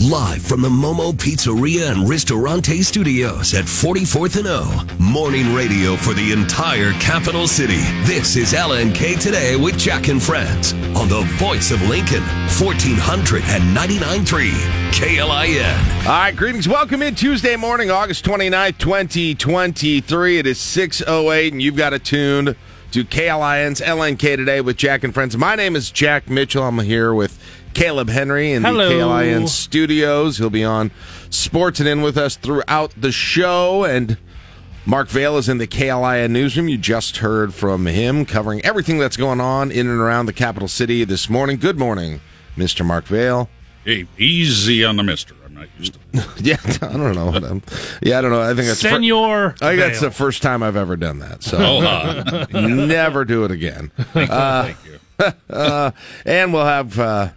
Live 0.00 0.42
from 0.42 0.60
the 0.60 0.68
Momo 0.68 1.12
Pizzeria 1.12 1.90
and 1.90 2.08
Ristorante 2.08 2.82
Studios 2.84 3.52
at 3.52 3.64
44th 3.64 4.36
and 4.36 4.46
O. 4.46 4.86
Morning 5.00 5.52
radio 5.52 5.96
for 5.96 6.14
the 6.14 6.30
entire 6.30 6.92
capital 7.00 7.48
city. 7.48 7.80
This 8.04 8.36
is 8.36 8.52
LNK 8.52 9.20
Today 9.20 9.56
with 9.56 9.76
Jack 9.76 10.06
and 10.06 10.22
Friends 10.22 10.72
on 10.94 11.08
the 11.08 11.22
voice 11.38 11.72
of 11.72 11.82
Lincoln, 11.88 12.22
1499.3 12.60 14.52
KLIN. 14.92 16.06
All 16.06 16.12
right, 16.12 16.36
greetings. 16.36 16.68
Welcome 16.68 17.02
in 17.02 17.16
Tuesday 17.16 17.56
morning, 17.56 17.90
August 17.90 18.24
29th, 18.24 18.78
2023. 18.78 20.38
It 20.38 20.46
is 20.46 20.58
6.08 20.58 21.50
and 21.50 21.60
you've 21.60 21.74
got 21.74 21.92
it 21.92 22.04
tuned 22.04 22.54
to 22.92 23.04
KLIN's 23.04 23.80
LNK 23.80 24.36
Today 24.36 24.60
with 24.60 24.76
Jack 24.76 25.02
and 25.02 25.12
Friends. 25.12 25.36
My 25.36 25.56
name 25.56 25.74
is 25.74 25.90
Jack 25.90 26.30
Mitchell. 26.30 26.62
I'm 26.62 26.78
here 26.78 27.12
with 27.12 27.38
Caleb 27.78 28.08
Henry 28.08 28.50
in 28.52 28.64
Hello. 28.64 28.88
the 28.88 28.94
KLIN 28.96 29.48
studios. 29.48 30.38
He'll 30.38 30.50
be 30.50 30.64
on 30.64 30.90
Sports 31.30 31.78
and 31.78 31.88
In 31.88 32.02
with 32.02 32.16
us 32.18 32.34
throughout 32.36 32.92
the 32.96 33.12
show. 33.12 33.84
And 33.84 34.18
Mark 34.84 35.08
Vale 35.08 35.36
is 35.38 35.48
in 35.48 35.58
the 35.58 35.66
KLIN 35.68 36.30
newsroom. 36.32 36.68
You 36.68 36.76
just 36.76 37.18
heard 37.18 37.54
from 37.54 37.86
him 37.86 38.24
covering 38.26 38.64
everything 38.64 38.98
that's 38.98 39.16
going 39.16 39.40
on 39.40 39.70
in 39.70 39.86
and 39.86 40.00
around 40.00 40.26
the 40.26 40.32
capital 40.32 40.66
city 40.66 41.04
this 41.04 41.30
morning. 41.30 41.56
Good 41.56 41.78
morning, 41.78 42.20
Mr. 42.56 42.84
Mark 42.84 43.04
Vale. 43.06 43.48
Hey, 43.84 44.08
easy 44.18 44.84
on 44.84 44.96
the 44.96 45.04
mister. 45.04 45.36
I'm 45.46 45.54
not 45.54 45.68
used 45.78 45.94
to. 45.94 46.00
Yeah, 46.42 46.56
I 46.82 46.88
don't 46.96 47.14
know. 47.14 47.60
Yeah, 48.02 48.18
I 48.18 48.20
don't 48.22 48.32
know. 48.32 48.40
I 48.42 48.54
think 48.54 48.66
that's 48.66 48.82
fir- 48.82 48.88
Senor. 48.90 49.54
I 49.62 49.68
think 49.76 49.80
that's 49.80 50.00
the 50.00 50.10
first 50.10 50.42
time 50.42 50.64
I've 50.64 50.76
ever 50.76 50.96
done 50.96 51.20
that. 51.20 51.44
So 51.44 51.58
Oh, 51.60 51.78
uh, 51.86 52.46
never 52.60 53.24
do 53.24 53.44
it 53.44 53.52
again. 53.52 53.92
thank 54.14 54.76
you. 54.84 54.98
Uh, 55.48 55.90
and 56.26 56.52
we'll 56.52 56.64
have 56.64 56.98
uh, 56.98 57.28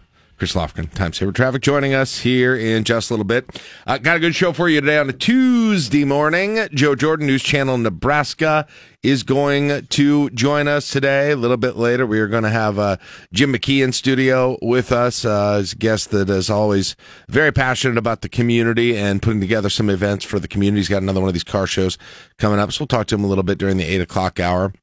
Chris 0.41 0.55
Lofgren, 0.55 0.91
Time 0.95 1.13
Saver 1.13 1.31
Traffic, 1.31 1.61
joining 1.61 1.93
us 1.93 2.17
here 2.17 2.55
in 2.55 2.83
just 2.83 3.11
a 3.11 3.13
little 3.13 3.23
bit. 3.23 3.61
Uh, 3.85 3.99
got 3.99 4.17
a 4.17 4.19
good 4.19 4.33
show 4.33 4.51
for 4.51 4.67
you 4.67 4.81
today 4.81 4.97
on 4.97 5.07
a 5.07 5.13
Tuesday 5.13 6.03
morning. 6.03 6.67
Joe 6.73 6.95
Jordan, 6.95 7.27
News 7.27 7.43
Channel 7.43 7.77
Nebraska, 7.77 8.65
is 9.03 9.21
going 9.21 9.85
to 9.85 10.31
join 10.31 10.67
us 10.67 10.89
today. 10.89 11.29
A 11.29 11.35
little 11.35 11.57
bit 11.57 11.75
later, 11.75 12.07
we 12.07 12.19
are 12.19 12.27
going 12.27 12.41
to 12.41 12.49
have 12.49 12.79
uh, 12.79 12.97
Jim 13.31 13.53
McKee 13.53 13.83
in 13.83 13.91
studio 13.91 14.57
with 14.63 14.91
us 14.91 15.25
uh, 15.25 15.57
as 15.59 15.73
a 15.73 15.75
guest 15.75 16.09
that 16.09 16.27
is 16.27 16.49
always 16.49 16.95
very 17.29 17.51
passionate 17.51 17.99
about 17.99 18.21
the 18.21 18.29
community 18.29 18.97
and 18.97 19.21
putting 19.21 19.41
together 19.41 19.69
some 19.69 19.91
events 19.91 20.25
for 20.25 20.39
the 20.39 20.47
community. 20.47 20.79
He's 20.79 20.89
got 20.89 21.03
another 21.03 21.19
one 21.19 21.27
of 21.27 21.35
these 21.35 21.43
car 21.43 21.67
shows 21.67 21.99
coming 22.39 22.57
up, 22.57 22.71
so 22.71 22.81
we'll 22.81 22.87
talk 22.87 23.05
to 23.05 23.15
him 23.15 23.23
a 23.23 23.27
little 23.27 23.43
bit 23.43 23.59
during 23.59 23.77
the 23.77 23.85
8 23.85 24.01
o'clock 24.01 24.39
hour. 24.39 24.73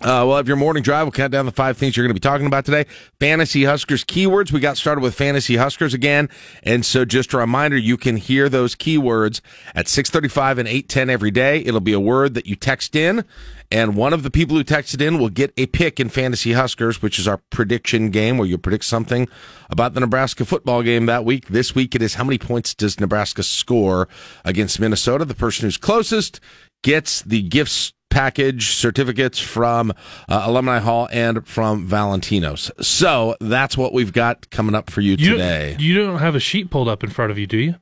Uh, 0.00 0.22
we'll 0.26 0.36
have 0.36 0.46
your 0.46 0.56
morning 0.56 0.82
drive. 0.82 1.06
We'll 1.06 1.12
count 1.12 1.32
down 1.32 1.46
the 1.46 1.52
five 1.52 1.76
things 1.76 1.96
you're 1.96 2.04
going 2.04 2.14
to 2.14 2.14
be 2.14 2.20
talking 2.20 2.46
about 2.46 2.64
today. 2.64 2.86
Fantasy 3.18 3.64
Huskers 3.64 4.04
keywords. 4.04 4.52
We 4.52 4.60
got 4.60 4.76
started 4.76 5.00
with 5.00 5.14
Fantasy 5.14 5.56
Huskers 5.56 5.92
again. 5.92 6.28
And 6.62 6.86
so 6.86 7.04
just 7.04 7.32
a 7.32 7.38
reminder, 7.38 7.76
you 7.76 7.96
can 7.96 8.16
hear 8.16 8.48
those 8.48 8.76
keywords 8.76 9.40
at 9.74 9.88
635 9.88 10.58
and 10.58 10.68
810 10.68 11.10
every 11.10 11.30
day. 11.30 11.58
It'll 11.64 11.80
be 11.80 11.92
a 11.92 12.00
word 12.00 12.34
that 12.34 12.46
you 12.46 12.54
text 12.54 12.94
in. 12.94 13.24
And 13.70 13.96
one 13.96 14.12
of 14.12 14.22
the 14.22 14.30
people 14.30 14.56
who 14.56 14.64
texted 14.64 15.06
in 15.06 15.18
will 15.18 15.28
get 15.28 15.52
a 15.56 15.66
pick 15.66 16.00
in 16.00 16.08
Fantasy 16.08 16.52
Huskers, 16.52 17.02
which 17.02 17.18
is 17.18 17.28
our 17.28 17.38
prediction 17.50 18.10
game 18.10 18.38
where 18.38 18.48
you 18.48 18.56
predict 18.56 18.84
something 18.84 19.28
about 19.68 19.94
the 19.94 20.00
Nebraska 20.00 20.44
football 20.44 20.82
game 20.82 21.06
that 21.06 21.24
week. 21.24 21.48
This 21.48 21.74
week 21.74 21.94
it 21.94 22.00
is 22.00 22.14
how 22.14 22.24
many 22.24 22.38
points 22.38 22.74
does 22.74 22.98
Nebraska 22.98 23.42
score 23.42 24.08
against 24.44 24.80
Minnesota? 24.80 25.26
The 25.26 25.34
person 25.34 25.66
who's 25.66 25.76
closest 25.76 26.40
gets 26.82 27.20
the 27.20 27.42
gifts 27.42 27.92
package 28.10 28.72
certificates 28.74 29.38
from 29.38 29.90
uh, 30.28 30.42
Alumni 30.44 30.78
Hall 30.78 31.08
and 31.12 31.46
from 31.46 31.86
Valentino's. 31.86 32.70
So 32.80 33.36
that's 33.40 33.76
what 33.76 33.92
we've 33.92 34.12
got 34.12 34.50
coming 34.50 34.74
up 34.74 34.90
for 34.90 35.00
you, 35.00 35.12
You 35.12 35.32
today. 35.32 35.70
Don't, 35.72 35.80
you 35.80 35.94
don't 35.94 36.18
have 36.18 36.34
a 36.34 36.40
sheet 36.40 36.70
pulled 36.70 36.88
up 36.88 37.04
in 37.04 37.10
front 37.10 37.30
of 37.30 37.38
you, 37.38 37.46
do 37.46 37.58
you? 37.58 37.74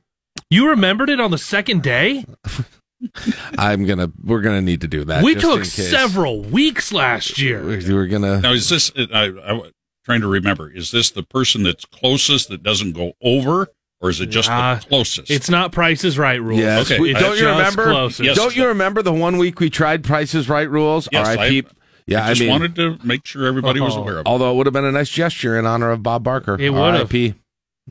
You 0.49 0.69
remembered 0.69 1.09
it 1.09 1.19
on 1.19 1.31
the 1.31 1.37
second 1.37 1.81
day? 1.83 2.25
I'm 3.57 3.85
gonna 3.85 4.11
we're 4.23 4.41
gonna 4.41 4.61
need 4.61 4.81
to 4.81 4.87
do 4.87 5.03
that. 5.05 5.23
we 5.23 5.33
just 5.35 5.45
took 5.45 5.55
in 5.57 5.61
case. 5.63 5.89
several 5.91 6.41
weeks 6.41 6.91
last 6.91 7.37
year. 7.39 7.63
We- 7.63 7.93
We're 7.93 8.07
gonna. 8.07 8.41
Now, 8.41 8.53
is 8.53 8.69
this, 8.69 8.91
I, 9.13 9.31
I'm 9.45 9.61
trying 10.03 10.21
to 10.21 10.27
remember, 10.27 10.69
is 10.71 10.91
this 10.91 11.11
the 11.11 11.23
person 11.23 11.63
that's 11.63 11.85
closest 11.85 12.49
that 12.49 12.63
doesn't 12.63 12.93
go 12.93 13.13
over, 13.21 13.67
or 14.01 14.09
is 14.09 14.21
it 14.21 14.27
just 14.27 14.49
Nah, 14.49 14.75
the 14.75 14.85
closest? 14.85 15.31
It's 15.31 15.49
not 15.49 15.71
Prices 15.71 16.17
Right 16.17 16.41
rules. 16.41 16.59
Yes, 16.61 16.85
Okay. 16.91 16.99
we- 16.99 17.13
don't 17.13 17.37
you 17.37 17.47
remember? 17.47 17.91
Yes. 18.19 18.35
Don't 18.35 18.55
you 18.55 18.67
remember 18.67 19.01
the 19.01 19.13
one 19.13 19.37
week 19.37 19.59
we 19.59 19.69
tried 19.69 20.03
Prices 20.03 20.47
Right 20.49 20.69
rules? 20.69 21.07
Yes, 21.11 21.27
R.I.P. 21.27 21.63
I- 21.67 21.71
Yeah, 22.05 22.21
I 22.23 22.25
I, 22.25 22.29
just 22.29 22.41
mean, 22.41 22.49
wanted 22.51 22.75
to 22.75 22.97
make 23.03 23.25
sure 23.25 23.45
everybody 23.45 23.79
was 23.81 23.95
Oh. 23.95 24.01
aware 24.01 24.13
of 24.15 24.19
it. 24.21 24.27
although 24.29 24.51
it 24.51 24.55
would 24.55 24.65
have 24.65 24.73
been 24.73 24.85
a 24.85 24.91
nice 24.91 25.09
gesture 25.09 25.57
in 25.59 25.65
honor 25.65 25.91
of 25.91 26.03
Bob 26.03 26.23
Barker. 26.23 26.55
It 26.59 26.69
would've. 26.71 26.95
R.I.P. 27.01 27.33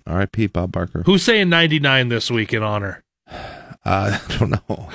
R.I.P. 0.06 0.46
Bob 0.48 0.72
Barker. 0.72 1.02
Who's 1.06 1.22
saying 1.22 1.48
99 1.48 2.08
this 2.08 2.30
week 2.30 2.52
in 2.54 2.62
honor? 2.62 3.02
Uh, 3.30 3.32
I 3.84 4.20
don't 4.38 4.50
know. 4.50 4.88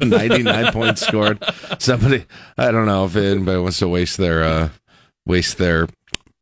99 0.00 0.72
points 0.72 1.06
scored. 1.06 1.38
Somebody, 1.78 2.24
I 2.58 2.70
don't 2.70 2.86
know 2.86 3.04
if 3.04 3.14
anybody 3.16 3.58
wants 3.60 3.78
to 3.78 3.88
waste 3.88 4.16
their 4.16 4.42
uh, 4.44 4.68
waste 5.26 5.58
their. 5.58 5.86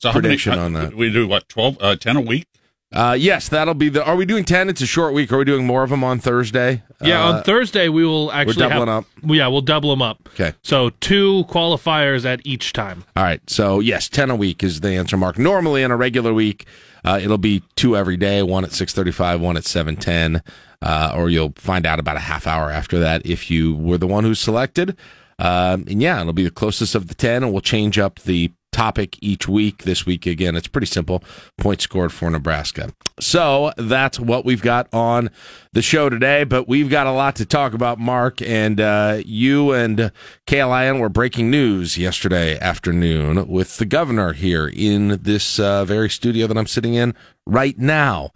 So 0.00 0.09
how 0.10 0.15
many- 0.15 0.22
prediction 0.28 0.54
uh, 0.54 0.65
on 0.65 0.72
that. 0.75 0.94
We 0.94 1.12
do 1.12 1.28
what, 1.28 1.49
12, 1.49 1.77
uh, 1.81 1.97
10 1.97 2.16
a 2.16 2.21
week? 2.21 2.47
Uh, 2.92 3.16
yes, 3.19 3.48
that'll 3.48 3.75
be 3.75 3.88
the. 3.88 4.04
Are 4.04 4.16
we 4.16 4.26
doing 4.26 4.44
10? 4.44 4.69
It's 4.69 4.82
a 4.82 4.86
short 4.86 5.14
week. 5.14 5.32
Are 5.32 5.38
we 5.38 5.44
doing 5.44 5.66
more 5.66 5.82
of 5.82 5.91
them 5.91 6.04
on 6.04 6.19
Thursday? 6.19 6.82
Yeah, 7.00 7.25
Uh, 7.25 7.32
on 7.32 7.42
Thursday 7.42 7.88
we 7.88 8.04
will 8.04 8.30
actually 8.32 8.56
doubling 8.56 8.88
have, 8.88 8.88
up. 8.88 9.04
Yeah, 9.25 9.47
we'll 9.48 9.62
double 9.62 9.91
them 9.91 10.03
up. 10.03 10.28
Okay. 10.34 10.53
So 10.62 10.91
two 11.00 11.44
qualifiers 11.48 12.25
at 12.25 12.41
each 12.44 12.72
time. 12.72 13.04
All 13.16 13.22
right. 13.25 13.41
So 13.48 13.80
yes, 13.80 14.08
10 14.08 14.30
a 14.30 14.36
week 14.36 14.62
is 14.62 14.80
the 14.80 14.91
answer 14.91 15.16
mark. 15.16 15.38
Normally 15.38 15.82
in 15.82 15.91
a 15.91 15.97
regular 15.97 16.34
week, 16.34 16.66
uh, 17.04 17.19
it'll 17.22 17.38
be 17.38 17.62
two 17.76 17.97
every 17.97 18.16
day. 18.19 18.42
One 18.42 18.62
at 18.64 18.70
6:35, 18.72 19.41
one 19.41 19.56
at 19.56 19.64
7:10, 19.64 20.42
uh, 20.82 21.12
or 21.16 21.30
you'll 21.30 21.54
find 21.56 21.86
out 21.86 21.98
about 21.98 22.16
a 22.16 22.20
half 22.20 22.47
hour 22.47 22.70
after 22.70 22.98
that 22.98 23.24
if 23.24 23.50
you 23.50 23.74
were 23.74 23.98
the 23.98 24.06
one 24.06 24.24
who 24.24 24.34
selected. 24.34 24.97
Um, 25.38 25.84
and 25.88 26.00
yeah, 26.03 26.20
it'll 26.20 26.32
be 26.34 26.44
the 26.44 26.50
closest 26.50 26.94
of 26.94 27.09
the 27.09 27.14
10, 27.14 27.42
and 27.42 27.53
we'll 27.53 27.62
change 27.62 27.98
up 27.98 28.20
the 28.20 28.53
topic 28.72 29.16
each 29.21 29.47
week. 29.47 29.84
This 29.84 30.05
week 30.05 30.27
again, 30.27 30.56
it's 30.56 30.66
pretty 30.66 30.87
simple. 30.87 31.22
Points 31.59 31.84
scored 31.84 32.12
for 32.12 32.31
Nebraska. 32.31 32.93
So 33.21 33.72
that's 33.77 34.19
what 34.19 34.44
we've 34.44 34.62
got 34.62 34.93
on 34.93 35.31
the 35.72 35.83
show 35.83 36.09
today. 36.09 36.44
But 36.44 36.66
we've 36.66 36.91
got 36.91 37.06
a 37.06 37.12
lot 37.12 37.37
to 37.37 37.47
talk 37.47 37.75
about, 37.75 37.99
Mark. 37.99 38.43
And 38.43 38.81
uh, 38.81 39.21
you 39.25 39.72
and 39.72 40.10
KLIN 40.47 40.99
were 40.99 41.09
breaking 41.09 41.50
news 41.50 41.97
yesterday 41.97 42.59
afternoon 42.59 43.47
with 43.47 43.77
the 43.77 43.87
governor 43.87 44.33
here 44.33 44.69
in 44.69 45.21
this 45.22 45.60
uh, 45.60 45.84
very 45.84 46.10
studio 46.10 46.47
that 46.47 46.56
I'm 46.56 46.66
sitting 46.66 46.94
in 46.94 47.15
right 47.47 47.78
now. 47.78 48.33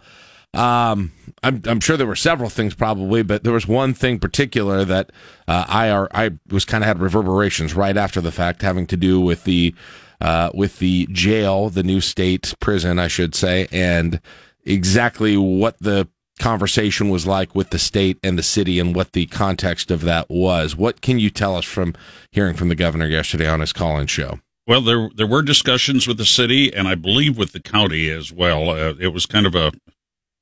Um, 0.53 1.11
I'm, 1.43 1.61
I'm 1.65 1.79
sure 1.79 1.97
there 1.97 2.07
were 2.07 2.15
several 2.15 2.49
things 2.49 2.73
probably, 2.73 3.21
but 3.21 3.43
there 3.43 3.53
was 3.53 3.67
one 3.67 3.93
thing 3.93 4.17
particular 4.17 4.83
that 4.85 5.11
uh, 5.47 5.65
I 5.67 5.89
are, 5.89 6.07
I 6.11 6.31
was 6.49 6.65
kind 6.65 6.83
of 6.83 6.87
had 6.87 6.99
reverberations 6.99 7.75
right 7.75 7.95
after 7.95 8.21
the 8.21 8.31
fact, 8.31 8.61
having 8.61 8.87
to 8.87 8.97
do 8.97 9.21
with 9.21 9.43
the 9.43 9.75
uh, 10.21 10.49
with 10.53 10.79
the 10.79 11.07
jail, 11.11 11.69
the 11.69 11.83
new 11.83 12.01
state 12.01 12.53
prison, 12.59 12.99
I 12.99 13.07
should 13.07 13.35
say, 13.35 13.67
and 13.71 14.19
exactly 14.65 15.37
what 15.37 15.77
the 15.79 16.07
conversation 16.39 17.09
was 17.09 17.25
like 17.25 17.55
with 17.55 17.71
the 17.71 17.79
state 17.79 18.17
and 18.23 18.37
the 18.37 18.43
city 18.43 18.79
and 18.79 18.95
what 18.95 19.13
the 19.13 19.25
context 19.27 19.89
of 19.91 20.01
that 20.01 20.29
was. 20.29 20.75
What 20.75 21.01
can 21.01 21.19
you 21.19 21.29
tell 21.29 21.55
us 21.55 21.65
from 21.65 21.95
hearing 22.31 22.55
from 22.55 22.69
the 22.69 22.75
governor 22.75 23.07
yesterday 23.07 23.47
on 23.47 23.59
his 23.59 23.73
call-in 23.73 24.07
show? 24.07 24.39
Well, 24.67 24.81
there 24.81 25.09
there 25.15 25.27
were 25.27 25.41
discussions 25.41 26.07
with 26.07 26.17
the 26.17 26.25
city, 26.25 26.73
and 26.73 26.87
I 26.89 26.95
believe 26.95 27.37
with 27.37 27.53
the 27.53 27.61
county 27.61 28.09
as 28.09 28.33
well. 28.33 28.69
Uh, 28.69 28.95
it 28.99 29.13
was 29.13 29.25
kind 29.25 29.45
of 29.45 29.55
a, 29.55 29.71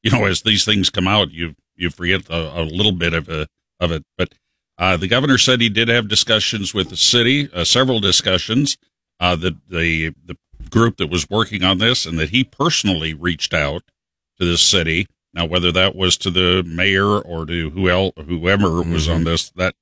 you 0.02 0.12
know, 0.12 0.26
as 0.26 0.42
these 0.42 0.66
things 0.66 0.90
come 0.90 1.08
out, 1.08 1.32
you 1.32 1.54
you 1.76 1.92
forget 1.92 2.28
a, 2.30 2.62
a 2.62 2.64
little 2.64 2.92
bit 2.92 3.14
of 3.14 3.30
a, 3.30 3.48
of 3.80 3.92
it. 3.92 4.04
But 4.18 4.34
uh, 4.80 4.98
the 4.98 5.08
governor 5.08 5.38
said 5.38 5.62
he 5.62 5.70
did 5.70 5.90
have 5.90 6.08
discussions 6.08 6.74
with 6.74 6.90
the 6.90 6.98
city, 6.98 7.50
uh, 7.54 7.64
several 7.64 8.00
discussions. 8.00 8.78
Uh, 9.20 9.36
that 9.38 9.56
the 9.70 10.10
the 10.26 10.38
group 10.70 10.98
that 10.98 11.10
was 11.10 11.30
working 11.30 11.64
on 11.64 11.78
this, 11.78 12.06
and 12.06 12.18
that 12.20 12.30
he 12.32 12.44
personally 12.44 13.14
reached 13.14 13.54
out 13.54 13.84
to 14.40 14.46
the 14.46 14.58
city. 14.58 15.08
Now, 15.34 15.46
whether 15.46 15.72
that 15.74 15.96
was 15.96 16.18
to 16.18 16.30
the 16.32 16.64
mayor 16.66 17.20
or 17.20 17.46
to 17.46 17.70
who 17.72 17.90
el- 17.90 18.14
whoever 18.26 18.82
was 18.82 19.08
on 19.10 19.24
this, 19.26 19.50
that 19.52 19.76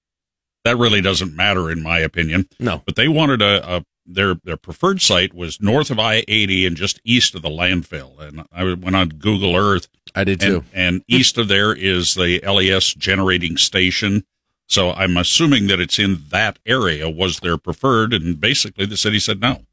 that 0.65 0.77
really 0.77 1.01
doesn't 1.01 1.35
matter 1.35 1.69
in 1.69 1.83
my 1.83 1.99
opinion 1.99 2.47
No. 2.59 2.81
but 2.85 2.95
they 2.95 3.07
wanted 3.07 3.41
a, 3.41 3.77
a 3.77 3.85
their 4.05 4.35
their 4.43 4.57
preferred 4.57 5.01
site 5.01 5.33
was 5.33 5.61
north 5.61 5.91
of 5.91 5.99
I 5.99 6.23
eighty 6.27 6.65
and 6.65 6.75
just 6.75 6.99
east 7.05 7.35
of 7.35 7.41
the 7.41 7.49
landfill. 7.49 8.19
And 8.19 8.45
I 8.51 8.63
went 8.63 8.95
on 8.95 9.09
Google 9.09 9.55
Earth, 9.55 9.87
I 10.15 10.23
did 10.23 10.39
too. 10.41 10.63
and, 10.73 10.95
and 10.95 11.03
east 11.07 11.37
of 11.37 11.47
there 11.49 11.73
is 11.73 12.15
the 12.15 12.39
LES 12.41 12.93
generating 12.93 13.57
station. 13.57 14.25
So 14.73 14.91
I'm 14.91 15.17
assuming 15.17 15.67
that 15.67 15.79
it's 15.79 15.99
in 15.99 16.23
that 16.29 16.57
area 16.65 17.07
was 17.09 17.39
their 17.41 17.57
preferred, 17.57 18.11
and 18.13 18.39
basically 18.39 18.85
the 18.87 18.97
city 18.97 19.19
said 19.19 19.39
no. 19.39 19.65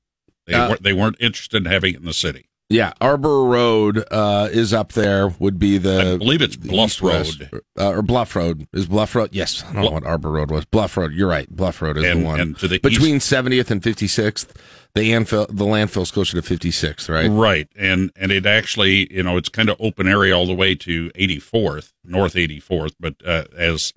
They 0.46 0.54
Uh, 0.54 0.68
weren't 0.68 0.82
they 0.82 0.92
weren't 0.92 1.16
interested 1.20 1.64
in 1.64 1.70
having 1.70 1.94
it 1.94 2.00
in 2.00 2.06
the 2.06 2.12
city. 2.12 2.46
Yeah, 2.72 2.92
Arbor 3.00 3.44
Road 3.44 4.04
uh, 4.12 4.48
is 4.52 4.72
up 4.72 4.92
there. 4.92 5.28
Would 5.40 5.58
be 5.58 5.76
the 5.78 6.12
I 6.14 6.16
believe 6.18 6.40
it's 6.42 6.54
Bluff 6.54 7.02
Road. 7.02 7.50
uh, 7.78 7.88
or 7.88 8.02
Bluff 8.02 8.36
Road 8.36 8.68
is 8.72 8.86
Bluff 8.86 9.14
Road. 9.16 9.30
Yes, 9.32 9.64
I 9.68 9.72
don't 9.72 9.84
know 9.86 9.90
what 9.90 10.04
Arbor 10.04 10.30
Road 10.30 10.50
was. 10.52 10.64
Bluff 10.66 10.96
Road. 10.96 11.12
You're 11.12 11.28
right. 11.28 11.48
Bluff 11.50 11.82
Road 11.82 11.96
is 11.96 12.04
And- 12.04 12.20
the 12.20 12.24
one 12.26 12.56
the 12.60 12.78
between 12.78 13.18
70th 13.18 13.70
and 13.72 13.82
56th. 13.82 14.54
The 14.94 15.00
landfill, 15.12 15.46
the 15.48 15.64
landfill's 15.64 16.10
closer 16.10 16.40
to 16.40 16.46
56th, 16.54 17.08
right? 17.08 17.28
Right, 17.30 17.68
and 17.76 18.10
and 18.16 18.30
it 18.32 18.44
actually, 18.44 19.12
you 19.12 19.22
know, 19.22 19.36
it's 19.36 19.48
kind 19.48 19.68
of 19.68 19.76
open 19.80 20.06
area 20.08 20.36
all 20.36 20.46
the 20.46 20.54
way 20.54 20.74
to 20.76 21.10
84th, 21.14 21.92
North 22.04 22.34
84th, 22.34 22.94
but 23.00 23.14
uh, 23.24 23.44
as 23.56 23.92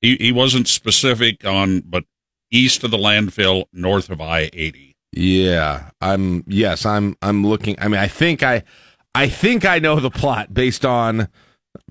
he 0.00 0.16
he 0.16 0.32
wasn't 0.32 0.68
specific 0.68 1.44
on, 1.44 1.80
but 1.80 2.04
east 2.50 2.84
of 2.84 2.90
the 2.90 2.96
landfill, 2.98 3.64
north 3.72 4.08
of 4.10 4.20
I 4.20 4.50
80. 4.52 4.94
Yeah, 5.12 5.90
I'm. 6.00 6.44
Yes, 6.46 6.84
I'm. 6.84 7.16
I'm 7.22 7.46
looking. 7.46 7.76
I 7.80 7.88
mean, 7.88 8.00
I 8.00 8.06
think 8.08 8.42
I, 8.42 8.62
I 9.14 9.28
think 9.28 9.64
I 9.64 9.78
know 9.78 9.98
the 9.98 10.10
plot 10.10 10.52
based 10.52 10.84
on, 10.84 11.28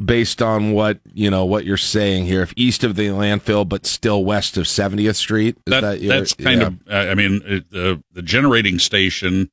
based 0.04 0.42
on 0.44 0.74
what 0.74 1.00
you 1.12 1.31
know 1.31 1.44
what 1.46 1.66
you're 1.66 1.75
saying 1.78 2.25
here. 2.25 2.44
If 2.44 2.54
east 2.56 2.84
of 2.84 2.96
the 2.96 3.07
landfill, 3.07 3.68
but 3.68 3.86
still 3.88 4.24
west 4.24 4.57
of 4.57 4.66
70th 4.66 5.16
Street, 5.16 5.57
is 5.66 5.72
That, 5.72 5.81
that, 5.81 6.02
that's 6.07 6.34
kind 6.34 6.62
yeah. 6.62 6.68
of, 6.68 7.10
I 7.10 7.16
mean, 7.16 7.42
it, 7.46 7.72
the 7.72 8.04
the 8.12 8.22
generating 8.22 8.78
station, 8.78 9.50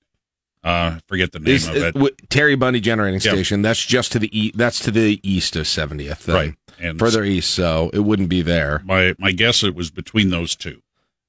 uh, 0.64 0.98
forget 1.08 1.32
the 1.32 1.38
name 1.38 1.54
of 1.70 1.76
it, 1.76 1.94
w- 1.94 2.14
Terry 2.28 2.56
Bundy 2.56 2.80
Generating 2.80 3.20
Yeah. 3.22 3.32
Station. 3.32 3.62
That's 3.62 3.84
just 3.86 4.12
to 4.12 4.18
the 4.18 4.38
e- 4.38 4.52
That's 4.54 4.80
to 4.80 4.90
the 4.90 5.18
east 5.22 5.56
of 5.56 5.64
70th. 5.64 6.24
then. 6.24 6.34
right? 6.34 6.54
And 6.80 6.98
Further 6.98 7.22
east, 7.24 7.50
so 7.54 7.90
it 7.92 8.00
wouldn't 8.00 8.28
be 8.28 8.42
there. 8.42 8.82
my 8.84 9.14
my 9.18 9.32
guess 9.32 9.62
it 9.62 9.74
was 9.74 9.90
between 9.90 10.30
those 10.30 10.56
two. 10.56 10.80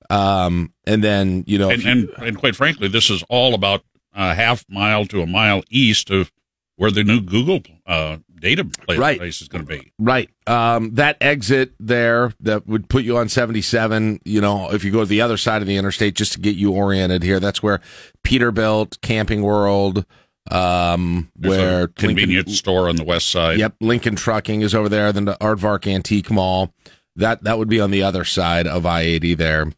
Um, 0.10 0.74
and 0.86 1.04
then 1.04 1.44
you 1.48 1.58
know, 1.58 1.70
and, 1.70 1.82
you- 1.84 1.90
and 1.92 2.10
and 2.18 2.38
quite 2.38 2.56
frankly, 2.56 2.88
this 2.88 3.10
is 3.10 3.24
all 3.30 3.54
about 3.54 3.84
a 4.14 4.34
half 4.36 4.64
mile 4.70 5.06
to 5.08 5.22
a 5.22 5.28
mile 5.28 5.64
east 5.70 6.10
of 6.12 6.32
where 6.76 6.92
the 6.92 7.04
new 7.04 7.22
Google 7.22 7.62
uh, 7.86 8.18
data 8.40 8.66
place, 8.66 8.98
Right. 9.00 9.18
place 9.20 9.42
is 9.42 9.48
going 9.48 9.66
to 9.66 9.78
be. 9.80 9.92
Right. 10.00 10.30
Um, 10.48 10.96
that 10.96 11.18
exit 11.22 11.74
there 11.80 12.34
that 12.40 12.66
would 12.68 12.90
put 12.90 13.04
you 13.04 13.18
on 13.18 13.30
77, 13.30 14.20
you 14.26 14.42
know, 14.42 14.72
if 14.72 14.84
you 14.84 14.92
go 14.92 15.00
to 15.02 15.06
the 15.06 15.22
other 15.22 15.38
side 15.38 15.62
of 15.62 15.68
the 15.68 15.78
interstate 15.78 16.16
just 16.16 16.34
to 16.34 16.40
get 16.40 16.56
you 16.56 16.72
oriented 16.72 17.22
here, 17.24 17.40
that's 17.40 17.62
where 17.62 17.80
Peterbilt, 18.24 19.02
Camping 19.02 19.44
World, 19.44 20.06
um, 20.52 21.32
There's 21.36 21.58
where 21.58 21.88
convenience 21.88 22.58
store 22.58 22.90
on 22.90 22.96
the 22.96 23.04
west 23.04 23.30
side. 23.30 23.60
Yep, 23.60 23.76
Lincoln 23.82 24.16
Trucking 24.16 24.62
is 24.62 24.76
over 24.76 24.90
there, 24.90 25.12
then 25.12 25.26
the 25.26 25.38
Aardvark 25.40 25.92
Antique 25.92 26.32
Mall. 26.32 26.74
That 27.16 27.44
that 27.44 27.58
would 27.58 27.70
be 27.70 27.80
on 27.80 27.92
the 27.92 28.04
other 28.04 28.26
side 28.26 28.68
of 28.68 28.86
I-80 28.86 29.38
there. 29.38 29.72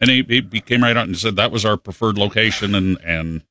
And 0.00 0.10
he, 0.10 0.22
he 0.52 0.60
came 0.60 0.82
right 0.82 0.96
out 0.96 1.06
and 1.06 1.16
said 1.16 1.36
that 1.36 1.50
was 1.50 1.64
our 1.64 1.76
preferred 1.76 2.18
location, 2.18 2.74
and 2.74 2.98
and 3.04 3.42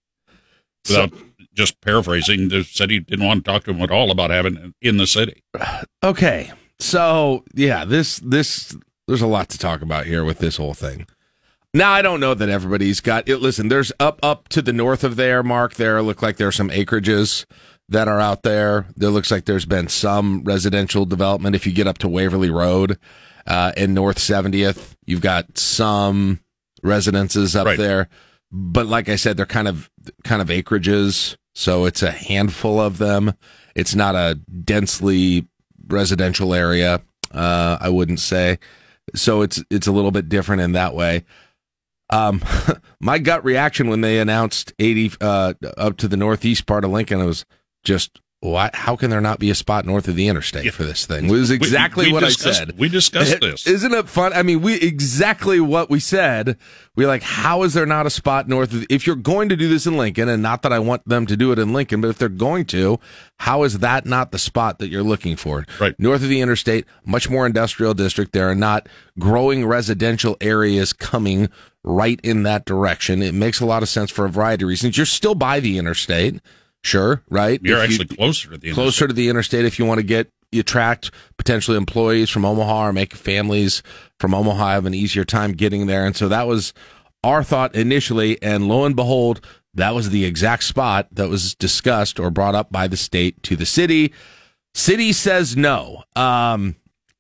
without 0.87 1.11
just 1.53 1.81
paraphrasing, 1.81 2.49
just 2.49 2.75
said 2.75 2.89
he 2.89 2.99
didn't 2.99 3.25
want 3.25 3.43
to 3.43 3.51
talk 3.51 3.63
to 3.65 3.71
him 3.71 3.81
at 3.81 3.91
all 3.91 4.11
about 4.11 4.29
having 4.29 4.73
in 4.81 4.97
the 4.97 5.07
city. 5.07 5.43
Okay. 6.03 6.51
So, 6.79 7.45
yeah, 7.53 7.85
this 7.85 8.17
this 8.17 8.75
there's 9.07 9.21
a 9.21 9.27
lot 9.27 9.47
to 9.49 9.57
talk 9.57 9.81
about 9.81 10.05
here 10.05 10.25
with 10.25 10.39
this 10.39 10.57
whole 10.57 10.73
thing. 10.73 11.07
Now, 11.73 11.91
I 11.91 12.01
don't 12.03 12.19
know 12.19 12.35
that 12.35 12.49
everybody's 12.49 12.99
got 12.99 13.27
it. 13.27 13.37
Listen, 13.37 13.67
there's 13.67 13.91
up 13.99 14.19
up 14.21 14.47
to 14.49 14.61
the 14.61 14.73
north 14.73 15.03
of 15.03 15.15
there, 15.15 15.41
Mark. 15.41 15.73
There 15.75 16.01
look 16.03 16.21
like 16.21 16.37
there's 16.37 16.55
some 16.55 16.69
acreages 16.69 17.45
that 17.89 18.07
are 18.07 18.19
out 18.19 18.43
there. 18.43 18.85
There 18.95 19.09
looks 19.09 19.31
like 19.31 19.45
there's 19.45 19.65
been 19.65 19.87
some 19.87 20.43
residential 20.43 21.05
development. 21.05 21.55
If 21.55 21.65
you 21.65 21.73
get 21.73 21.87
up 21.87 21.97
to 21.99 22.07
Waverly 22.07 22.51
Road 22.51 22.99
uh, 23.47 23.71
in 23.75 23.93
North 23.95 24.19
70th, 24.19 24.95
you've 25.05 25.21
got 25.21 25.57
some 25.57 26.39
residences 26.83 27.55
up 27.55 27.65
Right. 27.65 27.77
there. 27.77 28.07
But 28.51 28.85
like 28.85 29.09
I 29.09 29.15
said, 29.15 29.35
they're 29.35 29.45
kind 29.47 29.67
of 29.67 29.89
kind 30.23 30.43
of 30.43 30.49
acreages, 30.49 31.37
so 31.55 31.85
it's 31.85 32.03
a 32.03 32.11
handful 32.11 32.79
of 32.79 32.99
them. 32.99 33.33
It's 33.75 33.95
not 33.95 34.13
a 34.13 34.35
densely 34.63 35.47
residential 35.87 36.53
area. 36.53 37.01
Uh, 37.31 37.79
I 37.81 37.89
wouldn't 37.89 38.19
say. 38.19 38.59
So 39.15 39.41
it's 39.41 39.63
it's 39.71 39.87
a 39.87 39.91
little 39.91 40.11
bit 40.11 40.29
different 40.29 40.61
in 40.61 40.73
that 40.73 40.93
way. 40.93 41.25
Um, 42.09 42.41
my 42.99 43.17
gut 43.19 43.43
reaction 43.43 43.87
when 43.89 44.01
they 44.01 44.19
announced 44.19 44.73
80 44.79 45.11
uh, 45.21 45.53
up 45.77 45.97
to 45.97 46.07
the 46.07 46.17
northeast 46.17 46.65
part 46.65 46.83
of 46.85 46.91
Lincoln 46.91 47.25
was 47.25 47.45
just 47.83 48.19
what? 48.41 48.75
How 48.75 48.97
can 48.97 49.09
there 49.09 49.21
not 49.21 49.39
be 49.39 49.49
a 49.51 49.55
spot 49.55 49.85
north 49.85 50.09
of 50.09 50.17
the 50.17 50.27
interstate 50.27 50.65
Yeah. 50.65 50.71
for 50.71 50.83
this 50.83 51.05
thing? 51.05 51.29
Was 51.29 51.49
exactly 51.49 52.07
we 52.07 52.11
what 52.13 52.25
I 52.25 52.29
said. 52.29 52.77
We 52.77 52.89
discussed 52.89 53.39
this. 53.41 53.65
Isn't 53.65 53.93
it 53.93 54.09
fun? 54.09 54.33
I 54.33 54.43
mean, 54.43 54.61
we 54.61 54.73
exactly 54.75 55.61
what 55.61 55.89
we 55.89 56.01
said. 56.01 56.57
We're 56.97 57.07
like, 57.07 57.23
how 57.23 57.63
is 57.63 57.73
there 57.73 57.85
not 57.85 58.05
a 58.05 58.09
spot 58.09 58.49
north 58.49 58.73
of? 58.73 58.85
If 58.89 59.07
you're 59.07 59.15
going 59.15 59.47
to 59.47 59.55
do 59.55 59.69
this 59.69 59.87
in 59.87 59.95
Lincoln, 59.97 60.27
and 60.27 60.43
not 60.43 60.61
that 60.63 60.73
I 60.73 60.79
want 60.79 61.07
them 61.07 61.25
to 61.27 61.37
do 61.37 61.53
it 61.53 61.57
in 61.59 61.71
Lincoln, 61.71 62.01
but 62.01 62.09
if 62.09 62.17
they're 62.17 62.27
going 62.27 62.65
to, 62.65 62.99
how 63.39 63.63
is 63.63 63.79
that 63.79 64.05
not 64.05 64.33
the 64.33 64.39
spot 64.39 64.77
that 64.79 64.89
you're 64.89 65.03
looking 65.03 65.37
for? 65.37 65.65
Right. 65.79 65.97
north 65.97 66.21
of 66.21 66.27
the 66.27 66.41
interstate, 66.41 66.85
much 67.05 67.29
more 67.29 67.45
industrial 67.45 67.93
district. 67.93 68.33
There 68.33 68.49
are 68.49 68.55
not 68.55 68.89
growing 69.17 69.65
residential 69.65 70.35
areas 70.41 70.91
coming 70.91 71.47
right 71.83 72.19
in 72.23 72.43
that 72.43 72.65
direction. 72.65 73.21
It 73.21 73.33
makes 73.33 73.59
a 73.59 73.65
lot 73.65 73.83
of 73.83 73.89
sense 73.89 74.09
for 74.11 74.25
a 74.25 74.29
variety 74.29 74.63
of 74.63 74.69
reasons. 74.69 74.97
You're 74.97 75.05
still 75.05 75.35
by 75.35 75.59
the 75.59 75.77
interstate, 75.77 76.39
sure, 76.83 77.23
right? 77.29 77.59
You're 77.63 77.83
If 77.83 77.89
you- 77.91 77.95
actually 78.01 78.15
closer 78.15 78.49
to 78.51 78.57
the 78.57 78.71
closer 78.71 79.07
to 79.07 79.13
the 79.13 79.29
interstate 79.29 79.65
if 79.65 79.77
you 79.79 79.85
want 79.85 79.99
to 79.99 80.03
get 80.03 80.29
you 80.51 80.59
attract 80.59 81.09
potentially 81.37 81.75
employees 81.77 82.29
from 82.29 82.45
Omaha 82.45 82.87
or 82.89 82.93
make 82.93 83.15
families 83.15 83.81
from 84.19 84.35
Omaha 84.35 84.69
have 84.73 84.85
an 84.85 84.93
easier 84.93 85.25
time 85.25 85.53
getting 85.53 85.87
there. 85.87 86.05
And 86.05 86.15
so 86.15 86.27
that 86.29 86.45
was 86.47 86.73
our 87.23 87.43
thought 87.43 87.73
initially. 87.73 88.39
And 88.41 88.67
lo 88.67 88.85
and 88.85 88.95
behold, 88.95 89.41
that 89.73 89.95
was 89.95 90.11
the 90.11 90.25
exact 90.25 90.63
spot 90.65 91.07
that 91.11 91.27
was 91.27 91.55
discussed 91.55 92.19
or 92.19 92.29
brought 92.29 92.53
up 92.53 92.71
by 92.71 92.87
the 92.87 92.97
state 92.97 93.41
to 93.43 93.55
the 93.55 93.65
city. 93.65 94.13
City 94.75 95.11
says 95.11 95.57
no. 95.57 96.03
Um, 96.15 96.75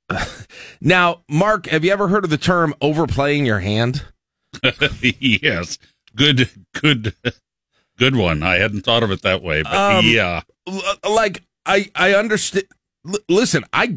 now, 0.81 1.21
Mark, 1.27 1.65
have 1.67 1.83
you 1.83 1.91
ever 1.91 2.07
heard 2.09 2.23
of 2.23 2.29
the 2.29 2.37
term 2.37 2.75
overplaying 2.81 3.45
your 3.47 3.59
hand? 3.61 4.03
yes, 5.01 5.77
good, 6.15 6.49
good, 6.73 7.15
good 7.97 8.15
one. 8.15 8.43
I 8.43 8.55
hadn't 8.55 8.81
thought 8.81 9.03
of 9.03 9.11
it 9.11 9.21
that 9.23 9.41
way, 9.41 9.63
but 9.63 9.73
Um, 9.73 10.05
yeah, 10.05 10.41
like 11.07 11.43
I 11.65 11.89
I 11.95 12.13
understand. 12.13 12.65
L- 13.05 13.19
listen, 13.27 13.63
I 13.73 13.87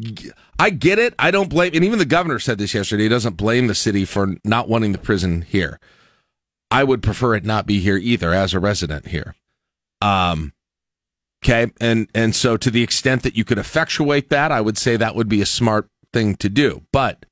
get 0.69 0.99
it. 0.99 1.13
I 1.17 1.31
don't 1.31 1.49
blame, 1.49 1.71
and 1.73 1.83
even 1.83 1.99
the 1.99 2.05
governor 2.05 2.39
said 2.39 2.57
this 2.57 2.73
yesterday. 2.73 3.03
He 3.03 3.09
doesn't 3.09 3.37
blame 3.37 3.67
the 3.67 3.75
city 3.75 4.05
for 4.05 4.35
not 4.43 4.67
wanting 4.67 4.91
the 4.91 4.97
prison 4.97 5.43
here. 5.43 5.79
I 6.69 6.83
would 6.83 7.01
prefer 7.01 7.35
it 7.35 7.45
not 7.45 7.65
be 7.65 7.79
here 7.79 7.97
either, 7.97 8.33
as 8.33 8.53
a 8.53 8.59
resident 8.59 9.07
here. 9.07 9.35
Um. 10.01 10.53
Okay, 11.45 11.71
and 11.79 12.09
and 12.15 12.35
so 12.35 12.57
to 12.57 12.71
the 12.71 12.81
extent 12.83 13.23
that 13.23 13.37
you 13.37 13.45
could 13.45 13.59
effectuate 13.59 14.29
that, 14.29 14.51
I 14.51 14.59
would 14.59 14.77
say 14.77 14.97
that 14.97 15.15
would 15.15 15.29
be 15.29 15.41
a 15.41 15.45
smart 15.45 15.87
thing 16.11 16.35
to 16.37 16.49
do. 16.49 16.81
But 16.91 17.25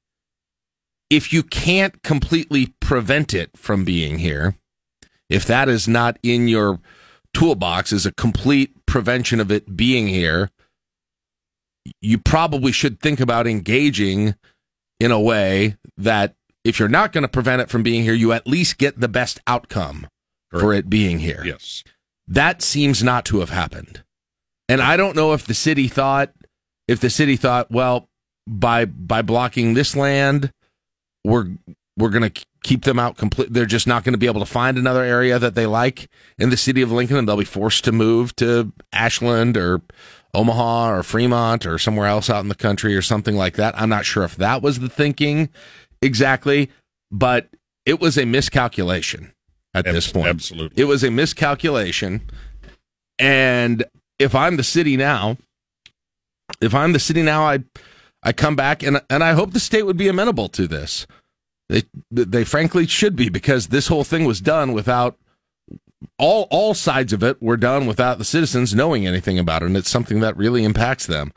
if 1.09 1.31
you 1.31 1.43
can't 1.43 2.01
completely 2.03 2.73
prevent 2.79 3.33
it 3.33 3.51
from 3.55 3.85
being 3.85 4.19
here, 4.19 4.57
if 5.29 5.45
that 5.45 5.69
is 5.69 5.87
not 5.87 6.17
in 6.23 6.47
your 6.47 6.79
toolbox 7.33 7.91
is 7.91 8.05
a 8.05 8.13
complete 8.13 8.85
prevention 8.85 9.39
of 9.39 9.51
it 9.51 9.75
being 9.75 10.07
here, 10.07 10.49
you 12.01 12.17
probably 12.17 12.71
should 12.71 12.99
think 12.99 13.19
about 13.19 13.47
engaging 13.47 14.35
in 14.99 15.11
a 15.11 15.19
way 15.19 15.77
that 15.97 16.35
if 16.63 16.79
you're 16.79 16.87
not 16.89 17.11
going 17.11 17.21
to 17.21 17.27
prevent 17.27 17.61
it 17.61 17.69
from 17.69 17.83
being 17.83 18.03
here, 18.03 18.13
you 18.13 18.31
at 18.31 18.47
least 18.47 18.77
get 18.77 18.99
the 18.99 19.07
best 19.07 19.39
outcome 19.45 20.07
for 20.49 20.73
it 20.73 20.89
being 20.89 21.19
here. 21.19 21.43
yes. 21.45 21.83
That 22.27 22.63
seems 22.63 23.03
not 23.03 23.23
to 23.25 23.39
have 23.39 23.51
happened. 23.51 24.03
And 24.67 24.81
I 24.81 24.97
don't 24.97 25.15
know 25.15 25.33
if 25.33 25.45
the 25.45 25.53
city 25.53 25.87
thought 25.87 26.31
if 26.87 26.99
the 26.99 27.09
city 27.09 27.35
thought, 27.35 27.71
well, 27.71 28.09
by 28.47 28.85
by 28.85 29.21
blocking 29.21 29.73
this 29.73 29.95
land, 29.95 30.51
we're 31.25 31.47
we're 31.97 32.09
going 32.09 32.29
to 32.29 32.45
keep 32.63 32.83
them 32.83 32.99
out 32.99 33.17
complete. 33.17 33.53
They're 33.53 33.65
just 33.65 33.87
not 33.87 34.03
going 34.03 34.13
to 34.13 34.17
be 34.17 34.25
able 34.25 34.41
to 34.41 34.45
find 34.45 34.77
another 34.77 35.03
area 35.03 35.39
that 35.39 35.55
they 35.55 35.65
like 35.65 36.09
in 36.37 36.49
the 36.49 36.57
city 36.57 36.81
of 36.81 36.91
Lincoln, 36.91 37.17
and 37.17 37.27
they'll 37.27 37.37
be 37.37 37.45
forced 37.45 37.85
to 37.85 37.91
move 37.91 38.35
to 38.37 38.73
Ashland 38.91 39.55
or 39.55 39.81
Omaha 40.33 40.91
or 40.91 41.03
Fremont 41.03 41.65
or 41.65 41.77
somewhere 41.77 42.07
else 42.07 42.29
out 42.29 42.41
in 42.41 42.49
the 42.49 42.55
country 42.55 42.95
or 42.95 43.01
something 43.01 43.35
like 43.35 43.55
that. 43.55 43.79
I'm 43.79 43.89
not 43.89 44.05
sure 44.05 44.23
if 44.23 44.35
that 44.37 44.61
was 44.61 44.79
the 44.79 44.89
thinking 44.89 45.49
exactly, 46.01 46.69
but 47.11 47.47
it 47.85 47.99
was 47.99 48.17
a 48.17 48.25
miscalculation 48.25 49.31
at 49.73 49.85
this 49.85 50.11
point. 50.11 50.27
absolutely. 50.27 50.81
It 50.81 50.85
was 50.85 51.03
a 51.03 51.11
miscalculation. 51.11 52.21
And 53.19 53.85
if 54.19 54.35
I'm 54.35 54.57
the 54.57 54.63
city 54.63 54.97
now, 54.97 55.37
if 56.61 56.75
I'm 56.75 56.93
the 56.93 56.99
city 56.99 57.21
now, 57.21 57.43
I 57.43 57.63
I 58.25 58.33
come 58.33 58.55
back 58.55 58.83
and 58.83 59.01
and 59.09 59.23
I 59.23 59.33
hope 59.33 59.53
the 59.53 59.59
state 59.59 59.83
would 59.83 59.97
be 59.97 60.07
amenable 60.07 60.49
to 60.49 60.67
this. 60.67 61.05
They 61.69 61.83
they 62.11 62.43
frankly 62.43 62.87
should 62.87 63.15
be 63.15 63.29
because 63.29 63.67
this 63.67 63.87
whole 63.87 64.03
thing 64.03 64.25
was 64.25 64.41
done 64.41 64.73
without 64.73 65.17
all 66.17 66.47
all 66.49 66.73
sides 66.73 67.13
of 67.13 67.23
it 67.23 67.41
were 67.41 67.55
done 67.55 67.85
without 67.85 68.17
the 68.17 68.25
citizens 68.25 68.75
knowing 68.75 69.05
anything 69.05 69.37
about 69.37 69.61
it, 69.61 69.67
and 69.67 69.77
it's 69.77 69.89
something 69.89 70.19
that 70.19 70.35
really 70.35 70.63
impacts 70.63 71.05
them. 71.05 71.31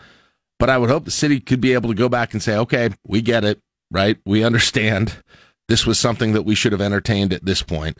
But 0.59 0.71
I 0.71 0.79
would 0.79 0.91
hope 0.91 1.05
the 1.05 1.11
city 1.11 1.41
could 1.41 1.61
be 1.61 1.75
able 1.75 1.91
to 1.91 1.95
go 1.95 2.09
back 2.09 2.33
and 2.33 2.43
say, 2.43 2.57
okay, 2.57 2.91
we 3.07 3.23
get 3.23 3.45
it, 3.45 3.61
right? 3.91 4.19
We 4.25 4.43
understand. 4.43 5.23
This 5.69 5.87
was 5.87 6.01
something 6.01 6.33
that 6.33 6.43
we 6.43 6.55
should 6.55 6.73
have 6.73 6.81
entertained 6.81 7.33
at 7.33 7.45
this 7.45 7.63
point. 7.63 7.99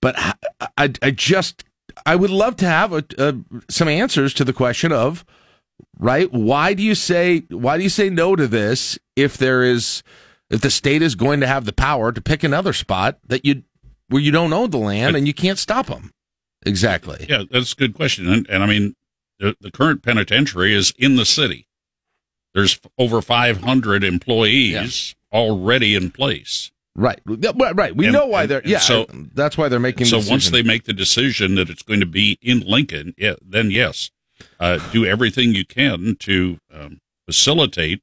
But 0.00 0.14
I, 0.18 0.34
I, 0.76 0.92
I 1.02 1.10
just 1.10 1.64
I 2.04 2.14
would 2.16 2.30
love 2.30 2.56
to 2.56 2.66
have 2.66 2.92
a, 2.92 3.04
a, 3.18 3.34
some 3.70 3.88
answers 3.88 4.34
to 4.34 4.44
the 4.44 4.52
question 4.52 4.92
of 4.92 5.24
right. 5.98 6.32
Why 6.32 6.74
do 6.74 6.82
you 6.82 6.94
say 6.94 7.40
why 7.50 7.76
do 7.76 7.82
you 7.82 7.88
say 7.88 8.10
no 8.10 8.36
to 8.36 8.46
this 8.46 8.98
if 9.16 9.36
there 9.36 9.62
is 9.62 10.02
if 10.50 10.60
the 10.60 10.70
state 10.70 11.02
is 11.02 11.14
going 11.14 11.40
to 11.40 11.46
have 11.46 11.64
the 11.64 11.72
power 11.72 12.12
to 12.12 12.20
pick 12.20 12.42
another 12.42 12.72
spot 12.72 13.18
that 13.26 13.44
you 13.44 13.62
where 14.08 14.22
you 14.22 14.30
don't 14.30 14.52
own 14.52 14.70
the 14.70 14.78
land 14.78 15.16
and 15.16 15.26
you 15.26 15.34
can't 15.34 15.58
stop 15.58 15.86
them? 15.86 16.12
Exactly. 16.66 17.26
Yeah, 17.28 17.44
that's 17.50 17.72
a 17.72 17.76
good 17.76 17.94
question. 17.94 18.28
And, 18.28 18.48
and 18.48 18.62
I 18.62 18.66
mean, 18.66 18.94
the, 19.38 19.56
the 19.60 19.70
current 19.70 20.02
penitentiary 20.02 20.74
is 20.74 20.92
in 20.98 21.16
the 21.16 21.24
city. 21.24 21.68
There's 22.54 22.80
over 22.98 23.22
500 23.22 24.02
employees 24.02 25.14
yeah. 25.32 25.38
already 25.38 25.94
in 25.94 26.10
place. 26.10 26.72
Right, 26.96 27.20
right. 27.24 27.94
We 27.94 28.06
and, 28.06 28.12
know 28.12 28.26
why 28.26 28.46
they're 28.46 28.62
yeah. 28.64 28.80
So 28.80 29.06
that's 29.32 29.56
why 29.56 29.68
they're 29.68 29.78
making. 29.78 30.06
So 30.06 30.20
once 30.28 30.50
they 30.50 30.64
make 30.64 30.82
the 30.82 30.92
decision 30.92 31.54
that 31.54 31.70
it's 31.70 31.82
going 31.82 32.00
to 32.00 32.06
be 32.06 32.38
in 32.42 32.60
Lincoln, 32.60 33.14
yeah, 33.16 33.34
then 33.40 33.70
yes, 33.70 34.10
uh, 34.60 34.78
do 34.92 35.04
everything 35.04 35.54
you 35.54 35.64
can 35.64 36.16
to 36.20 36.58
um, 36.72 37.00
facilitate 37.26 38.02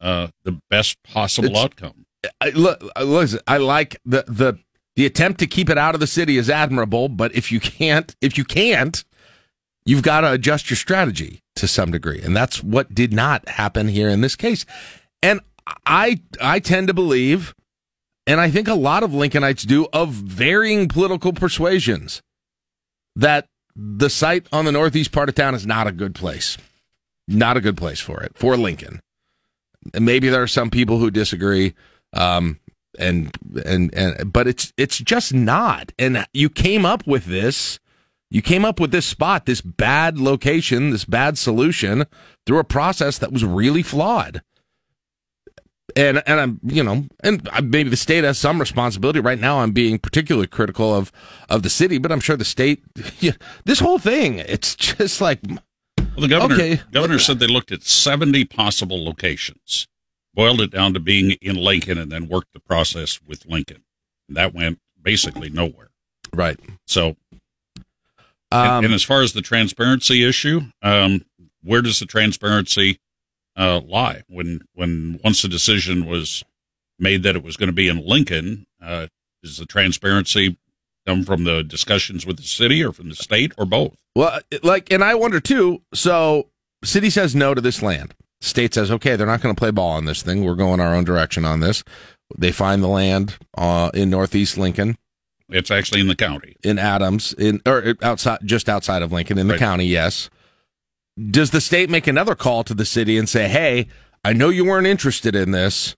uh, 0.00 0.28
the 0.44 0.60
best 0.70 1.02
possible 1.02 1.50
it's, 1.50 1.58
outcome. 1.58 2.06
I, 2.40 2.50
look, 2.50 2.82
listen, 3.00 3.40
I 3.46 3.58
like 3.58 4.00
the 4.04 4.24
the 4.26 4.58
the 4.96 5.06
attempt 5.06 5.40
to 5.40 5.46
keep 5.46 5.68
it 5.68 5.78
out 5.78 5.94
of 5.94 6.00
the 6.00 6.06
city 6.06 6.38
is 6.38 6.48
admirable, 6.48 7.08
but 7.08 7.34
if 7.34 7.52
you 7.52 7.60
can't, 7.60 8.14
if 8.20 8.38
you 8.38 8.44
can't, 8.44 9.04
you've 9.84 10.02
got 10.02 10.22
to 10.22 10.32
adjust 10.32 10.70
your 10.70 10.76
strategy 10.76 11.40
to 11.56 11.68
some 11.68 11.90
degree, 11.90 12.20
and 12.22 12.36
that's 12.36 12.62
what 12.62 12.94
did 12.94 13.12
not 13.12 13.48
happen 13.48 13.88
here 13.88 14.08
in 14.08 14.20
this 14.20 14.36
case. 14.36 14.66
And 15.22 15.40
I 15.84 16.20
I 16.40 16.60
tend 16.60 16.88
to 16.88 16.94
believe 16.94 17.54
and 18.26 18.40
I 18.40 18.50
think 18.50 18.66
a 18.66 18.74
lot 18.74 19.02
of 19.02 19.12
Lincolnites 19.12 19.64
do, 19.64 19.86
of 19.92 20.10
varying 20.10 20.88
political 20.88 21.32
persuasions, 21.32 22.22
that 23.14 23.46
the 23.76 24.08
site 24.08 24.46
on 24.52 24.64
the 24.64 24.72
northeast 24.72 25.12
part 25.12 25.28
of 25.28 25.34
town 25.34 25.54
is 25.54 25.66
not 25.66 25.86
a 25.86 25.92
good 25.92 26.14
place. 26.14 26.56
Not 27.28 27.56
a 27.56 27.60
good 27.60 27.76
place 27.76 28.00
for 28.00 28.22
it, 28.22 28.32
for 28.34 28.56
Lincoln. 28.56 29.00
And 29.94 30.04
maybe 30.04 30.28
there 30.28 30.42
are 30.42 30.48
some 30.48 30.70
people 30.70 30.98
who 30.98 31.10
disagree. 31.10 31.74
Um, 32.12 32.58
and, 32.98 33.36
and, 33.64 33.92
and, 33.94 34.32
but 34.32 34.46
it's, 34.46 34.72
it's 34.76 34.98
just 34.98 35.34
not. 35.34 35.92
And 35.98 36.26
you 36.32 36.48
came 36.48 36.86
up 36.86 37.06
with 37.06 37.26
this, 37.26 37.78
you 38.30 38.42
came 38.42 38.64
up 38.64 38.80
with 38.80 38.90
this 38.90 39.06
spot, 39.06 39.44
this 39.44 39.60
bad 39.60 40.18
location, 40.18 40.90
this 40.90 41.04
bad 41.04 41.36
solution 41.36 42.06
through 42.46 42.58
a 42.58 42.64
process 42.64 43.18
that 43.18 43.32
was 43.32 43.44
really 43.44 43.82
flawed 43.82 44.40
and 45.96 46.22
and 46.26 46.40
I'm 46.40 46.60
you 46.62 46.84
know 46.84 47.06
and 47.20 47.48
maybe 47.64 47.88
the 47.88 47.96
state 47.96 48.22
has 48.22 48.38
some 48.38 48.60
responsibility 48.60 49.18
right 49.18 49.40
now. 49.40 49.60
I'm 49.60 49.72
being 49.72 49.98
particularly 49.98 50.46
critical 50.46 50.94
of 50.94 51.10
of 51.48 51.62
the 51.62 51.70
city, 51.70 51.98
but 51.98 52.12
I'm 52.12 52.20
sure 52.20 52.36
the 52.36 52.44
state. 52.44 52.84
Yeah, 53.18 53.32
this 53.64 53.80
whole 53.80 53.98
thing, 53.98 54.38
it's 54.40 54.74
just 54.74 55.20
like. 55.20 55.40
Well, 55.98 56.20
the 56.22 56.28
governor 56.28 56.54
okay. 56.54 56.80
governor 56.92 57.18
said 57.18 57.38
they 57.38 57.46
looked 57.46 57.72
at 57.72 57.82
70 57.82 58.44
possible 58.46 59.02
locations, 59.02 59.86
boiled 60.34 60.60
it 60.60 60.70
down 60.70 60.92
to 60.94 61.00
being 61.00 61.32
in 61.42 61.56
Lincoln, 61.56 61.98
and 61.98 62.12
then 62.12 62.28
worked 62.28 62.52
the 62.52 62.60
process 62.60 63.20
with 63.26 63.46
Lincoln. 63.46 63.84
And 64.28 64.36
that 64.36 64.54
went 64.54 64.80
basically 65.00 65.48
nowhere. 65.48 65.90
Right. 66.32 66.58
So, 66.86 67.16
um, 68.52 68.66
and, 68.66 68.86
and, 68.86 68.94
as 68.94 69.02
far 69.02 69.22
as 69.22 69.32
the 69.32 69.42
transparency 69.42 70.24
issue, 70.24 70.62
um, 70.82 71.24
where 71.62 71.82
does 71.82 71.98
the 71.98 72.06
transparency 72.06 72.98
uh, 73.56 73.80
lie. 73.86 74.22
When 74.28 74.60
when 74.74 75.20
once 75.24 75.42
the 75.42 75.48
decision 75.48 76.06
was 76.06 76.44
made 76.98 77.22
that 77.22 77.36
it 77.36 77.42
was 77.42 77.56
going 77.56 77.68
to 77.68 77.74
be 77.74 77.88
in 77.88 78.06
Lincoln, 78.06 78.66
uh, 78.82 79.06
is 79.42 79.58
the 79.58 79.66
transparency 79.66 80.58
come 81.06 81.24
from 81.24 81.44
the 81.44 81.62
discussions 81.62 82.26
with 82.26 82.36
the 82.36 82.42
city 82.42 82.82
or 82.82 82.92
from 82.92 83.08
the 83.08 83.14
state 83.14 83.52
or 83.56 83.64
both? 83.64 83.96
Well, 84.14 84.40
like, 84.62 84.90
and 84.92 85.04
I 85.04 85.14
wonder 85.14 85.40
too. 85.40 85.82
So, 85.94 86.48
city 86.84 87.10
says 87.10 87.34
no 87.34 87.54
to 87.54 87.60
this 87.60 87.82
land. 87.82 88.14
State 88.40 88.74
says 88.74 88.90
okay, 88.90 89.16
they're 89.16 89.26
not 89.26 89.40
going 89.40 89.54
to 89.54 89.58
play 89.58 89.70
ball 89.70 89.92
on 89.92 90.04
this 90.04 90.22
thing. 90.22 90.44
We're 90.44 90.54
going 90.54 90.80
our 90.80 90.94
own 90.94 91.04
direction 91.04 91.44
on 91.44 91.60
this. 91.60 91.82
They 92.36 92.52
find 92.52 92.82
the 92.82 92.88
land 92.88 93.36
uh, 93.56 93.90
in 93.94 94.10
northeast 94.10 94.58
Lincoln. 94.58 94.96
It's 95.48 95.70
actually 95.70 96.00
in 96.00 96.08
the 96.08 96.16
county, 96.16 96.56
in 96.64 96.76
Adams, 96.76 97.32
in 97.34 97.62
or 97.64 97.94
outside, 98.02 98.40
just 98.44 98.68
outside 98.68 99.02
of 99.02 99.12
Lincoln, 99.12 99.38
in 99.38 99.46
the 99.46 99.54
right. 99.54 99.60
county. 99.60 99.86
Yes 99.86 100.28
does 101.30 101.50
the 101.50 101.60
state 101.60 101.90
make 101.90 102.06
another 102.06 102.34
call 102.34 102.64
to 102.64 102.74
the 102.74 102.84
city 102.84 103.16
and 103.16 103.28
say, 103.28 103.48
hey, 103.48 103.88
I 104.24 104.32
know 104.32 104.48
you 104.48 104.64
weren't 104.64 104.86
interested 104.86 105.34
in 105.34 105.50
this 105.50 105.96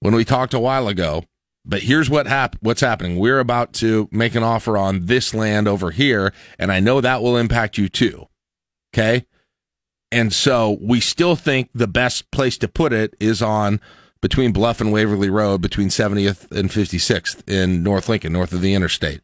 when 0.00 0.14
we 0.14 0.24
talked 0.24 0.54
a 0.54 0.60
while 0.60 0.86
ago, 0.86 1.24
but 1.64 1.82
here's 1.82 2.10
what 2.10 2.26
hap- 2.26 2.56
what's 2.60 2.80
happening. 2.80 3.18
We're 3.18 3.40
about 3.40 3.72
to 3.74 4.08
make 4.12 4.34
an 4.34 4.42
offer 4.42 4.76
on 4.76 5.06
this 5.06 5.34
land 5.34 5.66
over 5.66 5.90
here, 5.90 6.32
and 6.58 6.70
I 6.70 6.80
know 6.80 7.00
that 7.00 7.22
will 7.22 7.36
impact 7.36 7.78
you 7.78 7.88
too. 7.88 8.26
Okay. 8.92 9.26
And 10.12 10.32
so 10.32 10.78
we 10.80 11.00
still 11.00 11.34
think 11.34 11.70
the 11.74 11.88
best 11.88 12.30
place 12.30 12.56
to 12.58 12.68
put 12.68 12.92
it 12.92 13.14
is 13.18 13.42
on 13.42 13.80
between 14.20 14.52
Bluff 14.52 14.80
and 14.80 14.92
Waverly 14.92 15.28
Road, 15.28 15.60
between 15.60 15.88
70th 15.88 16.50
and 16.52 16.70
56th 16.70 17.48
in 17.48 17.82
North 17.82 18.08
Lincoln, 18.08 18.32
north 18.32 18.52
of 18.52 18.60
the 18.60 18.74
interstate. 18.74 19.20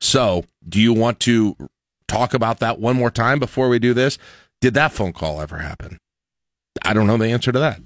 So, 0.00 0.44
do 0.66 0.80
you 0.80 0.92
want 0.92 1.18
to 1.20 1.56
talk 2.06 2.34
about 2.34 2.60
that 2.60 2.78
one 2.78 2.96
more 2.96 3.10
time 3.10 3.40
before 3.40 3.68
we 3.68 3.78
do 3.78 3.92
this? 3.92 4.16
Did 4.60 4.74
that 4.74 4.92
phone 4.92 5.12
call 5.12 5.40
ever 5.40 5.58
happen? 5.58 5.98
I 6.84 6.92
don't 6.92 7.06
know 7.06 7.16
the 7.16 7.28
answer 7.28 7.52
to 7.52 7.58
that. 7.58 7.80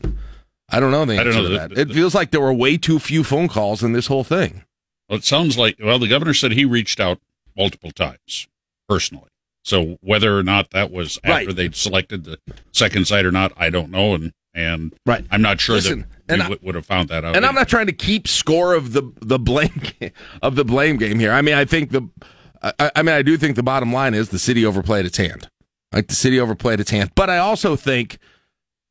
I 0.68 0.80
don't 0.80 0.90
know 0.90 1.04
the 1.04 1.14
answer 1.14 1.32
know 1.32 1.48
to 1.48 1.48
that. 1.50 1.78
it 1.78 1.92
feels 1.92 2.14
like 2.14 2.30
there 2.30 2.40
were 2.40 2.52
way 2.52 2.78
too 2.78 2.98
few 2.98 3.24
phone 3.24 3.48
calls 3.48 3.82
in 3.82 3.92
this 3.92 4.06
whole 4.06 4.24
thing. 4.24 4.64
Well, 5.08 5.18
it 5.18 5.24
sounds 5.24 5.58
like, 5.58 5.76
well, 5.78 5.98
the 5.98 6.08
governor 6.08 6.32
said 6.32 6.52
he 6.52 6.64
reached 6.64 6.98
out 6.98 7.18
multiple 7.56 7.90
times 7.90 8.46
personally. 8.88 9.28
So 9.64 9.98
whether 10.00 10.36
or 10.36 10.42
not 10.42 10.70
that 10.70 10.90
was 10.90 11.18
after 11.22 11.46
right. 11.48 11.56
they'd 11.56 11.76
selected 11.76 12.24
the 12.24 12.38
second 12.72 13.06
site 13.06 13.24
or 13.24 13.30
not, 13.30 13.52
I 13.56 13.70
don't 13.70 13.90
know. 13.90 14.14
And, 14.14 14.32
and 14.54 14.94
right. 15.06 15.24
I'm 15.30 15.42
not 15.42 15.60
sure 15.60 15.76
Listen, 15.76 16.06
that 16.26 16.48
we 16.48 16.56
I, 16.56 16.58
would 16.62 16.74
have 16.74 16.86
found 16.86 17.10
that 17.10 17.24
out. 17.24 17.36
And 17.36 17.44
I'm 17.44 17.54
not 17.54 17.68
trying 17.68 17.86
to 17.86 17.92
keep 17.92 18.26
score 18.26 18.74
of 18.74 18.92
the, 18.92 19.12
the 19.20 19.38
blame, 19.38 19.82
of 20.42 20.56
the 20.56 20.64
blame 20.64 20.96
game 20.96 21.18
here. 21.18 21.32
I 21.32 21.42
mean, 21.42 21.54
I 21.54 21.64
think 21.64 21.90
the, 21.90 22.08
I, 22.62 22.90
I 22.96 23.02
mean, 23.02 23.14
I 23.14 23.22
do 23.22 23.36
think 23.36 23.56
the 23.56 23.62
bottom 23.62 23.92
line 23.92 24.14
is 24.14 24.30
the 24.30 24.38
city 24.38 24.64
overplayed 24.64 25.06
its 25.06 25.18
hand. 25.18 25.48
Like 25.92 26.08
the 26.08 26.14
city 26.14 26.40
overplayed 26.40 26.80
its 26.80 26.90
hand. 26.90 27.12
But 27.14 27.30
I 27.30 27.38
also 27.38 27.76
think 27.76 28.18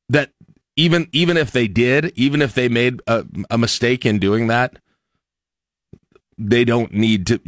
that 0.09 0.31
even 0.75 1.07
even 1.11 1.37
if 1.37 1.51
they 1.51 1.67
did, 1.67 2.11
even 2.15 2.41
if 2.41 2.53
they 2.53 2.69
made 2.69 3.01
a, 3.07 3.25
a 3.49 3.57
mistake 3.57 4.05
in 4.05 4.19
doing 4.19 4.47
that, 4.47 4.77
they 6.37 6.63
don't 6.63 6.93
need 6.93 7.27
to. 7.27 7.39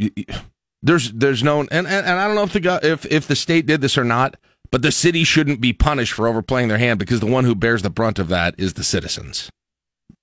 There's 0.82 1.12
there's 1.12 1.42
no 1.42 1.60
and, 1.60 1.70
and, 1.70 1.86
and 1.86 2.20
I 2.20 2.26
don't 2.26 2.36
know 2.36 2.42
if 2.42 2.52
the 2.52 2.80
if 2.82 3.06
if 3.06 3.26
the 3.26 3.36
state 3.36 3.66
did 3.66 3.80
this 3.80 3.96
or 3.96 4.04
not, 4.04 4.36
but 4.70 4.82
the 4.82 4.92
city 4.92 5.24
shouldn't 5.24 5.60
be 5.60 5.72
punished 5.72 6.12
for 6.12 6.28
overplaying 6.28 6.68
their 6.68 6.78
hand 6.78 6.98
because 6.98 7.20
the 7.20 7.26
one 7.26 7.44
who 7.44 7.54
bears 7.54 7.82
the 7.82 7.90
brunt 7.90 8.18
of 8.18 8.28
that 8.28 8.54
is 8.58 8.74
the 8.74 8.84
citizens. 8.84 9.50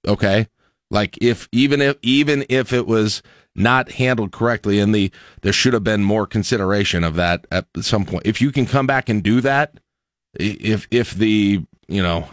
Okay, 0.08 0.48
like 0.90 1.18
if 1.22 1.48
even 1.52 1.82
if 1.82 1.98
even 2.02 2.46
if 2.50 2.74
it 2.74 2.86
was 2.86 3.22
not 3.56 3.94
handled 3.94 4.32
correctly 4.32 4.80
and 4.80 4.96
the 4.96 5.12
there 5.42 5.54
should 5.54 5.74
have 5.74 5.84
been 5.84 6.04
more 6.04 6.26
consideration 6.26 7.04
of 7.04 7.16
that 7.16 7.46
at 7.52 7.66
some 7.82 8.06
point. 8.06 8.26
If 8.26 8.42
you 8.42 8.52
can 8.52 8.66
come 8.66 8.88
back 8.88 9.10
and 9.10 9.22
do 9.22 9.42
that 9.42 9.80
if 10.40 10.88
if 10.92 11.14
the 11.14 11.64
you 11.88 12.02
know 12.02 12.30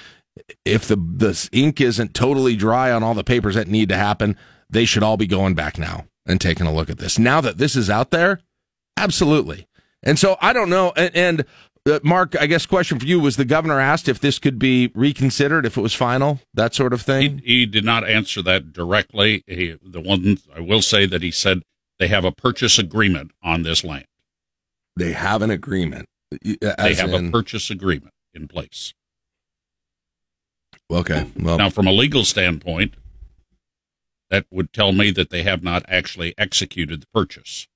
if 0.64 0.86
the 0.86 0.96
the 0.96 1.48
ink 1.52 1.80
isn't 1.80 2.14
totally 2.14 2.56
dry 2.56 2.92
on 2.92 3.02
all 3.02 3.14
the 3.14 3.24
papers 3.24 3.54
that 3.54 3.68
need 3.68 3.88
to 3.88 3.96
happen 3.96 4.36
they 4.70 4.84
should 4.84 5.02
all 5.02 5.16
be 5.16 5.26
going 5.26 5.54
back 5.54 5.78
now 5.78 6.06
and 6.24 6.40
taking 6.40 6.66
a 6.66 6.72
look 6.72 6.88
at 6.88 6.98
this. 6.98 7.18
Now 7.18 7.40
that 7.40 7.58
this 7.58 7.76
is 7.76 7.90
out 7.90 8.10
there 8.10 8.40
absolutely. 8.96 9.66
And 10.02 10.18
so 10.18 10.36
i 10.40 10.52
don't 10.52 10.70
know 10.70 10.92
and, 10.96 11.14
and 11.16 11.44
uh, 11.86 11.98
Mark, 12.02 12.36
I 12.40 12.46
guess 12.46 12.66
question 12.66 12.98
for 12.98 13.06
you 13.06 13.18
was 13.18 13.36
the 13.36 13.44
governor 13.44 13.80
asked 13.80 14.08
if 14.08 14.20
this 14.20 14.38
could 14.38 14.58
be 14.58 14.92
reconsidered 14.94 15.66
if 15.66 15.76
it 15.76 15.80
was 15.80 15.94
final, 15.94 16.40
that 16.54 16.74
sort 16.74 16.92
of 16.92 17.02
thing. 17.02 17.38
He, 17.38 17.60
he 17.60 17.66
did 17.66 17.84
not 17.84 18.08
answer 18.08 18.42
that 18.42 18.72
directly. 18.72 19.42
He, 19.46 19.76
the 19.82 20.00
one 20.00 20.38
I 20.54 20.60
will 20.60 20.82
say 20.82 21.06
that 21.06 21.22
he 21.22 21.30
said 21.30 21.62
they 21.98 22.08
have 22.08 22.24
a 22.24 22.32
purchase 22.32 22.78
agreement 22.78 23.32
on 23.42 23.62
this 23.62 23.84
land. 23.84 24.06
They 24.96 25.12
have 25.12 25.42
an 25.42 25.50
agreement. 25.50 26.08
They 26.42 26.94
have 26.94 27.12
in, 27.12 27.28
a 27.28 27.30
purchase 27.30 27.70
agreement 27.70 28.14
in 28.34 28.48
place. 28.48 28.94
Okay. 30.90 31.30
Well, 31.38 31.58
now 31.58 31.70
from 31.70 31.86
a 31.86 31.92
legal 31.92 32.24
standpoint, 32.24 32.94
that 34.30 34.46
would 34.50 34.72
tell 34.72 34.92
me 34.92 35.10
that 35.10 35.30
they 35.30 35.42
have 35.42 35.62
not 35.62 35.84
actually 35.88 36.34
executed 36.38 37.02
the 37.02 37.06
purchase. 37.12 37.66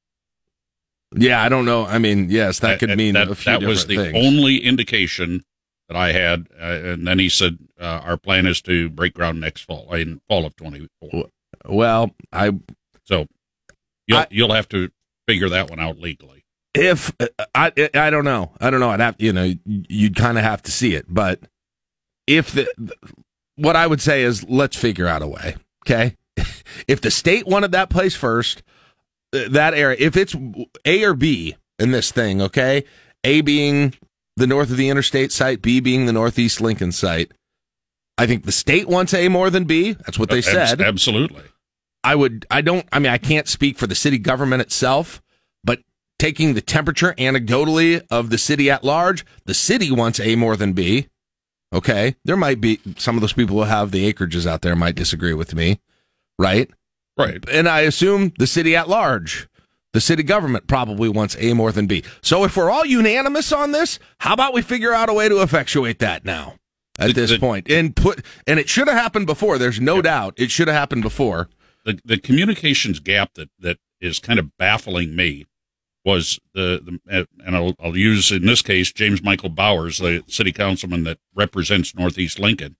Yeah, 1.16 1.42
I 1.42 1.48
don't 1.48 1.64
know. 1.64 1.86
I 1.86 1.98
mean, 1.98 2.30
yes, 2.30 2.60
that 2.60 2.78
could 2.78 2.96
mean 2.96 3.14
that, 3.14 3.28
a 3.28 3.34
few 3.34 3.52
that 3.58 3.62
was 3.62 3.86
the 3.86 3.96
things. 3.96 4.14
only 4.14 4.58
indication 4.58 5.44
that 5.88 5.96
I 5.96 6.12
had. 6.12 6.48
Uh, 6.58 6.92
and 6.92 7.06
then 7.06 7.18
he 7.18 7.28
said, 7.28 7.58
uh, 7.80 8.00
"Our 8.04 8.16
plan 8.16 8.46
is 8.46 8.60
to 8.62 8.88
break 8.90 9.14
ground 9.14 9.40
next 9.40 9.62
fall, 9.62 9.92
in 9.94 10.20
fall 10.28 10.44
of 10.44 10.56
24." 10.56 11.26
Well, 11.66 12.14
I 12.32 12.52
so 13.04 13.26
you'll 14.06 14.18
I, 14.18 14.26
you'll 14.30 14.54
have 14.54 14.68
to 14.70 14.90
figure 15.26 15.48
that 15.48 15.70
one 15.70 15.80
out 15.80 15.98
legally. 15.98 16.44
If 16.74 17.12
uh, 17.20 17.28
I 17.54 17.72
I 17.94 18.10
don't 18.10 18.24
know, 18.24 18.52
I 18.60 18.70
don't 18.70 18.80
know. 18.80 18.90
I'd 18.90 19.00
have 19.00 19.16
you 19.18 19.32
know 19.32 19.54
you'd 19.64 20.16
kind 20.16 20.38
of 20.38 20.44
have 20.44 20.62
to 20.62 20.70
see 20.70 20.94
it, 20.94 21.06
but 21.08 21.40
if 22.26 22.52
the 22.52 22.68
what 23.56 23.76
I 23.76 23.86
would 23.86 24.00
say 24.00 24.22
is 24.22 24.44
let's 24.48 24.76
figure 24.76 25.06
out 25.06 25.22
a 25.22 25.26
way. 25.26 25.56
Okay, 25.86 26.16
if 26.88 27.00
the 27.00 27.10
state 27.10 27.46
wanted 27.46 27.72
that 27.72 27.90
place 27.90 28.14
first 28.14 28.62
that 29.50 29.74
area, 29.74 29.96
if 29.98 30.16
it's 30.16 30.34
A 30.84 31.04
or 31.04 31.14
B 31.14 31.56
in 31.78 31.90
this 31.90 32.10
thing, 32.10 32.40
okay, 32.42 32.84
A 33.24 33.40
being 33.40 33.94
the 34.36 34.46
north 34.46 34.70
of 34.70 34.76
the 34.76 34.88
interstate 34.88 35.32
site, 35.32 35.62
B 35.62 35.80
being 35.80 36.06
the 36.06 36.12
northeast 36.12 36.60
Lincoln 36.60 36.92
site. 36.92 37.32
I 38.18 38.26
think 38.26 38.44
the 38.44 38.52
state 38.52 38.88
wants 38.88 39.12
A 39.14 39.28
more 39.28 39.50
than 39.50 39.64
B. 39.64 39.92
That's 39.92 40.18
what 40.18 40.30
they 40.30 40.40
said. 40.40 40.80
Absolutely. 40.80 41.42
I 42.02 42.14
would, 42.14 42.46
I 42.50 42.60
don't, 42.60 42.86
I 42.92 42.98
mean, 42.98 43.12
I 43.12 43.18
can't 43.18 43.48
speak 43.48 43.78
for 43.78 43.86
the 43.86 43.94
city 43.94 44.18
government 44.18 44.62
itself, 44.62 45.20
but 45.64 45.80
taking 46.18 46.54
the 46.54 46.60
temperature 46.60 47.14
anecdotally 47.18 48.06
of 48.10 48.30
the 48.30 48.38
city 48.38 48.70
at 48.70 48.84
large, 48.84 49.24
the 49.44 49.54
city 49.54 49.90
wants 49.90 50.20
A 50.20 50.36
more 50.36 50.56
than 50.56 50.72
B. 50.72 51.08
Okay. 51.74 52.14
There 52.24 52.36
might 52.36 52.60
be 52.60 52.80
some 52.96 53.16
of 53.16 53.22
those 53.22 53.32
people 53.32 53.56
who 53.56 53.62
have 53.64 53.90
the 53.90 54.10
acreages 54.10 54.46
out 54.46 54.62
there 54.62 54.76
might 54.76 54.94
disagree 54.94 55.34
with 55.34 55.54
me, 55.54 55.80
right? 56.38 56.70
Right. 57.16 57.42
And 57.50 57.68
I 57.68 57.80
assume 57.80 58.32
the 58.38 58.46
city 58.46 58.76
at 58.76 58.88
large, 58.88 59.48
the 59.92 60.00
city 60.00 60.22
government 60.22 60.66
probably 60.66 61.08
wants 61.08 61.36
A 61.38 61.54
more 61.54 61.72
than 61.72 61.86
B. 61.86 62.02
So 62.20 62.44
if 62.44 62.56
we're 62.56 62.70
all 62.70 62.84
unanimous 62.84 63.52
on 63.52 63.72
this, 63.72 63.98
how 64.18 64.34
about 64.34 64.52
we 64.52 64.62
figure 64.62 64.92
out 64.92 65.08
a 65.08 65.14
way 65.14 65.28
to 65.28 65.40
effectuate 65.42 65.98
that 66.00 66.24
now 66.24 66.56
at 66.98 67.08
The- 67.08 67.12
this 67.14 67.30
the- 67.30 67.38
point? 67.38 67.70
And 67.70 67.96
put, 67.96 68.22
and 68.46 68.60
it 68.60 68.68
should 68.68 68.88
have 68.88 68.96
happened 68.98 69.26
before. 69.26 69.56
There's 69.58 69.80
no 69.80 70.02
doubt 70.02 70.34
it 70.36 70.50
should 70.50 70.68
have 70.68 70.76
happened 70.76 71.02
before. 71.02 71.48
the 71.84 72.00
the 72.04 72.18
communications 72.18 72.98
gap 72.98 73.34
that 73.34 73.48
that 73.60 73.78
is 74.00 74.18
kind 74.18 74.38
of 74.40 74.54
baffling 74.58 75.14
me 75.16 75.46
was 76.04 76.38
the, 76.52 76.80
the 77.08 77.26
and 77.44 77.56
I'll, 77.56 77.74
I'll 77.80 77.96
use 77.96 78.30
in 78.32 78.44
this 78.44 78.60
case 78.60 78.92
James 78.92 79.22
Michael 79.22 79.48
Bowers, 79.50 79.98
the 79.98 80.22
city 80.26 80.52
councilman 80.52 81.04
that 81.04 81.18
represents 81.34 81.94
Northeast 81.94 82.38
Lincoln. 82.38 82.76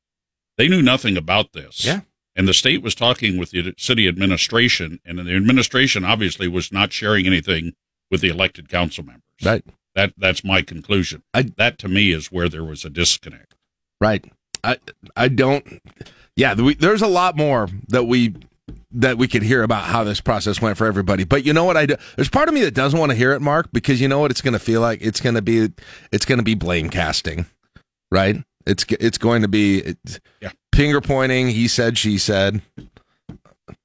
They 0.58 0.68
knew 0.68 0.82
nothing 0.82 1.16
about 1.16 1.52
this. 1.54 1.84
Yeah. 1.84 2.00
And 2.36 2.46
the 2.46 2.54
state 2.54 2.82
was 2.82 2.94
talking 2.94 3.38
with 3.38 3.50
the 3.50 3.74
city 3.78 4.06
administration, 4.06 5.00
and 5.04 5.18
the 5.18 5.34
administration 5.34 6.04
obviously 6.04 6.46
was 6.48 6.70
not 6.70 6.92
sharing 6.92 7.26
anything 7.26 7.72
with 8.10 8.20
the 8.20 8.28
elected 8.28 8.68
council 8.68 9.04
members. 9.04 9.22
Right. 9.42 9.64
That 9.94 10.12
that's 10.18 10.44
my 10.44 10.60
conclusion. 10.62 11.22
I- 11.32 11.50
that 11.56 11.78
to 11.78 11.88
me 11.88 12.12
is 12.12 12.30
where 12.30 12.48
there 12.48 12.64
was 12.64 12.84
a 12.84 12.90
disconnect. 12.90 13.54
Right. 14.00 14.24
I 14.62 14.76
I 15.16 15.28
don't. 15.28 15.80
Yeah, 16.36 16.54
we, 16.54 16.74
there's 16.74 17.02
a 17.02 17.06
lot 17.06 17.36
more 17.36 17.68
that 17.88 18.04
we 18.04 18.34
that 18.90 19.16
we 19.16 19.28
could 19.28 19.42
hear 19.42 19.62
about 19.62 19.84
how 19.84 20.04
this 20.04 20.20
process 20.20 20.60
went 20.60 20.76
for 20.76 20.86
everybody. 20.86 21.24
But 21.24 21.44
you 21.44 21.52
know 21.52 21.64
what 21.64 21.76
I 21.76 21.86
do? 21.86 21.96
There's 22.16 22.28
part 22.28 22.48
of 22.48 22.54
me 22.54 22.62
that 22.62 22.74
doesn't 22.74 22.98
want 22.98 23.10
to 23.10 23.16
hear 23.16 23.32
it, 23.32 23.40
Mark, 23.40 23.68
because 23.72 24.00
you 24.00 24.08
know 24.08 24.18
what 24.18 24.30
it's 24.30 24.42
going 24.42 24.52
to 24.52 24.58
feel 24.58 24.80
like. 24.80 25.00
It's 25.00 25.20
going 25.20 25.34
to 25.34 25.42
be 25.42 25.70
it's 26.12 26.26
going 26.26 26.38
to 26.38 26.44
be 26.44 26.54
blame 26.54 26.90
casting, 26.90 27.46
right? 28.10 28.36
It's 28.66 28.84
it's 29.00 29.18
going 29.18 29.42
to 29.42 29.48
be 29.48 29.96
Yeah. 30.40 30.50
Finger 30.76 31.00
pointing. 31.00 31.48
He 31.48 31.68
said, 31.68 31.98
she 31.98 32.18
said, 32.18 32.62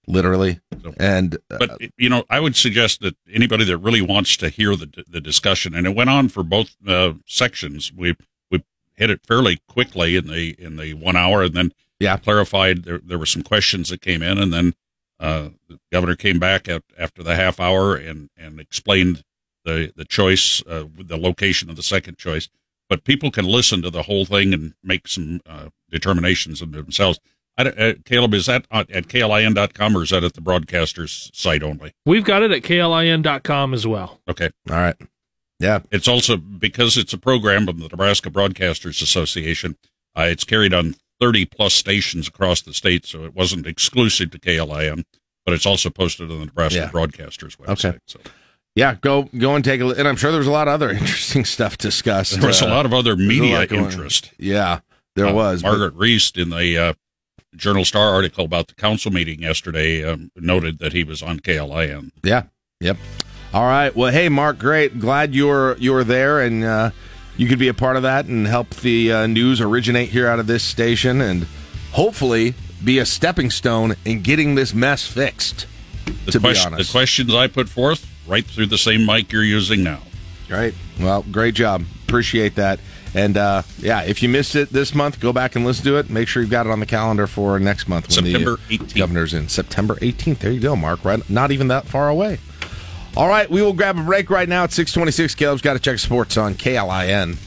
literally, 0.08 0.60
and 1.00 1.36
uh, 1.50 1.58
But 1.60 1.82
you 1.98 2.10
know, 2.10 2.24
I 2.30 2.40
would 2.40 2.56
suggest 2.56 3.02
that 3.02 3.16
anybody 3.32 3.64
that 3.66 3.78
really 3.78 4.02
wants 4.02 4.38
to 4.38 4.50
hear 4.50 4.76
the 4.76 5.04
the 5.08 5.22
discussion, 5.22 5.74
and 5.76 5.88
it 5.88 5.96
went 5.96 6.10
on 6.10 6.30
for 6.30 6.44
both 6.44 6.76
uh, 6.88 7.14
sections. 7.26 7.92
We 7.94 8.16
we 8.50 8.64
hit 8.96 9.10
it 9.10 9.22
fairly 9.26 9.60
quickly 9.68 10.16
in 10.16 10.28
the 10.28 10.56
in 10.60 10.78
the 10.78 10.94
one 10.94 11.16
hour, 11.16 11.44
and 11.44 11.54
then 11.54 11.72
Yeah. 12.00 12.18
clarified. 12.18 12.84
There 12.84 13.00
there 13.00 13.18
were 13.18 13.26
some 13.26 13.44
questions 13.44 13.90
that 13.90 14.02
came 14.02 14.22
in, 14.22 14.38
and 14.38 14.52
then 14.54 14.74
uh, 15.20 15.50
the 15.70 15.80
governor 15.92 16.16
came 16.16 16.40
back 16.40 16.68
at, 16.68 16.84
after 16.98 17.24
the 17.24 17.36
half 17.36 17.60
hour 17.60 17.96
and 17.96 18.30
and 18.38 18.60
explained 18.60 19.24
the 19.64 19.94
the 19.96 20.06
choice, 20.06 20.64
uh, 20.68 20.86
the 20.98 21.18
location 21.18 21.70
of 21.70 21.76
the 21.76 21.84
second 21.84 22.18
choice. 22.18 22.50
But 22.90 23.06
people 23.06 23.32
can 23.32 23.46
listen 23.46 23.82
to 23.84 23.90
the 23.90 24.04
whole 24.04 24.26
thing 24.26 24.54
and 24.54 24.74
make 24.84 25.08
some 25.08 25.40
uh, 25.46 25.70
determinations 25.92 26.62
of 26.62 26.72
themselves. 26.72 27.20
I, 27.58 27.64
uh, 27.64 27.94
Caleb, 28.06 28.34
is 28.34 28.46
that 28.46 28.66
at 28.72 28.90
at 28.92 29.08
klin.com 29.08 29.98
or 29.98 30.04
is 30.04 30.10
that 30.12 30.24
at 30.24 30.34
the 30.34 30.42
broadcaster's 30.42 31.30
site 31.34 31.62
only? 31.64 31.94
We've 32.06 32.24
got 32.24 32.44
it 32.44 32.52
at 32.52 32.62
klin.com 32.64 33.74
as 33.74 33.86
well. 33.86 34.20
Okay. 34.30 34.50
all 34.70 34.76
right, 34.78 34.96
yeah, 35.60 35.80
It's 35.92 36.08
also 36.08 36.38
because 36.38 36.98
it's 36.98 37.14
a 37.14 37.18
program 37.18 37.68
of 37.68 37.78
the 37.80 37.88
Nebraska 37.90 38.30
Broadcasters 38.30 39.02
Association. 39.02 39.76
Uh, 40.18 40.24
it's 40.24 40.44
carried 40.44 40.74
on 40.74 40.96
30 41.20 41.46
plus 41.46 41.74
stations 41.74 42.28
across 42.28 42.62
the 42.62 42.74
state, 42.74 43.06
so 43.06 43.26
it 43.26 43.36
wasn't 43.36 43.68
exclusive 43.68 44.32
to 44.32 44.40
KLIN, 44.40 45.04
but 45.46 45.54
it's 45.54 45.66
also 45.66 45.90
posted 45.90 46.32
on 46.32 46.40
the 46.40 46.46
Nebraska 46.46 46.80
Yeah. 46.80 46.90
Broadcasters 46.90 47.58
website. 47.58 47.86
Okay. 47.90 47.98
So 48.08 48.20
yeah. 48.76 48.96
Go 49.02 49.24
go 49.38 49.56
and 49.56 49.64
take 49.64 49.82
a 49.82 49.86
look. 49.86 50.00
And 50.00 50.08
I'm 50.08 50.16
sure 50.16 50.32
there's 50.32 50.48
a 50.48 50.52
lot 50.52 50.68
of 50.70 50.74
other 50.74 50.90
interesting 51.02 51.44
stuff 51.46 51.78
discussed. 51.78 52.40
there 52.40 52.48
was 52.48 52.62
a 52.62 52.66
Uh, 52.68 52.70
lot 52.70 52.86
of 52.86 52.94
other 52.94 53.16
media 53.18 53.62
interest. 53.70 54.32
Yeah, 54.40 54.80
there 55.16 55.28
Uh, 55.28 55.34
was. 55.34 55.62
but- 55.62 55.70
Margaret 55.70 55.98
Reist 55.98 56.42
in 56.42 56.50
the 56.50 56.78
uh, 56.78 56.94
Journal 57.56 57.84
Star 57.86 58.14
article 58.14 58.46
about 58.46 58.68
the 58.68 58.76
council 58.76 59.12
meeting 59.12 59.42
yesterday 59.42 60.04
um, 60.04 60.32
noted 60.36 60.80
that 60.80 60.94
he 60.94 61.04
was 61.04 61.22
on 61.22 61.40
KLIN. 61.40 62.12
Yeah. 62.24 62.44
Yep. 62.80 62.98
All 63.54 63.64
right. 63.66 63.94
Well, 63.96 64.12
hey, 64.12 64.30
Mark, 64.30 64.58
great. 64.58 65.00
Glad 65.00 65.36
you're 65.36 65.76
you're 65.78 66.04
there 66.06 66.40
and 66.40 66.64
uh, 66.64 66.92
you 67.38 67.48
could 67.48 67.60
be 67.60 67.68
a 67.68 67.74
part 67.74 67.98
of 67.98 68.04
that 68.04 68.26
and 68.26 68.48
help 68.48 68.70
the 68.76 69.12
uh, 69.12 69.28
news 69.28 69.60
originate 69.60 70.10
here 70.10 70.28
out 70.28 70.40
of 70.40 70.48
this 70.48 70.64
station 70.64 71.20
and 71.22 71.46
hopefully 71.92 72.54
be 72.84 72.98
a 72.98 73.06
stepping 73.06 73.52
stone 73.52 73.96
in 74.06 74.22
getting 74.22 74.56
this 74.56 74.74
mess 74.74 75.06
fixed. 75.06 75.68
The, 76.26 76.32
To 76.32 76.40
be 76.40 76.48
honest. 76.66 76.88
the 76.88 76.92
questions 76.92 77.34
I 77.36 77.48
put 77.48 77.68
forth 77.70 78.08
right 78.26 78.46
through 78.46 78.68
the 78.68 78.78
same 78.78 79.06
mic 79.06 79.32
you're 79.32 79.44
using 79.44 79.84
now. 79.84 80.00
Right. 80.50 80.74
Well, 81.00 81.24
great 81.32 81.54
job. 81.54 81.84
Appreciate 82.08 82.56
that. 82.56 82.80
And 83.14 83.38
uh, 83.38 83.64
yeah, 83.80 84.02
if 84.04 84.24
you 84.24 84.30
missed 84.30 84.56
it 84.56 84.70
this 84.70 84.96
month, 84.96 85.20
go 85.20 85.34
back 85.34 85.56
and 85.56 85.66
listen 85.66 85.84
to 85.86 85.98
it. 85.98 86.10
Make 86.10 86.28
sure 86.28 86.42
you've 86.42 86.52
got 86.52 86.66
it 86.66 86.72
on 86.72 86.80
the 86.80 86.86
calendar 86.86 87.28
for 87.28 87.60
next 87.60 87.88
month 87.88 88.08
when 88.16 88.26
September 88.26 88.58
the 88.70 88.78
18th. 88.78 88.96
governor's 88.96 89.34
in 89.34 89.50
September 89.50 89.96
18th. 89.96 90.40
There 90.40 90.52
you 90.52 90.62
go, 90.62 90.76
Mark. 90.76 91.04
Right, 91.04 91.28
not 91.30 91.52
even 91.52 91.68
that 91.68 91.86
far 91.86 92.10
away. 92.10 92.40
All 93.18 93.28
right, 93.28 93.50
we 93.50 93.62
will 93.62 93.74
grab 93.74 93.98
a 93.98 94.04
break 94.04 94.30
right 94.30 94.48
now 94.48 94.64
at 94.64 94.72
626. 94.72 95.36
Caleb's 95.36 95.62
got 95.62 95.74
to 95.74 95.80
check 95.80 96.00
sports 96.00 96.38
on 96.38 96.54
KLIN. 96.56 97.38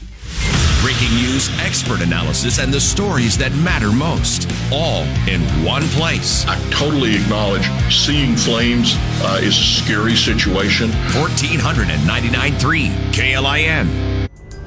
Breaking 0.83 1.09
news, 1.15 1.49
expert 1.61 2.01
analysis, 2.01 2.59
and 2.59 2.71
the 2.71 2.79
stories 2.79 3.35
that 3.39 3.51
matter 3.55 3.91
most. 3.91 4.47
All 4.71 5.01
in 5.27 5.41
one 5.65 5.81
place. 5.97 6.45
I 6.45 6.59
totally 6.69 7.15
acknowledge 7.15 7.65
seeing 7.91 8.35
flames 8.35 8.93
uh, 9.23 9.39
is 9.41 9.57
a 9.57 9.63
scary 9.63 10.15
situation. 10.15 10.91
1499.3 10.91 12.91
KLIN. 13.11 14.14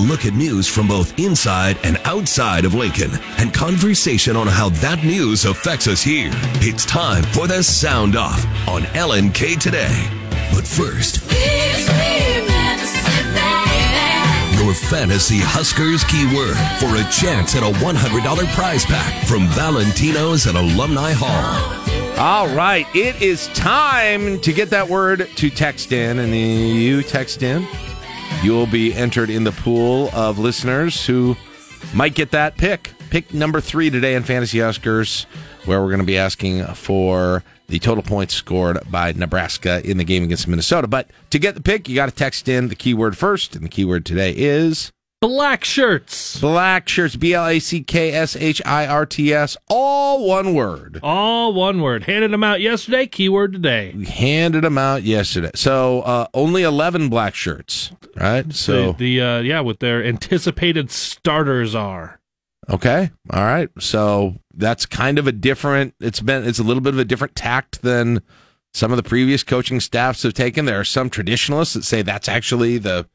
Look 0.00 0.24
at 0.24 0.32
news 0.32 0.66
from 0.66 0.88
both 0.88 1.18
inside 1.18 1.76
and 1.84 1.98
outside 2.04 2.64
of 2.64 2.72
Lincoln 2.72 3.10
and 3.36 3.52
conversation 3.52 4.34
on 4.34 4.46
how 4.46 4.70
that 4.80 5.04
news 5.04 5.44
affects 5.44 5.86
us 5.86 6.02
here. 6.02 6.30
It's 6.62 6.86
time 6.86 7.22
for 7.22 7.46
the 7.46 7.62
Sound 7.62 8.16
Off 8.16 8.42
on 8.66 8.82
LNK 8.94 9.60
Today. 9.60 10.08
But 10.54 10.66
first, 10.66 11.20
your 14.56 14.72
fantasy 14.74 15.38
Huskers 15.38 16.02
keyword 16.04 16.56
for 16.80 16.96
a 16.96 17.04
chance 17.12 17.54
at 17.54 17.62
a 17.62 17.70
$100 17.84 18.54
prize 18.54 18.86
pack 18.86 19.26
from 19.26 19.48
Valentino's 19.48 20.46
at 20.46 20.54
Alumni 20.54 21.12
Hall. 21.14 21.76
All 22.18 22.48
right, 22.54 22.86
it 22.94 23.20
is 23.20 23.48
time 23.48 24.40
to 24.40 24.52
get 24.54 24.70
that 24.70 24.88
word 24.88 25.28
to 25.36 25.50
text 25.50 25.92
in, 25.92 26.18
and 26.18 26.34
you 26.34 27.02
text 27.02 27.42
in. 27.42 27.66
You 28.42 28.52
will 28.52 28.66
be 28.66 28.94
entered 28.94 29.30
in 29.30 29.44
the 29.44 29.52
pool 29.52 30.10
of 30.14 30.38
listeners 30.38 31.04
who 31.06 31.36
might 31.94 32.14
get 32.14 32.30
that 32.30 32.56
pick. 32.56 32.92
Pick 33.10 33.34
number 33.34 33.60
three 33.60 33.90
today 33.90 34.14
in 34.14 34.22
Fantasy 34.22 34.60
Huskers 34.60 35.26
where 35.66 35.80
we're 35.80 35.88
going 35.88 36.00
to 36.00 36.06
be 36.06 36.16
asking 36.16 36.64
for 36.74 37.44
the 37.68 37.78
total 37.78 38.02
points 38.02 38.34
scored 38.34 38.78
by 38.90 39.12
Nebraska 39.12 39.80
in 39.88 39.98
the 39.98 40.04
game 40.04 40.24
against 40.24 40.48
Minnesota. 40.48 40.86
But 40.88 41.10
to 41.30 41.38
get 41.38 41.54
the 41.54 41.60
pick, 41.60 41.88
you 41.88 41.94
got 41.94 42.08
to 42.08 42.14
text 42.14 42.48
in 42.48 42.68
the 42.68 42.74
keyword 42.74 43.16
first, 43.16 43.54
and 43.54 43.64
the 43.64 43.68
keyword 43.68 44.06
today 44.06 44.32
is 44.34 44.92
Black 45.20 45.64
shirts. 45.64 46.40
black 46.40 46.88
shirts. 46.88 47.14
B 47.14 47.34
L 47.34 47.46
A 47.46 47.58
C 47.58 47.82
K 47.82 48.10
S 48.12 48.36
H 48.36 48.62
I 48.64 48.86
R 48.86 49.04
T 49.04 49.34
S. 49.34 49.54
All 49.68 50.26
one 50.26 50.54
word. 50.54 50.98
All 51.02 51.52
one 51.52 51.82
word. 51.82 52.04
Handed 52.04 52.32
them 52.32 52.42
out 52.42 52.62
yesterday. 52.62 53.06
Keyword 53.06 53.52
today. 53.52 53.92
We 53.94 54.06
handed 54.06 54.64
them 54.64 54.78
out 54.78 55.02
yesterday. 55.02 55.50
So 55.54 56.00
uh, 56.00 56.26
only 56.32 56.62
eleven 56.62 57.10
black 57.10 57.34
shirts, 57.34 57.92
right? 58.16 58.50
So 58.54 58.92
the, 58.92 59.18
the 59.18 59.20
uh, 59.20 59.40
yeah, 59.40 59.60
what 59.60 59.80
their 59.80 60.02
anticipated 60.02 60.90
starters 60.90 61.74
are. 61.74 62.18
Okay. 62.70 63.10
All 63.28 63.44
right. 63.44 63.68
So 63.78 64.36
that's 64.54 64.86
kind 64.86 65.18
of 65.18 65.26
a 65.26 65.32
different 65.32 65.94
it's 66.00 66.20
been 66.20 66.46
it's 66.46 66.58
a 66.58 66.64
little 66.64 66.82
bit 66.82 66.94
of 66.94 66.98
a 66.98 67.04
different 67.04 67.34
tact 67.34 67.82
than 67.82 68.22
some 68.72 68.90
of 68.90 68.96
the 68.96 69.02
previous 69.02 69.42
coaching 69.42 69.80
staffs 69.80 70.22
have 70.22 70.32
taken. 70.32 70.64
There 70.64 70.80
are 70.80 70.84
some 70.84 71.10
traditionalists 71.10 71.74
that 71.74 71.84
say 71.84 72.00
that's 72.00 72.28
actually 72.28 72.78
the 72.78 73.06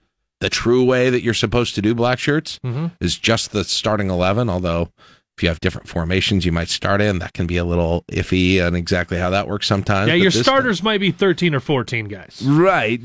the 0.41 0.49
true 0.49 0.83
way 0.83 1.09
that 1.09 1.21
you're 1.23 1.33
supposed 1.33 1.75
to 1.75 1.81
do 1.81 1.95
black 1.95 2.19
shirts 2.19 2.59
Mm-hmm. 2.65 2.87
is 2.99 3.17
just 3.17 3.51
the 3.51 3.63
starting 3.63 4.09
11, 4.09 4.49
although 4.49 4.89
if 5.37 5.43
you 5.43 5.49
have 5.49 5.59
different 5.59 5.87
formations 5.89 6.45
you 6.45 6.51
might 6.53 6.69
start 6.69 7.01
in, 7.01 7.19
that 7.19 7.33
can 7.33 7.45
be 7.45 7.57
a 7.57 7.65
little 7.65 8.03
iffy 8.11 8.65
on 8.65 8.73
exactly 8.73 9.17
how 9.17 9.29
that 9.29 9.47
works 9.49 9.67
sometimes. 9.67 10.07
Yeah, 10.07 10.13
But 10.15 10.21
your 10.21 10.31
starters 10.31 10.81
might 10.81 10.99
be 11.01 11.11
13 11.11 11.53
or 11.53 11.59
14 11.59 12.05
guys. 12.05 12.41
Right, 12.45 13.01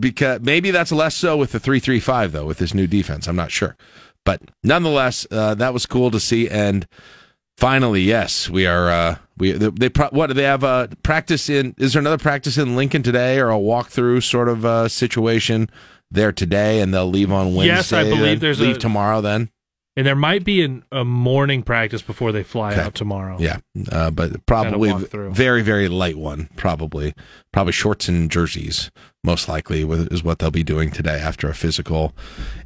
because 0.00 0.40
maybe 0.42 0.70
that's 0.70 0.92
less 0.92 1.16
so 1.16 1.36
with 1.36 1.50
the 1.52 1.58
three 1.60 1.80
three 1.80 1.98
five 2.00 2.30
though 2.32 2.46
with 2.46 2.58
this 2.58 2.72
new 2.74 2.86
defense. 2.86 3.26
I'm 3.26 3.34
not 3.36 3.50
sure, 3.50 3.76
but 4.24 4.40
nonetheless, 4.62 5.26
uh, 5.32 5.54
that 5.56 5.72
was 5.74 5.86
cool 5.86 6.10
to 6.12 6.20
see. 6.20 6.48
And 6.48 6.86
finally, 7.58 8.02
yes, 8.02 8.48
we 8.50 8.66
are. 8.66 8.88
Uh, 8.90 9.16
we 9.38 9.52
they, 9.52 9.68
they 9.70 9.88
pro- 9.88 10.10
what 10.10 10.28
do 10.28 10.34
they 10.34 10.42
have? 10.44 10.62
a 10.64 10.88
practice 11.02 11.48
in? 11.48 11.74
Is 11.78 11.92
there 11.94 12.00
another 12.00 12.18
practice 12.18 12.58
in 12.58 12.76
Lincoln 12.76 13.02
today, 13.02 13.38
or 13.38 13.50
a 13.50 13.54
walkthrough 13.56 14.22
sort 14.22 14.48
of 14.48 14.64
uh, 14.64 14.88
situation 14.88 15.68
there 16.10 16.32
today? 16.32 16.80
And 16.80 16.92
they'll 16.92 17.08
leave 17.08 17.32
on 17.32 17.54
Wednesday. 17.54 17.74
Yes, 17.74 17.92
I 17.92 18.04
believe 18.04 18.20
then? 18.20 18.38
there's 18.40 18.60
leave 18.60 18.76
a- 18.76 18.80
tomorrow. 18.80 19.20
Then 19.20 19.48
And 19.96 20.06
there 20.06 20.14
might 20.16 20.44
be 20.44 20.62
an, 20.62 20.84
a 20.92 21.04
morning 21.04 21.62
practice 21.62 22.02
before 22.02 22.30
they 22.32 22.42
fly 22.42 22.72
Okay. 22.72 22.82
out 22.82 22.94
tomorrow. 22.94 23.36
yeah, 23.40 23.58
uh, 23.90 24.10
but 24.10 24.44
probably 24.46 24.92
very 24.92 25.62
very 25.62 25.88
light 25.88 26.16
one. 26.18 26.48
Probably 26.56 27.14
probably 27.52 27.72
shorts 27.72 28.08
and 28.08 28.30
jerseys 28.30 28.90
most 29.24 29.48
likely 29.48 29.82
is 30.10 30.22
what 30.22 30.40
they'll 30.40 30.50
be 30.50 30.64
doing 30.64 30.90
today 30.90 31.18
after 31.18 31.48
a 31.48 31.54
physical 31.54 32.12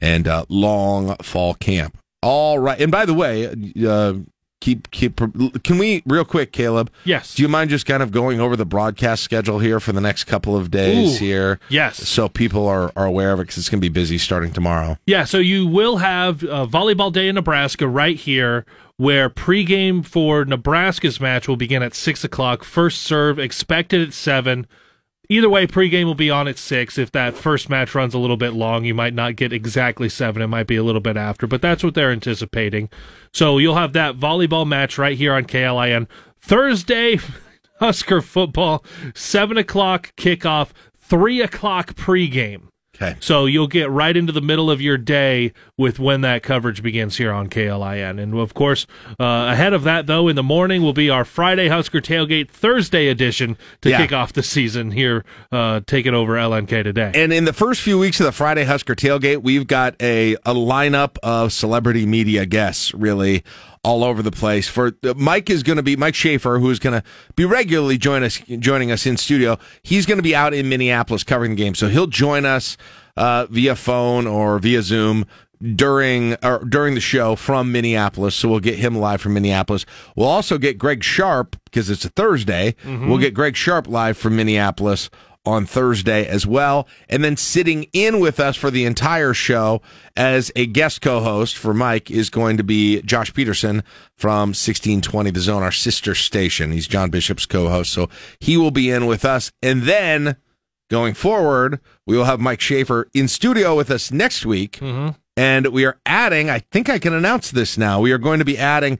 and 0.00 0.26
uh, 0.26 0.44
long 0.48 1.14
fall 1.22 1.54
camp. 1.54 1.96
All 2.22 2.58
right, 2.58 2.80
and 2.80 2.90
by 2.90 3.04
the 3.04 3.14
way, 3.14 3.46
uh, 3.86 4.14
keep 4.60 4.90
keep. 4.90 5.16
Can 5.62 5.78
we 5.78 6.02
real 6.06 6.24
quick, 6.24 6.52
Caleb? 6.52 6.90
Yes. 7.04 7.34
Do 7.34 7.42
you 7.42 7.48
mind 7.48 7.70
just 7.70 7.86
kind 7.86 8.02
of 8.02 8.10
going 8.10 8.40
over 8.40 8.56
the 8.56 8.64
broadcast 8.66 9.22
schedule 9.22 9.58
here 9.58 9.80
for 9.80 9.92
the 9.92 10.00
next 10.00 10.24
couple 10.24 10.56
of 10.56 10.70
days 10.70 11.16
Ooh, 11.16 11.24
here? 11.24 11.60
yes. 11.68 12.08
So 12.08 12.28
people 12.28 12.66
are, 12.66 12.92
are 12.96 13.06
aware 13.06 13.32
of 13.32 13.40
it 13.40 13.44
because 13.44 13.58
it's 13.58 13.68
going 13.68 13.80
to 13.80 13.88
be 13.88 13.92
busy 13.92 14.18
starting 14.18 14.52
tomorrow. 14.52 14.98
Yeah, 15.06 15.24
so 15.24 15.38
you 15.38 15.66
will 15.66 15.98
have 15.98 16.42
uh, 16.44 16.66
volleyball 16.66 17.12
day 17.12 17.28
in 17.28 17.34
Nebraska 17.34 17.86
right 17.86 18.16
here, 18.16 18.64
where 18.96 19.28
pregame 19.30 20.04
for 20.04 20.44
Nebraska's 20.44 21.20
match 21.20 21.48
will 21.48 21.56
begin 21.56 21.82
at 21.82 21.94
six 21.94 22.24
o'clock. 22.24 22.64
First 22.64 23.02
serve 23.02 23.38
expected 23.38 24.00
at 24.08 24.14
seven. 24.14 24.66
Either 25.28 25.48
way, 25.48 25.66
pregame 25.66 26.04
will 26.04 26.14
be 26.14 26.30
on 26.30 26.46
at 26.46 26.58
six. 26.58 26.98
If 26.98 27.10
that 27.12 27.36
first 27.36 27.68
match 27.68 27.94
runs 27.94 28.14
a 28.14 28.18
little 28.18 28.36
bit 28.36 28.52
long, 28.52 28.84
you 28.84 28.94
might 28.94 29.14
not 29.14 29.36
get 29.36 29.52
exactly 29.52 30.08
seven. 30.08 30.40
It 30.40 30.46
might 30.46 30.68
be 30.68 30.76
a 30.76 30.84
little 30.84 31.00
bit 31.00 31.16
after, 31.16 31.46
but 31.46 31.60
that's 31.60 31.82
what 31.82 31.94
they're 31.94 32.12
anticipating. 32.12 32.88
So 33.32 33.58
you'll 33.58 33.74
have 33.74 33.92
that 33.94 34.16
volleyball 34.16 34.66
match 34.66 34.98
right 34.98 35.16
here 35.16 35.34
on 35.34 35.44
KLIN 35.44 36.06
Thursday. 36.40 37.18
Husker 37.80 38.22
football, 38.22 38.84
seven 39.14 39.58
o'clock 39.58 40.14
kickoff, 40.16 40.70
three 40.98 41.42
o'clock 41.42 41.94
pregame. 41.94 42.68
Okay. 42.96 43.16
So 43.20 43.46
you'll 43.46 43.66
get 43.66 43.90
right 43.90 44.16
into 44.16 44.32
the 44.32 44.40
middle 44.40 44.70
of 44.70 44.80
your 44.80 44.96
day 44.98 45.52
with 45.76 45.98
when 45.98 46.22
that 46.22 46.42
coverage 46.42 46.82
begins 46.82 47.16
here 47.18 47.30
on 47.32 47.48
KLIN. 47.48 48.20
And 48.20 48.34
of 48.34 48.54
course, 48.54 48.86
uh, 49.20 49.48
ahead 49.52 49.72
of 49.74 49.84
that, 49.84 50.06
though, 50.06 50.28
in 50.28 50.36
the 50.36 50.42
morning 50.42 50.82
will 50.82 50.92
be 50.94 51.10
our 51.10 51.24
Friday 51.24 51.68
Husker 51.68 52.00
Tailgate 52.00 52.48
Thursday 52.48 53.08
edition 53.08 53.56
to 53.82 53.90
Yeah. 53.90 53.98
kick 53.98 54.12
off 54.12 54.32
the 54.32 54.42
season 54.42 54.90
here, 54.92 55.24
uh, 55.52 55.80
taking 55.86 56.14
over 56.14 56.36
LNK 56.38 56.82
today. 56.82 57.12
And 57.14 57.32
in 57.32 57.44
the 57.44 57.52
first 57.52 57.82
few 57.82 57.98
weeks 57.98 58.18
of 58.20 58.26
the 58.26 58.32
Friday 58.32 58.64
Husker 58.64 58.94
tailgate, 58.94 59.42
we've 59.42 59.66
got 59.66 59.94
a, 60.00 60.34
a 60.46 60.54
lineup 60.54 61.16
of 61.22 61.52
celebrity 61.52 62.06
media 62.06 62.46
guests 62.46 62.94
really 62.94 63.44
all 63.86 64.02
over 64.02 64.20
the 64.20 64.32
place. 64.32 64.66
For 64.66 64.96
uh, 65.04 65.14
Mike 65.16 65.48
is 65.48 65.62
going 65.62 65.76
to 65.76 65.82
be 65.82 65.94
Mike 65.94 66.16
Schaefer, 66.16 66.58
who 66.58 66.70
is 66.70 66.80
going 66.80 67.00
to 67.00 67.06
be 67.36 67.44
regularly 67.44 67.96
join 67.96 68.24
us 68.24 68.38
joining 68.58 68.90
us 68.90 69.06
in 69.06 69.16
studio. 69.16 69.58
He's 69.82 70.06
going 70.06 70.18
to 70.18 70.24
be 70.24 70.34
out 70.34 70.52
in 70.52 70.68
Minneapolis 70.68 71.22
covering 71.22 71.52
the 71.52 71.56
game, 71.56 71.76
so 71.76 71.88
he'll 71.88 72.08
join 72.08 72.44
us 72.44 72.76
uh, 73.16 73.46
via 73.48 73.76
phone 73.76 74.26
or 74.26 74.58
via 74.58 74.82
Zoom 74.82 75.24
during 75.74 76.34
or 76.42 76.64
during 76.64 76.94
the 76.96 77.00
show 77.00 77.36
from 77.36 77.70
Minneapolis. 77.70 78.34
So 78.34 78.48
we'll 78.48 78.60
get 78.60 78.76
him 78.76 78.96
live 78.96 79.20
from 79.20 79.34
Minneapolis. 79.34 79.86
We'll 80.16 80.28
also 80.28 80.58
get 80.58 80.78
Greg 80.78 81.04
Sharpe 81.04 81.56
because 81.64 81.88
it's 81.88 82.04
a 82.04 82.08
Thursday. 82.10 82.74
We'll 83.08 83.18
get 83.18 83.34
Greg 83.34 83.54
Sharpe 83.56 83.86
live 83.86 84.18
from 84.18 84.34
Minneapolis 84.34 85.10
on 85.46 85.64
Thursday 85.64 86.26
as 86.26 86.46
well. 86.46 86.88
And 87.08 87.24
then 87.24 87.36
sitting 87.36 87.84
in 87.92 88.20
with 88.20 88.40
us 88.40 88.56
for 88.56 88.70
the 88.70 88.84
entire 88.84 89.32
show 89.32 89.80
as 90.16 90.50
a 90.56 90.66
guest 90.66 91.00
co-host 91.00 91.56
for 91.56 91.72
Mike 91.72 92.10
is 92.10 92.28
going 92.28 92.56
to 92.56 92.64
be 92.64 93.00
Josh 93.02 93.32
Peterson 93.32 93.82
from 94.16 94.50
1620 94.50 95.30
The 95.30 95.40
Zone, 95.40 95.62
our 95.62 95.72
sister 95.72 96.14
station. 96.14 96.72
He's 96.72 96.88
John 96.88 97.10
Bishop's 97.10 97.46
co-host. 97.46 97.92
So 97.92 98.08
he 98.40 98.56
will 98.56 98.70
be 98.72 98.90
in 98.90 99.06
with 99.06 99.24
us. 99.24 99.52
And 99.62 99.84
then 99.84 100.36
going 100.90 101.14
forward, 101.14 101.80
we 102.06 102.16
will 102.16 102.24
have 102.24 102.40
Mike 102.40 102.60
Schaefer 102.60 103.08
in 103.14 103.28
studio 103.28 103.76
with 103.76 103.90
us 103.90 104.10
next 104.10 104.44
week. 104.44 104.78
Mm-hmm. 104.80 105.16
And 105.38 105.66
we 105.68 105.84
are 105.84 105.98
adding, 106.06 106.48
I 106.48 106.60
think 106.60 106.88
I 106.88 106.98
can 106.98 107.12
announce 107.12 107.50
this 107.50 107.76
now. 107.76 108.00
We 108.00 108.10
are 108.12 108.18
going 108.18 108.38
to 108.38 108.44
be 108.44 108.56
adding, 108.56 108.98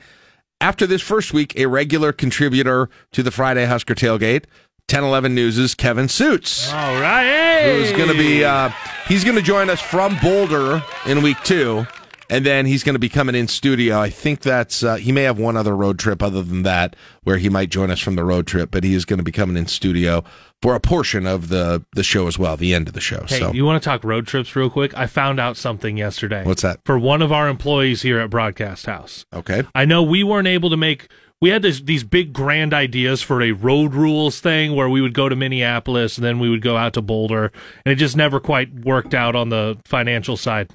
after 0.60 0.86
this 0.86 1.02
first 1.02 1.32
week, 1.32 1.56
a 1.56 1.66
regular 1.66 2.12
contributor 2.12 2.90
to 3.12 3.22
the 3.22 3.30
Friday 3.30 3.64
Husker 3.64 3.94
Tailgate. 3.94 4.44
1011 4.88 5.34
News' 5.34 5.58
is 5.58 5.74
Kevin 5.74 6.06
Sjuts, 6.06 6.72
All 6.72 7.00
right. 7.00 7.24
Hey! 7.24 7.76
who's 7.76 7.90
going 7.90 8.08
to 8.08 8.16
be, 8.16 8.44
uh, 8.44 8.70
he's 9.08 9.24
going 9.24 9.34
to 9.34 9.42
join 9.42 9.68
us 9.68 9.80
from 9.80 10.16
Boulder 10.22 10.80
in 11.06 11.22
week 11.22 11.38
two. 11.42 11.84
And 12.30 12.46
then 12.46 12.66
he's 12.66 12.84
going 12.84 12.94
to 12.94 13.00
be 13.00 13.08
coming 13.08 13.34
in 13.34 13.48
studio. 13.48 13.98
I 14.00 14.10
think 14.10 14.40
that's, 14.40 14.84
uh, 14.84 14.94
he 14.96 15.10
may 15.10 15.22
have 15.24 15.40
one 15.40 15.56
other 15.56 15.76
road 15.76 15.98
trip 15.98 16.22
other 16.22 16.40
than 16.40 16.62
that 16.62 16.94
where 17.24 17.38
he 17.38 17.48
might 17.48 17.68
join 17.68 17.90
us 17.90 17.98
from 17.98 18.14
the 18.14 18.24
road 18.24 18.46
trip, 18.46 18.70
but 18.70 18.84
he 18.84 18.94
is 18.94 19.04
going 19.04 19.18
to 19.18 19.24
be 19.24 19.32
coming 19.32 19.56
in 19.56 19.66
studio 19.66 20.22
for 20.62 20.76
a 20.76 20.80
portion 20.80 21.26
of 21.26 21.48
the, 21.48 21.84
the 21.94 22.04
show 22.04 22.28
as 22.28 22.38
well, 22.38 22.56
the 22.56 22.72
end 22.72 22.86
of 22.86 22.94
the 22.94 23.00
show. 23.00 23.24
Hey, 23.28 23.40
so 23.40 23.52
you 23.52 23.64
want 23.64 23.82
to 23.82 23.88
talk 23.88 24.04
road 24.04 24.28
trips 24.28 24.54
real 24.54 24.70
quick? 24.70 24.96
I 24.96 25.08
found 25.08 25.40
out 25.40 25.56
something 25.56 25.96
yesterday. 25.96 26.44
What's 26.44 26.62
that? 26.62 26.78
For 26.84 26.96
one 26.96 27.22
of 27.22 27.32
our 27.32 27.48
employees 27.48 28.02
here 28.02 28.20
at 28.20 28.30
Broadcast 28.30 28.86
House. 28.86 29.26
Okay. 29.32 29.64
I 29.74 29.84
know 29.84 30.04
we 30.04 30.22
weren't 30.22 30.48
able 30.48 30.70
to 30.70 30.76
make. 30.76 31.08
We 31.40 31.50
had 31.50 31.60
this, 31.62 31.80
these 31.80 32.02
big 32.02 32.32
grand 32.32 32.72
ideas 32.72 33.20
for 33.20 33.42
a 33.42 33.52
road 33.52 33.92
rules 33.94 34.40
thing 34.40 34.74
where 34.74 34.88
we 34.88 35.02
would 35.02 35.12
go 35.12 35.28
to 35.28 35.36
Minneapolis 35.36 36.16
and 36.16 36.24
then 36.24 36.38
we 36.38 36.48
would 36.48 36.62
go 36.62 36.76
out 36.78 36.94
to 36.94 37.02
Boulder, 37.02 37.52
and 37.84 37.92
it 37.92 37.96
just 37.96 38.16
never 38.16 38.40
quite 38.40 38.72
worked 38.74 39.12
out 39.12 39.36
on 39.36 39.50
the 39.50 39.78
financial 39.84 40.36
side. 40.38 40.70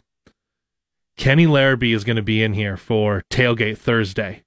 Kenny 1.17 1.47
Larrabee 1.47 1.93
is 1.93 2.03
going 2.03 2.15
to 2.15 2.21
be 2.21 2.41
in 2.43 2.53
here 2.53 2.77
for 2.77 3.23
Tailgate 3.31 3.77
Thursday. 3.77 4.43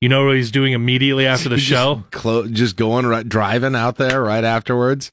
You 0.00 0.08
know 0.08 0.24
what 0.26 0.36
he's 0.36 0.50
doing 0.50 0.72
immediately 0.72 1.26
after 1.26 1.48
the 1.50 1.56
Just 1.58 1.68
show? 1.68 2.04
clo- 2.10 2.46
just 2.48 2.76
going 2.76 3.04
right, 3.04 3.28
driving 3.28 3.74
out 3.74 3.96
there 3.96 4.22
right 4.22 4.42
afterwards. 4.44 5.12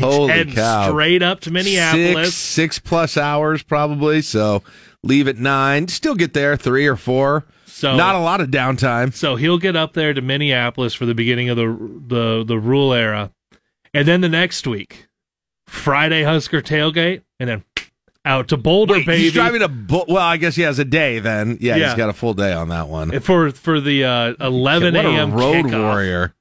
Holy 0.00 0.32
Heading 0.32 0.54
cow! 0.54 0.88
straight 0.88 1.22
up 1.22 1.40
to 1.40 1.50
Minneapolis. 1.50 2.28
Six, 2.28 2.34
six 2.34 2.78
plus 2.78 3.16
hours 3.18 3.62
probably. 3.62 4.22
So 4.22 4.62
leave 5.02 5.28
at 5.28 5.36
nine. 5.36 5.88
Still 5.88 6.14
get 6.14 6.32
there 6.32 6.56
three 6.56 6.86
or 6.86 6.96
four. 6.96 7.44
So 7.76 7.96
Not 7.96 8.14
a 8.14 8.18
lot 8.20 8.40
of 8.40 8.50
downtime. 8.50 9.12
So 9.12 9.34
he'll 9.34 9.58
get 9.58 9.74
up 9.74 9.94
there 9.94 10.14
to 10.14 10.20
Minneapolis 10.22 10.94
for 10.94 11.06
the 11.06 11.14
beginning 11.14 11.48
of 11.48 11.56
the 11.56 11.66
the 12.06 12.44
the 12.46 12.56
Rhule 12.56 12.92
era, 12.94 13.32
and 13.92 14.06
then 14.06 14.20
the 14.20 14.28
next 14.28 14.64
week, 14.64 15.08
Friday 15.66 16.22
Husker 16.22 16.62
tailgate, 16.62 17.22
and 17.40 17.48
then 17.48 17.64
out 18.24 18.46
to 18.48 18.56
Boulder, 18.56 18.94
Wait, 18.94 19.06
baby, 19.06 19.22
he's 19.24 19.32
driving 19.32 19.60
a 19.60 19.66
bu- 19.68 20.04
well. 20.06 20.18
I 20.18 20.36
guess 20.36 20.54
he 20.54 20.62
has 20.62 20.78
a 20.78 20.84
day 20.84 21.18
then. 21.18 21.58
Yeah, 21.60 21.74
Yeah. 21.74 21.88
he's 21.88 21.96
got 21.96 22.08
a 22.08 22.12
full 22.12 22.32
day 22.32 22.52
on 22.52 22.68
that 22.68 22.86
one. 22.88 23.18
for 23.20 23.50
for 23.50 23.80
the 23.80 24.04
uh, 24.04 24.34
11 24.40 24.94
what 24.94 25.04
a.m. 25.04 25.32
road 25.32 25.66
kickoff. 25.66 25.82
warrior. 25.82 26.34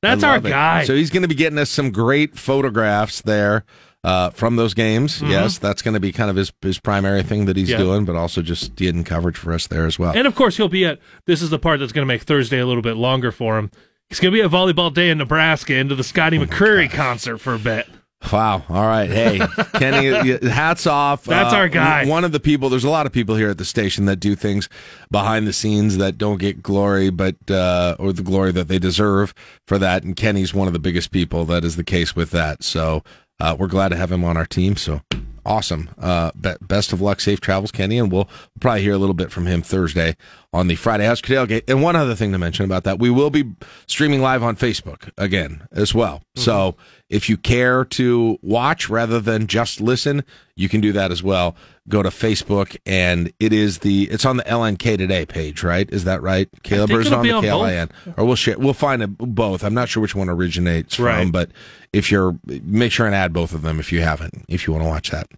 That's 0.00 0.24
our 0.24 0.38
it. 0.38 0.44
guy. 0.44 0.84
So 0.84 0.94
he's 0.94 1.10
going 1.10 1.22
to 1.22 1.28
be 1.28 1.34
getting 1.34 1.58
us 1.58 1.68
some 1.70 1.90
great 1.90 2.38
photographs 2.38 3.20
there 3.20 3.64
uh, 4.04 4.30
from 4.30 4.56
those 4.56 4.74
games. 4.74 5.20
Yes, 5.22 5.58
that's 5.58 5.82
going 5.82 5.94
to 5.94 6.00
be 6.00 6.12
kind 6.12 6.30
of 6.30 6.36
his 6.36 6.52
his 6.62 6.78
primary 6.78 7.22
thing 7.22 7.44
that 7.46 7.56
he's 7.56 7.68
Mm-hmm. 7.68 7.78
Yeah. 7.80 7.84
doing, 7.86 8.04
but 8.04 8.16
also 8.16 8.42
just 8.42 8.76
getting 8.76 9.04
coverage 9.04 9.36
for 9.36 9.52
us 9.52 9.66
there 9.66 9.86
as 9.86 9.98
well. 9.98 10.12
and 10.16 10.26
of 10.26 10.34
course, 10.34 10.56
he'll 10.56 10.68
be 10.68 10.84
at. 10.86 10.98
This 11.26 11.42
is 11.42 11.50
the 11.50 11.58
part 11.58 11.80
that's 11.80 11.92
going 11.92 12.02
to 12.06 12.12
make 12.12 12.22
Thursday 12.22 12.58
a 12.58 12.66
little 12.66 12.82
bit 12.82 12.96
longer 12.96 13.30
for 13.32 13.58
him. 13.58 13.70
He's 14.08 14.20
going 14.20 14.32
to 14.32 14.38
be 14.38 14.42
at 14.42 14.50
volleyball 14.50 14.92
day 14.94 15.10
in 15.10 15.18
Nebraska 15.18 15.74
into 15.74 15.94
the 15.94 16.02
Scotty 16.04 16.38
McCreery 16.38 16.90
concert 16.90 17.38
for 17.38 17.52
a 17.54 17.58
bit. 17.58 17.86
Wow. 18.32 18.64
All 18.68 18.86
right. 18.86 19.08
Hey, 19.08 19.38
Kenny, 19.74 20.48
hats 20.48 20.86
off. 20.88 21.24
That's 21.24 21.52
our 21.54 21.68
guy. 21.68 22.06
One 22.06 22.24
of 22.24 22.32
the 22.32 22.40
people, 22.40 22.68
there's 22.68 22.84
a 22.84 22.90
lot 22.90 23.04
of 23.06 23.12
people 23.12 23.36
here 23.36 23.50
at 23.50 23.58
the 23.58 23.64
station 23.66 24.06
that 24.06 24.16
do 24.16 24.34
things 24.34 24.68
behind 25.10 25.46
the 25.46 25.52
scenes 25.52 25.98
that 25.98 26.18
don't 26.18 26.38
get 26.40 26.62
glory, 26.62 27.10
but, 27.10 27.36
uh, 27.50 27.94
or 27.98 28.12
the 28.12 28.22
glory 28.24 28.50
that 28.52 28.66
they 28.66 28.78
deserve 28.80 29.34
for 29.68 29.78
that. 29.78 30.02
And 30.02 30.16
Kenny's 30.16 30.52
one 30.54 30.66
of 30.66 30.72
the 30.72 30.80
biggest 30.80 31.10
people 31.12 31.44
that 31.44 31.64
is 31.64 31.76
the 31.76 31.84
case 31.84 32.16
with 32.16 32.30
that. 32.32 32.64
So, 32.64 33.04
uh, 33.40 33.56
we're 33.58 33.68
glad 33.68 33.88
to 33.90 33.96
have 33.96 34.12
him 34.12 34.24
on 34.24 34.36
our 34.36 34.46
team. 34.46 34.76
So 34.76 35.02
awesome. 35.48 35.88
Uh, 35.98 36.30
be- 36.38 36.54
best 36.60 36.92
of 36.92 37.00
luck, 37.00 37.20
safe 37.20 37.40
travels, 37.40 37.72
Kenny, 37.72 37.98
and 37.98 38.12
we'll 38.12 38.28
probably 38.60 38.82
hear 38.82 38.92
a 38.92 38.98
little 38.98 39.14
bit 39.14 39.32
from 39.32 39.46
him 39.46 39.62
Thursday 39.62 40.16
on 40.52 40.68
the 40.68 40.74
Friday 40.76 41.06
Husker 41.06 41.32
Tailgate. 41.32 41.64
And 41.68 41.82
one 41.82 41.96
other 41.96 42.14
thing 42.14 42.32
to 42.32 42.38
mention 42.38 42.64
about 42.64 42.84
that, 42.84 42.98
we 42.98 43.10
will 43.10 43.30
be 43.30 43.44
streaming 43.86 44.20
live 44.20 44.42
on 44.42 44.56
Facebook 44.56 45.10
again 45.16 45.66
as 45.72 45.94
well. 45.94 46.18
Mm-hmm. 46.18 46.42
So 46.42 46.76
if 47.08 47.28
you 47.28 47.36
care 47.36 47.84
to 47.86 48.38
watch 48.42 48.88
rather 48.88 49.20
than 49.20 49.46
just 49.46 49.80
listen, 49.80 50.22
you 50.54 50.68
can 50.68 50.80
do 50.80 50.92
that 50.92 51.10
as 51.10 51.22
well. 51.22 51.56
Go 51.88 52.02
to 52.02 52.10
Facebook 52.10 52.76
and 52.84 53.32
it 53.40 53.52
is 53.52 53.78
the 53.78 54.04
it's 54.10 54.24
on 54.24 54.36
the 54.36 54.44
LNK 54.44 54.98
Today 54.98 55.24
page, 55.26 55.62
right? 55.62 55.88
Is 55.90 56.04
that 56.04 56.22
right? 56.22 56.48
Caleb 56.62 56.90
is 56.90 57.12
on 57.12 57.24
the 57.24 57.32
on 57.32 57.42
KLIN, 57.42 57.90
or 58.16 58.24
we'll 58.24 58.36
share. 58.36 58.58
We'll 58.58 58.74
find 58.74 59.02
it, 59.02 59.16
both. 59.18 59.64
I'm 59.64 59.74
not 59.74 59.88
sure 59.88 60.00
which 60.00 60.14
one 60.14 60.28
originates 60.28 60.98
right. 60.98 61.22
from, 61.22 61.30
but 61.30 61.50
if 61.92 62.10
you're 62.10 62.38
make 62.44 62.92
sure 62.92 63.06
and 63.06 63.14
add 63.14 63.32
both 63.32 63.54
of 63.54 63.62
them 63.62 63.80
if 63.80 63.92
you 63.92 64.02
haven't, 64.02 64.44
if 64.48 64.66
you 64.66 64.72
want 64.72 64.84
to 64.84 64.88
watch 64.88 65.10
that. 65.10 65.28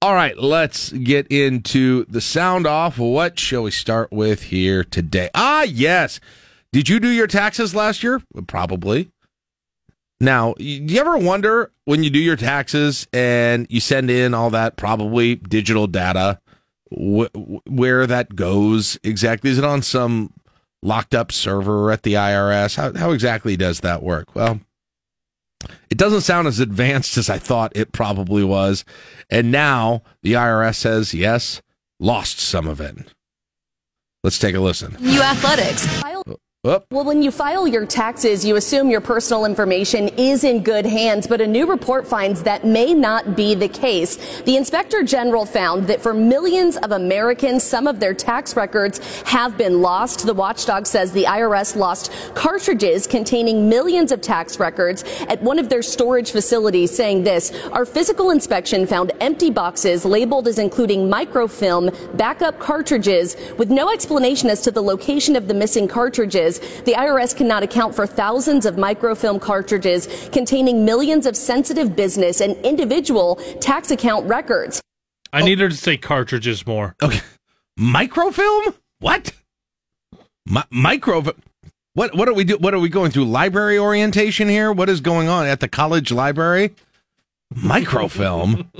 All 0.00 0.14
right, 0.14 0.38
let's 0.38 0.92
get 0.92 1.26
into 1.26 2.04
the 2.04 2.20
sound 2.20 2.68
off. 2.68 2.98
What 2.98 3.38
shall 3.38 3.64
we 3.64 3.72
start 3.72 4.12
with 4.12 4.44
here 4.44 4.84
today? 4.84 5.28
Ah, 5.34 5.62
yes. 5.62 6.20
Did 6.70 6.88
you 6.88 7.00
do 7.00 7.08
your 7.08 7.26
taxes 7.26 7.74
last 7.74 8.04
year? 8.04 8.22
Probably. 8.46 9.10
Now, 10.20 10.54
do 10.54 10.64
you 10.64 11.00
ever 11.00 11.16
wonder 11.16 11.70
when 11.84 12.02
you 12.02 12.10
do 12.10 12.18
your 12.18 12.36
taxes 12.36 13.06
and 13.12 13.66
you 13.70 13.80
send 13.80 14.10
in 14.10 14.34
all 14.34 14.50
that 14.50 14.76
probably 14.76 15.36
digital 15.36 15.86
data, 15.86 16.40
wh- 16.90 17.26
where 17.66 18.06
that 18.06 18.34
goes 18.34 18.98
exactly? 19.04 19.50
Is 19.50 19.58
it 19.58 19.64
on 19.64 19.82
some 19.82 20.32
locked 20.82 21.14
up 21.14 21.30
server 21.30 21.92
at 21.92 22.02
the 22.02 22.14
IRS? 22.14 22.74
How, 22.74 22.92
how 22.98 23.12
exactly 23.12 23.56
does 23.56 23.80
that 23.80 24.02
work? 24.02 24.34
Well, 24.34 24.60
it 25.88 25.98
doesn't 25.98 26.22
sound 26.22 26.48
as 26.48 26.58
advanced 26.58 27.16
as 27.16 27.30
I 27.30 27.38
thought 27.38 27.76
it 27.76 27.92
probably 27.92 28.42
was. 28.42 28.84
And 29.30 29.52
now 29.52 30.02
the 30.22 30.32
IRS 30.32 30.76
says, 30.76 31.14
yes, 31.14 31.62
lost 32.00 32.40
some 32.40 32.66
of 32.66 32.80
it. 32.80 32.96
Let's 34.24 34.38
take 34.38 34.56
a 34.56 34.60
listen. 34.60 34.96
You 34.98 35.22
athletics. 35.22 35.86
Well, 36.64 36.82
when 36.90 37.22
you 37.22 37.30
file 37.30 37.68
your 37.68 37.86
taxes, 37.86 38.44
you 38.44 38.56
assume 38.56 38.90
your 38.90 39.00
personal 39.00 39.44
information 39.44 40.08
is 40.16 40.42
in 40.42 40.64
good 40.64 40.84
hands, 40.84 41.28
but 41.28 41.40
a 41.40 41.46
new 41.46 41.66
report 41.66 42.04
finds 42.04 42.42
that 42.42 42.66
may 42.66 42.92
not 42.92 43.36
be 43.36 43.54
the 43.54 43.68
case. 43.68 44.40
The 44.40 44.56
inspector 44.56 45.04
general 45.04 45.46
found 45.46 45.86
that 45.86 46.00
for 46.02 46.12
millions 46.12 46.76
of 46.78 46.90
Americans, 46.90 47.62
some 47.62 47.86
of 47.86 48.00
their 48.00 48.12
tax 48.12 48.56
records 48.56 48.98
have 49.22 49.56
been 49.56 49.82
lost. 49.82 50.26
The 50.26 50.34
watchdog 50.34 50.88
says 50.88 51.12
the 51.12 51.26
IRS 51.26 51.76
lost 51.76 52.10
cartridges 52.34 53.06
containing 53.06 53.68
millions 53.68 54.10
of 54.10 54.20
tax 54.20 54.58
records 54.58 55.04
at 55.28 55.40
one 55.40 55.60
of 55.60 55.68
their 55.68 55.82
storage 55.82 56.32
facilities, 56.32 56.90
saying 56.90 57.22
this, 57.22 57.52
our 57.70 57.84
physical 57.84 58.30
inspection 58.30 58.84
found 58.84 59.12
empty 59.20 59.50
boxes 59.50 60.04
labeled 60.04 60.48
as 60.48 60.58
including 60.58 61.08
microfilm, 61.08 61.90
backup 62.14 62.58
cartridges 62.58 63.36
with 63.58 63.70
no 63.70 63.92
explanation 63.92 64.50
as 64.50 64.60
to 64.62 64.72
the 64.72 64.82
location 64.82 65.36
of 65.36 65.46
the 65.46 65.54
missing 65.54 65.86
cartridges 65.86 66.47
the 66.58 66.94
IRS 66.94 67.36
cannot 67.36 67.62
account 67.62 67.94
for 67.94 68.06
thousands 68.06 68.64
of 68.64 68.78
microfilm 68.78 69.38
cartridges 69.38 70.28
containing 70.32 70.84
millions 70.84 71.26
of 71.26 71.36
sensitive 71.36 71.94
business 71.94 72.40
and 72.40 72.56
individual 72.64 73.36
tax 73.60 73.90
account 73.90 74.26
records. 74.26 74.80
I 75.32 75.42
oh. 75.42 75.44
need 75.44 75.60
her 75.60 75.68
to 75.68 75.76
say 75.76 75.98
cartridges 75.98 76.66
more. 76.66 76.96
Okay. 77.02 77.20
Microfilm? 77.76 78.74
What? 79.00 79.32
Mi- 80.46 80.62
micro 80.70 81.22
what 81.94 82.14
what 82.14 82.28
are 82.28 82.32
we 82.32 82.44
do 82.44 82.56
what 82.58 82.74
are 82.74 82.78
we 82.78 82.88
going 82.88 83.10
through 83.10 83.24
library 83.24 83.78
orientation 83.78 84.48
here? 84.48 84.72
What 84.72 84.88
is 84.88 85.00
going 85.00 85.28
on 85.28 85.46
at 85.46 85.60
the 85.60 85.68
college 85.68 86.10
library? 86.12 86.74
Microfilm. 87.54 88.70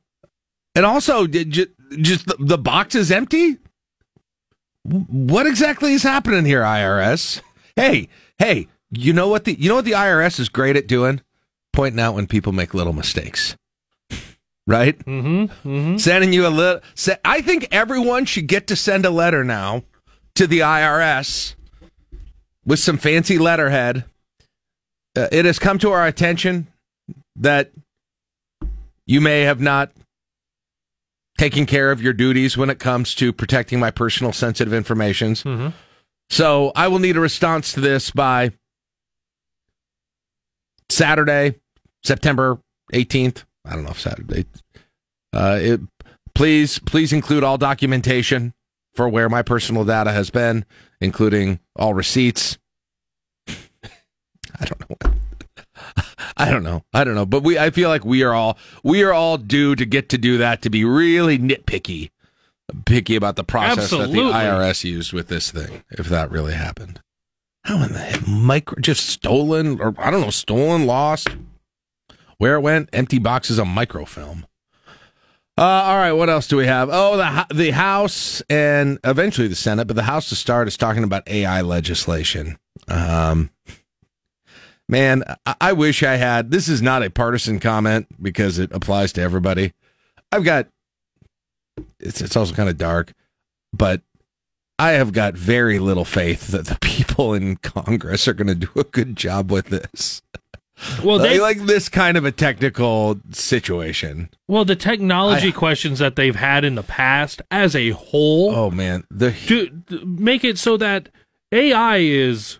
and 0.74 0.84
also 0.84 1.26
did 1.26 1.56
you 1.56 1.66
just 1.96 2.26
the, 2.26 2.36
the 2.38 2.58
box 2.58 2.94
is 2.94 3.10
empty? 3.10 3.58
What 4.84 5.46
exactly 5.46 5.92
is 5.92 6.02
happening 6.02 6.44
here, 6.44 6.62
IRS? 6.62 7.40
Hey, 7.76 8.08
hey, 8.38 8.68
you 8.90 9.12
know 9.12 9.28
what 9.28 9.44
the 9.44 9.54
you 9.54 9.68
know 9.68 9.76
what 9.76 9.84
the 9.84 9.92
IRS 9.92 10.40
is 10.40 10.48
great 10.48 10.76
at 10.76 10.86
doing? 10.86 11.20
Pointing 11.72 12.00
out 12.00 12.14
when 12.14 12.26
people 12.26 12.52
make 12.52 12.74
little 12.74 12.92
mistakes. 12.92 13.56
Right? 14.66 14.98
Mm-hmm, 14.98 15.68
mm-hmm. 15.68 15.96
Sending 15.96 16.32
you 16.32 16.46
a 16.46 16.48
little. 16.48 16.82
I 17.24 17.40
think 17.40 17.68
everyone 17.72 18.26
should 18.26 18.46
get 18.46 18.68
to 18.68 18.76
send 18.76 19.04
a 19.04 19.10
letter 19.10 19.42
now 19.42 19.82
to 20.34 20.46
the 20.46 20.60
IRS 20.60 21.54
with 22.64 22.78
some 22.78 22.98
fancy 22.98 23.38
letterhead. 23.38 24.04
Uh, 25.16 25.28
it 25.32 25.44
has 25.44 25.58
come 25.58 25.78
to 25.78 25.90
our 25.90 26.06
attention 26.06 26.68
that 27.36 27.72
you 29.06 29.20
may 29.20 29.42
have 29.42 29.60
not 29.60 29.90
taking 31.42 31.66
care 31.66 31.90
of 31.90 32.00
your 32.00 32.12
duties 32.12 32.56
when 32.56 32.70
it 32.70 32.78
comes 32.78 33.16
to 33.16 33.32
protecting 33.32 33.80
my 33.80 33.90
personal 33.90 34.32
sensitive 34.32 34.72
information. 34.72 35.32
Mm-hmm. 35.32 35.68
So 36.30 36.70
I 36.76 36.86
will 36.86 37.00
need 37.00 37.16
a 37.16 37.20
response 37.20 37.72
to 37.72 37.80
this 37.80 38.12
by 38.12 38.52
Saturday, 40.88 41.56
September 42.04 42.60
18th. 42.92 43.42
I 43.64 43.74
don't 43.74 43.82
know 43.82 43.90
if 43.90 43.98
Saturday. 43.98 44.46
Uh, 45.32 45.58
it, 45.60 45.80
please, 46.32 46.78
please 46.78 47.12
include 47.12 47.42
all 47.42 47.58
documentation 47.58 48.54
for 48.94 49.08
where 49.08 49.28
my 49.28 49.42
personal 49.42 49.84
data 49.84 50.12
has 50.12 50.30
been, 50.30 50.64
including 51.00 51.58
all 51.74 51.92
receipts. 51.92 52.56
I 53.48 54.64
don't 54.64 54.88
know. 54.88 55.12
I 56.42 56.50
don't 56.50 56.62
know. 56.64 56.84
I 56.92 57.04
don't 57.04 57.14
know. 57.14 57.26
But 57.26 57.42
we 57.42 57.58
I 57.58 57.70
feel 57.70 57.88
like 57.88 58.04
we 58.04 58.22
are 58.22 58.32
all 58.32 58.58
we 58.82 59.02
are 59.02 59.12
all 59.12 59.38
due 59.38 59.74
to 59.76 59.84
get 59.84 60.08
to 60.10 60.18
do 60.18 60.38
that 60.38 60.62
to 60.62 60.70
be 60.70 60.84
really 60.84 61.38
nitpicky. 61.38 62.10
Picky 62.86 63.16
about 63.16 63.36
the 63.36 63.44
process 63.44 63.92
Absolutely. 63.92 64.20
that 64.20 64.26
the 64.28 64.32
IRS 64.32 64.84
used 64.84 65.12
with 65.12 65.28
this 65.28 65.50
thing, 65.50 65.82
if 65.90 66.06
that 66.06 66.30
really 66.30 66.54
happened. 66.54 67.00
How 67.64 67.82
in 67.82 67.92
the 67.92 67.98
heck 67.98 68.26
micro 68.26 68.78
just 68.80 69.06
stolen 69.06 69.80
or 69.80 69.94
I 69.98 70.10
don't 70.10 70.22
know, 70.22 70.30
stolen, 70.30 70.86
lost. 70.86 71.28
Where 72.38 72.56
it 72.56 72.60
went, 72.60 72.88
empty 72.92 73.18
boxes 73.18 73.58
of 73.58 73.68
microfilm. 73.68 74.46
Uh, 75.58 75.62
all 75.62 75.96
right, 75.96 76.12
what 76.12 76.30
else 76.30 76.48
do 76.48 76.56
we 76.56 76.66
have? 76.66 76.88
Oh, 76.90 77.16
the 77.18 77.46
the 77.54 77.70
House 77.72 78.42
and 78.48 78.98
eventually 79.04 79.48
the 79.48 79.54
Senate, 79.54 79.86
but 79.86 79.96
the 79.96 80.02
House 80.02 80.30
to 80.30 80.34
start 80.34 80.66
is 80.66 80.76
talking 80.76 81.04
about 81.04 81.28
AI 81.28 81.60
legislation. 81.60 82.58
Um, 82.88 83.50
Man, 84.92 85.24
I 85.58 85.72
wish 85.72 86.02
I 86.02 86.16
had. 86.16 86.50
This 86.50 86.68
is 86.68 86.82
not 86.82 87.02
a 87.02 87.08
partisan 87.08 87.60
comment 87.60 88.08
because 88.20 88.58
it 88.58 88.70
applies 88.74 89.10
to 89.14 89.22
everybody. 89.22 89.72
I've 90.30 90.44
got. 90.44 90.68
It's 91.98 92.20
it's 92.20 92.36
also 92.36 92.52
kind 92.52 92.68
of 92.68 92.76
dark, 92.76 93.14
but 93.72 94.02
I 94.78 94.90
have 94.90 95.14
got 95.14 95.32
very 95.32 95.78
little 95.78 96.04
faith 96.04 96.48
that 96.48 96.66
the 96.66 96.76
people 96.82 97.32
in 97.32 97.56
Congress 97.56 98.28
are 98.28 98.34
going 98.34 98.48
to 98.48 98.54
do 98.54 98.68
a 98.76 98.84
good 98.84 99.16
job 99.16 99.50
with 99.50 99.68
this. 99.68 100.20
Well, 101.02 101.18
they 101.18 101.40
like, 101.40 101.56
like 101.56 101.66
this 101.66 101.88
kind 101.88 102.18
of 102.18 102.26
a 102.26 102.32
technical 102.32 103.18
situation. 103.30 104.28
Well, 104.46 104.66
the 104.66 104.76
technology 104.76 105.48
I, 105.48 105.52
questions 105.52 106.00
that 106.00 106.16
they've 106.16 106.36
had 106.36 106.66
in 106.66 106.74
the 106.74 106.82
past, 106.82 107.40
as 107.50 107.74
a 107.74 107.90
whole, 107.92 108.54
oh 108.54 108.70
man, 108.70 109.04
the 109.10 109.32
to 109.46 110.04
make 110.04 110.44
it 110.44 110.58
so 110.58 110.76
that 110.76 111.08
AI 111.50 111.96
is 111.96 112.58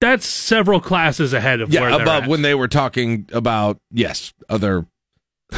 that's 0.00 0.26
several 0.26 0.80
classes 0.80 1.32
ahead 1.32 1.60
of 1.60 1.72
yeah 1.72 1.94
above 1.94 2.24
at. 2.24 2.28
when 2.28 2.42
they 2.42 2.54
were 2.54 2.68
talking 2.68 3.28
about 3.32 3.80
yes 3.90 4.32
other 4.48 4.86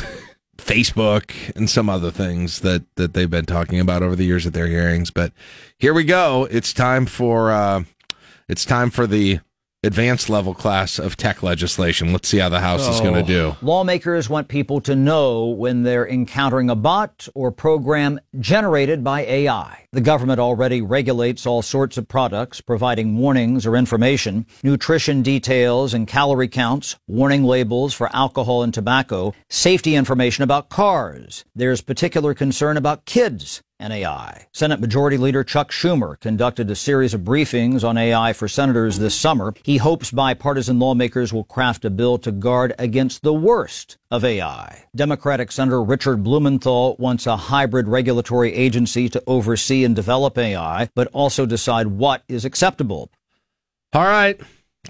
Facebook 0.56 1.32
and 1.56 1.68
some 1.68 1.88
other 1.88 2.10
things 2.10 2.60
that 2.60 2.84
that 2.96 3.14
they've 3.14 3.30
been 3.30 3.46
talking 3.46 3.80
about 3.80 4.02
over 4.02 4.14
the 4.14 4.24
years 4.24 4.46
at 4.46 4.52
their 4.52 4.68
hearings. 4.68 5.10
But 5.10 5.32
here 5.78 5.94
we 5.94 6.04
go. 6.04 6.46
It's 6.50 6.72
time 6.72 7.06
for 7.06 7.50
uh, 7.50 7.84
it's 8.48 8.64
time 8.64 8.90
for 8.90 9.06
the 9.06 9.40
advanced 9.82 10.28
level 10.28 10.54
class 10.54 10.98
of 10.98 11.16
tech 11.16 11.42
legislation. 11.42 12.12
Let's 12.12 12.28
see 12.28 12.38
how 12.38 12.50
the 12.50 12.60
House 12.60 12.86
is 12.86 13.00
going 13.00 13.14
to 13.14 13.20
oh. 13.20 13.54
do. 13.54 13.66
Lawmakers 13.66 14.28
want 14.28 14.48
people 14.48 14.80
to 14.82 14.94
know 14.94 15.46
when 15.46 15.84
they're 15.84 16.06
encountering 16.06 16.68
a 16.68 16.74
bot 16.76 17.28
or 17.34 17.50
program 17.50 18.20
generated 18.38 19.02
by 19.02 19.22
AI. 19.22 19.86
The 19.92 20.00
government 20.00 20.38
already 20.38 20.82
regulates 20.82 21.46
all 21.46 21.62
sorts 21.62 21.96
of 21.96 22.08
products, 22.08 22.60
providing 22.60 23.16
warnings 23.16 23.66
or 23.66 23.74
information, 23.74 24.46
nutrition 24.62 25.22
details 25.22 25.94
and 25.94 26.06
calorie 26.06 26.48
counts, 26.48 26.96
warning 27.08 27.44
labels 27.44 27.94
for 27.94 28.14
alcohol 28.14 28.62
and 28.62 28.74
tobacco, 28.74 29.34
safety 29.48 29.96
information 29.96 30.44
about 30.44 30.68
cars. 30.68 31.44
There's 31.54 31.80
particular 31.80 32.34
concern 32.34 32.76
about 32.76 33.06
kids 33.06 33.62
and 33.80 33.92
AI. 33.92 34.46
Senate 34.52 34.78
Majority 34.78 35.16
Leader 35.16 35.42
Chuck 35.42 35.72
Schumer 35.72 36.20
conducted 36.20 36.70
a 36.70 36.76
series 36.76 37.14
of 37.14 37.22
briefings 37.22 37.82
on 37.82 37.98
AI 37.98 38.32
for 38.32 38.46
senators 38.46 38.98
this 38.98 39.14
summer. 39.14 39.54
He 39.64 39.78
hopes 39.78 40.10
bipartisan 40.10 40.78
lawmakers 40.78 41.32
will 41.32 41.44
craft 41.44 41.84
a 41.84 41.90
bill 41.90 42.18
to 42.18 42.30
guard 42.30 42.74
against 42.78 43.22
the 43.22 43.34
worst 43.34 43.96
of 44.10 44.24
AI. 44.24 44.84
Democratic 44.94 45.50
Senator 45.50 45.82
Richard 45.82 46.22
Blumenthal 46.22 46.94
wants 46.98 47.26
a 47.26 47.36
hybrid 47.36 47.88
regulatory 47.88 48.52
agency 48.54 49.08
to 49.08 49.22
oversee 49.26 49.84
and 49.84 49.96
develop 49.96 50.36
AI, 50.36 50.90
but 50.94 51.08
also 51.12 51.46
decide 51.46 51.86
what 51.86 52.22
is 52.28 52.44
acceptable. 52.44 53.10
All 53.92 54.04
right. 54.04 54.40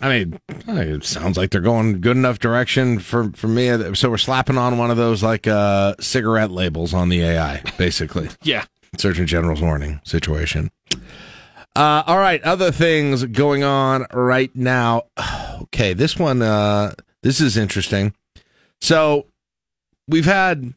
I 0.01 0.09
mean, 0.09 0.41
it 0.69 1.05
sounds 1.05 1.37
like 1.37 1.51
they're 1.51 1.61
going 1.61 2.01
good 2.01 2.17
enough 2.17 2.39
direction 2.39 3.01
for, 3.01 3.31
for 3.33 3.49
me. 3.49 3.95
So 3.95 4.11
we're 4.11 4.19
slapping 4.19 4.57
on 4.57 4.79
one 4.79 4.91
of 4.91 4.97
those 4.97 5.23
like 5.23 5.47
uh, 5.47 5.95
cigarette 6.01 6.51
labels 6.51 6.95
on 6.95 7.09
the 7.09 7.23
AI, 7.23 7.63
basically. 7.77 8.29
yeah. 8.43 8.65
Surgeon 8.99 9.27
General's 9.27 9.63
warning 9.63 10.01
situation. 10.05 10.71
Uh, 11.77 12.03
all 12.07 12.19
right, 12.19 12.43
other 12.43 12.73
things 12.73 13.25
going 13.25 13.63
on 13.63 14.07
right 14.13 14.55
now. 14.55 15.05
Okay, 15.73 15.93
this 15.93 16.19
one, 16.19 16.43
uh, 16.43 16.93
this 17.23 17.41
is 17.41 17.57
interesting. 17.57 18.13
So 18.81 19.27
we've 20.09 20.25
had 20.25 20.75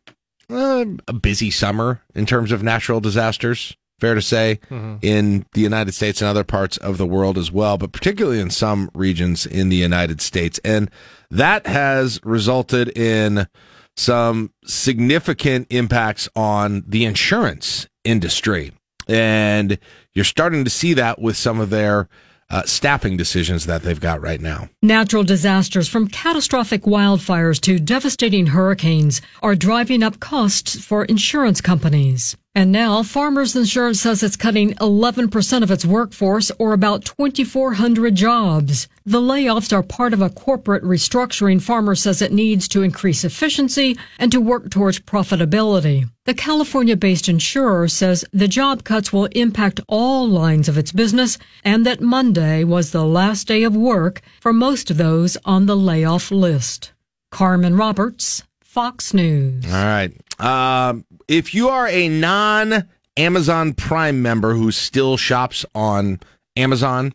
uh, 0.49 0.85
a 1.07 1.13
busy 1.13 1.49
summer 1.49 2.01
in 2.13 2.27
terms 2.27 2.51
of 2.51 2.61
natural 2.61 2.99
disasters. 2.99 3.75
Fair 3.99 4.13
to 4.13 4.21
say, 4.21 4.59
mm-hmm. 4.69 4.97
in 5.01 5.45
the 5.53 5.61
United 5.61 5.93
States 5.93 6.21
and 6.21 6.29
other 6.29 6.43
parts 6.43 6.77
of 6.77 6.99
the 6.99 7.07
world 7.07 7.39
as 7.39 7.51
well, 7.51 7.77
but 7.77 7.91
particularly 7.91 8.39
in 8.39 8.51
some 8.51 8.91
regions 8.93 9.47
in 9.47 9.69
the 9.69 9.77
United 9.77 10.21
States. 10.21 10.59
And 10.63 10.91
that 11.31 11.65
has 11.65 12.19
resulted 12.23 12.95
in 12.95 13.47
some 13.95 14.51
significant 14.63 15.67
impacts 15.71 16.29
on 16.35 16.83
the 16.85 17.05
insurance 17.05 17.87
industry. 18.03 18.71
And 19.07 19.77
you're 20.13 20.25
starting 20.25 20.63
to 20.63 20.69
see 20.69 20.93
that 20.93 21.19
with 21.19 21.35
some 21.35 21.59
of 21.59 21.69
their 21.69 22.07
uh, 22.49 22.63
staffing 22.63 23.17
decisions 23.17 23.65
that 23.65 23.81
they've 23.81 23.99
got 23.99 24.21
right 24.21 24.39
now. 24.39 24.69
Natural 24.81 25.23
disasters 25.23 25.87
from 25.87 26.07
catastrophic 26.07 26.83
wildfires 26.83 27.59
to 27.61 27.79
devastating 27.79 28.47
hurricanes 28.47 29.21
are 29.41 29.55
driving 29.55 30.03
up 30.03 30.19
costs 30.19 30.79
for 30.83 31.05
insurance 31.05 31.61
companies. 31.61 32.37
And 32.55 32.71
now 32.71 33.01
Farmers 33.01 33.55
Insurance 33.55 34.01
says 34.01 34.21
it's 34.21 34.35
cutting 34.35 34.75
11% 34.75 35.63
of 35.63 35.71
its 35.71 35.85
workforce 35.85 36.51
or 36.59 36.73
about 36.73 37.03
2,400 37.03 38.13
jobs. 38.13 38.87
The 39.07 39.19
layoffs 39.19 39.73
are 39.73 39.81
part 39.81 40.13
of 40.13 40.21
a 40.21 40.29
corporate 40.29 40.83
restructuring 40.83 41.59
Farmers 41.59 42.03
says 42.03 42.21
it 42.21 42.31
needs 42.31 42.67
to 42.67 42.83
increase 42.83 43.23
efficiency 43.23 43.97
and 44.19 44.31
to 44.31 44.39
work 44.39 44.69
towards 44.69 44.99
profitability. 44.99 46.07
The 46.25 46.35
California-based 46.35 47.27
insurer 47.27 47.87
says 47.87 48.23
the 48.31 48.47
job 48.47 48.83
cuts 48.83 49.11
will 49.11 49.25
impact 49.31 49.81
all 49.87 50.29
lines 50.29 50.69
of 50.69 50.77
its 50.77 50.91
business 50.91 51.39
and 51.63 51.87
that 51.87 52.01
Monday 52.01 52.63
was 52.63 52.91
the 52.91 53.03
last 53.03 53.47
day 53.47 53.63
of 53.63 53.75
work 53.75 54.21
for 54.39 54.53
most 54.53 54.91
of 54.91 54.97
those 54.97 55.37
on 55.43 55.65
the 55.65 55.75
layoff 55.75 56.29
list. 56.29 56.91
Carmen 57.31 57.75
Roberts, 57.75 58.43
Fox 58.61 59.11
News. 59.11 59.65
All 59.65 59.71
right. 59.71 60.11
Um, 60.39 61.05
if 61.27 61.53
you 61.53 61.69
are 61.69 61.87
a 61.87 62.09
non 62.09 62.87
Amazon 63.17 63.73
Prime 63.73 64.21
member 64.21 64.53
who 64.53 64.71
still 64.71 65.17
shops 65.17 65.65
on 65.75 66.19
Amazon, 66.55 67.13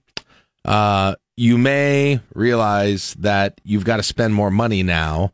uh, 0.65 1.15
you 1.37 1.59
may 1.59 2.21
realize 2.35 3.15
that 3.15 3.61
you've 3.65 3.85
got 3.85 3.97
to 3.97 4.03
spend 4.03 4.35
more 4.35 4.51
money 4.51 4.83
now 4.83 5.33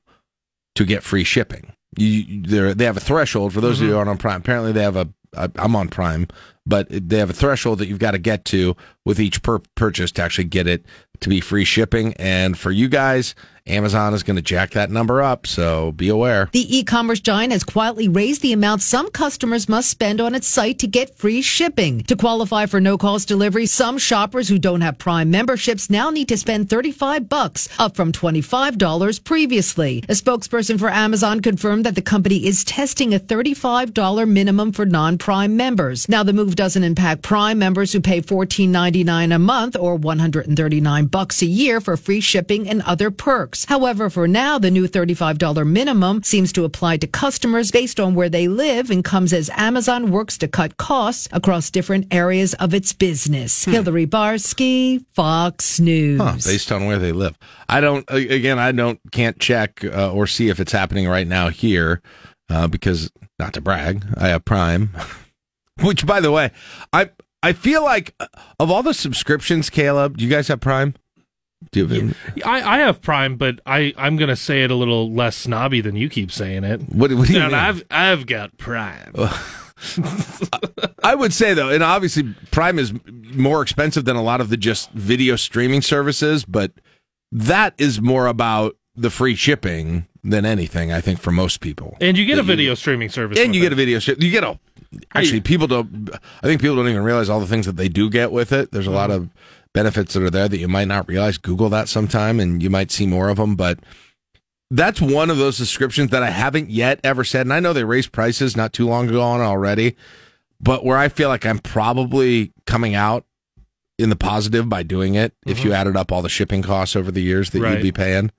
to 0.75 0.85
get 0.85 1.03
free 1.03 1.25
shipping. 1.25 1.73
You, 1.97 2.75
they 2.75 2.85
have 2.85 2.97
a 2.97 3.01
threshold 3.01 3.53
for 3.53 3.61
those 3.61 3.77
mm-hmm. 3.77 3.85
of 3.85 3.89
you 3.89 3.93
who 3.93 3.99
aren't 3.99 4.11
on 4.11 4.19
Prime. 4.19 4.41
Apparently, 4.41 4.73
they 4.73 4.83
have 4.83 4.97
a. 4.97 5.09
I'm 5.37 5.75
on 5.75 5.89
Prime, 5.89 6.29
but 6.65 6.87
they 6.89 7.19
have 7.19 7.31
a 7.31 7.35
threshold 7.35 7.81
that 7.81 7.89
you've 7.89 7.99
got 7.99 8.13
to 8.13 8.19
get 8.19 8.45
to 8.47 8.77
with 9.05 9.19
each 9.19 9.43
per 9.43 9.59
purchase 9.75 10.13
to 10.13 10.23
actually 10.23 10.45
get 10.45 10.69
it 10.69 10.87
to 11.21 11.29
be 11.29 11.41
free 11.41 11.65
shipping. 11.65 12.15
And 12.15 12.57
for 12.57 12.71
you 12.71 12.89
guys, 12.89 13.35
Amazon 13.67 14.13
is 14.13 14.23
going 14.23 14.37
to 14.37 14.43
jack 14.43 14.73
that 14.73 14.91
number 14.91 15.23
up, 15.23 15.47
so 15.47 15.93
be 15.93 16.11
aware. 16.11 16.51
The 16.53 16.77
e-commerce 16.77 17.21
giant 17.21 17.51
has 17.51 17.65
quietly 17.65 18.09
raised 18.09 18.43
the 18.43 18.53
amount 18.53 18.83
some 18.83 19.11
customers 19.11 19.71
must 19.71 19.89
spend 19.89 20.21
on 20.21 20.35
its 20.35 20.47
site 20.47 20.79
to 20.81 20.87
get 20.87 21.17
free 21.17 21.41
shipping. 21.41 22.03
To 22.03 22.15
qualify 22.15 22.67
for 22.67 22.79
no-cost 22.79 23.27
delivery, 23.27 23.65
some 23.65 23.97
shoppers 23.97 24.51
who 24.51 24.59
don't 24.59 24.83
have 24.83 24.99
Prime 24.99 25.31
memberships 25.31 25.89
now 25.89 26.11
need 26.11 26.29
to 26.29 26.37
spend 26.37 26.69
35 26.69 27.27
bucks, 27.31 27.67
up 27.79 27.97
from 27.97 28.13
$25 28.13 29.25
previously. 29.25 30.05
A 30.11 30.13
spokesperson 30.13 30.79
for 30.79 30.91
Amazon 30.91 31.41
confirmed 31.41 31.87
that 31.87 31.95
the 31.95 32.03
company 32.03 32.47
is 32.47 32.65
testing 32.65 33.15
a 33.15 33.19
$35 33.19 34.29
minimum 34.29 34.73
for 34.73 34.85
non-Prime 34.85 35.57
members. 35.57 36.07
Now 36.07 36.23
the 36.23 36.35
move 36.35 36.55
doesn't 36.55 36.85
impact 36.85 37.23
Prime 37.23 37.59
members 37.59 37.95
who 37.95 38.03
pay 38.03 38.21
$14.99 38.21 39.35
a 39.35 39.39
month 39.39 39.75
or 39.75 39.97
139 39.97 41.07
bucks 41.07 41.41
a 41.41 41.47
year 41.47 41.81
for 41.81 41.97
free 41.97 42.21
shipping 42.21 42.69
and 42.69 42.83
other 42.83 43.11
perks 43.11 43.54
works. 43.55 43.65
However, 43.67 44.11
for 44.11 44.27
now, 44.27 44.59
the 44.59 44.71
new 44.71 44.89
$35 44.89 45.67
minimum 45.67 46.23
seems 46.23 46.53
to 46.53 46.65
apply 46.65 46.97
to 46.99 47.07
customers 47.07 47.71
based 47.71 48.01
on 48.01 48.15
where 48.15 48.29
they 48.29 48.49
live 48.49 48.91
and 48.91 49.05
comes 49.05 49.33
as 49.33 49.49
Amazon 49.51 50.11
works 50.11 50.37
to 50.39 50.49
cut 50.49 50.77
costs 50.77 51.29
across 51.33 51.71
different 51.71 52.13
areas 52.13 52.55
of 52.55 52.75
its 52.75 52.93
business. 52.93 53.65
Hmm. 53.65 53.73
Hillary 53.73 54.07
Barsky, 54.07 55.05
Fox 55.15 55.79
News. 55.79 56.21
Huh, 56.21 56.35
based 56.45 56.73
on 56.73 56.87
where 56.87 56.99
they 56.99 57.13
live. 57.13 57.39
I 57.69 57.81
don't, 57.81 58.05
again, 58.09 58.59
I 58.59 58.73
don't, 58.73 58.99
can't 59.13 59.39
check 59.39 59.85
uh, 59.85 60.13
or 60.13 60.27
see 60.27 60.49
if 60.49 60.59
it's 60.59 60.73
happening 60.73 61.09
right 61.09 61.27
now 61.27 61.49
here 61.49 62.03
uh, 62.51 62.67
because, 62.67 63.11
not 63.39 63.55
to 63.55 63.61
brag, 63.61 64.05
I 64.17 64.29
have 64.29 64.45
Prime. 64.45 64.91
Which, 65.83 66.07
by 66.07 66.21
the 66.21 66.31
way, 66.31 66.53
I 66.93 67.11
I 67.43 67.53
feel 67.53 67.83
like 67.83 68.15
uh, 68.21 68.29
of 68.61 68.71
all 68.71 68.85
the 68.85 68.95
subscriptions, 68.95 69.69
Caleb, 69.69 70.17
do 70.17 70.25
you 70.25 70.31
guys 70.31 70.47
have 70.49 70.61
Prime? 70.61 70.95
Do 71.73 71.87
you 71.87 71.89
have 71.89 72.17
I, 72.45 72.77
I 72.77 72.79
have 72.79 73.01
Prime, 73.01 73.37
but 73.37 73.61
I, 73.67 73.93
I'm 73.97 74.17
going 74.17 74.29
to 74.29 74.37
say 74.37 74.65
it 74.65 74.71
a 74.71 74.75
little 74.75 75.13
less 75.13 75.37
snobby 75.37 75.81
than 75.81 75.97
you 75.97 76.09
keep 76.09 76.31
saying 76.31 76.65
it. 76.65 76.81
What, 76.93 77.13
what 77.13 77.27
do 77.27 77.35
you 77.35 77.41
mean? 77.41 77.55
I've, 77.55 77.85
I've 77.91 78.27
got 78.27 78.57
Prime. 78.59 79.13
I 81.03 81.15
would 81.15 81.33
say, 81.33 81.55
though, 81.55 81.69
and 81.69 81.83
obviously 81.83 82.35
Prime 82.51 82.79
is 82.79 82.93
more 83.07 83.63
expensive 83.63 84.05
than 84.05 84.17
a 84.17 84.23
lot 84.23 84.41
of 84.41 84.49
the 84.49 84.57
just 84.57 84.91
video 84.93 85.37
streaming 85.37 85.83
services, 85.83 86.45
but 86.45 86.73
that 87.33 87.75
is 87.79 88.01
more 88.01 88.27
about 88.27 88.77
the 88.97 89.11
free 89.11 89.35
shipping 89.35 90.07
than 90.23 90.47
anything, 90.47 90.93
I 90.93 91.01
think, 91.01 91.21
for 91.21 91.31
most 91.31 91.61
people. 91.61 91.97
And 92.01 92.17
you 92.17 92.25
get 92.25 92.39
a 92.39 92.43
video 92.43 92.71
you, 92.71 92.77
streaming 92.77 93.11
service. 93.11 93.39
And 93.39 93.55
you 93.55 93.61
it. 93.61 93.65
get 93.65 93.73
a 93.73 93.77
video, 93.77 93.99
you 93.99 94.31
get 94.31 94.45
a, 94.45 94.59
actually, 95.15 95.41
people 95.41 95.67
don't, 95.67 96.11
I 96.43 96.47
think 96.47 96.61
people 96.61 96.77
don't 96.77 96.89
even 96.89 97.03
realize 97.03 97.29
all 97.29 97.41
the 97.41 97.47
things 97.47 97.67
that 97.67 97.77
they 97.77 97.89
do 97.89 98.09
get 98.09 98.33
with 98.33 98.53
it. 98.53 98.71
There's 98.71 98.87
a 98.87 98.93
lot 98.93 99.11
mm-hmm. 99.11 99.25
of, 99.25 99.31
benefits 99.75 100.15
that 100.15 100.23
are 100.23 100.31
there 100.31 100.49
that 100.49 100.59
you 100.59 100.69
might 100.69 100.89
not 100.89 101.09
realize. 101.09 101.37
Google 101.37 101.69
that 101.69 101.89
sometime 101.89 102.41
and 102.41 102.63
you 102.63 102.71
might 102.71 102.91
see 102.91 103.07
more 103.07 103.29
of 103.29 103.37
them. 103.37 103.57
But 103.57 103.81
that's 104.71 105.01
one 105.01 105.31
of 105.31 105.37
those 105.37 105.57
subscriptions 105.57 106.11
that 106.11 106.23
I 106.23 106.31
haven't 106.31 106.71
yet 106.71 107.01
ever 107.05 107.25
said. 107.25 107.43
And 107.43 107.53
I 107.53 107.61
know 107.61 107.73
they 107.73 107.85
raised 107.85 108.13
prices 108.13 108.57
not 108.57 108.73
too 108.73 108.89
long 108.89 109.09
ago 109.09 109.21
on 109.21 109.41
already, 109.41 109.97
but 110.61 110.85
where 110.85 110.97
I 110.97 111.09
feel 111.09 111.29
like 111.29 111.45
I'm 111.45 111.59
probably 111.59 112.53
coming 112.67 112.95
out 112.95 113.27
in 113.99 114.11
the 114.11 114.17
positive 114.17 114.69
by 114.69 114.83
doing 114.83 115.15
it 115.15 115.33
mm-hmm. 115.33 115.51
if 115.51 115.59
you 115.59 115.71
mm-hmm. 115.71 115.81
added 115.81 115.97
up 115.97 116.11
all 116.11 116.23
the 116.23 116.29
shipping 116.29 116.63
costs 116.63 116.97
over 116.97 117.11
the 117.11 117.23
years 117.23 117.51
that 117.51 117.61
right. 117.61 117.75
you'd 117.75 117.83
be 117.83 117.93
paying. 117.93 118.31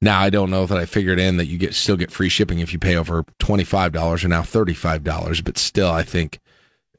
Now 0.00 0.20
I 0.20 0.30
don't 0.30 0.50
know 0.50 0.64
that 0.64 0.78
I 0.78 0.86
figured 0.86 1.18
in 1.18 1.36
that 1.36 1.46
you 1.46 1.58
get 1.58 1.74
still 1.74 1.96
get 1.96 2.10
free 2.10 2.30
shipping 2.30 2.60
if 2.60 2.72
you 2.72 2.78
pay 2.78 2.96
over 2.96 3.24
twenty 3.38 3.64
five 3.64 3.92
dollars 3.92 4.24
or 4.24 4.28
now 4.28 4.42
thirty 4.42 4.72
five 4.72 5.04
dollars, 5.04 5.42
but 5.42 5.58
still 5.58 5.90
I 5.90 6.02
think 6.02 6.40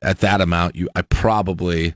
at 0.04 0.20
that 0.20 0.40
amount 0.40 0.76
you 0.76 0.88
I 0.96 1.02
probably 1.02 1.96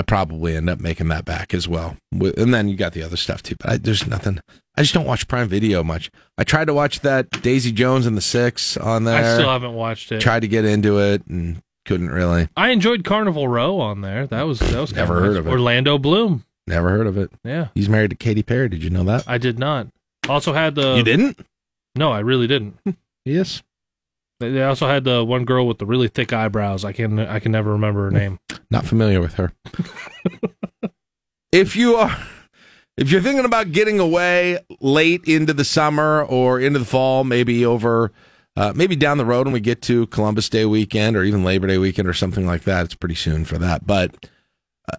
I 0.00 0.02
probably 0.02 0.56
end 0.56 0.70
up 0.70 0.80
making 0.80 1.08
that 1.08 1.26
back 1.26 1.52
as 1.52 1.68
well. 1.68 1.98
And 2.10 2.54
then 2.54 2.70
you 2.70 2.76
got 2.78 2.94
the 2.94 3.02
other 3.02 3.18
stuff 3.18 3.42
too. 3.42 3.54
But 3.60 3.68
I, 3.70 3.76
there's 3.76 4.06
nothing. 4.06 4.40
I 4.78 4.80
just 4.80 4.94
don't 4.94 5.04
watch 5.04 5.28
Prime 5.28 5.46
Video 5.46 5.84
much. 5.84 6.10
I 6.38 6.44
tried 6.44 6.68
to 6.68 6.74
watch 6.74 7.00
that 7.00 7.30
Daisy 7.42 7.70
Jones 7.70 8.06
and 8.06 8.16
the 8.16 8.22
Six 8.22 8.78
on 8.78 9.04
there. 9.04 9.22
I 9.22 9.34
still 9.34 9.50
haven't 9.50 9.74
watched 9.74 10.10
it. 10.10 10.22
Tried 10.22 10.40
to 10.40 10.48
get 10.48 10.64
into 10.64 10.98
it 10.98 11.26
and 11.26 11.60
couldn't 11.84 12.10
really. 12.10 12.48
I 12.56 12.70
enjoyed 12.70 13.04
Carnival 13.04 13.46
Row 13.46 13.78
on 13.78 14.00
there. 14.00 14.26
That 14.26 14.44
was 14.44 14.60
that 14.60 14.80
was 14.80 14.94
never 14.94 15.20
heard 15.20 15.36
of 15.36 15.46
it. 15.46 15.50
Orlando 15.50 15.98
Bloom. 15.98 16.46
Never 16.66 16.88
heard 16.88 17.06
of 17.06 17.18
it. 17.18 17.30
Yeah, 17.44 17.68
he's 17.74 17.90
married 17.90 18.08
to 18.10 18.16
Katy 18.16 18.42
Perry. 18.42 18.70
Did 18.70 18.82
you 18.82 18.88
know 18.88 19.04
that? 19.04 19.24
I 19.26 19.36
did 19.36 19.58
not. 19.58 19.88
Also 20.30 20.54
had 20.54 20.76
the. 20.76 20.96
You 20.96 21.02
didn't? 21.02 21.38
No, 21.94 22.10
I 22.10 22.20
really 22.20 22.46
didn't. 22.46 22.78
yes. 23.26 23.62
They 24.40 24.62
also 24.62 24.88
had 24.88 25.04
the 25.04 25.22
one 25.22 25.44
girl 25.44 25.66
with 25.66 25.78
the 25.78 25.86
really 25.86 26.08
thick 26.08 26.32
eyebrows. 26.32 26.84
I 26.84 26.92
can 26.92 27.18
I 27.18 27.38
can 27.40 27.52
never 27.52 27.72
remember 27.72 28.04
her 28.04 28.10
name. 28.10 28.38
Not 28.70 28.86
familiar 28.86 29.20
with 29.20 29.34
her. 29.34 29.52
if 31.52 31.76
you 31.76 31.96
are 31.96 32.16
if 32.96 33.10
you're 33.12 33.20
thinking 33.20 33.44
about 33.44 33.72
getting 33.72 34.00
away 34.00 34.58
late 34.80 35.24
into 35.24 35.52
the 35.52 35.64
summer 35.64 36.24
or 36.24 36.58
into 36.58 36.78
the 36.78 36.84
fall, 36.86 37.22
maybe 37.22 37.66
over 37.66 38.12
uh, 38.56 38.72
maybe 38.74 38.96
down 38.96 39.18
the 39.18 39.26
road 39.26 39.46
when 39.46 39.52
we 39.52 39.60
get 39.60 39.82
to 39.82 40.06
Columbus 40.06 40.48
Day 40.48 40.64
weekend 40.64 41.16
or 41.16 41.22
even 41.22 41.44
Labor 41.44 41.66
Day 41.66 41.78
weekend 41.78 42.08
or 42.08 42.14
something 42.14 42.46
like 42.46 42.62
that, 42.62 42.86
it's 42.86 42.94
pretty 42.94 43.14
soon 43.14 43.44
for 43.44 43.58
that. 43.58 43.86
But 43.86 44.26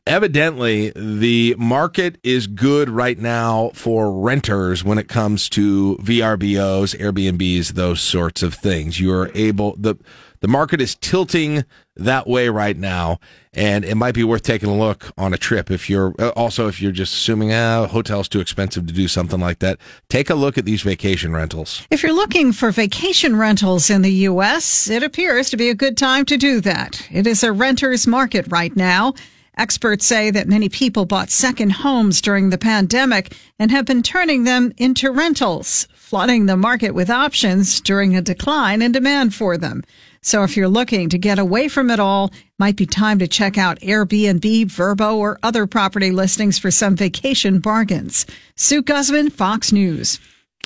evidently 0.06 0.92
the 0.96 1.56
market 1.58 2.18
is 2.24 2.48
good 2.48 2.90
right 2.90 3.18
now 3.18 3.72
for 3.74 4.12
renters 4.12 4.84
when 4.84 4.98
it 4.98 5.08
comes 5.08 5.50
to 5.50 5.98
VRBOs, 5.98 6.98
Airbnbs, 6.98 7.70
those 7.74 8.02
sorts 8.02 8.44
of 8.44 8.54
things. 8.54 9.00
You 9.00 9.14
are 9.14 9.32
able 9.34 9.76
the 9.78 9.96
the 10.42 10.48
market 10.48 10.82
is 10.82 10.96
tilting 10.96 11.66
that 11.96 12.26
way 12.26 12.50
right 12.50 12.76
now, 12.76 13.20
and 13.54 13.86
it 13.86 13.94
might 13.94 14.16
be 14.16 14.24
worth 14.24 14.42
taking 14.42 14.70
a 14.70 14.76
look 14.76 15.12
on 15.16 15.36
a 15.36 15.38
trip 15.38 15.70
if 15.70 15.88
you're 15.88 16.16
uh, 16.18 16.30
also 16.30 16.68
if 16.68 16.82
you're 16.82 16.92
just 16.92 17.14
assuming 17.14 17.54
ah, 17.54 17.86
hotel's 17.88 18.28
too 18.28 18.40
expensive 18.40 18.88
to 18.88 18.94
do 18.94 19.08
something 19.08 19.40
like 19.40 19.60
that. 19.60 19.78
Take 20.10 20.32
a 20.32 20.36
look 20.36 20.58
at 20.58 20.66
these 20.66 20.82
vacation 20.82 21.34
rentals. 21.34 21.86
If 21.92 22.02
you're 22.02 22.14
looking 22.14 22.54
for 22.54 22.72
vacation 22.72 23.36
rentals 23.36 23.92
in 23.92 24.02
the 24.02 24.12
U.S., 24.12 24.90
it 24.90 25.04
appears 25.04 25.52
to 25.52 25.58
be 25.58 25.70
a 25.70 25.76
good 25.76 25.96
time 25.96 26.26
to 26.26 26.38
do 26.38 26.60
that. 26.62 27.08
It 27.12 27.28
is 27.28 27.44
a 27.44 27.52
renter's 27.52 28.08
market 28.08 28.48
right 28.50 28.76
now. 28.76 29.14
Experts 29.58 30.06
say 30.06 30.32
that 30.32 30.48
many 30.48 30.70
people 30.70 31.06
bought 31.06 31.30
second 31.30 31.72
homes 31.72 32.22
during 32.22 32.50
the 32.50 32.58
pandemic 32.58 33.36
and 33.60 33.70
have 33.70 33.86
been 33.86 34.02
turning 34.02 34.46
them 34.46 34.72
into 34.78 35.12
rentals, 35.12 35.88
flooding 35.94 36.46
the 36.46 36.58
market 36.58 36.92
with 36.92 37.10
options 37.10 37.82
during 37.82 38.16
a 38.16 38.22
decline 38.22 38.82
in 38.82 38.92
demand 38.92 39.36
for 39.36 39.58
them. 39.58 39.84
So 40.24 40.44
if 40.44 40.56
you're 40.56 40.68
looking 40.68 41.10
to 41.10 41.18
get 41.18 41.40
away 41.40 41.68
from 41.68 41.90
it 41.90 42.00
all, 42.00 42.32
might 42.60 42.76
be 42.76 42.86
time 42.86 43.20
to 43.20 43.28
check 43.28 43.58
out 43.58 43.80
Airbnb, 43.80 44.66
VRBO, 44.68 45.16
or 45.16 45.40
other 45.42 45.66
property 45.66 46.12
listings 46.12 46.60
for 46.60 46.70
some 46.70 46.96
vacation 46.96 47.60
bargains. 47.60 48.26
Sue 48.56 48.82
Guzman, 48.84 49.32
Fox 49.32 49.72
News. 49.72 50.20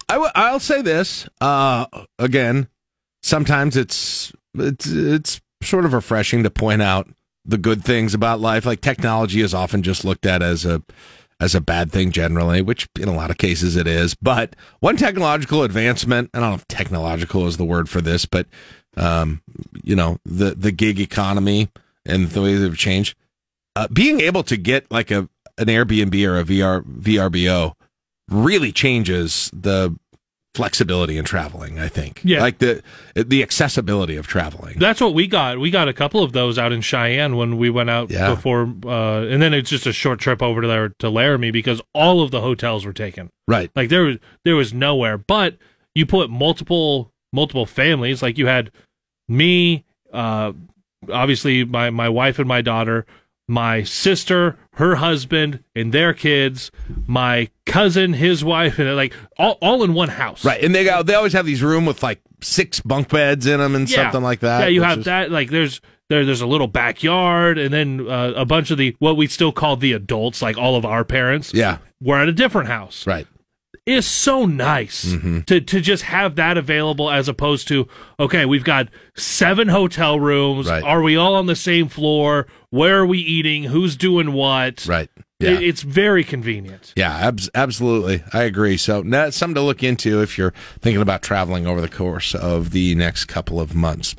I 0.10 0.16
w- 0.16 0.32
I'll 0.36 0.60
say 0.60 0.82
this 0.82 1.28
uh, 1.42 1.86
again. 2.20 2.68
Sometimes 3.24 3.76
it's 3.76 4.34
it's 4.54 4.86
it's 4.86 5.42
sort 5.64 5.86
of 5.86 5.94
refreshing 5.94 6.44
to 6.44 6.50
point 6.50 6.82
out 6.82 7.10
the 7.46 7.58
good 7.58 7.84
things 7.84 8.14
about 8.14 8.40
life. 8.40 8.66
Like 8.66 8.82
technology 8.82 9.42
is 9.42 9.54
often 9.54 9.84
just 9.84 10.04
looked 10.04 10.26
at 10.26 10.42
as 10.42 10.66
a 10.66 10.82
as 11.40 11.54
a 11.54 11.62
bad 11.62 11.92
thing 11.92 12.12
generally, 12.12 12.62
which 12.62 12.88
in 13.00 13.10
a 13.10 13.14
lot 13.14 13.30
of 13.30 13.38
cases 13.38 13.76
it 13.76 13.88
is. 13.88 14.16
But 14.16 14.56
one 14.80 14.98
technological 14.98 15.64
advancement, 15.64 16.30
I 16.34 16.40
don't 16.40 16.50
know 16.50 16.56
if 16.56 16.68
technological 16.68 17.46
is 17.48 17.58
the 17.58 17.66
word 17.66 17.90
for 17.90 18.02
this, 18.02 18.26
but 18.26 18.48
um, 18.98 19.42
you 19.84 19.96
know, 19.96 20.18
the 20.26 20.56
the 20.56 20.72
gig 20.72 21.00
economy 21.00 21.70
and 22.06 22.30
the 22.30 22.42
way 22.42 22.56
they've 22.56 22.78
changed. 22.78 23.16
Uh, 23.76 23.88
being 23.90 24.22
able 24.22 24.44
to 24.44 24.58
get 24.58 24.90
like 24.90 25.12
a 25.12 25.30
an 25.58 25.68
Airbnb 25.68 26.28
or 26.28 26.40
a 26.40 26.44
VR 26.44 26.84
VRBO 26.84 27.74
really 28.30 28.72
changes 28.72 29.52
the 29.54 29.96
flexibility 30.56 31.18
in 31.18 31.26
traveling. 31.26 31.78
I 31.80 31.88
think, 31.88 32.22
Yeah. 32.24 32.42
like 32.42 32.58
the 32.60 32.82
the 33.16 33.44
accessibility 33.44 34.16
of 34.16 34.26
traveling. 34.28 34.80
That's 34.80 35.02
what 35.02 35.14
we 35.14 35.28
got. 35.28 35.60
We 35.60 35.70
got 35.70 35.88
a 35.88 35.94
couple 35.94 36.24
of 36.24 36.32
those 36.32 36.58
out 36.58 36.72
in 36.72 36.82
Cheyenne 36.82 37.36
when 37.36 37.58
we 37.58 37.70
went 37.70 37.90
out 37.90 38.10
Yeah. 38.10 38.30
before, 38.34 38.64
uh, 38.86 39.22
and 39.26 39.42
then 39.42 39.54
it's 39.54 39.70
just 39.70 39.86
a 39.86 39.94
short 39.94 40.20
trip 40.20 40.42
over 40.42 40.62
to 40.62 40.68
there 40.68 40.90
to 41.00 41.10
Laramie 41.10 41.52
because 41.52 41.82
all 41.94 42.22
of 42.22 42.32
the 42.32 42.42
hotels 42.42 42.86
were 42.86 42.94
taken. 42.94 43.30
Right. 43.48 43.70
Like 43.76 43.90
there 43.90 44.04
was 44.04 44.18
there 44.44 44.56
was 44.56 44.74
nowhere. 44.74 45.18
But 45.18 45.58
you 45.94 46.06
put 46.06 46.30
multiple 46.30 47.12
multiple 47.34 47.66
families. 47.66 48.22
Like 48.24 48.38
you 48.38 48.48
had 48.48 48.72
me, 49.28 49.84
uh, 50.14 50.54
obviously 51.12 51.64
my 51.66 51.90
my 51.90 52.10
wife 52.10 52.40
and 52.40 52.48
my 52.48 52.62
daughter, 52.62 53.06
my 53.48 53.84
sister, 53.84 54.58
her 54.74 54.96
husband, 54.96 55.64
and 55.76 55.94
their 55.94 56.14
kids, 56.14 56.72
my 57.06 57.50
cousin, 57.66 58.14
his 58.14 58.44
wife, 58.44 58.80
and 58.80 58.96
like 58.96 59.14
all 59.38 59.58
all 59.62 59.84
in 59.84 59.94
one 59.94 60.10
house. 60.10 60.44
Right, 60.44 60.64
and 60.64 60.74
they 60.74 60.84
got 60.84 61.06
they 61.06 61.14
always 61.16 61.34
have 61.34 61.46
these 61.46 61.62
room 61.62 61.86
with 61.86 62.02
like 62.04 62.22
six 62.42 62.80
bunk 62.80 63.10
beds 63.10 63.46
in 63.46 63.60
them 63.60 63.76
and 63.76 63.90
something 63.90 64.22
like 64.24 64.40
that. 64.42 64.62
Yeah, 64.62 64.68
you 64.68 64.82
have 64.84 65.00
is- 65.00 65.06
that. 65.06 65.32
Like 65.32 65.50
there's 65.50 65.82
there 66.10 66.26
there's 66.26 66.42
a 66.42 66.48
little 66.48 66.68
backyard, 66.68 67.58
and 67.58 67.74
then 67.74 68.08
uh, 68.08 68.34
a 68.36 68.46
bunch 68.46 68.72
of 68.72 68.78
the 68.78 68.96
what 69.00 69.18
we 69.18 69.28
still 69.28 69.52
call 69.52 69.76
the 69.78 69.94
adults, 69.94 70.42
like 70.42 70.58
all 70.58 70.76
of 70.76 70.86
our 70.86 71.04
parents. 71.04 71.54
Yeah, 71.54 71.78
we're 72.02 72.22
at 72.22 72.28
a 72.28 72.34
different 72.34 72.68
house. 72.68 73.06
Right. 73.06 73.28
It's 73.86 74.08
so 74.08 74.46
nice 74.46 75.06
Mm-hmm. 75.06 75.42
to 75.42 75.62
to 75.62 75.80
just 75.82 76.04
have 76.04 76.36
that 76.38 76.58
available 76.58 77.12
as 77.12 77.28
opposed 77.30 77.68
to 77.68 77.88
okay, 78.20 78.46
we've 78.46 78.64
got 78.64 78.88
seven 79.16 79.68
hotel 79.68 80.20
rooms. 80.20 80.68
Right. 80.68 80.84
Are 80.84 81.02
we 81.04 81.16
all 81.16 81.36
on 81.36 81.46
the 81.46 81.56
same 81.56 81.88
floor? 81.88 82.48
Where 82.72 83.00
are 83.00 83.06
we 83.06 83.20
eating? 83.20 83.64
Who's 83.66 83.96
doing 83.96 84.34
what? 84.34 84.86
Right. 84.88 85.10
It- 85.18 85.26
Yeah. 85.40 85.60
it's 85.60 85.82
very 85.84 86.24
convenient. 86.24 86.94
Yeah, 86.96 87.14
abs- 87.14 87.50
absolutely. 87.54 88.24
I 88.34 88.44
agree. 88.44 88.78
So 88.78 89.04
that's 89.04 89.36
something 89.38 89.56
to 89.56 89.62
look 89.62 89.84
into 89.84 90.22
if 90.22 90.38
you're 90.38 90.54
thinking 90.80 91.02
about 91.02 91.22
traveling 91.22 91.68
over 91.68 91.80
the 91.82 91.90
course 91.90 92.34
of 92.34 92.72
the 92.72 92.96
next 92.96 93.26
couple 93.26 93.60
of 93.60 93.76
months. 93.76 94.16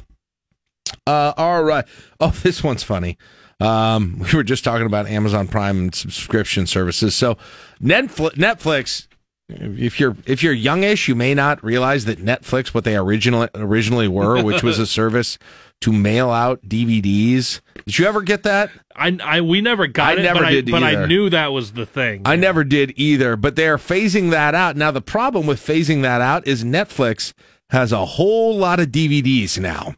Uh, 1.06 1.32
all 1.36 1.64
right. 1.64 1.84
Oh, 2.20 2.30
this 2.42 2.62
one's 2.62 2.82
funny. 2.82 3.16
Um, 3.60 4.18
we 4.18 4.36
were 4.36 4.44
just 4.44 4.62
talking 4.62 4.86
about 4.86 5.06
Amazon 5.08 5.48
Prime 5.48 5.78
and 5.78 5.94
subscription 5.94 6.66
services. 6.66 7.14
So 7.14 7.38
Netflix, 7.82 8.32
Netflix, 8.34 9.06
if 9.48 10.00
you're 10.00 10.16
if 10.26 10.42
you're 10.42 10.52
youngish, 10.52 11.08
you 11.08 11.14
may 11.14 11.34
not 11.34 11.62
realize 11.62 12.04
that 12.06 12.18
Netflix, 12.18 12.68
what 12.68 12.84
they 12.84 12.96
originally 12.96 13.48
originally 13.54 14.08
were, 14.08 14.42
which 14.44 14.62
was 14.62 14.78
a 14.78 14.86
service 14.86 15.38
to 15.82 15.92
mail 15.92 16.30
out 16.30 16.62
DVDs. 16.62 17.60
Did 17.84 17.98
you 17.98 18.06
ever 18.06 18.22
get 18.22 18.42
that? 18.42 18.70
I, 18.94 19.16
I 19.22 19.40
we 19.42 19.60
never 19.60 19.86
got 19.86 20.18
I 20.18 20.20
it, 20.20 20.22
never 20.24 20.40
but, 20.40 20.50
did 20.50 20.68
I, 20.68 20.72
but 20.72 20.82
I 20.82 21.06
knew 21.06 21.30
that 21.30 21.52
was 21.52 21.72
the 21.72 21.86
thing. 21.86 22.22
I 22.24 22.36
never 22.36 22.64
did 22.64 22.94
either, 22.96 23.36
but 23.36 23.56
they're 23.56 23.78
phasing 23.78 24.30
that 24.30 24.54
out. 24.54 24.76
Now, 24.76 24.90
the 24.90 25.02
problem 25.02 25.46
with 25.46 25.60
phasing 25.60 26.02
that 26.02 26.20
out 26.20 26.46
is 26.46 26.64
Netflix 26.64 27.32
has 27.70 27.92
a 27.92 28.04
whole 28.04 28.56
lot 28.56 28.80
of 28.80 28.88
DVDs 28.88 29.58
now 29.58 29.94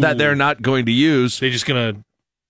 that 0.00 0.16
they're 0.18 0.34
not 0.34 0.62
going 0.62 0.86
to 0.86 0.92
use. 0.92 1.40
They're 1.40 1.50
just 1.50 1.66
going 1.66 1.94
to. 1.94 2.00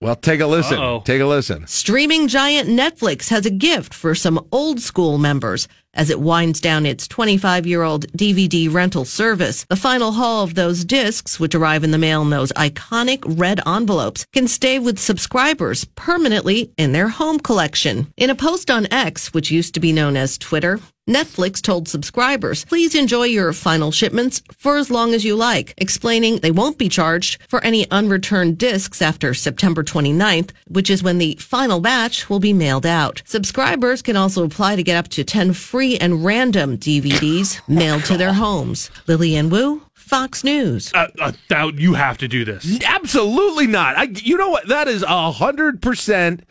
Well, 0.01 0.16
take 0.16 0.41
a 0.41 0.47
listen. 0.47 0.78
Uh-oh. 0.78 1.03
Take 1.05 1.20
a 1.20 1.26
listen. 1.26 1.66
Streaming 1.66 2.26
giant 2.26 2.68
Netflix 2.70 3.28
has 3.28 3.45
a 3.45 3.51
gift 3.51 3.93
for 3.93 4.14
some 4.14 4.47
old 4.51 4.81
school 4.81 5.18
members 5.18 5.68
as 5.95 6.11
it 6.11 6.20
winds 6.20 6.61
down 6.61 6.86
its 6.86 7.09
25 7.09 7.66
year 7.66 7.82
old 7.82 8.07
DVD 8.12 8.72
rental 8.72 9.05
service. 9.05 9.64
The 9.68 9.76
final 9.76 10.12
haul 10.12 10.45
of 10.45 10.55
those 10.55 10.84
discs, 10.84 11.41
which 11.41 11.55
arrive 11.55 11.84
in 11.84 11.91
the 11.91 11.99
mail 11.99 12.22
in 12.22 12.30
those 12.30 12.53
iconic 12.53 13.22
red 13.26 13.61
envelopes, 13.66 14.26
can 14.32 14.49
stay 14.49 14.78
with 14.78 14.99
subscribers 14.99 15.84
permanently 15.97 16.72
in 16.76 16.93
their 16.93 17.09
home 17.09 17.38
collection. 17.41 18.12
In 18.16 18.30
a 18.30 18.34
post 18.34 18.70
on 18.70 18.93
X, 18.93 19.32
which 19.32 19.51
used 19.51 19.74
to 19.74 19.80
be 19.80 19.93
known 19.93 20.16
as 20.16 20.38
Twitter, 20.38 20.80
Netflix 21.09 21.61
told 21.61 21.88
subscribers, 21.88 22.64
please 22.66 22.95
enjoy 22.95 23.24
your 23.24 23.53
final 23.53 23.91
shipments 23.91 24.43
for 24.57 24.76
as 24.76 24.91
long 24.91 25.12
as 25.12 25.24
you 25.24 25.34
like, 25.34 25.74
explaining 25.76 26.38
they 26.38 26.53
won't 26.53 26.78
be 26.78 26.88
charged 26.88 27.41
for 27.49 27.62
any 27.64 27.84
unreturned 27.91 28.59
discs 28.59 29.03
after 29.03 29.34
September 29.34 29.82
29th, 29.82 30.51
which 30.68 30.88
is 30.88 31.03
when 31.03 31.18
the 31.18 31.34
final 31.41 31.80
batch 31.80 32.30
will 32.30 32.38
be 32.38 32.53
mailed 32.53 32.86
out. 32.86 33.22
Subscribers 33.24 34.03
can 34.03 34.16
also 34.16 34.45
apply 34.45 34.76
to 34.76 34.84
get 34.84 34.97
up 34.97 35.09
to 35.09 35.24
10 35.24 35.53
free 35.53 35.80
and 35.81 36.24
random 36.24 36.76
DVDs 36.76 37.66
mailed 37.68 38.05
to 38.05 38.16
their 38.16 38.33
homes. 38.33 38.91
Lillian 39.07 39.49
Wu, 39.51 39.83
Fox 39.95 40.45
News. 40.45 40.93
Uh, 40.93 41.07
uh, 41.20 41.33
that, 41.49 41.78
you 41.78 41.95
have 41.95 42.18
to 42.18 42.28
do 42.28 42.45
this. 42.45 42.78
Absolutely 42.85 43.66
not. 43.66 43.97
I, 43.97 44.03
you 44.05 44.37
know 44.37 44.51
what? 44.51 44.68
That 44.68 44.89
is 44.89 45.03
a 45.03 45.31
hundred 45.33 45.81
percent. 45.81 46.45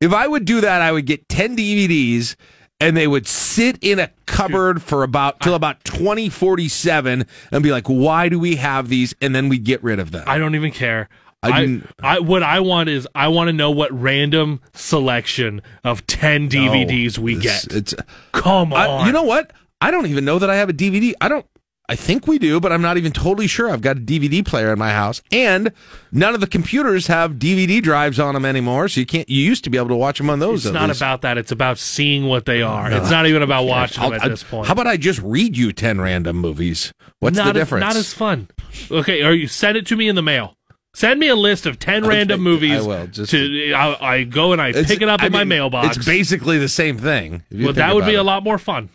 If 0.00 0.12
I 0.12 0.26
would 0.26 0.44
do 0.44 0.60
that, 0.60 0.82
I 0.82 0.92
would 0.92 1.06
get 1.06 1.28
ten 1.28 1.56
DVDs, 1.56 2.36
and 2.80 2.96
they 2.96 3.06
would 3.06 3.26
sit 3.26 3.78
in 3.80 3.98
a 3.98 4.10
cupboard 4.26 4.82
for 4.82 5.02
about 5.02 5.40
till 5.40 5.54
about 5.54 5.82
twenty 5.84 6.28
forty 6.28 6.68
seven, 6.68 7.26
and 7.50 7.62
be 7.62 7.72
like, 7.72 7.86
"Why 7.86 8.28
do 8.28 8.38
we 8.38 8.56
have 8.56 8.88
these?" 8.88 9.14
And 9.20 9.34
then 9.34 9.48
we 9.48 9.58
get 9.58 9.82
rid 9.82 9.98
of 9.98 10.10
them. 10.10 10.24
I 10.26 10.38
don't 10.38 10.54
even 10.54 10.70
care. 10.70 11.08
I 11.52 11.56
I, 11.56 11.60
didn't- 11.60 11.86
I, 12.02 12.18
what 12.20 12.42
I 12.42 12.60
want 12.60 12.88
is 12.88 13.06
I 13.14 13.28
want 13.28 13.48
to 13.48 13.52
know 13.52 13.70
what 13.70 13.90
random 13.92 14.60
selection 14.74 15.62
of 15.84 16.06
ten 16.06 16.48
DVDs 16.48 17.18
we 17.18 17.36
It's- 17.38 17.66
get. 17.66 17.76
It's 17.76 17.94
uh, 17.94 18.02
Come 18.32 18.72
I- 18.72 18.86
on. 18.86 19.06
you 19.06 19.12
know 19.12 19.24
what? 19.24 19.52
I 19.80 19.90
don't 19.90 20.06
even 20.06 20.24
know 20.24 20.38
that 20.38 20.48
I 20.50 20.56
have 20.56 20.68
a 20.68 20.72
DVD. 20.72 21.12
I 21.20 21.28
don't. 21.28 21.44
I 21.88 21.94
think 21.94 22.26
we 22.26 22.40
do, 22.40 22.58
but 22.58 22.72
I'm 22.72 22.82
not 22.82 22.96
even 22.96 23.12
totally 23.12 23.46
sure. 23.46 23.70
I've 23.70 23.80
got 23.80 23.96
a 23.96 24.00
DVD 24.00 24.44
player 24.44 24.72
in 24.72 24.78
my 24.78 24.90
house, 24.90 25.22
and 25.30 25.70
none 26.10 26.34
of 26.34 26.40
the 26.40 26.48
computers 26.48 27.06
have 27.06 27.34
DVD 27.34 27.80
drives 27.80 28.18
on 28.18 28.34
them 28.34 28.44
anymore. 28.44 28.88
So 28.88 28.98
you 28.98 29.06
can't. 29.06 29.28
You 29.28 29.40
used 29.40 29.62
to 29.64 29.70
be 29.70 29.78
able 29.78 29.90
to 29.90 29.94
watch 29.94 30.18
them 30.18 30.28
on 30.28 30.40
those. 30.40 30.66
It's 30.66 30.74
not 30.74 30.88
least. 30.88 31.00
about 31.00 31.22
that. 31.22 31.38
It's 31.38 31.52
about 31.52 31.78
seeing 31.78 32.24
what 32.26 32.44
they 32.44 32.60
are. 32.60 32.90
No. 32.90 32.96
It's 32.96 33.10
not 33.10 33.26
even 33.26 33.42
about 33.42 33.66
watching 33.66 34.02
I'll- 34.02 34.10
them 34.10 34.18
at 34.20 34.24
I- 34.26 34.28
this 34.30 34.42
point. 34.42 34.66
How 34.66 34.72
about 34.72 34.88
I 34.88 34.96
just 34.96 35.20
read 35.22 35.56
you 35.56 35.72
ten 35.72 36.00
random 36.00 36.38
movies? 36.38 36.92
What's 37.20 37.36
not 37.36 37.44
the 37.44 37.50
as- 37.50 37.54
difference? 37.66 37.82
not 37.82 37.94
as 37.96 38.12
fun. 38.12 38.48
Okay, 38.90 39.22
or 39.22 39.32
you 39.32 39.46
send 39.46 39.76
it 39.76 39.86
to 39.86 39.94
me 39.96 40.08
in 40.08 40.16
the 40.16 40.22
mail. 40.22 40.55
Send 40.96 41.20
me 41.20 41.28
a 41.28 41.36
list 41.36 41.66
of 41.66 41.78
ten 41.78 42.06
random 42.06 42.40
movies. 42.40 42.72
I 42.72 42.80
will, 42.80 43.06
just- 43.08 43.30
to 43.32 43.72
I, 43.74 44.14
I 44.14 44.24
go 44.24 44.54
and 44.54 44.62
I 44.62 44.72
pick 44.72 45.02
it 45.02 45.08
up 45.10 45.20
I 45.20 45.26
in 45.26 45.32
my 45.32 45.44
mailbox. 45.44 45.98
It's 45.98 46.06
basically 46.06 46.56
the 46.56 46.70
same 46.70 46.96
thing. 46.96 47.42
well, 47.52 47.74
that 47.74 47.94
would 47.94 48.06
be 48.06 48.14
it. 48.14 48.18
a 48.18 48.22
lot 48.22 48.42
more 48.42 48.56
fun. 48.56 48.88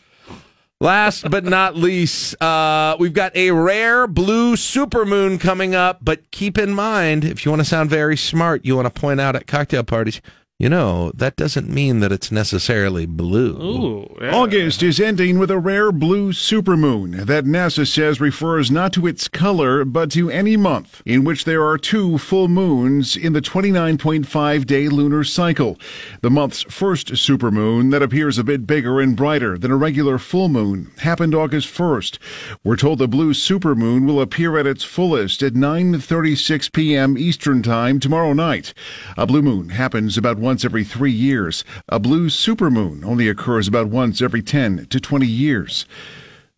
Last 0.80 1.30
but 1.30 1.44
not 1.44 1.76
least, 1.76 2.42
uh, 2.42 2.96
we've 2.98 3.14
got 3.14 3.36
a 3.36 3.52
rare 3.52 4.08
blue 4.08 4.56
supermoon 4.56 5.40
coming 5.40 5.76
up. 5.76 6.00
But 6.02 6.32
keep 6.32 6.58
in 6.58 6.74
mind, 6.74 7.24
if 7.24 7.46
you 7.46 7.52
want 7.52 7.60
to 7.60 7.66
sound 7.66 7.92
very 7.92 8.18
smart, 8.18 8.66
you 8.66 8.76
want 8.76 8.92
to 8.92 9.00
point 9.00 9.22
out 9.22 9.36
at 9.36 9.46
cocktail 9.46 9.84
parties, 9.84 10.22
you 10.62 10.70
know, 10.70 11.12
that 11.16 11.38
doesn't 11.38 11.70
mean 11.70 12.02
that 12.02 12.12
it's 12.12 12.32
necessarily 12.32 13.08
blue. 13.08 13.60
Ooh, 13.60 14.18
yeah. 14.22 14.32
August 14.32 14.84
is 14.84 15.00
ending 15.00 15.40
with 15.40 15.50
a 15.50 15.58
rare 15.58 15.92
blue 15.92 16.32
supermoon 16.32 17.26
that 17.26 17.46
NASA 17.46 17.88
says 17.88 18.22
refers 18.22 18.70
not 18.70 18.94
to 18.94 19.08
its 19.08 19.28
color, 19.28 19.84
but 19.84 20.12
to 20.12 20.30
any 20.30 20.56
month 20.56 21.02
in 21.04 21.24
which 21.24 21.46
there 21.46 21.66
are 21.66 21.80
two 21.80 22.20
full 22.20 22.48
moons 22.48 23.18
in 23.18 23.34
the 23.34 23.42
29.5 23.42 24.68
day 24.68 24.88
lunar 24.88 25.24
cycle. 25.24 25.80
The 26.22 26.30
month's 26.30 26.62
first 26.70 27.14
supermoon 27.14 27.90
that 27.90 28.04
appears 28.04 28.38
a 28.38 28.44
bit 28.44 28.68
bigger 28.68 29.02
and 29.02 29.16
brighter 29.16 29.58
than 29.58 29.72
a 29.72 29.76
regular 29.76 30.20
full 30.20 30.48
moon 30.48 30.92
happened 31.00 31.34
August 31.34 31.74
1st. 31.74 32.20
We're 32.64 32.76
told 32.76 33.00
the 33.00 33.08
blue 33.08 33.34
supermoon 33.34 34.06
will 34.06 34.22
appear 34.22 34.60
at 34.60 34.68
its 34.68 34.84
fullest 34.84 35.42
at 35.42 35.54
9:36 35.54 36.72
p.m. 36.72 37.18
Eastern 37.18 37.64
Time 37.64 38.00
tomorrow 38.00 38.34
night. 38.34 38.76
A 39.18 39.26
blue 39.26 39.42
moon 39.42 39.70
happens 39.70 40.20
about 40.20 40.38
once 40.52 40.66
every 40.66 40.84
3 40.84 41.10
years. 41.10 41.64
A 41.88 41.98
blue 41.98 42.28
supermoon 42.28 43.06
only 43.06 43.30
occurs 43.30 43.70
about 43.70 43.88
once 43.88 44.22
every 44.22 44.42
10 44.42 44.86
to 44.88 45.00
20 45.00 45.26
years. 45.26 45.86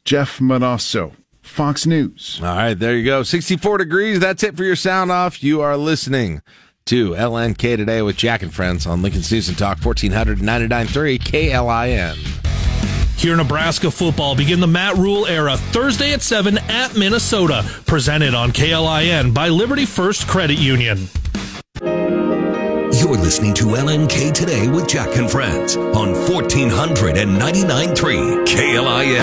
Jeff 0.03 0.39
Monosso, 0.39 1.13
Fox 1.43 1.85
News. 1.85 2.39
All 2.41 2.55
right, 2.55 2.73
there 2.73 2.97
you 2.97 3.05
go. 3.05 3.21
64 3.21 3.77
degrees. 3.77 4.19
That's 4.19 4.41
it 4.41 4.57
for 4.57 4.63
your 4.63 4.75
sound 4.75 5.11
off. 5.11 5.43
You 5.43 5.61
are 5.61 5.77
listening 5.77 6.41
to 6.85 7.11
LNK 7.11 7.77
today 7.77 8.01
with 8.01 8.17
Jack 8.17 8.41
and 8.41 8.51
Friends 8.51 8.87
on 8.87 9.03
Lincoln's 9.03 9.31
News 9.31 9.47
and 9.47 9.59
Talk 9.59 9.77
1499.3 9.77 11.19
KLIN. 11.19 12.17
Here, 13.15 13.37
Nebraska 13.37 13.91
football 13.91 14.35
begin 14.35 14.59
the 14.59 14.65
Matt 14.65 14.97
Rhule 14.97 15.27
era 15.27 15.55
Thursday 15.55 16.13
at 16.13 16.23
7 16.23 16.57
at 16.57 16.97
Minnesota. 16.97 17.63
Presented 17.85 18.33
on 18.33 18.49
KLIN 18.49 19.35
by 19.35 19.49
Liberty 19.49 19.85
First 19.85 20.27
Credit 20.27 20.57
Union. 20.57 21.07
You're 22.99 23.17
listening 23.17 23.55
to 23.55 23.63
LNK 23.65 24.31
Today 24.33 24.67
with 24.67 24.87
Jack 24.87 25.17
and 25.17 25.27
Friends 25.29 25.75
on 25.77 26.13
1499.3 26.13 28.45
KLIN. 28.45 29.19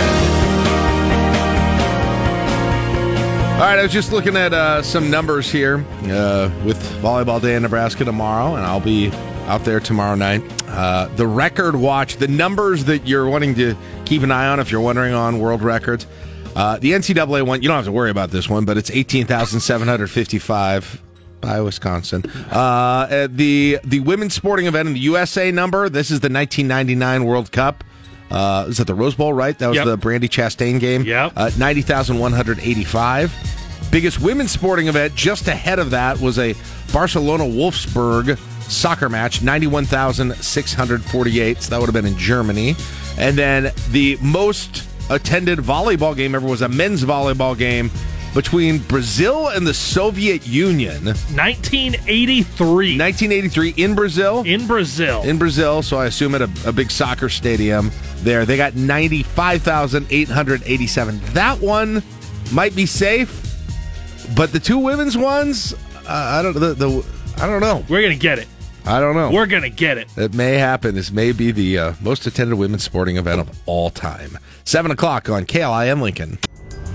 All 3.53 3.61
right, 3.61 3.79
I 3.79 3.83
was 3.85 3.93
just 3.93 4.11
looking 4.11 4.37
at 4.37 4.53
uh, 4.53 4.83
some 4.83 5.09
numbers 5.09 5.53
here 5.53 5.85
uh, 6.07 6.51
with 6.65 6.83
Volleyball 7.01 7.41
Day 7.41 7.55
in 7.55 7.63
Nebraska 7.63 8.05
tomorrow, 8.05 8.57
and 8.57 8.67
I'll 8.67 8.81
be 8.81 9.13
out 9.47 9.65
there 9.65 9.79
tomorrow 9.79 10.17
night. 10.17 10.43
Uh, 10.67 11.07
the 11.15 11.29
record 11.29 11.77
watch, 11.77 12.17
the 12.17 12.27
numbers 12.27 12.87
that 12.87 13.07
you're 13.07 13.29
wanting 13.29 13.55
to 13.55 13.77
keep 14.05 14.23
an 14.23 14.33
eye 14.33 14.49
on 14.49 14.59
if 14.59 14.73
you're 14.73 14.81
wondering 14.81 15.15
on 15.15 15.39
world 15.39 15.63
records. 15.63 16.09
Uh, 16.57 16.77
the 16.81 16.91
NCAA 16.91 17.47
one, 17.47 17.63
you 17.63 17.69
don't 17.69 17.77
have 17.77 17.85
to 17.85 17.93
worry 17.93 18.11
about 18.11 18.31
this 18.31 18.49
one, 18.49 18.65
but 18.65 18.77
it's 18.77 18.91
18,755 18.91 21.03
by 21.41 21.61
Wisconsin. 21.61 22.23
Uh, 22.51 23.29
the 23.31 23.79
the 23.85 24.01
women's 24.01 24.35
sporting 24.35 24.67
event 24.67 24.89
in 24.89 24.95
the 24.95 25.01
USA 25.01 25.51
number. 25.51 25.89
This 25.89 26.11
is 26.11 26.21
the 26.21 26.29
1999 26.31 27.25
World 27.25 27.53
Cup. 27.53 27.85
Uh, 28.31 28.67
is 28.69 28.77
that 28.79 28.87
the 28.87 28.95
Rose 28.95 29.15
Bowl? 29.17 29.33
Right, 29.33 29.59
that 29.59 29.67
was 29.69 29.77
Yep. 29.77 29.87
the 29.87 29.99
Brandi 29.99 30.29
Chastain 30.29 30.79
game. 30.79 31.03
Yep. 31.03 31.33
uh, 31.37 31.51
90,185. 31.59 33.33
Biggest 33.91 34.21
women's 34.21 34.53
sporting 34.53 34.87
event 34.87 35.17
just 35.17 35.49
ahead 35.49 35.81
of 35.81 35.91
that 35.91 36.21
was 36.21 36.39
a 36.39 36.55
Barcelona 36.93 37.43
Wolfsburg 37.45 38.39
soccer 38.71 39.09
match, 39.09 39.43
91,648. 39.43 41.63
So 41.63 41.71
that 41.71 41.81
would 41.81 41.87
have 41.87 41.95
been 41.95 42.07
in 42.07 42.17
Germany. 42.17 42.77
And 43.19 43.37
then 43.37 43.73
the 43.91 44.17
most 44.23 44.87
attended 45.11 45.59
volleyball 45.59 46.15
game 46.17 46.37
ever 46.37 46.47
was 46.47 46.63
a 46.63 46.69
men's 46.69 47.03
volleyball 47.05 47.59
game 47.59 47.91
between 48.35 48.79
Brazil 48.79 49.49
and 49.49 49.67
the 49.67 49.75
Soviet 49.75 50.47
Union. 50.47 51.05
1983. 51.05 52.99
1983 52.99 53.75
in 53.77 53.95
Brazil. 53.95 54.43
In 54.45 54.67
Brazil. 54.67 55.23
In 55.23 55.39
Brazil, 55.39 55.83
so 55.83 55.99
I 55.99 56.07
assume 56.07 56.35
at 56.35 56.43
a, 56.43 56.51
a 56.67 56.73
big 56.73 56.91
soccer 56.91 57.29
stadium 57.29 57.91
there. 58.19 58.45
They 58.45 58.57
got 58.57 58.75
95,887. 58.77 61.21
That 61.33 61.61
one 61.61 62.03
might 62.53 62.75
be 62.75 62.87
safe, 62.87 63.47
but 64.37 64.53
the 64.53 64.61
two 64.61 64.79
women's 64.79 65.17
ones, 65.17 65.75
uh, 66.07 66.09
I 66.09 66.43
don't 66.43 66.55
the, 66.55 66.75
the 66.75 67.05
I 67.39 67.47
don't 67.47 67.61
know. 67.61 67.85
We're 67.89 68.03
going 68.03 68.13
to 68.13 68.19
get 68.19 68.39
it. 68.39 68.49
I 68.87 68.99
don't 68.99 69.15
know. 69.15 69.31
We're 69.31 69.47
going 69.47 69.63
to 69.63 69.71
get 69.71 69.99
it. 69.99 70.09
It 70.17 70.35
may 70.35 70.55
happen. 70.55 70.95
This 70.95 71.11
may 71.11 71.33
be 71.33 71.53
the 71.53 71.79
uh, 71.79 71.93
most 72.01 72.27
attended 72.27 72.59
women's 72.59 72.83
sporting 72.83 73.17
event 73.17 73.41
of 73.41 73.61
all 73.67 73.91
time. 73.91 74.39
Seven 74.65 74.91
o'clock 74.91 75.29
on 75.29 75.45
KLIN 75.45 76.01
Lincoln. 76.01 76.39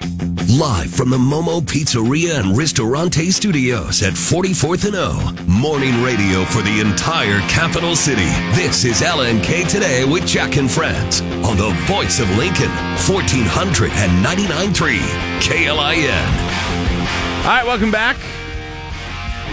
Live 0.00 0.90
from 0.90 1.10
the 1.10 1.18
Momo 1.18 1.60
Pizzeria 1.60 2.40
and 2.40 2.56
Ristorante 2.56 3.30
Studios 3.30 4.02
at 4.02 4.14
44th 4.14 4.86
and 4.86 4.96
O. 4.96 5.34
Morning 5.46 6.02
radio 6.02 6.44
for 6.44 6.62
the 6.62 6.80
entire 6.80 7.40
capital 7.48 7.94
city. 7.96 8.24
This 8.54 8.84
is 8.84 9.00
LNK 9.00 9.68
Today 9.68 10.04
with 10.04 10.26
Jack 10.26 10.56
and 10.56 10.70
Friends 10.70 11.20
on 11.20 11.56
the 11.56 11.70
voice 11.86 12.20
of 12.20 12.30
Lincoln, 12.36 12.70
1499.3 13.06 14.98
KLIN. 15.40 16.10
All 17.44 17.52
right, 17.52 17.64
welcome 17.66 17.90
back 17.90 18.16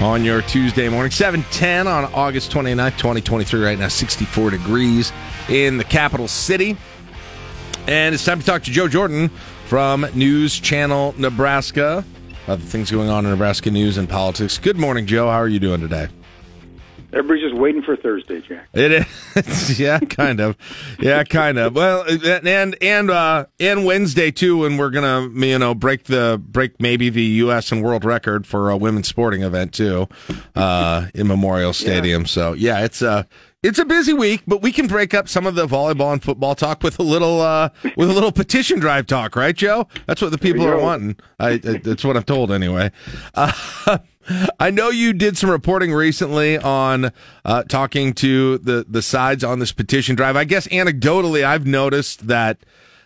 on 0.01 0.23
your 0.23 0.41
Tuesday 0.43 0.89
morning, 0.89 1.11
710 1.11 1.87
on 1.87 2.05
August 2.13 2.51
29th, 2.51 2.97
2023. 2.97 3.61
Right 3.63 3.77
now, 3.77 3.87
64 3.87 4.51
degrees 4.51 5.11
in 5.49 5.77
the 5.77 5.83
capital 5.83 6.27
city. 6.27 6.77
And 7.87 8.15
it's 8.15 8.23
time 8.23 8.39
to 8.39 8.45
talk 8.45 8.63
to 8.63 8.71
Joe 8.71 8.87
Jordan 8.87 9.29
from 9.73 10.05
News 10.13 10.59
Channel 10.59 11.15
Nebraska 11.17 12.05
Other 12.45 12.61
things 12.61 12.91
going 12.91 13.09
on 13.09 13.25
in 13.25 13.31
Nebraska 13.31 13.71
news 13.71 13.97
and 13.97 14.07
politics. 14.07 14.59
Good 14.59 14.77
morning, 14.77 15.07
Joe. 15.07 15.25
How 15.25 15.37
are 15.37 15.47
you 15.47 15.57
doing 15.57 15.81
today? 15.81 16.09
Everybody's 17.11 17.49
just 17.49 17.55
waiting 17.55 17.81
for 17.81 17.95
Thursday, 17.95 18.41
Jack. 18.41 18.69
It 18.73 19.07
is, 19.35 19.79
yeah, 19.79 19.97
kind 19.97 20.39
of, 20.41 20.57
yeah, 20.99 21.23
kind 21.23 21.57
of. 21.57 21.73
Well, 21.73 22.05
and 22.07 22.75
and 22.83 23.09
uh, 23.09 23.47
and 23.59 23.83
Wednesday 23.83 24.29
too, 24.29 24.59
when 24.59 24.77
we're 24.77 24.91
gonna 24.91 25.27
you 25.43 25.57
know 25.57 25.73
break 25.73 26.03
the 26.03 26.39
break 26.45 26.79
maybe 26.79 27.09
the 27.09 27.23
U.S. 27.23 27.71
and 27.71 27.83
world 27.83 28.05
record 28.05 28.45
for 28.45 28.69
a 28.69 28.77
women's 28.77 29.07
sporting 29.07 29.41
event 29.41 29.73
too, 29.73 30.07
uh, 30.55 31.07
in 31.15 31.27
Memorial 31.27 31.73
Stadium. 31.73 32.27
So 32.27 32.53
yeah, 32.53 32.83
it's 32.85 33.01
a 33.01 33.27
it's 33.63 33.79
a 33.79 33.85
busy 33.85 34.13
week, 34.13 34.43
but 34.45 34.61
we 34.61 34.71
can 34.71 34.87
break 34.87 35.13
up 35.13 35.29
some 35.29 35.47
of 35.47 35.55
the 35.55 35.65
volleyball 35.65 36.11
and 36.11 36.21
football 36.21 36.53
talk 36.53 36.83
with 36.83 36.99
a 36.99 37.03
little 37.03 37.41
uh, 37.41 37.69
with 37.95 38.09
a 38.09 38.13
little 38.13 38.31
petition 38.31 38.79
drive 38.79 39.07
talk, 39.07 39.35
right, 39.35 39.55
Joe? 39.55 39.87
That's 40.05 40.21
what 40.21 40.31
the 40.31 40.37
people 40.37 40.67
are 40.67 40.77
wanting. 40.77 41.15
I, 41.39 41.57
that's 41.57 42.03
what 42.03 42.17
I'm 42.17 42.23
told 42.23 42.51
anyway. 42.51 42.91
Uh, 43.33 43.97
I 44.59 44.69
know 44.69 44.89
you 44.89 45.13
did 45.13 45.37
some 45.37 45.49
reporting 45.49 45.93
recently 45.93 46.57
on 46.57 47.11
uh, 47.45 47.63
talking 47.63 48.13
to 48.15 48.57
the 48.59 48.85
the 48.87 49.01
sides 49.01 49.43
on 49.43 49.59
this 49.59 49.71
petition 49.71 50.15
drive. 50.15 50.35
I 50.35 50.43
guess 50.43 50.67
anecdotally, 50.67 51.43
I've 51.43 51.65
noticed 51.65 52.27
that 52.27 52.59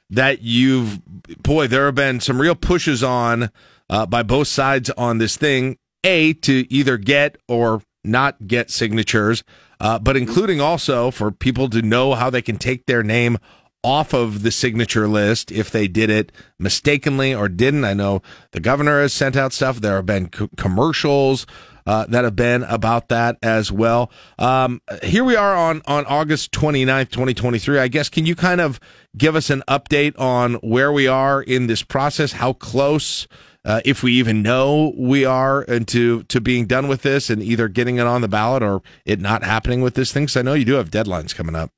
that 0.09 0.41
you've 0.41 1.01
boy, 1.41 1.67
there 1.67 1.85
have 1.85 1.95
been 1.95 2.19
some 2.19 2.41
real 2.41 2.55
pushes 2.55 3.03
on 3.03 3.51
uh, 3.89 4.05
by 4.05 4.23
both 4.23 4.47
sides 4.47 4.89
on 4.91 5.19
this 5.19 5.37
thing. 5.37 5.77
A 6.03 6.33
to 6.33 6.71
either 6.73 6.97
get 6.97 7.37
or 7.47 7.81
not 8.03 8.47
get 8.47 8.69
signatures, 8.69 9.43
uh, 9.79 9.99
but 9.99 10.17
including 10.17 10.61
also 10.61 11.11
for 11.11 11.31
people 11.31 11.69
to 11.69 11.81
know 11.81 12.13
how 12.13 12.29
they 12.29 12.41
can 12.41 12.57
take 12.57 12.85
their 12.85 13.03
name 13.03 13.37
off 13.83 14.13
of 14.13 14.43
the 14.43 14.51
signature 14.51 15.07
list 15.07 15.51
if 15.51 15.71
they 15.71 15.87
did 15.87 16.09
it 16.09 16.31
mistakenly 16.59 17.33
or 17.33 17.47
didn't. 17.47 17.85
I 17.85 17.93
know 17.93 18.21
the 18.51 18.59
governor 18.59 19.01
has 19.01 19.13
sent 19.13 19.35
out 19.35 19.53
stuff. 19.53 19.79
There 19.79 19.95
have 19.95 20.05
been 20.05 20.29
co- 20.29 20.49
commercials 20.57 21.45
uh, 21.85 22.05
that 22.07 22.25
have 22.25 22.35
been 22.35 22.63
about 22.63 23.07
that 23.07 23.37
as 23.41 23.71
well. 23.71 24.11
Um, 24.37 24.81
here 25.03 25.23
we 25.23 25.37
are 25.37 25.55
on, 25.55 25.81
on 25.85 26.05
August 26.05 26.51
29th, 26.51 27.11
2023. 27.11 27.79
I 27.79 27.87
guess, 27.87 28.09
can 28.09 28.25
you 28.25 28.35
kind 28.35 28.59
of 28.59 28.79
give 29.15 29.37
us 29.37 29.49
an 29.49 29.63
update 29.69 30.19
on 30.19 30.55
where 30.55 30.91
we 30.91 31.07
are 31.07 31.41
in 31.41 31.67
this 31.67 31.83
process, 31.83 32.33
how 32.33 32.51
close, 32.51 33.25
uh, 33.67 33.81
if 33.83 34.01
we 34.01 34.13
even 34.13 34.41
know 34.41 34.93
we 34.95 35.25
are 35.25 35.63
into 35.63 36.23
to 36.23 36.39
being 36.39 36.65
done 36.65 36.87
with 36.87 37.01
this 37.01 37.29
and 37.29 37.43
either 37.43 37.67
getting 37.67 37.97
it 37.97 38.07
on 38.07 38.21
the 38.21 38.27
ballot 38.29 38.63
or 38.63 38.81
it 39.05 39.19
not 39.19 39.43
happening 39.43 39.81
with 39.81 39.93
this 39.93 40.13
thing? 40.13 40.23
Because 40.23 40.37
I 40.37 40.41
know 40.41 40.53
you 40.53 40.63
do 40.63 40.75
have 40.75 40.89
deadlines 40.89 41.35
coming 41.35 41.53
up. 41.53 41.69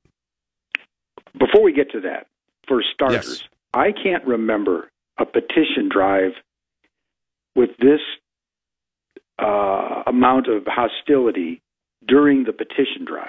Before 1.36 1.62
we 1.62 1.72
get 1.72 1.90
to 1.90 2.00
that, 2.02 2.28
for 2.68 2.80
starters, 2.94 3.40
Yes. 3.40 3.48
I 3.74 3.90
can't 3.90 4.24
remember 4.24 4.90
a 5.18 5.26
petition 5.26 5.88
drive 5.90 6.32
with 7.56 7.70
this 7.78 8.00
uh, 9.40 10.04
amount 10.06 10.46
of 10.46 10.64
hostility 10.66 11.60
during 12.06 12.44
the 12.44 12.52
petition 12.52 13.04
drive. 13.04 13.28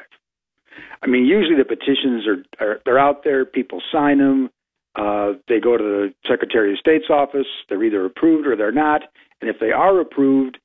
I 1.02 1.08
mean, 1.08 1.26
usually 1.26 1.58
the 1.58 1.66
petitions 1.66 2.28
are, 2.28 2.64
are 2.64 2.80
they're 2.86 3.00
out 3.00 3.24
there, 3.24 3.44
people 3.44 3.82
sign 3.92 4.20
them, 4.20 4.52
uh, 4.96 5.34
they 5.48 5.60
go 5.60 5.78
to 5.78 5.84
the 5.84 6.14
Secretary 6.30 6.74
of 6.74 6.80
State's 6.80 7.10
office, 7.10 7.48
they're 7.70 7.84
either 7.84 8.06
approved 8.06 8.48
or 8.48 8.56
they're 8.56 8.72
not, 8.72 9.02
and 9.40 9.50
if 9.50 9.58
they 9.60 9.72
are 9.72 10.00
approved, 10.00 10.58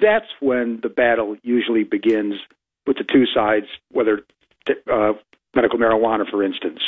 that's 0.00 0.26
when 0.40 0.80
the 0.82 0.88
battle 0.88 1.36
usually 1.42 1.84
begins 1.84 2.34
with 2.86 2.96
the 2.96 3.04
two 3.04 3.24
sides, 3.26 3.66
whether 3.90 4.20
uh, 4.92 5.12
medical 5.54 5.78
marijuana, 5.78 6.28
for 6.30 6.42
instance. 6.42 6.80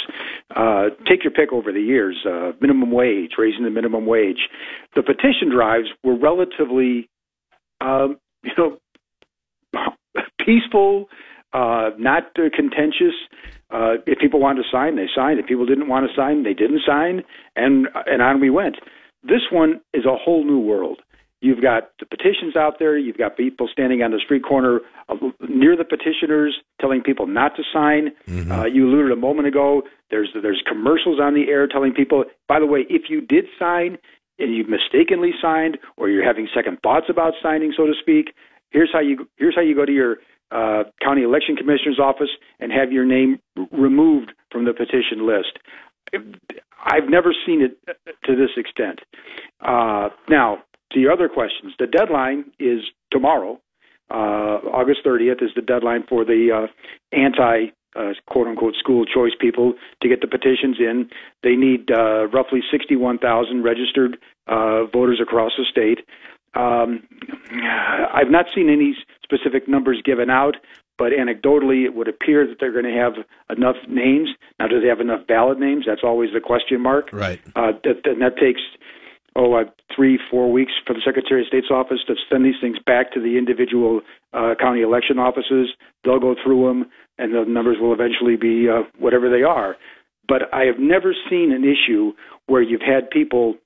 Uh, 0.55 0.87
take 1.07 1.25
your 1.25 1.33
pick 1.33 1.53
over 1.53 1.73
the 1.73 1.81
years. 1.81 2.25
Uh, 2.25 2.53
minimum 2.61 2.91
wage, 2.91 3.33
raising 3.39 3.65
the 3.65 3.71
minimum 3.71 4.07
wage. 4.07 4.49
The 4.95 5.03
petition 5.03 5.51
drives 5.51 5.89
were 6.03 6.17
relatively, 6.17 7.09
um, 7.81 8.19
you 8.43 8.53
know, 8.57 8.79
peaceful, 10.45 11.09
uh, 11.55 11.91
not 11.99 12.25
uh, 12.37 12.51
contentious. 12.55 13.15
Uh, 13.71 13.95
if 14.07 14.19
people 14.19 14.41
wanted 14.41 14.63
to 14.63 14.69
sign, 14.71 14.97
they 14.97 15.07
signed. 15.15 15.39
If 15.39 15.47
people 15.47 15.67
didn't 15.67 15.89
want 15.89 16.07
to 16.09 16.15
sign, 16.15 16.43
they 16.43 16.53
didn't 16.53 16.81
sign, 16.87 17.23
and 17.57 17.89
and 18.07 18.21
on 18.21 18.41
we 18.41 18.51
went. 18.51 18.77
This 19.23 19.43
one 19.51 19.81
is 19.95 20.05
a 20.05 20.17
whole 20.17 20.45
new 20.45 20.59
world. 20.59 21.01
You've 21.41 21.63
got 21.63 21.91
the 22.01 22.07
petitions 22.07 22.57
out 22.57 22.79
there. 22.79 22.97
You've 22.97 23.19
got 23.19 23.37
people 23.37 23.69
standing 23.71 24.03
on 24.03 24.11
the 24.13 24.21
street 24.25 24.43
corner 24.45 24.81
uh, 25.09 25.17
near 25.49 25.77
the 25.77 25.85
petitioners, 25.85 26.57
telling 26.81 27.03
people 27.03 27.27
not 27.27 27.55
to 27.57 27.63
sign. 27.73 28.13
Uh, 28.51 28.65
you 28.65 28.89
alluded 28.89 29.13
a 29.13 29.17
moment 29.17 29.47
ago. 29.47 29.83
There's 30.11 30.31
there's 30.43 30.63
commercials 30.67 31.21
on 31.21 31.35
the 31.35 31.49
air 31.49 31.67
telling 31.67 31.93
people, 31.93 32.25
by 32.49 32.61
the 32.61 32.67
way, 32.67 32.87
if 32.89 33.03
you 33.09 33.21
did 33.21 33.45
sign 33.59 33.99
and 34.39 34.55
you 34.55 34.65
mistakenly 34.67 35.31
signed, 35.41 35.79
or 35.97 36.09
you're 36.09 36.27
having 36.27 36.49
second 36.55 36.79
thoughts 36.83 37.07
about 37.09 37.35
signing, 37.43 37.73
so 37.77 37.87
to 37.87 37.93
speak, 38.01 38.35
here's 38.71 38.91
how 38.93 39.01
you 39.01 39.29
here's 39.37 39.55
how 39.55 39.63
you 39.63 39.75
go 39.75 39.85
to 39.85 39.93
your 39.93 40.17
uh, 40.55 40.85
county 41.03 41.23
election 41.23 41.57
commissioner's 41.57 41.99
office 41.99 42.31
and 42.61 42.73
have 42.73 42.93
your 42.93 43.05
name 43.05 43.39
removed 43.73 44.33
from 44.51 44.65
the 44.65 44.73
petition 44.73 45.27
list. 45.27 45.59
I've 46.85 47.09
never 47.09 47.35
seen 47.47 47.61
it 47.63 47.79
to 48.25 48.37
this 48.37 48.51
extent. 48.57 49.01
Uh, 49.61 50.11
now, 50.29 50.59
to 50.93 51.01
your 51.01 51.13
other 51.13 51.29
questions, 51.29 51.73
the 51.79 51.87
deadline 51.87 52.45
is 52.61 52.81
tomorrow. 53.11 53.61
Uh, 54.11 54.61
August 54.71 55.01
30th 55.05 55.43
is 55.43 55.51
the 55.57 55.63
deadline 55.63 56.05
for 56.09 56.25
the 56.25 56.51
uh, 56.55 57.17
anti 57.17 57.73
uh, 57.97 58.13
quote 58.27 58.47
unquote 58.47 58.75
school 58.77 59.05
choice 59.05 59.33
people 59.41 59.75
to 60.03 60.09
get 60.09 60.21
the 60.21 60.27
petitions 60.27 60.77
in. 60.79 61.09
They 61.43 61.57
need 61.57 61.91
uh, 61.91 62.27
roughly 62.29 62.61
61,000 62.71 63.63
registered 63.63 64.19
uh, 64.47 64.87
voters 64.93 65.21
across 65.23 65.53
the 65.57 65.65
state. 65.71 66.01
Um, 66.55 67.03
I've 68.13 68.31
not 68.31 68.47
seen 68.55 68.69
any 68.71 68.97
specific 69.23 69.69
numbers 69.69 70.01
given 70.05 70.31
out, 70.31 70.57
but 70.97 71.13
anecdotally, 71.13 71.85
it 71.85 71.95
would 71.95 72.09
appear 72.09 72.47
that 72.47 72.57
they're 72.61 72.73
going 72.73 72.85
to 72.85 72.99
have 72.99 73.15
enough 73.57 73.77
names. 73.89 74.31
Now, 74.59 74.69
do 74.69 74.81
they 74.81 74.87
have 74.87 75.01
enough 75.01 75.27
ballot 75.27 75.59
names? 75.59 75.85
That's 75.87 76.03
always 76.05 76.31
the 76.33 76.41
question 76.41 76.81
mark. 76.81 77.11
Right. 77.13 77.41
Uh, 77.57 77.73
that, 77.83 78.07
and 78.07 78.23
that 78.23 78.37
takes 78.37 78.61
oh 79.37 79.55
uh, 79.55 79.65
three 79.95 80.19
four 80.31 80.53
weeks 80.53 80.73
for 80.87 80.95
the 80.95 81.01
Secretary 81.05 81.43
of 81.43 81.49
State's 81.49 81.71
office 81.71 81.99
to 82.07 82.15
send 82.31 82.45
these 82.45 82.61
things 82.61 82.79
back 82.87 83.13
to 83.13 83.21
the 83.21 83.37
individual 83.37 84.01
uh, 84.33 84.55
county 84.61 84.83
election 84.83 85.19
offices. 85.19 85.71
They'll 86.05 86.21
go 86.21 86.37
through 86.43 86.69
them, 86.69 86.91
and 87.19 87.35
the 87.35 87.45
numbers 87.47 87.79
will 87.81 87.93
eventually 87.93 88.37
be 88.37 88.69
uh, 88.69 88.83
whatever 88.99 89.29
they 89.29 89.43
are. 89.43 89.77
But 90.27 90.43
I 90.55 90.65
have 90.65 90.79
never 90.79 91.15
seen 91.29 91.53
an 91.53 91.65
issue 91.65 92.13
where 92.47 92.63
you've 92.63 92.81
had 92.81 93.11
people 93.11 93.57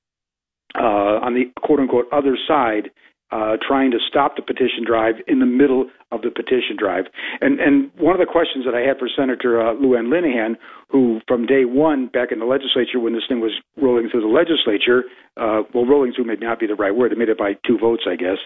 uh, 0.75 1.25
on 1.25 1.35
the 1.35 1.51
quote 1.61 1.81
unquote 1.81 2.07
other 2.13 2.37
side 2.47 2.91
uh, 3.31 3.57
trying 3.67 3.91
to 3.91 3.99
stop 4.09 4.37
the 4.37 4.43
petition 4.43 4.85
drive 4.87 5.17
in 5.27 5.39
the 5.39 5.47
middle 5.47 5.91
of 6.13 6.23
the 6.23 6.31
petition 6.31 6.77
drive. 6.79 7.05
And 7.41 7.61
and 7.61 7.91
one 7.99 8.15
of 8.15 8.21
the 8.21 8.31
questions 8.31 8.65
that 8.65 8.75
I 8.75 8.81
had 8.81 8.99
for 8.99 9.09
Senator 9.15 9.61
uh, 9.61 9.75
Lou 9.75 9.97
Ann 9.97 10.07
Linehan, 10.07 10.57
who 10.89 11.21
from 11.29 11.45
day 11.45 11.65
one 11.65 12.07
back 12.07 12.33
in 12.33 12.39
the 12.39 12.47
legislature 12.47 12.99
when 12.99 13.13
this 13.13 13.25
thing 13.29 13.41
was 13.41 13.53
rolling 13.77 14.09
through 14.09 14.23
the 14.23 14.29
legislature, 14.29 15.05
uh, 15.37 15.63
well, 15.75 15.85
rolling 15.85 16.13
through 16.15 16.25
may 16.25 16.37
not 16.37 16.59
be 16.59 16.67
the 16.67 16.75
right 16.75 16.95
word. 16.95 17.13
They 17.13 17.17
made 17.17 17.29
it 17.29 17.39
by 17.39 17.53
two 17.67 17.77
votes, 17.79 18.05
I 18.09 18.17
guess. 18.17 18.39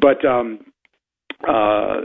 But 0.00 0.24
um, 0.24 0.60
uh, 1.46 2.02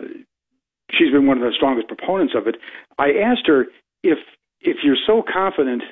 she's 0.89 1.11
been 1.11 1.27
one 1.27 1.37
of 1.37 1.43
the 1.43 1.53
strongest 1.55 1.87
proponents 1.87 2.33
of 2.35 2.47
it. 2.47 2.55
I 2.97 3.11
asked 3.23 3.45
her 3.45 3.65
if 4.03 4.17
if 4.61 4.77
you're 4.83 4.97
so 5.05 5.21
confident 5.21 5.83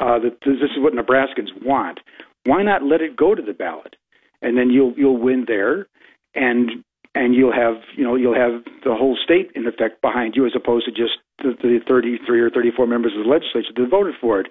uh, 0.00 0.18
that 0.20 0.38
this 0.44 0.56
is 0.62 0.78
what 0.78 0.94
Nebraskans 0.94 1.50
want, 1.62 2.00
why 2.44 2.62
not 2.62 2.82
let 2.82 3.00
it 3.00 3.16
go 3.16 3.34
to 3.34 3.42
the 3.42 3.52
ballot, 3.52 3.96
and 4.42 4.56
then 4.56 4.70
you'll 4.70 4.94
you'll 4.96 5.18
win 5.18 5.44
there, 5.46 5.86
and 6.34 6.84
and 7.14 7.34
you'll 7.34 7.52
have 7.52 7.82
you 7.96 8.04
know 8.04 8.14
you'll 8.14 8.34
have 8.34 8.62
the 8.84 8.94
whole 8.94 9.16
state 9.22 9.50
in 9.54 9.66
effect 9.66 10.00
behind 10.00 10.34
you 10.36 10.46
as 10.46 10.52
opposed 10.54 10.86
to 10.86 10.92
just 10.92 11.18
the, 11.42 11.54
the 11.62 11.80
33 11.88 12.40
or 12.40 12.50
34 12.50 12.86
members 12.86 13.12
of 13.16 13.24
the 13.24 13.30
legislature 13.30 13.72
that 13.74 13.90
voted 13.90 14.14
for 14.20 14.40
it. 14.40 14.46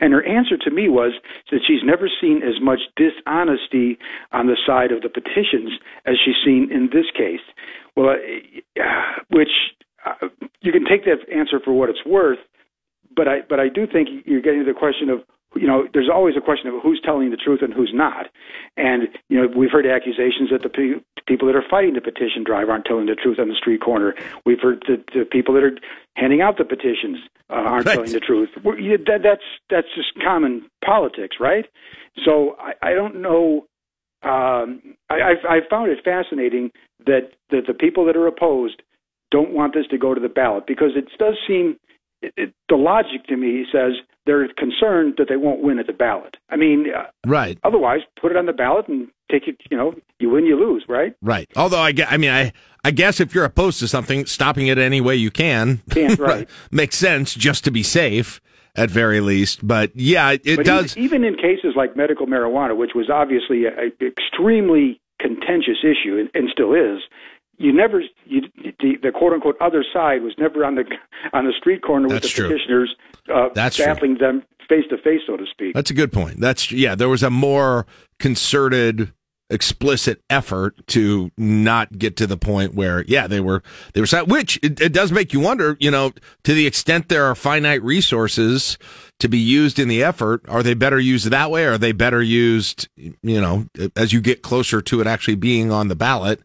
And 0.00 0.12
her 0.12 0.24
answer 0.26 0.56
to 0.58 0.70
me 0.70 0.88
was 0.88 1.12
that 1.50 1.60
she's 1.66 1.82
never 1.84 2.10
seen 2.20 2.42
as 2.42 2.60
much 2.60 2.80
dishonesty 2.96 3.98
on 4.32 4.46
the 4.46 4.56
side 4.66 4.92
of 4.92 5.02
the 5.02 5.08
petitions 5.08 5.78
as 6.04 6.16
she's 6.22 6.38
seen 6.44 6.68
in 6.70 6.90
this 6.92 7.06
case. 7.16 7.44
Well, 7.96 8.10
uh, 8.10 8.82
which 9.30 9.72
uh, 10.04 10.28
you 10.60 10.72
can 10.72 10.84
take 10.84 11.04
that 11.04 11.24
answer 11.32 11.60
for 11.64 11.72
what 11.72 11.88
it's 11.88 12.04
worth, 12.04 12.38
but 13.14 13.28
I 13.28 13.40
but 13.48 13.60
I 13.60 13.68
do 13.68 13.86
think 13.86 14.08
you're 14.26 14.42
getting 14.42 14.64
to 14.64 14.66
the 14.66 14.78
question 14.78 15.08
of 15.08 15.20
you 15.54 15.66
know 15.66 15.86
there's 15.92 16.08
always 16.12 16.34
a 16.36 16.40
question 16.40 16.68
of 16.68 16.74
who's 16.82 17.00
telling 17.04 17.30
the 17.30 17.36
truth 17.36 17.60
and 17.62 17.72
who's 17.72 17.92
not, 17.94 18.26
and 18.76 19.08
you 19.28 19.40
know 19.40 19.48
we've 19.56 19.70
heard 19.70 19.86
accusations 19.86 20.50
that 20.50 20.62
the 20.62 20.68
pe- 20.68 21.00
people 21.26 21.46
that 21.48 21.56
are 21.56 21.64
fighting 21.68 21.94
the 21.94 22.00
petition 22.00 22.42
drive 22.44 22.68
aren't 22.68 22.84
telling 22.84 23.06
the 23.06 23.14
truth 23.14 23.38
on 23.38 23.48
the 23.48 23.54
street 23.54 23.80
corner. 23.80 24.14
We've 24.44 24.60
heard 24.60 24.84
that 24.88 25.04
the 25.14 25.24
people 25.24 25.54
that 25.54 25.62
are 25.64 25.76
handing 26.16 26.40
out 26.40 26.58
the 26.58 26.64
petitions 26.64 27.18
uh, 27.50 27.54
aren't 27.54 27.86
Right. 27.86 27.94
telling 27.94 28.12
the 28.12 28.20
truth. 28.20 28.50
You, 28.78 28.98
that, 29.06 29.20
that's 29.22 29.42
that's 29.70 29.88
just 29.94 30.14
common 30.22 30.68
politics, 30.84 31.36
right? 31.40 31.66
So 32.24 32.56
I, 32.58 32.72
I 32.90 32.94
don't 32.94 33.20
know. 33.22 33.66
Um, 34.22 34.94
I, 35.10 35.14
I, 35.14 35.56
I 35.56 35.58
found 35.68 35.90
it 35.90 35.98
fascinating 36.04 36.70
that, 37.06 37.32
that 37.50 37.62
the 37.66 37.74
people 37.74 38.04
that 38.06 38.16
are 38.16 38.28
opposed 38.28 38.80
don't 39.32 39.50
want 39.50 39.74
this 39.74 39.86
to 39.90 39.98
go 39.98 40.14
to 40.14 40.20
the 40.20 40.28
ballot 40.28 40.64
because 40.66 40.90
it 40.94 41.06
does 41.18 41.36
seem 41.46 41.76
it, 42.20 42.32
it, 42.36 42.54
the 42.68 42.76
logic 42.76 43.24
to 43.28 43.36
me 43.36 43.64
says 43.72 43.94
they're 44.26 44.46
concerned 44.56 45.14
that 45.18 45.28
they 45.28 45.36
won't 45.36 45.62
win 45.62 45.78
at 45.78 45.86
the 45.86 45.92
ballot. 45.92 46.36
I 46.50 46.56
mean, 46.56 46.86
uh, 46.96 47.06
Right. 47.26 47.58
otherwise, 47.64 48.00
put 48.20 48.30
it 48.30 48.36
on 48.36 48.46
the 48.46 48.52
ballot 48.52 48.88
and 48.88 49.08
take 49.30 49.48
it. 49.48 49.56
You 49.70 49.76
know, 49.76 49.94
you 50.20 50.30
win, 50.30 50.46
you 50.46 50.58
lose, 50.58 50.84
right? 50.88 51.14
Right. 51.22 51.48
Although 51.56 51.80
I, 51.80 51.92
I 52.08 52.16
mean, 52.16 52.30
I, 52.30 52.52
I 52.84 52.90
guess 52.92 53.20
if 53.20 53.34
you're 53.34 53.44
opposed 53.44 53.80
to 53.80 53.88
something, 53.88 54.26
stopping 54.26 54.66
it 54.68 54.78
any 54.78 55.00
way 55.00 55.16
you 55.16 55.30
can, 55.30 55.82
Can, 55.90 56.14
right. 56.16 56.48
makes 56.70 56.96
sense 56.96 57.34
just 57.34 57.64
to 57.64 57.70
be 57.70 57.82
safe 57.82 58.40
at 58.76 58.90
very 58.90 59.20
least. 59.20 59.66
But 59.66 59.90
yeah, 59.94 60.30
it, 60.32 60.56
but 60.56 60.66
does. 60.66 60.96
Even, 60.96 61.24
in 61.24 61.34
cases 61.36 61.74
like 61.76 61.96
medical 61.96 62.26
marijuana, 62.26 62.76
which 62.76 62.92
was 62.94 63.10
obviously 63.10 63.66
an 63.66 63.92
extremely 64.00 65.00
contentious 65.20 65.78
issue 65.82 66.18
and, 66.18 66.30
and 66.34 66.48
still 66.52 66.74
is, 66.74 67.00
you 67.58 67.72
never 67.72 68.02
you, 68.24 68.40
the, 68.80 68.96
the 69.02 69.12
quote 69.12 69.32
unquote 69.32 69.56
other 69.60 69.84
side 69.92 70.22
was 70.22 70.34
never 70.38 70.64
on 70.64 70.74
the 70.74 70.84
on 71.32 71.44
the 71.44 71.52
street 71.56 71.82
corner 71.82 72.08
with 72.08 72.22
That's 72.22 72.34
the 72.34 72.40
true. 72.40 72.48
petitioners 72.48 72.96
uh, 73.32 73.48
That's 73.54 73.76
true. 73.76 73.84
them 73.86 74.42
face 74.68 74.84
to 74.90 74.96
face, 74.98 75.20
so 75.26 75.36
to 75.36 75.44
speak. 75.50 75.74
That's 75.74 75.90
a 75.90 75.94
good 75.94 76.12
point. 76.12 76.40
That's 76.40 76.70
yeah. 76.72 76.94
There 76.94 77.08
was 77.08 77.22
a 77.22 77.30
more 77.30 77.86
concerted, 78.18 79.12
explicit 79.50 80.22
effort 80.30 80.86
to 80.86 81.30
not 81.36 81.98
get 81.98 82.16
to 82.16 82.26
the 82.26 82.36
point 82.38 82.74
where 82.74 83.04
yeah 83.06 83.26
they 83.26 83.40
were 83.40 83.62
they 83.92 84.00
were. 84.00 84.06
Which 84.24 84.58
it, 84.62 84.80
it 84.80 84.92
does 84.92 85.12
make 85.12 85.32
you 85.32 85.40
wonder. 85.40 85.76
You 85.78 85.90
know, 85.90 86.12
to 86.44 86.54
the 86.54 86.66
extent 86.66 87.08
there 87.08 87.24
are 87.24 87.34
finite 87.34 87.82
resources 87.82 88.78
to 89.20 89.28
be 89.28 89.38
used 89.38 89.78
in 89.78 89.88
the 89.88 90.02
effort, 90.02 90.42
are 90.48 90.62
they 90.62 90.74
better 90.74 90.98
used 90.98 91.30
that 91.30 91.50
way? 91.50 91.64
Or 91.64 91.72
are 91.72 91.78
they 91.78 91.92
better 91.92 92.22
used? 92.22 92.88
You 92.96 93.40
know, 93.40 93.66
as 93.94 94.12
you 94.12 94.20
get 94.20 94.42
closer 94.42 94.80
to 94.82 95.00
it 95.00 95.06
actually 95.06 95.36
being 95.36 95.70
on 95.70 95.88
the 95.88 95.96
ballot. 95.96 96.40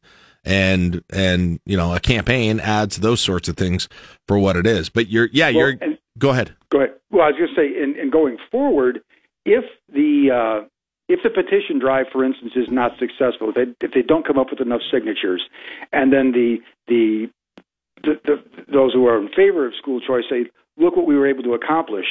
And 0.46 1.04
and 1.10 1.60
you 1.66 1.76
know 1.76 1.94
a 1.94 2.00
campaign 2.00 2.62
adds 2.62 2.98
those 2.98 3.20
sorts 3.20 3.50
of 3.50 3.58
things 3.58 3.90
for 4.30 4.40
what 4.40 4.56
it 4.56 4.66
is. 4.66 4.88
But 4.90 5.10
you're 5.10 5.28
yeah 5.34 5.48
Well, 5.48 5.54
you're 5.54 5.78
and- 5.82 5.97
go 6.18 6.30
ahead. 6.30 6.56
Go 6.70 6.80
ahead. 6.80 6.96
Well, 7.12 7.24
I 7.24 7.28
was 7.28 7.36
going 7.38 7.50
to 7.50 7.56
say, 7.56 7.84
in, 7.84 7.96
in 8.00 8.10
going 8.10 8.38
forward, 8.52 9.02
if 9.46 9.64
the 9.92 10.32
uh, 10.64 10.68
if 11.10 11.22
the 11.24 11.30
petition 11.30 11.80
drive, 11.80 12.08
for 12.12 12.24
instance, 12.24 12.54
is 12.56 12.68
not 12.70 12.92
successful, 13.00 13.50
if 13.50 13.56
they, 13.56 13.86
if 13.86 13.94
they 13.94 14.02
don't 14.02 14.28
come 14.28 14.38
up 14.38 14.48
with 14.52 14.60
enough 14.60 14.82
signatures, 14.92 15.44
and 15.94 16.12
then 16.12 16.32
the 16.32 16.58
the, 16.88 17.28
the, 18.04 18.20
the 18.26 18.36
those 18.72 18.94
who 18.94 19.08
are 19.08 19.20
in 19.20 19.30
favor 19.30 19.66
of 19.68 19.74
school 19.78 20.02
choice 20.02 20.26
say, 20.30 20.46
"Look 20.78 20.96
what 20.96 21.08
we 21.08 21.16
were 21.16 21.28
able 21.28 21.44
to 21.44 21.54
accomplish," 21.54 22.06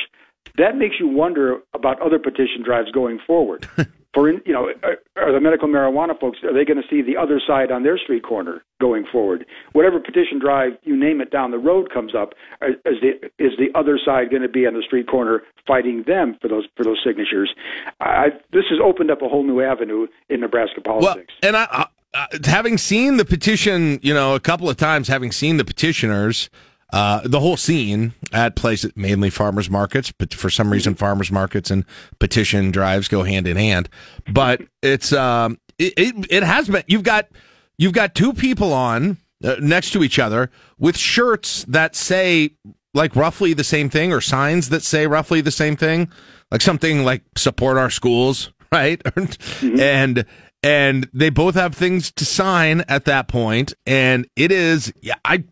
that 0.57 0.77
makes 0.77 0.97
you 0.99 1.09
wonder 1.09 1.59
about 1.75 2.01
other 2.01 2.19
petition 2.19 2.63
drives 2.65 2.91
going 2.91 3.19
forward. 3.27 3.69
For 4.17 4.31
in, 4.31 4.41
you 4.47 4.53
know, 4.55 4.71
are, 4.83 4.97
are 5.23 5.31
the 5.31 5.41
medical 5.41 5.69
marijuana 5.69 6.19
folks 6.19 6.39
are 6.43 6.55
they 6.55 6.65
going 6.65 6.81
to 6.81 6.89
see 6.89 7.03
the 7.03 7.19
other 7.21 7.39
side 7.47 7.71
on 7.71 7.83
their 7.83 7.99
street 7.99 8.23
corner 8.23 8.63
going 8.81 9.05
forward? 9.13 9.45
Whatever 9.75 10.01
petition 10.01 10.39
drive 10.41 10.73
you 10.85 10.97
name 10.99 11.21
it 11.21 11.31
down 11.31 11.51
the 11.51 11.59
road 11.59 11.93
comes 11.93 12.15
up, 12.15 12.33
uh, 12.63 12.69
is 12.87 12.97
the 13.03 13.29
is 13.39 13.53
the 13.59 13.69
other 13.79 14.01
side 14.03 14.31
going 14.31 14.41
to 14.41 14.49
be 14.49 14.67
on 14.67 14.73
the 14.73 14.83
street 14.83 15.07
corner 15.07 15.43
fighting 15.67 16.05
them 16.07 16.39
for 16.41 16.49
those 16.49 16.67
for 16.79 16.83
those 16.83 16.99
signatures? 17.07 17.55
I, 18.01 18.29
this 18.55 18.65
has 18.71 18.79
opened 18.83 19.11
up 19.11 19.21
a 19.21 19.29
whole 19.29 19.45
new 19.45 19.61
avenue 19.61 20.07
in 20.31 20.41
Nebraska 20.41 20.81
politics. 20.81 21.35
Well, 21.43 21.49
and 21.49 21.57
I, 21.59 21.87
uh, 22.15 22.27
having 22.45 22.79
seen 22.79 23.19
the 23.19 23.27
petition, 23.27 24.01
you 24.03 24.15
know, 24.15 24.35
a 24.35 24.41
couple 24.41 24.71
of 24.71 24.79
times, 24.79 25.09
having 25.09 25.31
seen 25.31 25.59
the 25.59 25.65
petitioners 25.65 26.49
uh, 26.93 27.21
the 27.25 27.41
whole 27.41 27.57
scene 27.57 28.15
at 28.33 28.55
places, 28.55 28.93
mainly 28.95 29.31
farmers 29.31 29.69
markets, 29.69 30.13
but 30.13 30.33
for 30.33 30.49
some 30.49 30.71
reason, 30.71 30.95
farmers 30.95 31.33
markets 31.33 31.71
and 31.71 31.85
petition 32.19 32.71
drives 32.71 33.09
go 33.09 33.25
hand 33.25 33.47
in 33.49 33.57
hand. 33.57 33.89
But 34.33 34.63
it's 34.83 35.13
um, 35.13 35.59
it, 35.79 35.95
it, 35.97 36.27
it 36.31 36.43
has 36.43 36.69
been. 36.69 36.85
You've 36.87 37.03
got 37.03 37.29
you've 37.77 37.93
got 37.93 38.15
two 38.15 38.33
people 38.33 38.73
on 38.73 39.17
uh, 39.43 39.57
next 39.61 39.91
to 39.93 40.05
each 40.05 40.19
other 40.19 40.51
with 40.79 40.97
shirts 40.97 41.65
that 41.65 41.97
say 41.97 42.51
like 42.95 43.15
roughly 43.17 43.53
the 43.53 43.65
same 43.65 43.91
thing, 43.91 44.13
or 44.13 44.21
signs 44.21 44.69
that 44.71 44.83
say 44.83 45.07
roughly 45.07 45.41
the 45.41 45.51
same 45.51 45.77
thing, 45.77 46.11
like 46.51 46.63
something 46.63 47.05
like 47.05 47.23
"support 47.37 47.77
our 47.77 47.91
schools," 47.91 48.53
right? 48.73 49.03
mm-hmm. 49.05 49.81
And 49.81 50.25
and 50.63 51.09
they 51.13 51.31
both 51.31 51.55
have 51.55 51.75
things 51.75 52.11
to 52.13 52.25
sign 52.25 52.85
at 52.89 53.05
that 53.07 53.29
point, 53.29 53.75
and 53.87 54.29
it 54.37 54.53
is 54.53 54.93
yeah 55.03 55.17
I. 55.25 55.45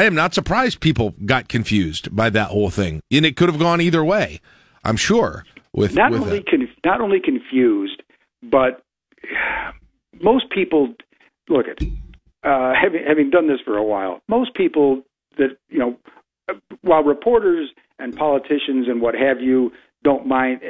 I 0.00 0.04
am 0.04 0.14
not 0.14 0.32
surprised 0.32 0.80
people 0.80 1.14
got 1.26 1.48
confused 1.48 2.16
by 2.16 2.30
that 2.30 2.48
whole 2.48 2.70
thing, 2.70 3.02
and 3.12 3.26
it 3.26 3.36
could 3.36 3.50
have 3.50 3.58
gone 3.58 3.82
either 3.82 4.02
way. 4.02 4.40
I'm 4.82 4.96
sure. 4.96 5.44
With 5.74 5.94
not 5.94 6.10
with 6.10 6.22
only 6.22 6.42
conf- 6.42 6.70
not 6.86 7.02
only 7.02 7.20
confused, 7.20 8.02
but 8.42 8.82
most 10.18 10.48
people 10.48 10.94
look 11.50 11.66
at 11.68 11.82
uh, 12.48 12.72
having 12.82 13.04
having 13.06 13.28
done 13.28 13.46
this 13.46 13.58
for 13.62 13.76
a 13.76 13.84
while. 13.84 14.22
Most 14.26 14.54
people 14.54 15.02
that 15.36 15.58
you 15.68 15.78
know, 15.78 15.98
while 16.80 17.04
reporters 17.04 17.68
and 17.98 18.16
politicians 18.16 18.88
and 18.88 19.02
what 19.02 19.14
have 19.14 19.42
you 19.42 19.70
don't 20.02 20.26
mind 20.26 20.60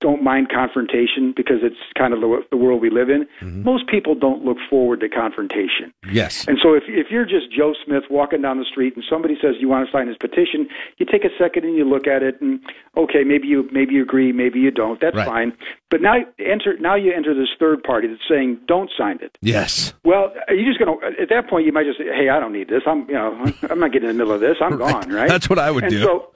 don't 0.00 0.22
mind 0.22 0.48
confrontation 0.52 1.32
because 1.34 1.58
it's 1.62 1.80
kind 1.96 2.12
of 2.12 2.20
the, 2.20 2.44
the 2.50 2.58
world 2.58 2.82
we 2.82 2.90
live 2.90 3.08
in. 3.08 3.24
Mm-hmm. 3.40 3.62
Most 3.62 3.88
people 3.88 4.14
don't 4.14 4.44
look 4.44 4.58
forward 4.68 5.00
to 5.00 5.08
confrontation. 5.08 5.94
Yes. 6.12 6.46
And 6.46 6.58
so 6.62 6.74
if 6.74 6.82
if 6.88 7.06
you're 7.10 7.24
just 7.24 7.50
Joe 7.50 7.72
Smith 7.84 8.04
walking 8.10 8.42
down 8.42 8.58
the 8.58 8.66
street 8.70 8.94
and 8.94 9.04
somebody 9.08 9.34
says 9.40 9.54
you 9.60 9.68
want 9.68 9.86
to 9.86 9.92
sign 9.92 10.08
his 10.08 10.18
petition, 10.18 10.68
you 10.98 11.06
take 11.06 11.24
a 11.24 11.32
second 11.38 11.64
and 11.64 11.74
you 11.76 11.88
look 11.88 12.06
at 12.06 12.22
it 12.22 12.38
and 12.42 12.60
okay, 12.96 13.24
maybe 13.24 13.48
you 13.48 13.68
maybe 13.72 13.94
you 13.94 14.02
agree, 14.02 14.32
maybe 14.32 14.60
you 14.60 14.70
don't. 14.70 15.00
That's 15.00 15.16
right. 15.16 15.26
fine. 15.26 15.52
But 15.90 16.02
now 16.02 16.16
enter 16.38 16.76
now 16.78 16.96
you 16.96 17.12
enter 17.14 17.34
this 17.34 17.48
third 17.58 17.82
party 17.82 18.08
that's 18.08 18.20
saying 18.28 18.60
don't 18.66 18.90
sign 18.98 19.18
it. 19.22 19.38
Yes. 19.40 19.94
Well, 20.04 20.34
are 20.48 20.54
you 20.54 20.66
just 20.66 20.78
going 20.78 21.00
to 21.00 21.22
at 21.22 21.30
that 21.30 21.48
point 21.48 21.64
you 21.64 21.72
might 21.72 21.86
just 21.86 21.98
say, 21.98 22.04
"Hey, 22.04 22.28
I 22.28 22.38
don't 22.38 22.52
need 22.52 22.68
this. 22.68 22.82
I'm, 22.86 23.08
you 23.08 23.14
know, 23.14 23.50
I'm 23.70 23.80
not 23.80 23.92
getting 23.92 24.10
in 24.10 24.16
the 24.16 24.22
middle 24.22 24.34
of 24.34 24.40
this. 24.40 24.58
I'm 24.60 24.76
right. 24.76 24.92
gone." 25.02 25.10
Right? 25.10 25.28
That's 25.28 25.48
what 25.48 25.58
I 25.58 25.70
would 25.70 25.84
and 25.84 25.90
do. 25.90 26.02
So 26.02 26.34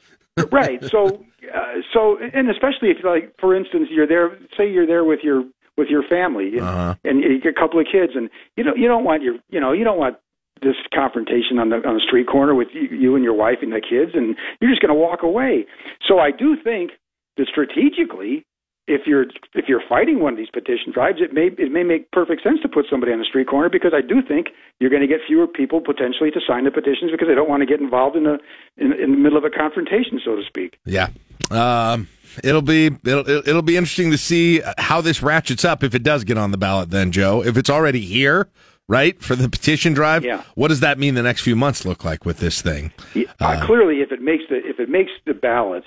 right. 0.52 0.82
So, 0.84 1.24
uh, 1.42 1.80
so, 1.92 2.18
and 2.18 2.50
especially 2.50 2.90
if, 2.90 3.04
like, 3.04 3.34
for 3.40 3.54
instance, 3.54 3.88
you're 3.90 4.06
there. 4.06 4.38
Say 4.56 4.70
you're 4.70 4.86
there 4.86 5.04
with 5.04 5.20
your 5.22 5.44
with 5.76 5.88
your 5.88 6.02
family, 6.02 6.58
uh-huh. 6.60 6.96
and 7.04 7.22
you 7.22 7.40
get 7.40 7.54
a 7.56 7.60
couple 7.60 7.78
of 7.78 7.86
kids, 7.90 8.12
and 8.14 8.28
you 8.56 8.64
know 8.64 8.74
you 8.74 8.88
don't 8.88 9.04
want 9.04 9.22
your 9.22 9.36
you 9.48 9.60
know 9.60 9.72
you 9.72 9.84
don't 9.84 9.98
want 9.98 10.16
this 10.62 10.74
confrontation 10.92 11.58
on 11.58 11.70
the 11.70 11.76
on 11.76 11.94
the 11.94 12.02
street 12.06 12.26
corner 12.26 12.54
with 12.54 12.68
you, 12.72 12.88
you 12.90 13.14
and 13.14 13.22
your 13.22 13.34
wife 13.34 13.58
and 13.62 13.72
the 13.72 13.80
kids, 13.80 14.12
and 14.14 14.36
you're 14.60 14.70
just 14.70 14.82
going 14.82 14.92
to 14.92 14.98
walk 14.98 15.22
away. 15.22 15.66
So 16.06 16.18
I 16.18 16.30
do 16.32 16.56
think 16.62 16.90
that 17.36 17.46
strategically 17.46 18.44
if 18.88 19.06
you're 19.06 19.26
if 19.54 19.66
you're 19.68 19.82
fighting 19.86 20.20
one 20.20 20.32
of 20.32 20.38
these 20.38 20.50
petition 20.50 20.90
drives, 20.92 21.18
it 21.20 21.32
may 21.32 21.50
it 21.58 21.70
may 21.70 21.84
make 21.84 22.10
perfect 22.10 22.42
sense 22.42 22.58
to 22.62 22.68
put 22.68 22.86
somebody 22.90 23.12
on 23.12 23.18
the 23.18 23.24
street 23.24 23.46
corner 23.46 23.68
because 23.68 23.92
I 23.94 24.00
do 24.00 24.22
think 24.26 24.48
you're 24.80 24.90
going 24.90 25.02
to 25.02 25.06
get 25.06 25.20
fewer 25.26 25.46
people 25.46 25.80
potentially 25.80 26.30
to 26.30 26.40
sign 26.46 26.64
the 26.64 26.70
petitions 26.70 27.12
because 27.12 27.28
they 27.28 27.34
don't 27.34 27.48
want 27.48 27.60
to 27.60 27.66
get 27.66 27.80
involved 27.80 28.16
in 28.16 28.24
the 28.24 28.38
in, 28.78 28.92
in 28.94 29.12
the 29.12 29.18
middle 29.18 29.36
of 29.36 29.44
a 29.44 29.50
confrontation, 29.50 30.18
so 30.24 30.36
to 30.36 30.42
speak. 30.42 30.78
Yeah, 30.86 31.10
um, 31.50 32.08
it'll 32.42 32.62
be 32.62 32.86
it'll 33.04 33.28
it'll 33.28 33.62
be 33.62 33.76
interesting 33.76 34.10
to 34.10 34.18
see 34.18 34.62
how 34.78 35.02
this 35.02 35.22
ratchets 35.22 35.64
up 35.64 35.84
if 35.84 35.94
it 35.94 36.02
does 36.02 36.24
get 36.24 36.38
on 36.38 36.50
the 36.50 36.58
ballot. 36.58 36.90
Then 36.90 37.12
Joe, 37.12 37.44
if 37.44 37.56
it's 37.56 37.70
already 37.70 38.00
here. 38.00 38.48
Right 38.90 39.20
for 39.20 39.36
the 39.36 39.50
petition 39.50 39.92
drive. 39.92 40.24
Yeah. 40.24 40.44
What 40.54 40.68
does 40.68 40.80
that 40.80 40.98
mean? 40.98 41.12
The 41.12 41.22
next 41.22 41.42
few 41.42 41.54
months 41.54 41.84
look 41.84 42.06
like 42.06 42.24
with 42.24 42.38
this 42.38 42.62
thing? 42.62 42.90
Yeah, 43.12 43.26
uh, 43.38 43.66
clearly, 43.66 43.96
if 43.96 44.12
it 44.12 44.22
makes 44.22 44.44
the 44.48 44.56
if 44.66 44.80
it 44.80 44.88
makes 44.88 45.10
the 45.26 45.34
ballot, 45.34 45.84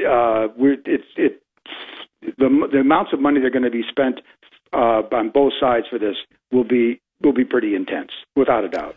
uh, 0.00 0.48
we're 0.54 0.76
it's 0.84 1.06
it 1.16 1.42
the 2.38 2.68
the 2.72 2.78
amounts 2.78 3.12
of 3.12 3.20
money 3.20 3.40
that 3.40 3.46
are 3.46 3.50
going 3.50 3.64
to 3.64 3.70
be 3.70 3.84
spent 3.88 4.20
uh, 4.72 5.02
on 5.12 5.30
both 5.30 5.52
sides 5.60 5.86
for 5.90 5.98
this 5.98 6.16
will 6.50 6.64
be 6.64 7.00
will 7.22 7.32
be 7.32 7.44
pretty 7.44 7.74
intense, 7.74 8.10
without 8.36 8.64
a 8.64 8.68
doubt. 8.68 8.96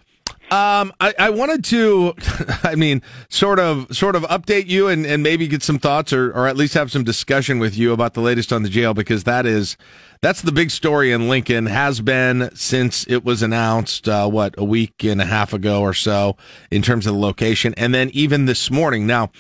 Um, 0.52 0.94
I, 1.00 1.14
I 1.18 1.30
wanted 1.32 1.64
to, 1.66 2.14
I 2.64 2.76
mean, 2.76 3.02
sort 3.30 3.60
of, 3.60 3.88
sort 3.96 4.16
of 4.16 4.22
update 4.24 4.68
you 4.68 4.88
and, 4.88 5.04
and 5.04 5.24
maybe 5.24 5.48
get 5.48 5.64
some 5.64 5.80
thoughts 5.80 6.14
or, 6.14 6.32
or 6.32 6.48
at 6.48 6.56
least 6.56 6.76
have 6.76 6.92
some 6.92 7.04
discussion 7.04 7.58
with 7.58 7.76
you 7.76 7.92
about 7.92 8.14
the 8.14 8.22
latest 8.22 8.54
on 8.54 8.62
the 8.62 8.70
jail 8.70 8.94
because 8.94 9.24
that 9.24 9.48
is, 9.48 9.76
that's 10.22 10.44
the 10.44 10.52
big 10.52 10.70
story 10.70 11.12
in 11.12 11.30
Lincoln 11.30 11.66
has 11.66 12.00
been 12.00 12.52
since 12.56 13.08
it 13.08 13.26
was 13.26 13.42
announced, 13.42 14.08
uh, 14.08 14.30
what, 14.30 14.54
a 14.56 14.64
week 14.64 15.04
and 15.04 15.20
a 15.20 15.26
half 15.26 15.52
ago 15.52 15.82
or 15.82 15.96
so 15.96 16.38
in 16.70 16.84
terms 16.84 17.08
of 17.08 17.16
the 17.16 17.20
location. 17.20 17.74
And 17.76 17.92
then 17.92 18.12
even 18.14 18.46
this 18.46 18.70
morning. 18.70 19.08
Now, 19.08 19.32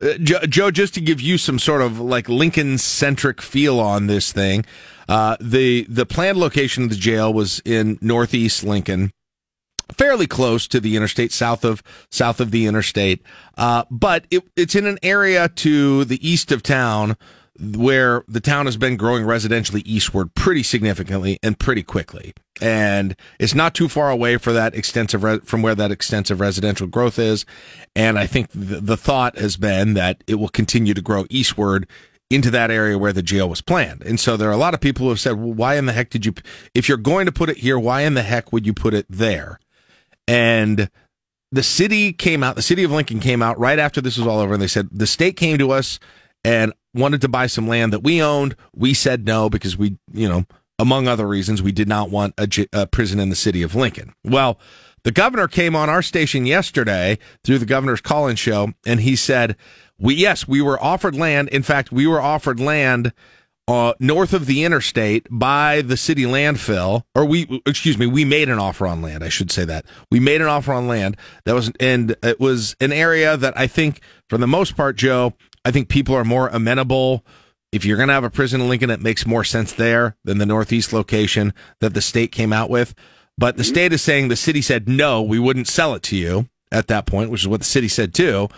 uh, 0.00 0.14
Joe, 0.18 0.40
Joe, 0.40 0.70
just 0.70 0.94
to 0.94 1.00
give 1.00 1.20
you 1.20 1.38
some 1.38 1.58
sort 1.58 1.82
of 1.82 1.98
like 1.98 2.28
Lincoln 2.28 2.78
centric 2.78 3.42
feel 3.42 3.80
on 3.80 4.06
this 4.06 4.32
thing, 4.32 4.64
uh, 5.08 5.36
the 5.40 5.86
the 5.88 6.06
planned 6.06 6.38
location 6.38 6.84
of 6.84 6.90
the 6.90 6.96
jail 6.96 7.32
was 7.32 7.60
in 7.64 7.98
Northeast 8.00 8.62
Lincoln, 8.62 9.12
fairly 9.92 10.26
close 10.26 10.68
to 10.68 10.80
the 10.80 10.96
interstate, 10.96 11.32
south 11.32 11.64
of 11.64 11.82
south 12.10 12.40
of 12.40 12.50
the 12.50 12.66
interstate, 12.66 13.22
uh, 13.56 13.84
but 13.90 14.26
it, 14.30 14.44
it's 14.56 14.74
in 14.74 14.86
an 14.86 14.98
area 15.02 15.48
to 15.48 16.04
the 16.04 16.28
east 16.28 16.52
of 16.52 16.62
town 16.62 17.16
where 17.60 18.24
the 18.28 18.40
town 18.40 18.66
has 18.66 18.76
been 18.76 18.96
growing 18.96 19.24
residentially 19.24 19.82
eastward 19.84 20.34
pretty 20.34 20.62
significantly 20.62 21.38
and 21.42 21.58
pretty 21.58 21.82
quickly. 21.82 22.32
And 22.60 23.16
it's 23.38 23.54
not 23.54 23.74
too 23.74 23.88
far 23.88 24.10
away 24.10 24.36
for 24.36 24.52
that 24.52 24.74
extensive 24.74 25.22
re- 25.22 25.40
from 25.40 25.62
where 25.62 25.74
that 25.74 25.90
extensive 25.90 26.40
residential 26.40 26.86
growth 26.86 27.18
is. 27.18 27.44
And 27.96 28.18
I 28.18 28.26
think 28.26 28.50
the, 28.50 28.80
the 28.80 28.96
thought 28.96 29.38
has 29.38 29.56
been 29.56 29.94
that 29.94 30.22
it 30.26 30.36
will 30.36 30.48
continue 30.48 30.94
to 30.94 31.02
grow 31.02 31.24
eastward 31.30 31.88
into 32.30 32.50
that 32.50 32.70
area 32.70 32.98
where 32.98 33.12
the 33.12 33.22
jail 33.22 33.48
was 33.48 33.60
planned. 33.60 34.02
And 34.02 34.20
so 34.20 34.36
there 34.36 34.48
are 34.48 34.52
a 34.52 34.58
lot 34.58 34.74
of 34.74 34.80
people 34.80 35.04
who 35.04 35.10
have 35.10 35.20
said, 35.20 35.32
well, 35.32 35.52
why 35.52 35.76
in 35.76 35.86
the 35.86 35.92
heck 35.92 36.10
did 36.10 36.26
you, 36.26 36.34
if 36.74 36.88
you're 36.88 36.98
going 36.98 37.26
to 37.26 37.32
put 37.32 37.48
it 37.48 37.58
here, 37.58 37.78
why 37.78 38.02
in 38.02 38.14
the 38.14 38.22
heck 38.22 38.52
would 38.52 38.66
you 38.66 38.74
put 38.74 38.94
it 38.94 39.06
there? 39.08 39.58
And 40.26 40.90
the 41.50 41.62
city 41.62 42.12
came 42.12 42.42
out, 42.42 42.54
the 42.54 42.62
city 42.62 42.84
of 42.84 42.90
Lincoln 42.90 43.20
came 43.20 43.42
out 43.42 43.58
right 43.58 43.78
after 43.78 44.00
this 44.00 44.18
was 44.18 44.26
all 44.26 44.40
over 44.40 44.52
and 44.52 44.62
they 44.62 44.68
said, 44.68 44.88
the 44.92 45.06
state 45.06 45.36
came 45.36 45.56
to 45.58 45.70
us 45.70 45.98
and 46.44 46.72
wanted 46.94 47.20
to 47.22 47.28
buy 47.28 47.46
some 47.46 47.68
land 47.68 47.92
that 47.92 48.02
we 48.02 48.22
owned. 48.22 48.56
We 48.74 48.94
said 48.94 49.26
no 49.26 49.48
because 49.48 49.76
we, 49.76 49.98
you 50.12 50.28
know, 50.28 50.44
among 50.78 51.08
other 51.08 51.26
reasons, 51.26 51.62
we 51.62 51.72
did 51.72 51.88
not 51.88 52.10
want 52.10 52.34
a, 52.38 52.68
a 52.72 52.86
prison 52.86 53.18
in 53.20 53.30
the 53.30 53.36
city 53.36 53.62
of 53.62 53.74
Lincoln. 53.74 54.14
Well, 54.24 54.58
the 55.04 55.12
governor 55.12 55.48
came 55.48 55.74
on 55.74 55.88
our 55.88 56.02
station 56.02 56.46
yesterday 56.46 57.18
through 57.44 57.58
the 57.58 57.66
governor's 57.66 58.00
call-in 58.00 58.36
show, 58.36 58.72
and 58.84 59.00
he 59.00 59.16
said, 59.16 59.56
"We 59.98 60.14
yes, 60.14 60.46
we 60.46 60.60
were 60.60 60.82
offered 60.82 61.14
land. 61.14 61.48
In 61.48 61.62
fact, 61.62 61.92
we 61.92 62.06
were 62.06 62.20
offered 62.20 62.60
land." 62.60 63.12
Uh, 63.66 63.92
north 64.00 64.32
of 64.32 64.46
the 64.46 64.64
interstate 64.64 65.26
by 65.30 65.82
the 65.82 65.98
city 65.98 66.22
landfill, 66.22 67.02
or 67.14 67.26
we, 67.26 67.60
excuse 67.66 67.98
me, 67.98 68.06
we 68.06 68.24
made 68.24 68.48
an 68.48 68.58
offer 68.58 68.86
on 68.86 69.02
land. 69.02 69.22
I 69.22 69.28
should 69.28 69.50
say 69.50 69.66
that 69.66 69.84
we 70.10 70.18
made 70.18 70.40
an 70.40 70.46
offer 70.46 70.72
on 70.72 70.88
land 70.88 71.18
that 71.44 71.54
was, 71.54 71.70
and 71.78 72.16
it 72.22 72.40
was 72.40 72.74
an 72.80 72.92
area 72.92 73.36
that 73.36 73.52
I 73.58 73.66
think, 73.66 74.00
for 74.30 74.38
the 74.38 74.46
most 74.46 74.74
part, 74.74 74.96
Joe, 74.96 75.34
I 75.64 75.70
think 75.70 75.88
people 75.88 76.14
are 76.14 76.24
more 76.24 76.48
amenable. 76.48 77.24
If 77.72 77.84
you're 77.84 77.96
going 77.96 78.08
to 78.08 78.14
have 78.14 78.24
a 78.24 78.30
prison 78.30 78.60
in 78.60 78.68
Lincoln, 78.68 78.90
it 78.90 79.02
makes 79.02 79.26
more 79.26 79.44
sense 79.44 79.72
there 79.72 80.16
than 80.24 80.38
the 80.38 80.46
Northeast 80.46 80.92
location 80.92 81.52
that 81.80 81.94
the 81.94 82.00
state 82.00 82.32
came 82.32 82.52
out 82.52 82.70
with. 82.70 82.94
But 83.36 83.56
the 83.56 83.62
mm-hmm. 83.62 83.72
state 83.72 83.92
is 83.92 84.02
saying 84.02 84.28
the 84.28 84.36
city 84.36 84.62
said, 84.62 84.88
no, 84.88 85.22
we 85.22 85.38
wouldn't 85.38 85.68
sell 85.68 85.94
it 85.94 86.02
to 86.04 86.16
you 86.16 86.48
at 86.72 86.88
that 86.88 87.06
point, 87.06 87.30
which 87.30 87.42
is 87.42 87.48
what 87.48 87.60
the 87.60 87.66
city 87.66 87.88
said 87.88 88.14
too. 88.14 88.48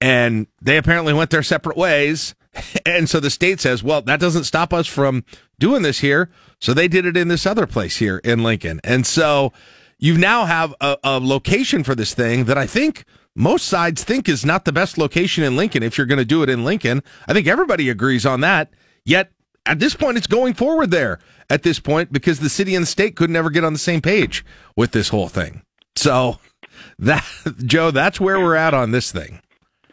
And 0.00 0.46
they 0.60 0.76
apparently 0.76 1.12
went 1.12 1.30
their 1.30 1.42
separate 1.42 1.76
ways. 1.76 2.34
And 2.84 3.08
so 3.08 3.18
the 3.18 3.30
state 3.30 3.60
says, 3.60 3.82
well, 3.82 4.02
that 4.02 4.20
doesn't 4.20 4.44
stop 4.44 4.74
us 4.74 4.86
from 4.86 5.24
doing 5.58 5.80
this 5.80 6.00
here. 6.00 6.28
So 6.60 6.74
they 6.74 6.86
did 6.86 7.06
it 7.06 7.16
in 7.16 7.28
this 7.28 7.46
other 7.46 7.66
place 7.66 7.96
here 7.96 8.18
in 8.18 8.42
Lincoln. 8.42 8.78
And 8.84 9.06
so 9.06 9.54
you 9.98 10.18
now 10.18 10.44
have 10.44 10.74
a, 10.80 10.98
a 11.02 11.18
location 11.18 11.82
for 11.82 11.94
this 11.94 12.12
thing 12.12 12.44
that 12.44 12.58
I 12.58 12.66
think 12.66 13.04
most 13.34 13.66
sides 13.66 14.04
think 14.04 14.28
is 14.28 14.44
not 14.44 14.64
the 14.64 14.72
best 14.72 14.98
location 14.98 15.44
in 15.44 15.56
Lincoln 15.56 15.82
if 15.82 15.96
you're 15.96 16.06
going 16.06 16.18
to 16.18 16.24
do 16.24 16.42
it 16.42 16.48
in 16.48 16.64
Lincoln. 16.64 17.02
I 17.26 17.32
think 17.32 17.46
everybody 17.46 17.88
agrees 17.88 18.26
on 18.26 18.40
that. 18.40 18.70
Yet 19.04 19.32
at 19.66 19.78
this 19.78 19.94
point, 19.94 20.18
it's 20.18 20.26
going 20.26 20.54
forward 20.54 20.90
there 20.90 21.18
at 21.48 21.62
this 21.62 21.80
point 21.80 22.12
because 22.12 22.40
the 22.40 22.48
city 22.48 22.74
and 22.74 22.82
the 22.82 22.86
state 22.86 23.16
could 23.16 23.30
never 23.30 23.50
get 23.50 23.64
on 23.64 23.72
the 23.72 23.78
same 23.78 24.00
page 24.00 24.44
with 24.76 24.92
this 24.92 25.08
whole 25.08 25.28
thing. 25.28 25.62
So 25.96 26.38
that 26.98 27.24
Joe, 27.64 27.90
that's 27.90 28.20
where 28.20 28.40
we're 28.40 28.56
at 28.56 28.74
on 28.74 28.90
this 28.90 29.12
thing. 29.12 29.40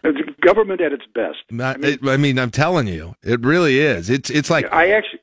It's 0.04 0.18
government 0.42 0.82
at 0.82 0.94
its 0.94 1.04
best. 1.14 1.40
I 1.52 1.78
mean, 1.78 2.00
I 2.08 2.18
mean, 2.18 2.40
I'm 2.40 2.52
telling 2.52 2.88
you, 2.88 3.16
it 3.22 3.42
really 3.42 3.80
is. 3.80 4.10
It's 4.10 4.30
it's 4.30 4.50
like 4.50 4.72
I 4.72 4.92
actually 4.92 5.20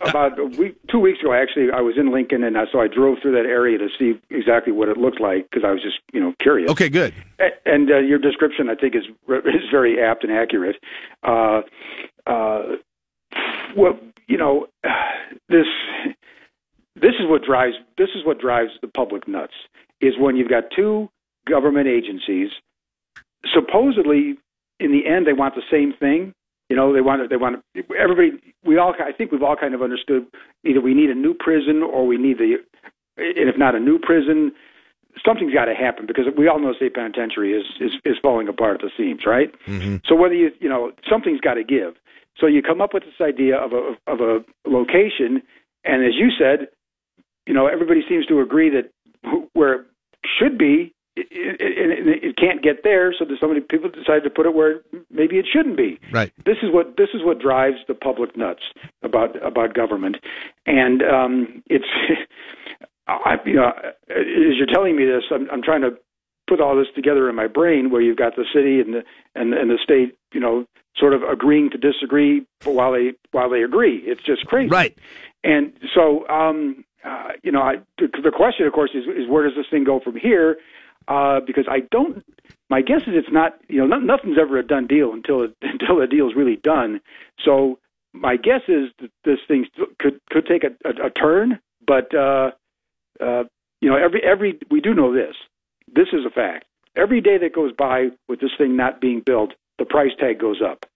about 0.00 0.38
a 0.38 0.44
week, 0.44 0.76
two 0.90 0.98
weeks 0.98 1.20
ago, 1.20 1.32
actually, 1.32 1.70
I 1.72 1.80
was 1.80 1.94
in 1.96 2.12
Lincoln, 2.12 2.42
and 2.42 2.58
I, 2.58 2.64
so 2.72 2.80
I 2.80 2.88
drove 2.88 3.18
through 3.22 3.32
that 3.32 3.48
area 3.48 3.78
to 3.78 3.88
see 3.98 4.20
exactly 4.30 4.72
what 4.72 4.88
it 4.88 4.96
looked 4.96 5.20
like 5.20 5.48
because 5.50 5.64
I 5.64 5.70
was 5.70 5.82
just, 5.82 5.98
you 6.12 6.20
know, 6.20 6.34
curious. 6.40 6.70
Okay, 6.70 6.88
good. 6.88 7.14
And 7.64 7.90
uh, 7.90 7.98
your 7.98 8.18
description, 8.18 8.68
I 8.68 8.74
think, 8.74 8.94
is 8.94 9.04
is 9.28 9.70
very 9.70 10.02
apt 10.02 10.24
and 10.24 10.32
accurate. 10.32 10.76
Uh, 11.22 11.62
uh, 12.26 12.62
well, 13.76 13.98
you 14.26 14.36
know, 14.36 14.66
this 15.48 15.66
this 16.96 17.14
is 17.20 17.26
what 17.28 17.42
drives 17.44 17.74
this 17.96 18.08
is 18.14 18.24
what 18.24 18.40
drives 18.40 18.70
the 18.82 18.88
public 18.88 19.28
nuts 19.28 19.54
is 20.00 20.14
when 20.18 20.36
you've 20.36 20.50
got 20.50 20.64
two 20.74 21.08
government 21.48 21.86
agencies 21.86 22.50
supposedly 23.54 24.36
in 24.78 24.92
the 24.92 25.06
end 25.06 25.26
they 25.26 25.32
want 25.32 25.54
the 25.54 25.62
same 25.70 25.94
thing 25.98 26.34
you 26.70 26.76
know 26.76 26.94
they 26.94 27.02
want 27.02 27.28
they 27.28 27.36
want 27.36 27.62
everybody 27.98 28.30
we 28.64 28.78
all 28.78 28.94
i 29.04 29.12
think 29.12 29.32
we've 29.32 29.42
all 29.42 29.56
kind 29.56 29.74
of 29.74 29.82
understood 29.82 30.24
either 30.64 30.80
we 30.80 30.94
need 30.94 31.10
a 31.10 31.14
new 31.14 31.34
prison 31.34 31.82
or 31.82 32.06
we 32.06 32.16
need 32.16 32.38
the 32.38 32.56
and 33.18 33.48
if 33.48 33.58
not 33.58 33.74
a 33.74 33.80
new 33.80 33.98
prison 33.98 34.52
something's 35.26 35.52
got 35.52 35.66
to 35.66 35.74
happen 35.74 36.06
because 36.06 36.24
we 36.38 36.48
all 36.48 36.60
know 36.60 36.72
state 36.72 36.94
penitentiary 36.94 37.52
is 37.52 37.66
is, 37.80 37.92
is 38.04 38.16
falling 38.22 38.48
apart 38.48 38.76
at 38.76 38.80
the 38.80 38.90
seams 38.96 39.26
right 39.26 39.52
mm-hmm. 39.66 39.96
so 40.06 40.14
whether 40.14 40.34
you 40.34 40.50
you 40.60 40.68
know 40.68 40.92
something's 41.10 41.40
got 41.40 41.54
to 41.54 41.64
give 41.64 41.94
so 42.38 42.46
you 42.46 42.62
come 42.62 42.80
up 42.80 42.94
with 42.94 43.02
this 43.02 43.20
idea 43.20 43.56
of 43.56 43.72
a 43.72 43.96
of 44.06 44.20
a 44.20 44.38
location 44.66 45.42
and 45.84 46.04
as 46.04 46.14
you 46.14 46.30
said 46.38 46.68
you 47.46 47.52
know 47.52 47.66
everybody 47.66 48.00
seems 48.08 48.24
to 48.26 48.40
agree 48.40 48.70
that 48.70 48.90
where 49.52 49.80
it 49.80 49.86
should 50.38 50.56
be 50.56 50.94
it, 51.30 51.56
it, 51.60 52.24
it, 52.24 52.36
can't 52.36 52.62
get 52.62 52.82
there, 52.84 53.12
so 53.18 53.24
so 53.40 53.48
many 53.48 53.60
people 53.60 53.90
decide 53.90 54.24
to 54.24 54.30
put 54.30 54.46
it 54.46 54.54
where 54.54 54.80
maybe 55.10 55.36
it 55.36 55.46
shouldn't 55.50 55.76
be. 55.76 55.98
Right. 56.12 56.32
This 56.44 56.56
is 56.62 56.72
what 56.72 56.96
this 56.96 57.08
is 57.14 57.22
what 57.24 57.40
drives 57.40 57.78
the 57.88 57.94
public 57.94 58.36
nuts 58.36 58.62
about 59.02 59.40
about 59.44 59.74
government, 59.74 60.16
and 60.66 61.02
um, 61.02 61.62
it's. 61.66 61.86
I, 63.08 63.38
you 63.44 63.54
know, 63.54 63.72
as 64.08 64.54
you're 64.56 64.72
telling 64.72 64.94
me 64.94 65.04
this, 65.04 65.24
I'm, 65.32 65.50
I'm 65.50 65.62
trying 65.62 65.80
to 65.80 65.90
put 66.46 66.60
all 66.60 66.76
this 66.76 66.86
together 66.94 67.28
in 67.28 67.34
my 67.34 67.48
brain, 67.48 67.90
where 67.90 68.00
you've 68.00 68.16
got 68.16 68.36
the 68.36 68.44
city 68.54 68.80
and 68.80 68.94
the 68.94 69.02
and, 69.34 69.52
and 69.52 69.68
the 69.68 69.78
state, 69.82 70.16
you 70.32 70.38
know, 70.38 70.64
sort 70.96 71.14
of 71.14 71.22
agreeing 71.22 71.70
to 71.70 71.78
disagree 71.78 72.46
while 72.64 72.92
they 72.92 73.12
while 73.32 73.50
they 73.50 73.62
agree. 73.62 74.02
It's 74.04 74.22
just 74.22 74.46
crazy. 74.46 74.68
Right. 74.68 74.96
And 75.42 75.72
so, 75.94 76.28
um, 76.28 76.84
uh, 77.04 77.28
you 77.42 77.50
know, 77.50 77.62
I, 77.62 77.76
the, 77.98 78.08
the 78.22 78.30
question, 78.30 78.66
of 78.66 78.72
course, 78.72 78.90
is, 78.94 79.04
is 79.04 79.28
where 79.28 79.44
does 79.44 79.56
this 79.56 79.66
thing 79.70 79.84
go 79.84 80.00
from 80.00 80.16
here? 80.16 80.56
Uh, 81.08 81.40
because 81.46 81.66
I 81.68 81.80
don't. 81.90 82.24
My 82.68 82.82
guess 82.82 83.02
is 83.02 83.14
it's 83.14 83.32
not. 83.32 83.58
You 83.68 83.86
know, 83.86 83.98
nothing's 83.98 84.38
ever 84.40 84.58
a 84.58 84.66
done 84.66 84.86
deal 84.86 85.12
until 85.12 85.42
it, 85.42 85.54
until 85.62 85.98
the 85.98 86.06
deal 86.06 86.28
is 86.28 86.36
really 86.36 86.56
done. 86.56 87.00
So 87.44 87.78
my 88.12 88.36
guess 88.36 88.62
is 88.68 88.90
that 89.00 89.10
this 89.24 89.38
thing 89.46 89.66
could 89.98 90.20
could 90.30 90.46
take 90.46 90.64
a, 90.64 90.70
a, 90.88 91.06
a 91.06 91.10
turn, 91.10 91.58
but 91.86 92.14
uh, 92.14 92.50
uh, 93.20 93.44
you 93.80 93.88
know, 93.88 93.96
every 93.96 94.22
every 94.22 94.58
we 94.70 94.80
do 94.80 94.94
know 94.94 95.12
this. 95.12 95.36
This 95.92 96.08
is 96.12 96.24
a 96.26 96.30
fact. 96.30 96.66
Every 96.96 97.20
day 97.20 97.38
that 97.38 97.54
goes 97.54 97.72
by 97.76 98.08
with 98.28 98.40
this 98.40 98.50
thing 98.58 98.76
not 98.76 99.00
being 99.00 99.22
built, 99.24 99.52
the 99.78 99.84
price 99.84 100.10
tag 100.18 100.40
goes 100.40 100.60
up. 100.64 100.86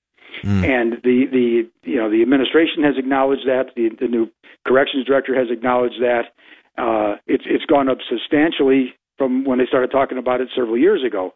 Mm. 0.43 0.65
And 0.65 0.93
the 1.03 1.27
the 1.31 1.71
you 1.89 1.97
know 1.97 2.11
the 2.11 2.23
administration 2.23 2.83
has 2.83 2.95
acknowledged 2.99 3.47
that 3.47 3.71
the 3.77 3.91
the 4.01 4.09
new 4.09 4.29
corrections 4.67 5.07
director 5.07 5.35
has 5.39 5.49
acknowledged 5.51 6.01
that 6.01 6.33
uh, 6.77 7.17
it's 7.27 7.45
it's 7.47 7.65
gone 7.67 7.89
up 7.89 7.99
substantially 8.09 8.95
from 9.19 9.45
when 9.45 9.59
they 9.59 9.67
started 9.67 9.91
talking 9.91 10.19
about 10.19 10.41
it 10.41 10.49
several 10.55 10.79
years 10.79 11.03
ago. 11.05 11.35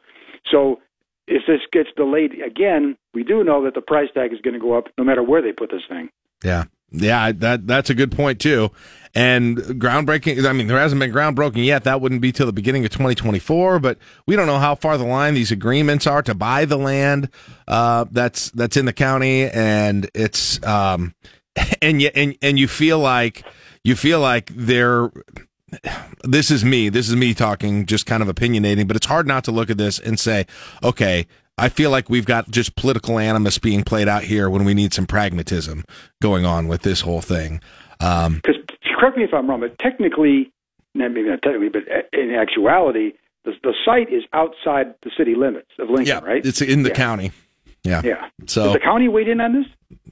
So 0.50 0.80
if 1.26 1.42
this 1.46 1.60
gets 1.72 1.90
delayed 1.96 2.32
again, 2.40 2.96
we 3.14 3.22
do 3.22 3.44
know 3.44 3.64
that 3.64 3.74
the 3.74 3.80
price 3.80 4.08
tag 4.14 4.32
is 4.32 4.40
going 4.40 4.54
to 4.54 4.60
go 4.60 4.76
up 4.76 4.88
no 4.96 5.04
matter 5.04 5.22
where 5.22 5.42
they 5.42 5.52
put 5.52 5.70
this 5.70 5.82
thing. 5.88 6.10
Yeah. 6.42 6.64
Yeah, 6.90 7.32
that 7.32 7.66
that's 7.66 7.90
a 7.90 7.94
good 7.94 8.12
point 8.12 8.40
too. 8.40 8.70
And 9.14 9.58
groundbreaking 9.58 10.46
I 10.46 10.52
mean 10.52 10.68
there 10.68 10.78
hasn't 10.78 10.98
been 10.98 11.12
groundbreaking 11.12 11.66
yet. 11.66 11.84
That 11.84 12.00
wouldn't 12.00 12.22
be 12.22 12.32
till 12.32 12.46
the 12.46 12.52
beginning 12.52 12.84
of 12.84 12.90
2024, 12.90 13.78
but 13.78 13.98
we 14.26 14.36
don't 14.36 14.46
know 14.46 14.58
how 14.58 14.74
far 14.74 14.96
the 14.96 15.04
line 15.04 15.34
these 15.34 15.52
agreements 15.52 16.06
are 16.06 16.22
to 16.22 16.34
buy 16.34 16.64
the 16.64 16.78
land 16.78 17.28
uh, 17.66 18.06
that's 18.10 18.50
that's 18.52 18.78
in 18.78 18.86
the 18.86 18.94
county 18.94 19.50
and 19.50 20.10
it's 20.14 20.64
um 20.64 21.14
and 21.82 22.00
you 22.00 22.10
and 22.14 22.36
and 22.40 22.58
you 22.58 22.66
feel 22.66 22.98
like 22.98 23.44
you 23.84 23.94
feel 23.94 24.20
like 24.20 24.50
they're 24.54 25.10
this 26.22 26.50
is 26.50 26.64
me. 26.64 26.88
This 26.88 27.08
is 27.08 27.16
me 27.16 27.34
talking, 27.34 27.86
just 27.86 28.06
kind 28.06 28.22
of 28.22 28.28
opinionating, 28.28 28.86
but 28.86 28.96
it's 28.96 29.06
hard 29.06 29.26
not 29.26 29.44
to 29.44 29.52
look 29.52 29.70
at 29.70 29.78
this 29.78 29.98
and 29.98 30.18
say, 30.18 30.46
okay, 30.82 31.26
I 31.58 31.68
feel 31.68 31.90
like 31.90 32.08
we've 32.08 32.24
got 32.24 32.50
just 32.50 32.76
political 32.76 33.18
animus 33.18 33.58
being 33.58 33.82
played 33.82 34.08
out 34.08 34.22
here 34.22 34.48
when 34.48 34.64
we 34.64 34.74
need 34.74 34.94
some 34.94 35.06
pragmatism 35.06 35.84
going 36.22 36.44
on 36.44 36.68
with 36.68 36.82
this 36.82 37.00
whole 37.00 37.20
thing. 37.20 37.60
Um, 38.00 38.36
because 38.36 38.56
correct 38.98 39.16
me 39.16 39.24
if 39.24 39.34
I'm 39.34 39.48
wrong, 39.48 39.60
but 39.60 39.78
technically, 39.78 40.52
not 40.94 41.12
maybe 41.12 41.28
not 41.28 41.42
technically, 41.42 41.68
but 41.68 41.82
in 42.12 42.34
actuality, 42.34 43.12
the, 43.44 43.52
the 43.62 43.74
site 43.84 44.12
is 44.12 44.22
outside 44.32 44.94
the 45.02 45.10
city 45.16 45.34
limits 45.34 45.70
of 45.78 45.88
Lincoln, 45.88 46.06
yeah, 46.06 46.20
right? 46.20 46.44
It's 46.44 46.60
in 46.60 46.82
the 46.82 46.90
yeah. 46.90 46.94
county. 46.94 47.32
Yeah. 47.84 48.02
Yeah. 48.04 48.28
So 48.46 48.64
Does 48.64 48.72
the 48.74 48.80
county 48.80 49.08
weighed 49.08 49.28
in 49.28 49.40
on 49.40 49.52
this? 49.54 49.66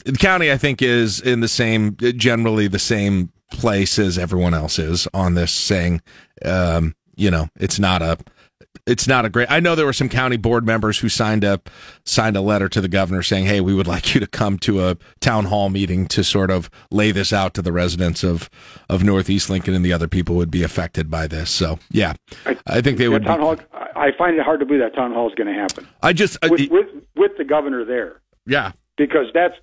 The 0.04 0.18
county, 0.18 0.50
I 0.50 0.56
think, 0.56 0.82
is 0.82 1.20
in 1.20 1.40
the 1.40 1.48
same, 1.48 1.96
generally 1.96 2.68
the 2.68 2.78
same 2.78 3.32
place 3.50 3.98
as 3.98 4.18
everyone 4.18 4.54
else 4.54 4.78
is 4.78 5.06
on 5.14 5.34
this, 5.34 5.52
saying, 5.52 6.02
um, 6.44 6.94
you 7.14 7.30
know, 7.30 7.48
it's 7.56 7.78
not 7.78 8.02
a, 8.02 8.18
it's 8.86 9.08
not 9.08 9.24
a 9.24 9.28
great. 9.28 9.50
I 9.50 9.60
know 9.60 9.74
there 9.74 9.86
were 9.86 9.92
some 9.92 10.08
county 10.08 10.36
board 10.36 10.66
members 10.66 10.98
who 10.98 11.08
signed 11.08 11.44
up, 11.44 11.68
signed 12.04 12.36
a 12.36 12.40
letter 12.40 12.68
to 12.68 12.80
the 12.80 12.88
governor 12.88 13.22
saying, 13.22 13.46
"Hey, 13.46 13.60
we 13.60 13.74
would 13.74 13.86
like 13.86 14.14
you 14.14 14.20
to 14.20 14.26
come 14.26 14.58
to 14.60 14.86
a 14.86 14.96
town 15.20 15.46
hall 15.46 15.70
meeting 15.70 16.06
to 16.08 16.22
sort 16.22 16.50
of 16.50 16.70
lay 16.90 17.10
this 17.10 17.32
out 17.32 17.54
to 17.54 17.62
the 17.62 17.72
residents 17.72 18.22
of 18.22 18.50
of 18.88 19.02
Northeast 19.02 19.50
Lincoln 19.50 19.74
and 19.74 19.84
the 19.84 19.92
other 19.92 20.08
people 20.08 20.36
would 20.36 20.50
be 20.50 20.62
affected 20.62 21.10
by 21.10 21.26
this." 21.26 21.50
So, 21.50 21.78
yeah, 21.90 22.14
I, 22.44 22.56
I 22.66 22.80
think 22.80 22.98
they 22.98 23.08
would. 23.08 23.24
Town 23.24 23.38
be, 23.38 23.44
hall. 23.44 23.56
I 23.96 24.10
find 24.16 24.36
it 24.36 24.44
hard 24.44 24.60
to 24.60 24.66
believe 24.66 24.82
that 24.82 24.94
town 24.94 25.12
hall 25.12 25.28
is 25.28 25.34
going 25.34 25.52
to 25.52 25.58
happen. 25.58 25.88
I 26.02 26.12
just 26.12 26.38
with, 26.42 26.60
uh, 26.60 26.66
with 26.70 26.88
with 27.16 27.32
the 27.38 27.44
governor 27.44 27.84
there. 27.84 28.20
Yeah, 28.46 28.72
because 28.96 29.26
that's 29.34 29.56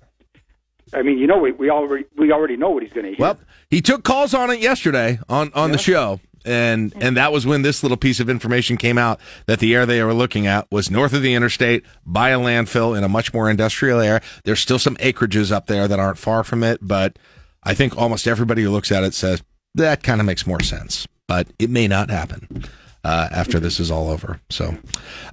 I 0.92 1.02
mean, 1.02 1.18
you 1.18 1.26
know, 1.26 1.38
we, 1.38 1.52
we 1.52 1.70
already 1.70 2.04
we 2.16 2.32
already 2.32 2.56
know 2.56 2.70
what 2.70 2.82
he's 2.82 2.92
going 2.92 3.06
to 3.06 3.10
hear. 3.10 3.18
Well, 3.18 3.38
he 3.74 3.82
took 3.82 4.04
calls 4.04 4.34
on 4.34 4.50
it 4.50 4.60
yesterday 4.60 5.18
on 5.28 5.50
on 5.52 5.70
yeah. 5.70 5.76
the 5.76 5.82
show, 5.82 6.20
and 6.44 6.94
and 7.00 7.16
that 7.16 7.32
was 7.32 7.44
when 7.44 7.62
this 7.62 7.82
little 7.82 7.96
piece 7.96 8.20
of 8.20 8.30
information 8.30 8.76
came 8.76 8.96
out 8.98 9.18
that 9.46 9.58
the 9.58 9.74
area 9.74 9.84
they 9.84 10.02
were 10.04 10.14
looking 10.14 10.46
at 10.46 10.70
was 10.70 10.92
north 10.92 11.12
of 11.12 11.22
the 11.22 11.34
interstate 11.34 11.82
by 12.06 12.30
a 12.30 12.38
landfill 12.38 12.96
in 12.96 13.02
a 13.02 13.08
much 13.08 13.34
more 13.34 13.50
industrial 13.50 13.98
area. 13.98 14.22
There's 14.44 14.60
still 14.60 14.78
some 14.78 14.94
acreages 14.98 15.50
up 15.50 15.66
there 15.66 15.88
that 15.88 15.98
aren't 15.98 16.18
far 16.18 16.44
from 16.44 16.62
it, 16.62 16.78
but 16.82 17.18
I 17.64 17.74
think 17.74 17.98
almost 17.98 18.28
everybody 18.28 18.62
who 18.62 18.70
looks 18.70 18.92
at 18.92 19.02
it 19.02 19.12
says 19.12 19.42
that 19.74 20.04
kind 20.04 20.20
of 20.20 20.26
makes 20.26 20.46
more 20.46 20.60
sense, 20.60 21.08
but 21.26 21.48
it 21.58 21.68
may 21.68 21.88
not 21.88 22.10
happen. 22.10 22.64
Uh, 23.02 23.28
after 23.32 23.60
this 23.60 23.80
is 23.80 23.90
all 23.90 24.08
over. 24.08 24.40
So, 24.48 24.74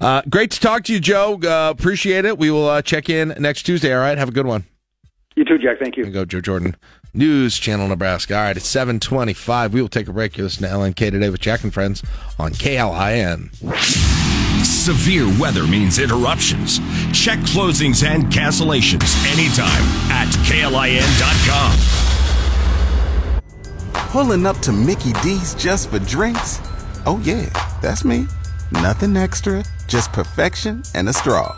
uh, 0.01 0.23
great 0.29 0.51
to 0.51 0.59
talk 0.59 0.83
to 0.83 0.93
you, 0.93 0.99
Joe. 0.99 1.39
Uh, 1.41 1.69
appreciate 1.71 2.25
it. 2.25 2.37
We 2.37 2.51
will 2.51 2.67
uh, 2.67 2.81
check 2.81 3.09
in 3.09 3.33
next 3.39 3.63
Tuesday. 3.63 3.93
All 3.93 4.01
right. 4.01 4.17
Have 4.17 4.27
a 4.27 4.33
good 4.33 4.45
one. 4.45 4.65
You 5.41 5.45
too, 5.45 5.57
Jack. 5.57 5.79
Thank 5.79 5.97
you. 5.97 6.05
go, 6.11 6.23
Joe 6.23 6.39
Jordan. 6.39 6.75
News 7.15 7.57
Channel 7.57 7.87
Nebraska. 7.87 8.37
All 8.37 8.43
right, 8.43 8.55
it's 8.55 8.67
725. 8.67 9.73
We 9.73 9.81
will 9.81 9.89
take 9.89 10.07
a 10.07 10.13
break. 10.13 10.37
You're 10.37 10.43
listening 10.43 10.69
to 10.69 10.77
LNK 10.77 11.09
today 11.09 11.31
with 11.31 11.41
Jack 11.41 11.63
and 11.63 11.73
Friends 11.73 12.03
on 12.37 12.51
KLIN. 12.51 13.51
Severe 14.63 15.25
weather 15.39 15.65
means 15.65 15.97
interruptions. 15.97 16.77
Check 17.11 17.39
closings 17.39 18.05
and 18.05 18.25
cancellations 18.25 19.17
anytime 19.33 19.81
at 20.11 20.27
KLIN.com. 20.45 21.75
Pulling 24.11 24.45
up 24.45 24.59
to 24.59 24.71
Mickey 24.71 25.13
D's 25.23 25.55
just 25.55 25.89
for 25.89 25.97
drinks? 25.97 26.59
Oh, 27.07 27.19
yeah, 27.23 27.49
that's 27.81 28.05
me. 28.05 28.27
Nothing 28.71 29.17
extra, 29.17 29.63
just 29.87 30.13
perfection 30.13 30.83
and 30.93 31.09
a 31.09 31.13
straw. 31.13 31.57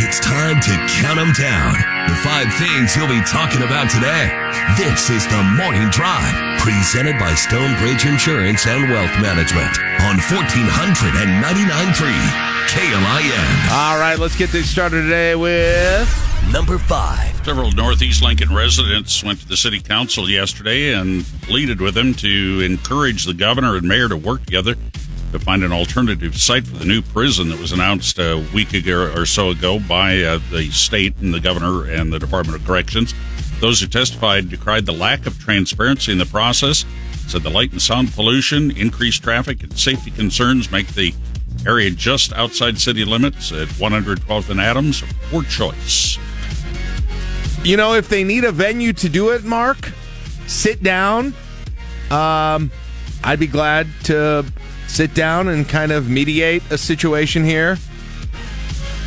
It's 0.00 0.20
time 0.20 0.60
to 0.60 0.70
count 1.02 1.18
them 1.18 1.32
down. 1.32 1.74
The 2.06 2.14
five 2.22 2.46
things 2.54 2.94
you'll 2.94 3.08
be 3.08 3.20
talking 3.22 3.62
about 3.62 3.90
today. 3.90 4.30
This 4.78 5.10
is 5.10 5.26
the 5.26 5.42
Morning 5.58 5.90
Drive, 5.90 6.60
presented 6.60 7.18
by 7.18 7.34
Stonebridge 7.34 8.06
Insurance 8.06 8.64
and 8.68 8.88
Wealth 8.92 9.10
Management 9.20 9.76
on 10.06 10.18
1499.3 10.22 12.14
KLIN. 12.70 13.70
All 13.72 13.98
right, 13.98 14.16
let's 14.20 14.36
get 14.36 14.50
this 14.50 14.70
started 14.70 15.02
today 15.02 15.34
with 15.34 16.08
number 16.52 16.78
five. 16.78 17.34
Several 17.44 17.72
Northeast 17.72 18.22
Lincoln 18.22 18.54
residents 18.54 19.24
went 19.24 19.40
to 19.40 19.48
the 19.48 19.56
city 19.56 19.80
council 19.80 20.30
yesterday 20.30 20.94
and 20.94 21.24
pleaded 21.42 21.80
with 21.80 21.94
them 21.94 22.14
to 22.14 22.60
encourage 22.60 23.24
the 23.24 23.34
governor 23.34 23.74
and 23.74 23.88
mayor 23.88 24.08
to 24.08 24.16
work 24.16 24.44
together 24.44 24.76
to 25.32 25.38
find 25.38 25.62
an 25.62 25.72
alternative 25.72 26.36
site 26.36 26.66
for 26.66 26.76
the 26.76 26.84
new 26.84 27.02
prison 27.02 27.48
that 27.50 27.58
was 27.58 27.72
announced 27.72 28.18
a 28.18 28.44
week 28.54 28.74
ago 28.74 29.12
or 29.14 29.26
so 29.26 29.50
ago 29.50 29.78
by 29.78 30.22
uh, 30.22 30.38
the 30.50 30.70
state 30.70 31.16
and 31.20 31.32
the 31.32 31.40
governor 31.40 31.90
and 31.90 32.12
the 32.12 32.18
Department 32.18 32.60
of 32.60 32.66
Corrections. 32.66 33.14
Those 33.60 33.80
who 33.80 33.86
testified 33.86 34.48
decried 34.48 34.86
the 34.86 34.92
lack 34.92 35.26
of 35.26 35.38
transparency 35.38 36.12
in 36.12 36.18
the 36.18 36.26
process, 36.26 36.84
said 37.26 37.42
the 37.42 37.50
light 37.50 37.72
and 37.72 37.82
sound 37.82 38.12
pollution, 38.12 38.70
increased 38.70 39.22
traffic, 39.22 39.62
and 39.62 39.76
safety 39.78 40.10
concerns 40.10 40.70
make 40.70 40.88
the 40.88 41.12
area 41.66 41.90
just 41.90 42.32
outside 42.32 42.78
city 42.78 43.04
limits 43.04 43.52
at 43.52 43.68
112th 43.68 44.48
and 44.50 44.60
Adams 44.60 45.02
a 45.02 45.06
poor 45.30 45.42
choice. 45.42 46.18
You 47.64 47.76
know, 47.76 47.94
if 47.94 48.08
they 48.08 48.24
need 48.24 48.44
a 48.44 48.52
venue 48.52 48.92
to 48.94 49.08
do 49.08 49.30
it, 49.30 49.44
Mark, 49.44 49.92
sit 50.46 50.82
down. 50.82 51.34
Um, 52.10 52.70
I'd 53.24 53.40
be 53.40 53.46
glad 53.46 53.88
to 54.04 54.44
sit 54.88 55.14
down 55.14 55.48
and 55.48 55.68
kind 55.68 55.92
of 55.92 56.10
mediate 56.10 56.62
a 56.70 56.78
situation 56.78 57.44
here. 57.44 57.78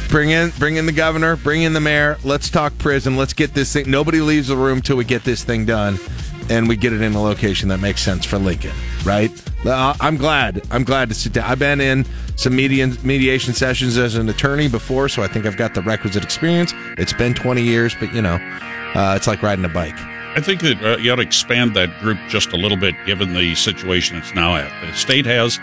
Bring 0.10 0.30
in, 0.30 0.52
bring 0.60 0.76
in 0.76 0.86
the 0.86 0.92
governor, 0.92 1.36
bring 1.38 1.64
in 1.64 1.74
the 1.74 1.80
mayor. 1.80 2.18
Let's 2.24 2.50
talk 2.50 2.78
prison. 2.78 3.16
Let's 3.16 3.34
get 3.34 3.54
this 3.54 3.74
thing. 3.74 3.90
Nobody 3.90 4.20
leaves 4.20 4.50
the 4.50 4.58
room 4.58 4.82
till 4.82 4.98
we 4.98 5.06
get 5.06 5.24
this 5.24 5.44
thing 5.44 5.66
done, 5.66 5.98
and 6.50 6.68
we 6.68 6.76
get 6.76 6.92
it 6.92 7.02
in 7.02 7.14
a 7.14 7.22
location 7.22 7.70
that 7.70 7.80
makes 7.80 8.02
sense 8.02 8.26
for 8.26 8.38
Lincoln. 8.38 8.74
Right? 9.06 9.32
Uh, 9.66 9.96
I'm 10.02 10.18
glad. 10.18 10.64
I'm 10.70 10.84
glad 10.84 11.08
to 11.10 11.16
sit 11.16 11.34
down. 11.34 11.50
I've 11.50 11.60
been 11.60 11.80
in 11.80 12.06
some 12.36 12.56
median, 12.56 12.98
mediation 13.04 13.54
sessions 13.54 13.98
as 13.98 14.16
an 14.16 14.28
attorney 14.28 14.68
before, 14.68 15.08
so 15.08 15.24
I 15.24 15.28
think 15.28 15.46
I've 15.46 15.58
got 15.58 15.76
the 15.76 15.82
requisite 15.82 16.24
experience. 16.24 16.74
It's 16.98 17.14
been 17.14 17.34
20 17.34 17.62
years, 17.62 17.96
but 17.98 18.14
you 18.14 18.22
know, 18.22 18.36
uh, 18.96 19.14
it's 19.16 19.28
like 19.28 19.42
riding 19.42 19.64
a 19.64 19.70
bike. 19.70 19.98
I 20.34 20.42
think 20.42 20.62
that 20.62 20.82
uh, 20.84 20.98
you 20.98 21.12
ought 21.12 21.18
to 21.18 21.22
expand 21.22 21.76
that 21.76 22.00
group 22.00 22.18
just 22.28 22.54
a 22.54 22.58
little 22.58 22.78
bit, 22.78 22.96
given 23.06 23.34
the 23.34 23.54
situation 23.54 24.18
it's 24.18 24.34
now 24.34 24.56
at. 24.56 24.72
The 24.86 24.94
state 24.96 25.26
has 25.26 25.60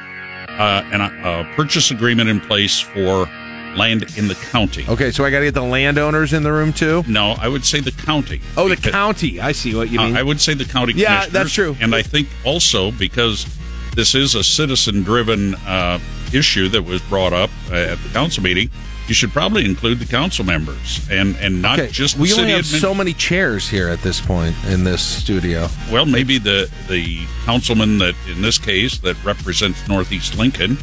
uh, 0.59 0.83
an, 0.93 1.01
a 1.01 1.55
purchase 1.55 1.91
agreement 1.91 2.29
in 2.29 2.41
place 2.41 2.81
for 2.81 3.29
land 3.77 4.05
in 4.17 4.29
the 4.29 4.35
county. 4.35 4.85
Okay, 4.89 5.11
so 5.11 5.25
I 5.25 5.31
got 5.31 5.41
to 5.41 5.47
get 5.47 5.55
the 5.55 5.63
landowners 5.63 6.33
in 6.33 6.43
the 6.43 6.53
room 6.53 6.73
too. 6.73 7.05
No, 7.07 7.37
I 7.39 7.49
would 7.49 7.65
say 7.65 7.81
the 7.81 7.93
county. 7.93 8.41
Oh, 8.57 8.69
the 8.69 8.77
county. 8.77 9.41
I 9.41 9.53
see 9.53 9.75
what 9.75 9.91
you 9.91 9.99
mean. 9.99 10.17
Uh, 10.17 10.19
I 10.19 10.23
would 10.23 10.41
say 10.41 10.55
the 10.55 10.65
county. 10.65 10.95
Yeah, 10.95 11.27
that's 11.27 11.53
true. 11.53 11.77
And 11.81 11.95
I 11.95 12.03
think 12.03 12.29
also 12.45 12.91
because 12.93 13.47
this 13.95 14.15
is 14.15 14.35
a 14.35 14.43
citizen-driven 14.43 15.55
uh, 15.55 15.99
issue 16.33 16.69
that 16.69 16.83
was 16.83 17.01
brought 17.03 17.33
up 17.33 17.51
uh, 17.71 17.75
at 17.75 17.99
the 17.99 18.09
council 18.11 18.43
meeting 18.43 18.71
you 19.09 19.15
should 19.15 19.31
probably 19.33 19.65
include 19.65 19.99
the 19.99 20.05
council 20.05 20.45
members 20.45 21.01
and 21.11 21.35
and 21.37 21.63
not 21.63 21.79
okay, 21.81 21.91
just 21.91 22.19
we 22.19 22.33
only 22.35 22.51
have 22.51 22.65
admin- 22.65 22.81
so 22.81 22.95
many 22.95 23.15
chairs 23.15 23.69
here 23.69 23.89
at 23.89 24.01
this 24.03 24.21
point 24.21 24.55
in 24.69 24.85
this 24.85 25.03
studio. 25.03 25.69
Well, 25.91 26.05
maybe 26.05 26.39
the 26.39 26.71
the 26.89 27.27
councilman 27.45 27.99
that 27.99 28.15
in 28.29 28.43
this 28.43 28.59
case 28.59 28.99
that 28.99 29.23
represents 29.25 29.89
Northeast 29.89 30.37
Lincoln, 30.37 30.77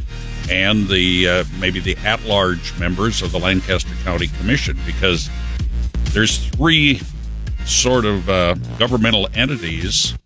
and 0.49 0.87
the 0.87 1.29
uh, 1.29 1.43
maybe 1.59 1.79
the 1.79 1.95
at 1.97 2.23
large 2.23 2.77
members 2.79 3.21
of 3.21 3.31
the 3.31 3.39
Lancaster 3.39 3.93
County 4.03 4.27
Commission, 4.39 4.77
because 4.85 5.29
there's 6.11 6.47
three 6.49 7.01
sort 7.65 8.05
of 8.05 8.27
uh, 8.29 8.55
governmental 8.79 9.27
entities 9.35 10.17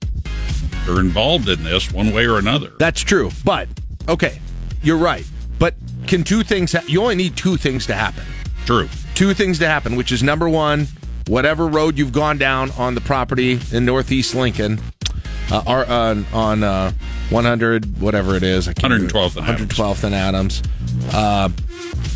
that 0.86 0.90
are 0.90 1.00
involved 1.02 1.50
in 1.50 1.64
this 1.64 1.92
one 1.92 2.14
way 2.14 2.26
or 2.26 2.38
another. 2.38 2.72
That's 2.80 3.02
true, 3.02 3.30
but 3.44 3.68
okay, 4.08 4.40
you're 4.82 4.98
right. 4.98 5.26
But 5.58 5.76
can 6.10 6.24
two 6.24 6.44
things? 6.44 6.74
Ha- 6.74 6.84
you 6.88 7.02
only 7.02 7.16
need 7.16 7.38
two 7.38 7.56
things 7.56 7.86
to 7.86 7.94
happen. 7.94 8.24
True. 8.66 8.90
Two 9.16 9.34
things 9.34 9.60
to 9.60 9.68
happen, 9.68 9.96
which 9.96 10.12
is 10.12 10.22
number 10.24 10.50
one, 10.50 10.88
whatever 11.28 11.68
road 11.68 11.98
you've 11.98 12.12
gone 12.12 12.38
down 12.38 12.72
on 12.72 12.96
the 12.96 13.02
property 13.02 13.60
in 13.72 13.86
Northeast 13.86 14.36
Lincoln, 14.36 14.82
uh, 15.52 15.64
or 15.66 15.86
on 15.86 16.26
on 16.34 16.64
uh, 16.64 16.92
100, 17.30 18.02
whatever 18.02 18.36
it 18.36 18.44
is, 18.44 18.68
I 18.68 18.74
can't 18.74 18.94
112th 18.94 19.38
and 19.38 19.70
112th 19.70 20.04
and 20.04 20.16
Adams. 20.16 20.64
Uh, 21.14 21.50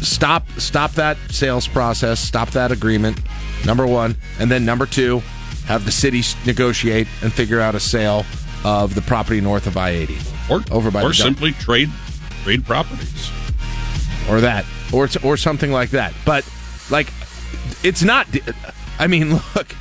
stop 0.02 0.48
stop 0.58 0.92
that 0.94 1.18
sales 1.30 1.68
process. 1.68 2.20
Stop 2.20 2.50
that 2.52 2.72
agreement. 2.72 3.20
Number 3.66 3.88
one, 3.88 4.18
and 4.40 4.50
then 4.52 4.66
number 4.66 4.86
two, 4.86 5.22
have 5.66 5.86
the 5.86 5.92
city 5.92 6.22
negotiate 6.46 7.08
and 7.22 7.32
figure 7.32 7.62
out 7.62 7.76
a 7.76 7.80
sale 7.80 8.26
of 8.66 8.96
the 8.96 9.02
property 9.02 9.40
north 9.40 9.68
of 9.68 9.78
I 9.78 9.92
eighty, 9.92 10.18
or 10.50 10.64
over 10.72 10.90
by 10.90 11.04
or 11.04 11.14
simply 11.14 11.52
trade 11.54 11.92
trade 12.44 12.66
properties. 12.66 13.33
Or 14.30 14.42
that 14.42 14.66
or 14.94 15.08
or 15.24 15.38
something 15.38 15.72
like 15.72 15.90
that 15.92 16.14
but 16.26 16.48
like 16.90 17.12
it's 17.84 18.04
not 18.04 18.28
i 19.00 19.08
mean 19.08 19.32
look 19.56 19.76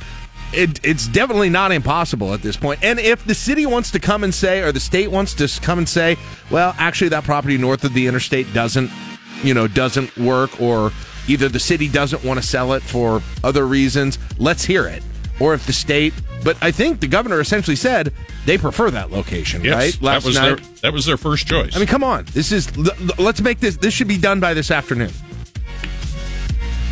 it, 0.55 0.79
it's 0.85 1.07
definitely 1.07 1.49
not 1.49 1.71
impossible 1.71 2.31
at 2.31 2.43
this 2.43 2.55
point. 2.55 2.79
and 2.83 2.99
if 2.99 3.25
the 3.25 3.33
city 3.33 3.65
wants 3.65 3.89
to 3.89 3.99
come 3.99 4.23
and 4.23 4.33
say 4.33 4.61
or 4.61 4.71
the 4.71 4.79
state 4.79 5.09
wants 5.09 5.33
to 5.33 5.47
come 5.61 5.79
and 5.79 5.89
say 5.89 6.17
well 6.51 6.75
actually 6.77 7.09
that 7.09 7.23
property 7.23 7.57
north 7.57 7.83
of 7.83 7.93
the 7.93 8.07
interstate 8.07 8.51
doesn't 8.53 8.91
you 9.43 9.53
know 9.53 9.67
doesn't 9.67 10.15
work 10.17 10.59
or 10.61 10.91
either 11.27 11.49
the 11.49 11.59
city 11.59 11.87
doesn't 11.87 12.23
want 12.23 12.39
to 12.39 12.45
sell 12.45 12.73
it 12.73 12.83
for 12.83 13.21
other 13.43 13.65
reasons 13.65 14.19
let's 14.37 14.63
hear 14.63 14.87
it 14.87 15.03
or 15.39 15.53
if 15.53 15.65
the 15.65 15.73
state 15.73 16.13
but 16.43 16.57
i 16.61 16.71
think 16.71 16.99
the 16.99 17.07
governor 17.07 17.39
essentially 17.39 17.75
said 17.75 18.13
they 18.45 18.57
prefer 18.57 18.91
that 18.91 19.11
location 19.11 19.63
Yes, 19.63 19.75
right 19.75 20.01
that 20.01 20.23
was 20.23 20.35
their 20.35 20.55
that 20.81 20.91
was 20.93 21.05
their 21.05 21.17
first 21.17 21.47
choice. 21.47 21.75
I 21.75 21.79
mean, 21.79 21.87
come 21.87 22.03
on. 22.03 22.25
This 22.33 22.51
is 22.51 22.75
let's 23.17 23.39
make 23.39 23.61
this. 23.61 23.77
This 23.77 23.93
should 23.93 24.09
be 24.09 24.17
done 24.17 24.41
by 24.41 24.53
this 24.53 24.69
afternoon. 24.69 25.11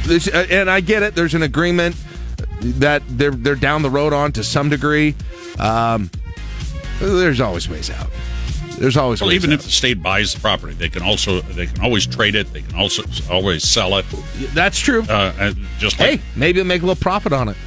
This, 0.06 0.30
uh, 0.30 0.48
and 0.50 0.70
I 0.70 0.80
get 0.80 1.04
it. 1.04 1.14
There's 1.14 1.34
an 1.34 1.44
agreement 1.44 1.96
that 2.62 3.04
they're 3.10 3.32
they're 3.32 3.56
down 3.56 3.82
the 3.82 3.89
road 3.89 4.14
on 4.14 4.32
to 4.34 4.46
some 4.46 4.70
degree. 4.70 5.14
Um, 5.60 6.10
there's 7.00 7.42
always 7.42 7.68
ways 7.68 7.89
out. 7.89 8.08
There's 8.80 8.96
always 8.96 9.22
well, 9.22 9.34
even 9.34 9.52
out. 9.52 9.60
if 9.60 9.64
the 9.66 9.72
state 9.72 10.02
buys 10.02 10.34
the 10.34 10.39
property, 10.39 10.74
they 10.74 10.89
can 10.89 11.04
also 11.04 11.42
they 11.42 11.68
can 11.68 11.84
always 11.84 12.08
trade 12.08 12.36
it. 12.36 12.52
They 12.54 12.62
can 12.62 12.76
also 12.76 13.04
always 13.30 13.64
sell 13.64 13.98
it. 13.98 14.06
That's 14.54 14.80
true. 14.80 15.04
Uh, 15.04 15.54
just 15.78 16.00
like, 16.00 16.20
hey, 16.20 16.22
maybe 16.38 16.64
make 16.64 16.82
a 16.82 16.86
little 16.86 17.02
profit 17.02 17.34
on 17.34 17.50
it. 17.50 17.58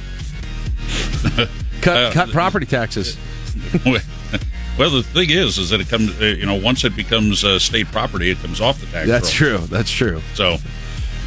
Cut 1.81 1.97
Uh, 1.97 2.11
cut 2.11 2.29
property 2.29 2.65
taxes. 2.65 3.17
well, 3.85 4.89
the 4.89 5.03
thing 5.03 5.29
is, 5.29 5.57
is 5.57 5.69
that 5.69 5.79
it 5.79 5.89
comes. 5.89 6.19
Uh, 6.19 6.25
you 6.25 6.45
know, 6.45 6.55
once 6.55 6.83
it 6.83 6.95
becomes 6.95 7.43
uh, 7.43 7.59
state 7.59 7.87
property, 7.87 8.31
it 8.31 8.37
comes 8.39 8.59
off 8.59 8.79
the 8.79 8.87
tax. 8.87 9.07
That's 9.07 9.41
roll. 9.41 9.57
true. 9.59 9.67
That's 9.67 9.91
true. 9.91 10.21
So, 10.33 10.57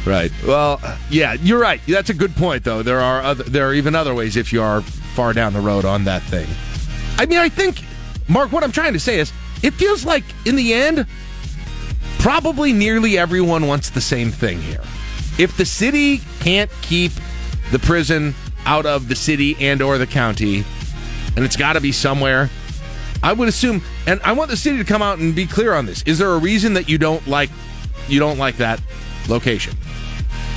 right. 0.05 0.31
Well, 0.45 0.81
yeah, 1.09 1.33
you're 1.33 1.59
right. 1.59 1.81
That's 1.87 2.09
a 2.09 2.13
good 2.13 2.35
point, 2.35 2.63
though. 2.63 2.83
There 2.83 2.99
are 2.99 3.21
other, 3.21 3.43
there 3.43 3.67
are 3.67 3.73
even 3.73 3.95
other 3.95 4.13
ways 4.13 4.35
if 4.37 4.51
you 4.51 4.61
are 4.61 4.81
far 4.81 5.33
down 5.33 5.53
the 5.53 5.61
road 5.61 5.85
on 5.85 6.03
that 6.05 6.21
thing. 6.23 6.47
I 7.17 7.25
mean, 7.25 7.39
I 7.39 7.49
think, 7.49 7.83
Mark, 8.27 8.51
what 8.51 8.63
I'm 8.63 8.71
trying 8.71 8.93
to 8.93 8.99
say 8.99 9.19
is, 9.19 9.31
it 9.63 9.73
feels 9.73 10.05
like 10.05 10.23
in 10.45 10.55
the 10.55 10.73
end, 10.73 11.05
probably 12.19 12.73
nearly 12.73 13.17
everyone 13.17 13.67
wants 13.67 13.89
the 13.89 14.01
same 14.01 14.31
thing 14.31 14.61
here. 14.61 14.81
If 15.37 15.55
the 15.57 15.65
city 15.65 16.21
can't 16.41 16.71
keep 16.81 17.11
the 17.71 17.79
prison 17.79 18.33
out 18.65 18.85
of 18.85 19.07
the 19.07 19.15
city 19.15 19.55
and 19.59 19.81
or 19.81 19.97
the 19.97 20.07
county, 20.07 20.63
and 21.35 21.45
it's 21.45 21.55
got 21.55 21.73
to 21.73 21.81
be 21.81 21.91
somewhere. 21.91 22.49
I 23.21 23.33
would 23.33 23.49
assume, 23.49 23.81
and 24.07 24.21
I 24.23 24.31
want 24.31 24.49
the 24.49 24.57
city 24.57 24.77
to 24.77 24.83
come 24.83 25.01
out 25.01 25.19
and 25.19 25.35
be 25.35 25.45
clear 25.45 25.73
on 25.73 25.85
this. 25.85 26.03
Is 26.03 26.17
there 26.17 26.31
a 26.31 26.37
reason 26.37 26.73
that 26.75 26.87
you 26.87 26.97
don't 26.97 27.25
like 27.27 27.49
you 28.07 28.19
don't 28.19 28.37
like 28.37 28.57
that 28.57 28.81
location? 29.27 29.75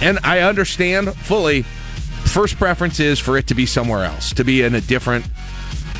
And 0.00 0.18
I 0.24 0.40
understand 0.40 1.14
fully. 1.14 1.62
First 1.62 2.56
preference 2.56 2.98
is 2.98 3.18
for 3.18 3.36
it 3.36 3.46
to 3.48 3.54
be 3.54 3.66
somewhere 3.66 4.04
else, 4.04 4.32
to 4.34 4.44
be 4.44 4.62
in 4.62 4.74
a 4.74 4.80
different 4.80 5.26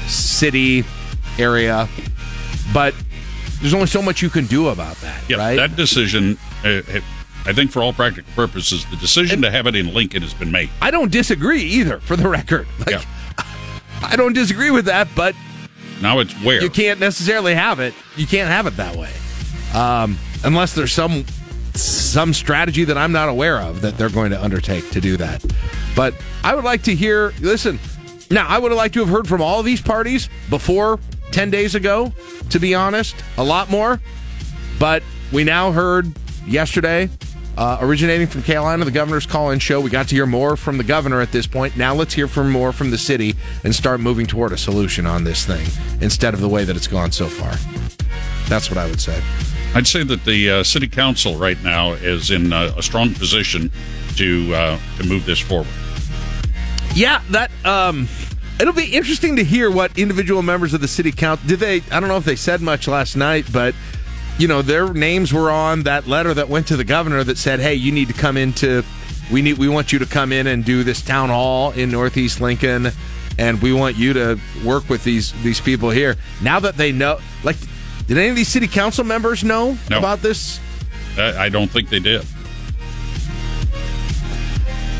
city 0.07 0.85
area. 1.39 1.89
But 2.73 2.95
there's 3.61 3.75
only 3.75 3.87
so 3.87 4.01
much 4.01 4.23
you 4.23 4.31
can 4.31 4.47
do 4.47 4.69
about 4.69 4.97
that, 4.97 5.29
yeah, 5.29 5.37
right? 5.37 5.57
that 5.57 5.77
decision. 5.77 6.39
Uh, 6.65 6.81
I 7.45 7.53
think, 7.53 7.71
for 7.73 7.83
all 7.83 7.93
practical 7.93 8.33
purposes, 8.35 8.85
the 8.87 8.97
decision 8.97 9.43
to 9.43 9.51
have 9.51 9.67
it 9.67 9.75
in 9.75 9.93
Lincoln 9.93 10.23
has 10.23 10.33
been 10.35 10.51
made. 10.53 10.71
I 10.81 10.91
don't 10.91 11.11
disagree 11.11 11.63
either, 11.63 11.99
for 12.01 12.17
the 12.17 12.29
record. 12.29 12.67
Like, 12.87 13.05
I 14.05 14.17
don't 14.17 14.33
disagree 14.33 14.71
with 14.71 14.87
that, 14.87 15.09
but 15.15 15.35
Now 16.01 16.19
it's 16.19 16.33
where 16.45 16.61
you 16.63 16.71
can't 16.71 16.99
necessarily 17.01 17.55
have 17.55 17.79
it. 17.81 17.95
You 18.17 18.27
can't 18.27 18.49
have 18.51 18.67
it 18.67 18.77
that 18.77 18.97
way. 18.97 19.11
um, 19.75 20.19
unless 20.45 20.75
there's 20.75 20.93
some 20.93 21.25
some 21.75 22.35
strategy 22.35 22.85
that 22.85 22.99
I'm 22.99 23.13
not 23.13 23.29
aware 23.31 23.59
of 23.61 23.81
that 23.81 23.97
they're 23.97 24.11
going 24.11 24.31
to 24.33 24.43
undertake 24.43 24.91
to 24.91 25.01
do 25.01 25.17
that. 25.17 25.43
But 25.97 26.15
I 26.45 26.55
would 26.55 26.65
like 26.65 26.83
to 26.85 26.95
hear. 26.95 27.33
Listen, 27.41 27.79
now 28.31 28.47
I 28.49 28.59
would 28.59 28.71
have 28.73 28.77
liked 28.77 28.95
to 28.95 29.01
have 29.01 29.09
heard 29.09 29.27
from 29.29 29.41
all 29.41 29.63
these 29.63 29.81
parties 29.81 30.29
before 30.51 30.99
ten 31.31 31.51
days 31.51 31.75
ago. 31.75 32.13
To 32.51 32.59
be 32.59 32.75
honest, 32.75 33.15
a 33.39 33.45
lot 33.45 33.71
more. 33.71 34.01
But 34.81 35.03
we 35.33 35.45
now 35.45 35.71
heard 35.73 36.13
yesterday, 36.47 37.09
uh, 37.57 37.79
originating 37.81 38.27
from 38.27 38.43
Carolina, 38.43 38.85
the 38.85 38.91
governor's 38.91 39.27
call-in 39.27 39.59
show. 39.59 39.81
We 39.81 39.91
got 39.91 40.09
to 40.09 40.15
hear 40.15 40.27
more 40.27 40.57
from 40.57 40.79
the 40.79 40.85
governor 40.85 41.21
at 41.21 41.33
this 41.33 41.47
point. 41.47 41.77
Now 41.77 41.95
let's 41.95 42.15
hear 42.15 42.29
from 42.29 42.51
more 42.51 42.73
from 42.73 42.91
the 42.91 42.99
city 42.99 43.35
and 43.65 43.75
start 43.75 44.01
moving 44.01 44.27
toward 44.27 44.53
a 44.53 44.59
solution 44.59 45.07
on 45.07 45.25
this 45.25 45.45
thing 45.45 45.67
instead 46.01 46.35
of 46.35 46.41
the 46.41 46.49
way 46.49 46.65
that 46.65 46.77
it's 46.77 46.87
gone 46.87 47.13
so 47.13 47.27
far. 47.27 47.55
That's 48.49 48.71
what 48.71 48.79
I 48.79 48.87
would 48.87 49.01
say. 49.01 49.23
I'd 49.75 49.87
say 49.87 50.05
that 50.05 50.25
the 50.25 50.51
uh, 50.51 50.63
city 50.63 50.87
council 50.87 51.37
right 51.37 51.63
now 51.63 51.93
is 51.93 52.31
in 52.31 52.53
uh, 52.53 52.75
a 52.77 52.83
strong 52.83 53.15
position 53.15 53.71
to 54.17 54.55
uh, 54.55 54.79
to 54.99 55.07
move 55.07 55.25
this 55.25 55.41
forward. 55.41 55.69
Yeah, 56.95 57.23
that 57.31 57.51
um, 57.65 58.09
it'll 58.61 58.75
be 58.75 58.95
interesting 58.95 59.37
to 59.37 59.45
hear 59.45 59.71
what 59.71 59.99
individual 59.99 60.43
members 60.43 60.75
of 60.75 60.83
the 60.83 60.89
city 60.89 61.11
council 61.11 61.49
did. 61.49 61.61
They 61.61 61.83
I 61.91 62.01
don't 62.01 62.09
know 62.09 62.19
if 62.19 62.25
they 62.25 62.37
said 62.37 62.61
much 62.61 62.87
last 62.87 63.17
night, 63.17 63.47
but 63.51 63.75
you 64.39 64.49
know 64.49 64.63
their 64.63 64.93
names 64.93 65.33
were 65.33 65.51
on 65.51 65.83
that 65.85 66.07
letter 66.07 66.35
that 66.35 66.49
went 66.49 66.69
to 66.69 66.77
the 66.77 66.85
governor 66.85 67.23
that 67.25 67.39
said, 67.39 67.61
"Hey, 67.61 67.75
you 67.75 67.93
need 67.93 68.09
to 68.09 68.15
come 68.15 68.37
into 68.37 68.85
we 69.31 69.43
need 69.43 69.59
we 69.59 69.69
want 69.69 69.93
you 69.93 69.99
to 70.01 70.07
come 70.07 70.33
in 70.33 70.47
and 70.47 70.65
do 70.65 70.83
this 70.85 71.01
town 71.03 71.29
hall 71.29 71.73
in 71.73 71.91
Northeast 71.91 72.41
Lincoln." 72.41 72.91
And 73.39 73.63
we 73.63 73.73
want 73.73 73.97
you 73.97 74.13
to 74.13 74.39
work 74.65 74.89
with 74.91 75.05
these 75.05 75.33
these 75.43 75.61
people 75.61 75.89
here. 75.91 76.17
Now 76.43 76.61
that 76.61 76.77
they 76.77 76.93
know, 76.93 77.19
like, 77.43 77.57
did 78.07 78.19
any 78.19 78.29
of 78.29 78.37
these 78.37 78.49
city 78.49 78.69
council 78.69 79.05
members 79.05 79.43
know 79.43 79.79
No. 79.89 79.99
about 79.99 80.21
this? 80.21 80.61
I, 81.17 81.45
I 81.45 81.49
don't 81.49 81.71
think 81.71 81.89
they 81.89 81.99
did. 81.99 82.27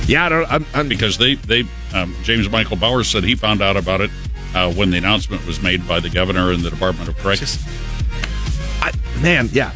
Yeah, 0.07 0.27
I 0.27 0.29
don't. 0.31 0.51
I'm, 0.53 0.67
I'm, 0.75 0.89
because 0.89 1.19
they 1.19 1.35
they 1.35 1.65
um, 1.95 2.15
James 2.23 2.49
Michael 2.51 2.77
Bowers 2.77 3.09
said 3.09 3.23
he 3.23 3.35
found 3.35 3.61
out 3.63 3.77
about 3.77 4.01
it 4.01 4.11
uh, 4.55 4.73
when 4.73 4.91
the 4.91 4.97
announcement 4.99 5.47
was 5.47 5.63
made 5.63 5.87
by 5.87 6.01
the 6.01 6.11
governor 6.11 6.51
and 6.53 6.63
the 6.63 6.71
Department 6.71 7.09
of 7.09 7.17
Corrections. 7.19 7.59
I, 8.83 8.93
man, 9.23 9.49
yeah, 9.53 9.73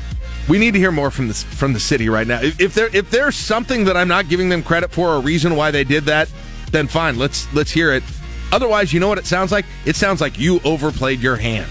we 0.48 0.58
need 0.58 0.72
to 0.72 0.78
hear 0.78 0.92
more 0.92 1.10
from 1.10 1.28
the 1.28 1.34
from 1.34 1.72
the 1.72 1.80
city 1.80 2.08
right 2.08 2.26
now. 2.26 2.40
If, 2.42 2.60
if 2.60 2.74
there 2.74 2.94
if 2.94 3.10
there's 3.10 3.36
something 3.36 3.84
that 3.84 3.96
I'm 3.96 4.08
not 4.08 4.28
giving 4.28 4.48
them 4.48 4.62
credit 4.62 4.90
for, 4.90 5.10
or 5.10 5.16
a 5.16 5.20
reason 5.20 5.56
why 5.56 5.70
they 5.70 5.84
did 5.84 6.04
that, 6.04 6.30
then 6.72 6.86
fine. 6.88 7.18
Let's 7.18 7.52
let's 7.54 7.70
hear 7.70 7.92
it. 7.92 8.02
Otherwise, 8.52 8.92
you 8.92 9.00
know 9.00 9.08
what 9.08 9.18
it 9.18 9.26
sounds 9.26 9.52
like? 9.52 9.64
It 9.84 9.96
sounds 9.96 10.20
like 10.20 10.38
you 10.38 10.60
overplayed 10.64 11.20
your 11.20 11.36
hand 11.36 11.70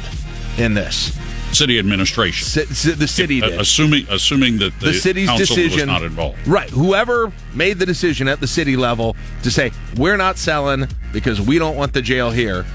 in 0.57 0.73
this. 0.73 1.17
City 1.51 1.79
administration, 1.79 2.45
C- 2.45 2.65
c- 2.73 2.91
the 2.91 3.07
city 3.07 3.39
did. 3.39 3.57
assuming 3.57 4.05
assuming 4.09 4.57
that 4.57 4.77
the, 4.81 4.87
the 4.87 4.93
city's 4.93 5.29
council 5.29 5.55
decision 5.55 5.87
was 5.87 5.87
not 5.87 6.03
involved. 6.03 6.45
Right. 6.45 6.69
Whoever 6.69 7.31
made 7.53 7.79
the 7.79 7.85
decision 7.85 8.27
at 8.27 8.41
the 8.41 8.47
city 8.47 8.75
level 8.75 9.15
to 9.43 9.51
say 9.51 9.71
we're 9.95 10.17
not 10.17 10.37
selling 10.37 10.87
because 11.13 11.39
we 11.39 11.57
don't 11.57 11.77
want 11.77 11.93
the 11.93 12.01
jail 12.01 12.29
here, 12.29 12.65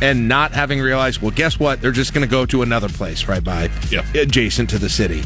and 0.00 0.28
not 0.28 0.52
having 0.52 0.80
realized, 0.80 1.20
well, 1.20 1.30
guess 1.30 1.58
what? 1.58 1.80
They're 1.80 1.92
just 1.92 2.14
going 2.14 2.26
to 2.26 2.30
go 2.30 2.46
to 2.46 2.62
another 2.62 2.88
place 2.88 3.26
right 3.26 3.42
by, 3.42 3.70
Yeah. 3.90 4.04
adjacent 4.14 4.70
to 4.70 4.78
the 4.78 4.88
city. 4.88 5.22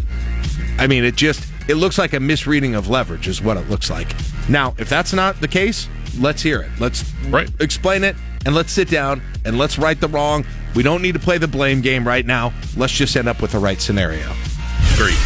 I 0.78 0.86
mean, 0.86 1.04
it 1.04 1.16
just 1.16 1.46
it 1.68 1.74
looks 1.74 1.98
like 1.98 2.12
a 2.12 2.20
misreading 2.20 2.74
of 2.74 2.88
leverage 2.88 3.28
is 3.28 3.40
what 3.40 3.56
it 3.56 3.68
looks 3.70 3.90
like. 3.90 4.14
Now, 4.48 4.74
if 4.78 4.88
that's 4.88 5.12
not 5.12 5.40
the 5.40 5.48
case, 5.48 5.88
let's 6.18 6.42
hear 6.42 6.60
it. 6.60 6.70
Let's 6.80 7.04
right. 7.28 7.48
explain 7.60 8.02
it, 8.02 8.16
and 8.44 8.54
let's 8.54 8.72
sit 8.72 8.88
down 8.90 9.22
and 9.44 9.58
let's 9.58 9.78
right 9.78 10.00
the 10.00 10.08
wrong. 10.08 10.44
We 10.74 10.82
don't 10.82 11.02
need 11.02 11.12
to 11.12 11.20
play 11.20 11.38
the 11.38 11.46
blame 11.48 11.80
game 11.82 12.06
right 12.06 12.24
now. 12.26 12.52
Let's 12.76 12.92
just 12.92 13.14
end 13.16 13.28
up 13.28 13.40
with 13.40 13.52
the 13.52 13.58
right 13.58 13.80
scenario. 13.80 14.32
Agreed. 14.94 15.18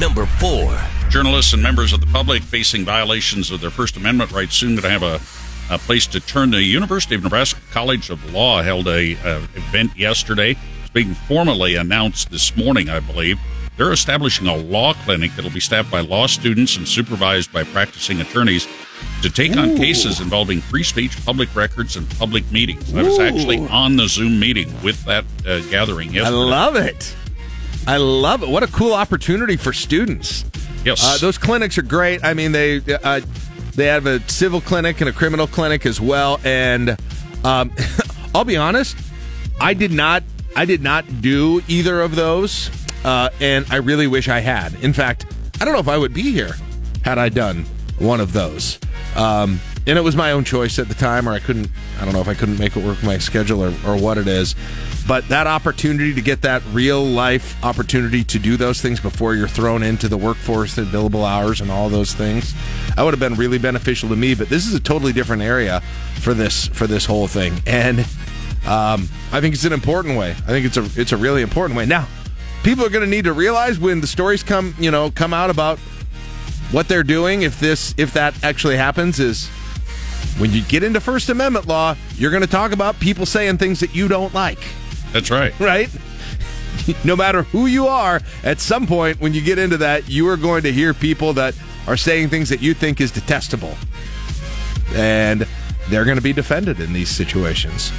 Number 0.00 0.24
four. 0.26 0.78
Journalists 1.10 1.52
and 1.52 1.62
members 1.62 1.92
of 1.92 2.00
the 2.00 2.06
public 2.06 2.42
facing 2.42 2.84
violations 2.84 3.50
of 3.50 3.60
their 3.60 3.70
First 3.70 3.96
Amendment 3.96 4.32
rights 4.32 4.56
soon 4.56 4.70
going 4.76 4.82
to 4.82 4.90
have 4.90 5.02
a, 5.02 5.20
a 5.70 5.78
place 5.78 6.06
to 6.08 6.20
turn. 6.20 6.50
The 6.50 6.62
University 6.62 7.14
of 7.14 7.22
Nebraska 7.22 7.60
College 7.70 8.10
of 8.10 8.32
Law 8.32 8.62
held 8.62 8.88
a 8.88 9.16
uh, 9.24 9.40
event 9.54 9.96
yesterday. 9.96 10.56
It's 10.82 10.90
being 10.90 11.14
formally 11.14 11.76
announced 11.76 12.30
this 12.30 12.56
morning, 12.56 12.88
I 12.88 13.00
believe. 13.00 13.38
They're 13.76 13.92
establishing 13.92 14.46
a 14.46 14.56
law 14.56 14.92
clinic 14.92 15.32
that'll 15.34 15.50
be 15.50 15.60
staffed 15.60 15.90
by 15.90 16.00
law 16.00 16.26
students 16.26 16.76
and 16.76 16.86
supervised 16.86 17.52
by 17.52 17.64
practicing 17.64 18.20
attorneys 18.20 18.68
to 19.22 19.30
take 19.30 19.56
on 19.56 19.76
cases 19.76 20.20
involving 20.20 20.60
free 20.60 20.84
speech, 20.84 21.24
public 21.24 21.54
records, 21.56 21.96
and 21.96 22.08
public 22.10 22.50
meetings. 22.52 22.94
I 22.94 23.02
was 23.02 23.18
actually 23.18 23.66
on 23.68 23.96
the 23.96 24.06
Zoom 24.06 24.38
meeting 24.38 24.72
with 24.82 25.02
that 25.06 25.24
uh, 25.46 25.60
gathering 25.70 26.16
I 26.20 26.28
love 26.28 26.76
it. 26.76 27.16
I 27.86 27.96
love 27.96 28.42
it. 28.42 28.48
What 28.48 28.62
a 28.62 28.68
cool 28.68 28.92
opportunity 28.92 29.56
for 29.56 29.72
students. 29.72 30.44
Yes. 30.84 31.02
Uh, 31.04 31.18
those 31.18 31.38
clinics 31.38 31.76
are 31.78 31.82
great. 31.82 32.22
I 32.22 32.34
mean, 32.34 32.52
they 32.52 32.80
uh, 33.02 33.20
they 33.74 33.86
have 33.86 34.06
a 34.06 34.20
civil 34.28 34.60
clinic 34.60 35.00
and 35.00 35.08
a 35.08 35.12
criminal 35.12 35.46
clinic 35.46 35.86
as 35.86 36.00
well. 36.00 36.40
And 36.44 36.96
um, 37.44 37.72
I'll 38.34 38.44
be 38.44 38.56
honest, 38.56 38.96
I 39.60 39.74
did 39.74 39.92
not 39.92 40.22
I 40.56 40.64
did 40.64 40.82
not 40.82 41.20
do 41.20 41.62
either 41.66 42.00
of 42.00 42.14
those, 42.14 42.70
uh, 43.04 43.30
and 43.40 43.66
I 43.70 43.76
really 43.76 44.06
wish 44.06 44.28
I 44.28 44.38
had. 44.38 44.74
In 44.84 44.92
fact, 44.92 45.26
I 45.60 45.64
don't 45.64 45.74
know 45.74 45.80
if 45.80 45.88
I 45.88 45.98
would 45.98 46.14
be 46.14 46.30
here 46.30 46.54
had 47.04 47.18
I 47.18 47.28
done 47.28 47.64
one 47.98 48.20
of 48.20 48.32
those. 48.32 48.78
Um, 49.16 49.60
and 49.86 49.98
it 49.98 50.02
was 50.02 50.16
my 50.16 50.32
own 50.32 50.44
choice 50.44 50.78
at 50.78 50.88
the 50.88 50.94
time, 50.94 51.28
or 51.28 51.32
I 51.32 51.40
couldn't. 51.40 51.68
I 52.00 52.04
don't 52.04 52.14
know 52.14 52.20
if 52.20 52.28
I 52.28 52.34
couldn't 52.34 52.58
make 52.58 52.76
it 52.76 52.84
work 52.84 52.96
with 52.96 53.04
my 53.04 53.18
schedule 53.18 53.62
or, 53.62 53.74
or 53.86 53.96
what 54.00 54.16
it 54.16 54.28
is. 54.28 54.54
But 55.06 55.28
that 55.28 55.46
opportunity 55.46 56.14
to 56.14 56.22
get 56.22 56.42
that 56.42 56.62
real 56.72 57.04
life 57.04 57.62
opportunity 57.62 58.24
to 58.24 58.38
do 58.38 58.56
those 58.56 58.80
things 58.80 59.00
before 59.00 59.34
you're 59.34 59.48
thrown 59.48 59.82
into 59.82 60.08
the 60.08 60.16
workforce 60.16 60.78
and 60.78 60.86
billable 60.86 61.28
hours 61.28 61.60
and 61.60 61.70
all 61.70 61.90
those 61.90 62.14
things, 62.14 62.54
that 62.94 63.02
would 63.02 63.12
have 63.12 63.20
been 63.20 63.34
really 63.34 63.58
beneficial 63.58 64.08
to 64.08 64.16
me. 64.16 64.34
But 64.34 64.48
this 64.48 64.66
is 64.66 64.72
a 64.72 64.80
totally 64.80 65.12
different 65.12 65.42
area 65.42 65.80
for 66.20 66.32
this 66.32 66.68
for 66.68 66.86
this 66.86 67.04
whole 67.04 67.26
thing, 67.26 67.60
and 67.66 68.00
um, 68.66 69.08
I 69.30 69.40
think 69.40 69.54
it's 69.54 69.64
an 69.64 69.74
important 69.74 70.18
way. 70.18 70.30
I 70.30 70.34
think 70.34 70.64
it's 70.64 70.78
a 70.78 70.88
it's 70.98 71.12
a 71.12 71.18
really 71.18 71.42
important 71.42 71.76
way. 71.76 71.84
Now, 71.84 72.08
people 72.62 72.86
are 72.86 72.88
going 72.90 73.04
to 73.04 73.10
need 73.10 73.24
to 73.24 73.34
realize 73.34 73.78
when 73.78 74.00
the 74.00 74.06
stories 74.06 74.42
come 74.42 74.74
you 74.78 74.90
know 74.90 75.10
come 75.10 75.34
out 75.34 75.50
about 75.50 75.78
what 76.70 76.88
they're 76.88 77.04
doing 77.04 77.42
if 77.42 77.60
this 77.60 77.94
if 77.98 78.14
that 78.14 78.42
actually 78.42 78.76
happens 78.76 79.20
is 79.20 79.48
when 80.38 80.50
you 80.50 80.62
get 80.62 80.82
into 80.82 80.98
first 80.98 81.28
amendment 81.28 81.66
law 81.68 81.94
you're 82.16 82.30
going 82.30 82.42
to 82.42 82.48
talk 82.48 82.72
about 82.72 82.98
people 82.98 83.26
saying 83.26 83.58
things 83.58 83.80
that 83.80 83.94
you 83.94 84.08
don't 84.08 84.32
like 84.32 84.58
That's 85.14 85.30
right. 85.30 85.58
right? 85.60 85.88
No 87.04 87.16
matter 87.16 87.44
who 87.44 87.64
you 87.64 87.86
are 87.86 88.20
at 88.42 88.60
some 88.60 88.86
point 88.86 89.18
when 89.18 89.32
you 89.32 89.40
get 89.40 89.58
into 89.58 89.78
that 89.78 90.10
you 90.10 90.28
are 90.28 90.36
going 90.36 90.64
to 90.64 90.72
hear 90.72 90.92
people 90.92 91.32
that 91.34 91.54
are 91.86 91.96
saying 91.96 92.28
things 92.28 92.50
that 92.50 92.60
you 92.60 92.74
think 92.74 93.00
is 93.00 93.10
detestable. 93.10 93.74
And 94.92 95.46
they're 95.88 96.04
going 96.04 96.18
to 96.18 96.22
be 96.22 96.34
defended 96.34 96.80
in 96.80 96.92
these 96.92 97.08
situations 97.08 97.90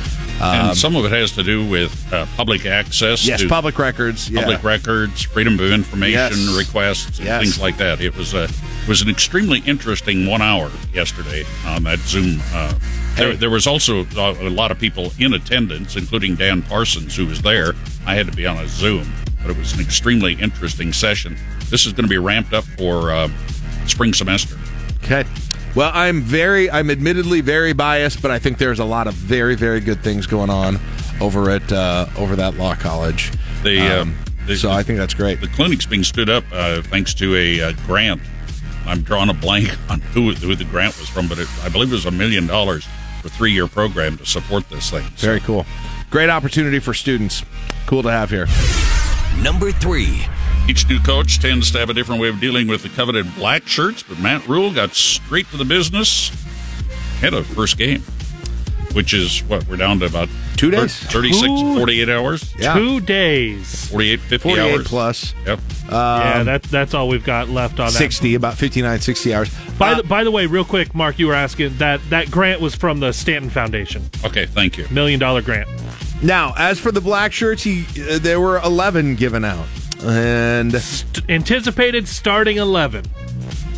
Um, 0.42 0.70
and 0.70 0.78
some 0.78 0.96
of 0.98 1.06
it 1.06 1.12
has 1.14 1.32
to 1.34 1.44
do 1.44 1.66
with 1.68 2.12
uh, 2.14 2.26
public 2.36 2.66
access. 2.66 3.26
yes 3.26 3.42
to 3.42 3.48
public 3.48 3.80
records 3.80 4.30
yeah. 4.30 4.42
public 4.42 4.64
records, 4.64 5.22
freedom 5.24 5.54
of 5.60 5.72
information 5.72 6.38
Yes. 6.40 6.58
requests, 6.58 7.18
and 7.20 7.28
Yes. 7.28 7.42
things 7.42 7.60
like 7.60 7.78
that. 7.78 8.02
It 8.02 8.16
was 8.18 8.34
a 8.34 8.44
it 8.44 8.88
was 8.90 9.02
an 9.02 9.10
extremely 9.10 9.60
interesting 9.66 10.26
one 10.28 10.42
hour 10.42 10.70
yesterday 10.94 11.46
on 11.66 11.84
that 11.84 12.00
Zoom. 12.00 12.42
Uh, 12.54 12.74
there, 13.16 13.34
there 13.36 13.50
was 13.50 13.66
also 13.66 14.06
a, 14.18 14.32
a 14.48 14.50
lot 14.50 14.72
of 14.72 14.78
people 14.80 15.12
in 15.18 15.34
attendance, 15.34 15.96
including 15.96 16.36
Dan 16.36 16.62
Parsons, 16.62 17.16
who 17.16 17.26
was 17.26 17.42
there. 17.42 17.74
I 18.06 18.16
had 18.16 18.28
to 18.28 18.34
be 18.36 18.46
on 18.46 18.58
a 18.58 18.68
Zoom, 18.68 19.12
but 19.42 19.50
it 19.52 19.58
was 19.58 19.74
an 19.74 19.80
extremely 19.80 20.34
interesting 20.34 20.92
session. 20.94 21.38
This 21.70 21.86
is 21.86 21.94
going 21.94 22.04
to 22.04 22.10
be 22.10 22.18
ramped 22.18 22.54
up 22.54 22.66
for 22.78 23.12
uh, 23.12 23.30
spring 23.88 24.14
semester. 24.14 24.56
Okay. 25.04 25.24
Well, 25.76 25.92
I'm 25.94 26.22
very, 26.22 26.72
I'm 26.72 26.90
admittedly 26.90 27.42
very 27.42 27.74
biased, 27.74 28.22
but 28.22 28.32
I 28.32 28.40
think 28.40 28.58
there's 28.60 28.80
a 28.80 28.86
lot 28.86 29.08
of 29.08 29.14
very, 29.14 29.56
very 29.56 29.82
good 29.82 30.02
things 30.02 30.26
going 30.26 30.50
on 30.50 30.80
over 31.20 31.50
at 31.50 31.70
uh, 31.72 32.08
over 32.18 32.38
that 32.38 32.56
law 32.56 32.76
college. 32.76 33.32
The, 33.64 33.80
uh, 33.82 34.06
the- 34.48 34.56
so 34.56 34.72
I 34.72 34.84
think 34.84 35.00
that's 35.00 35.14
great. 35.14 35.42
The 35.42 35.48
clinic's 35.50 35.86
being 35.86 36.04
stood 36.06 36.30
up 36.30 36.46
uh, 36.54 36.82
thanks 36.84 37.14
to 37.16 37.36
a 37.36 37.62
uh, 37.62 37.74
grant. 37.86 38.22
I'm 38.86 39.02
drawing 39.02 39.30
a 39.30 39.34
blank 39.34 39.70
on 39.90 40.00
who, 40.00 40.32
who 40.32 40.56
the 40.56 40.64
grant 40.66 40.98
was 40.98 41.10
from, 41.10 41.28
but 41.28 41.40
it, 41.40 41.48
I 41.64 41.68
believe 41.70 41.90
it 41.90 41.96
was 41.96 42.06
a 42.06 42.12
million 42.12 42.48
dollars 42.48 42.88
for 43.22 43.28
three 43.28 43.52
year 43.52 43.68
program 43.68 44.18
to 44.20 44.26
support 44.26 44.70
this 44.70 44.90
thing. 44.92 45.04
So, 45.18 45.28
Very 45.28 45.42
cool. 45.42 45.66
Great 46.10 46.30
opportunity 46.30 46.80
for 46.80 46.94
students. 46.94 47.44
Cool 47.86 48.04
to 48.04 48.12
have 48.12 48.30
here. 48.30 48.48
Number 49.44 49.72
three. 49.74 50.26
Each 50.68 50.88
new 50.90 51.00
coach 51.00 51.40
tends 51.40 51.72
to 51.72 51.80
have 51.80 51.90
a 51.90 51.94
different 51.94 52.20
way 52.22 52.28
of 52.30 52.40
dealing 52.40 52.68
with 52.68 52.82
the 52.82 52.90
coveted 52.90 53.34
black 53.36 53.68
shirts, 53.68 54.02
but 54.04 54.20
Matt 54.20 54.48
Rhule 54.48 54.74
got 54.74 54.94
straight 54.96 55.48
to 55.52 55.58
the 55.58 55.66
business 55.66 56.32
ahead 57.18 57.36
of 57.36 57.46
first 57.46 57.78
game, 57.78 58.02
which 58.94 59.14
is 59.14 59.44
what 59.44 59.68
we're 59.68 59.78
down 59.78 60.00
to 60.00 60.06
about 60.08 60.28
Two 60.58 60.72
days? 60.72 60.96
36, 60.98 61.42
Two- 61.42 61.76
48 61.76 62.10
hours, 62.10 62.54
Yeah. 62.58 62.74
Two 62.74 63.00
days. 63.02 63.90
48, 63.92 64.20
50 64.22 64.38
48 64.50 64.74
hours. 64.74 64.88
plus. 64.88 65.34
Yep. 65.46 65.60
yeah, 65.90 66.34
Um, 66.40 66.46
that, 66.46 66.64
that's 66.64 66.94
all 66.94 67.10
we've 67.10 67.24
got 67.26 67.50
left 67.50 67.80
on 67.80 67.88
that. 67.88 67.92
60, 67.94 68.34
about 68.36 68.58
59, 68.58 69.02
60 69.02 69.34
hours. 69.36 69.50
By 69.78 69.92
Uh, 69.92 69.96
the 69.98 70.04
by 70.04 70.24
the 70.24 70.32
way, 70.32 70.46
real 70.48 70.64
quick, 70.64 70.96
Mark, 70.96 71.20
you 71.20 71.28
were 71.28 71.34
asking 71.36 71.78
that 71.78 72.00
that 72.10 72.32
grant 72.32 72.60
was 72.62 72.74
from 72.74 73.02
the 73.02 73.12
Stanton 73.12 73.50
Foundation, 73.52 74.10
Okay, 74.24 74.46
thank 74.48 74.78
you. 74.78 74.88
million 74.90 75.20
dollar 75.20 75.42
grant. 75.42 75.68
now, 76.24 76.54
as 76.58 76.80
for 76.80 76.92
the 76.92 77.02
black 77.02 77.34
shirts, 77.34 77.62
he, 77.64 77.86
uh, 78.10 78.18
there 78.20 78.40
were 78.40 78.60
11 78.62 79.16
given 79.16 79.44
out. 79.46 79.68
And 80.06 80.74
St- 80.74 81.30
anticipated 81.30 82.08
starting 82.08 82.58
eleven, 82.58 83.06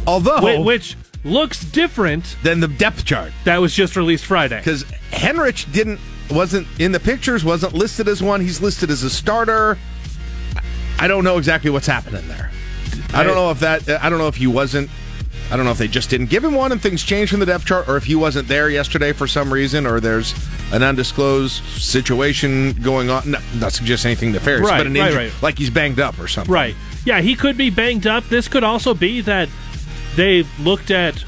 although 0.06 0.40
whi- 0.42 0.60
which 0.60 0.96
looks 1.24 1.64
different 1.66 2.36
than 2.44 2.60
the 2.60 2.68
depth 2.68 3.04
chart 3.06 3.32
that 3.44 3.58
was 3.60 3.74
just 3.74 3.96
released 3.96 4.26
Friday. 4.26 4.58
because 4.58 4.84
Henrich 5.12 5.72
didn't 5.72 6.00
wasn't 6.32 6.68
in 6.80 6.92
the 6.92 7.00
pictures, 7.00 7.44
wasn't 7.46 7.74
listed 7.74 8.08
as 8.08 8.22
one. 8.22 8.42
He's 8.42 8.62
listed 8.62 8.90
as 8.92 9.04
a 9.04 9.10
starter. 9.10 9.78
I 11.00 11.08
don't 11.08 11.24
know 11.24 11.38
exactly 11.38 11.70
what's 11.70 11.88
happening 11.88 12.28
there. 12.28 12.52
I 13.14 13.24
don't 13.24 13.36
know 13.36 13.52
if 13.52 13.60
that. 13.62 13.88
Uh, 13.88 14.00
I 14.02 14.10
don't 14.10 14.20
know 14.20 14.28
if 14.28 14.36
he 14.36 14.48
wasn't. 14.48 14.90
I 15.50 15.56
don't 15.56 15.64
know 15.66 15.72
if 15.72 15.78
they 15.78 15.88
just 15.88 16.10
didn't 16.10 16.30
give 16.30 16.44
him 16.44 16.54
one 16.56 16.74
and 16.74 16.82
things 16.82 17.02
changed 17.04 17.32
from 17.32 17.40
the 17.40 17.46
depth 17.46 17.66
chart, 17.66 17.88
or 17.88 17.96
if 17.96 18.04
he 18.04 18.16
wasn't 18.16 18.48
there 18.50 18.70
yesterday 18.70 19.14
for 19.14 19.28
some 19.28 19.52
reason, 19.54 19.86
or 19.86 20.02
there's 20.02 20.34
an 20.72 20.84
undisclosed 20.84 21.64
situation 21.64 22.74
going 22.82 23.10
on. 23.10 23.32
No, 23.32 23.40
not 23.56 23.74
suggest 23.74 24.06
anything 24.06 24.32
nefarious, 24.32 24.68
Right, 24.68 24.78
but 24.80 24.88
an 24.88 24.94
right, 24.94 25.08
injury, 25.08 25.26
right. 25.26 25.44
like 25.44 25.58
he's 25.58 25.70
banged 25.70 26.00
up 26.00 26.20
or 26.20 26.28
something. 26.28 26.54
Right. 26.54 26.76
Yeah, 27.06 27.22
he 27.22 27.36
could 27.36 27.58
be 27.58 27.70
banged 27.70 28.06
up. 28.08 28.26
This 28.26 28.48
could 28.48 28.64
also 28.64 28.94
be 28.94 29.22
that 29.22 29.48
they've 30.16 30.48
looked 30.60 30.92
at 30.92 31.20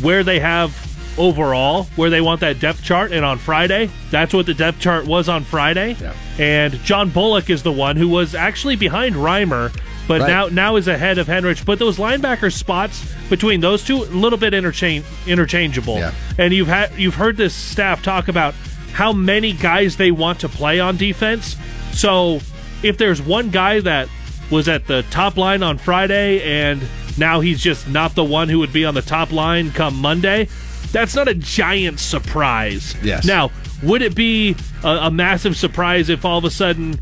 where 0.00 0.24
they 0.24 0.40
have 0.40 0.74
overall, 1.18 1.84
where 1.96 2.10
they 2.10 2.20
want 2.20 2.40
that 2.40 2.60
depth 2.60 2.82
chart, 2.82 3.12
and 3.12 3.24
on 3.24 3.38
Friday, 3.38 3.90
that's 4.10 4.32
what 4.34 4.46
the 4.46 4.54
depth 4.54 4.80
chart 4.80 5.06
was 5.06 5.28
on 5.28 5.44
Friday. 5.44 5.96
Yeah. 6.00 6.14
And 6.38 6.74
John 6.84 7.10
Bullock 7.10 7.48
is 7.50 7.62
the 7.62 7.72
one 7.72 7.96
who 7.96 8.08
was 8.08 8.34
actually 8.34 8.76
behind 8.76 9.14
Reimer, 9.14 9.74
but 10.08 10.20
Right. 10.20 10.28
now 10.28 10.46
now 10.48 10.76
is 10.76 10.88
ahead 10.88 11.18
of 11.18 11.26
Henrich. 11.26 11.64
But 11.64 11.78
those 11.78 11.96
linebacker 11.96 12.52
spots 12.52 13.04
between 13.28 13.60
those 13.60 13.82
two, 13.84 13.96
a 13.96 14.04
little 14.04 14.38
bit 14.38 14.54
interchange 14.54 15.04
interchangeable. 15.26 15.96
Yeah. 15.98 16.12
And 16.38 16.52
you've 16.54 16.68
had 16.68 16.92
you've 16.96 17.14
heard 17.16 17.36
this 17.36 17.54
staff 17.54 18.02
talk 18.02 18.28
about 18.28 18.54
how 18.96 19.12
many 19.12 19.52
guys 19.52 19.98
they 19.98 20.10
want 20.10 20.40
to 20.40 20.48
play 20.48 20.80
on 20.80 20.96
defense. 20.96 21.54
So 21.92 22.40
if 22.82 22.96
there's 22.96 23.20
one 23.20 23.50
guy 23.50 23.80
that 23.80 24.08
was 24.50 24.68
at 24.68 24.86
the 24.86 25.02
top 25.10 25.36
line 25.36 25.62
on 25.62 25.76
Friday 25.76 26.40
and 26.40 26.82
now 27.18 27.40
he's 27.40 27.60
just 27.60 27.86
not 27.86 28.14
the 28.14 28.24
one 28.24 28.48
who 28.48 28.58
would 28.58 28.72
be 28.72 28.86
on 28.86 28.94
the 28.94 29.02
top 29.02 29.32
line 29.32 29.70
come 29.70 29.96
Monday, 29.96 30.48
that's 30.92 31.14
not 31.14 31.28
a 31.28 31.34
giant 31.34 32.00
surprise. 32.00 32.96
Yes. 33.02 33.26
Now, 33.26 33.50
would 33.82 34.00
it 34.00 34.14
be 34.14 34.56
a, 34.82 34.88
a 34.88 35.10
massive 35.10 35.58
surprise 35.58 36.08
if 36.08 36.24
all 36.24 36.38
of 36.38 36.44
a 36.46 36.50
sudden, 36.50 36.94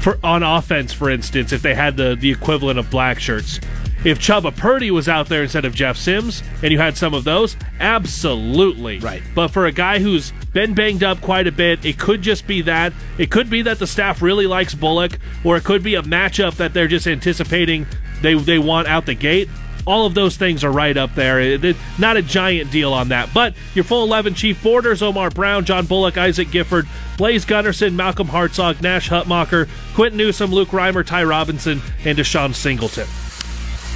for 0.00 0.18
on 0.24 0.42
offense, 0.42 0.94
for 0.94 1.10
instance, 1.10 1.52
if 1.52 1.60
they 1.60 1.74
had 1.74 1.98
the 1.98 2.16
the 2.18 2.30
equivalent 2.30 2.78
of 2.78 2.90
black 2.90 3.20
shirts? 3.20 3.60
If 4.02 4.18
Chubba 4.18 4.56
Purdy 4.56 4.90
was 4.90 5.08
out 5.08 5.28
there 5.28 5.42
instead 5.42 5.66
of 5.66 5.74
Jeff 5.74 5.96
Sims, 5.98 6.42
and 6.62 6.72
you 6.72 6.78
had 6.78 6.96
some 6.96 7.12
of 7.12 7.24
those, 7.24 7.56
absolutely. 7.80 8.98
Right. 8.98 9.22
But 9.34 9.48
for 9.48 9.66
a 9.66 9.72
guy 9.72 9.98
who's 9.98 10.32
been 10.52 10.74
banged 10.74 11.04
up 11.04 11.20
quite 11.20 11.46
a 11.46 11.52
bit, 11.52 11.84
it 11.84 11.98
could 11.98 12.22
just 12.22 12.46
be 12.46 12.62
that. 12.62 12.92
It 13.18 13.30
could 13.30 13.50
be 13.50 13.62
that 13.62 13.78
the 13.78 13.86
staff 13.86 14.22
really 14.22 14.46
likes 14.46 14.74
Bullock, 14.74 15.18
or 15.44 15.56
it 15.56 15.64
could 15.64 15.82
be 15.82 15.94
a 15.96 16.02
matchup 16.02 16.56
that 16.56 16.72
they're 16.72 16.88
just 16.88 17.06
anticipating 17.06 17.86
they 18.22 18.34
they 18.34 18.58
want 18.58 18.88
out 18.88 19.06
the 19.06 19.14
gate. 19.14 19.48
All 19.86 20.04
of 20.06 20.14
those 20.14 20.36
things 20.36 20.62
are 20.62 20.70
right 20.70 20.96
up 20.96 21.14
there. 21.14 21.40
It- 21.40 21.64
it- 21.64 21.76
not 21.98 22.16
a 22.16 22.22
giant 22.22 22.70
deal 22.70 22.92
on 22.92 23.08
that. 23.08 23.32
But 23.32 23.54
your 23.74 23.84
full 23.84 24.04
11 24.04 24.34
chief 24.34 24.62
borders 24.62 25.02
Omar 25.02 25.30
Brown, 25.30 25.64
John 25.64 25.86
Bullock, 25.86 26.16
Isaac 26.18 26.50
Gifford, 26.50 26.86
Blaise 27.16 27.44
Gunnerson, 27.46 27.94
Malcolm 27.94 28.28
Hartzog, 28.28 28.80
Nash 28.82 29.08
Hutmacher, 29.08 29.68
Quinton 29.94 30.18
Newsome, 30.18 30.52
Luke 30.52 30.68
Reimer, 30.70 31.04
Ty 31.04 31.24
Robinson, 31.24 31.80
and 32.04 32.18
DeShon 32.18 32.54
Singleton. 32.54 33.06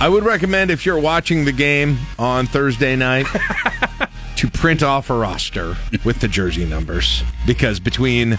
I 0.00 0.08
would 0.08 0.24
recommend 0.24 0.70
if 0.70 0.84
you're 0.84 0.98
watching 0.98 1.44
the 1.44 1.52
game 1.52 1.98
on 2.18 2.46
Thursday 2.46 2.96
night 2.96 3.26
to 4.36 4.50
print 4.50 4.82
off 4.82 5.08
a 5.08 5.14
roster 5.14 5.76
with 6.04 6.20
the 6.20 6.28
jersey 6.28 6.64
numbers 6.64 7.22
because 7.46 7.80
between 7.80 8.38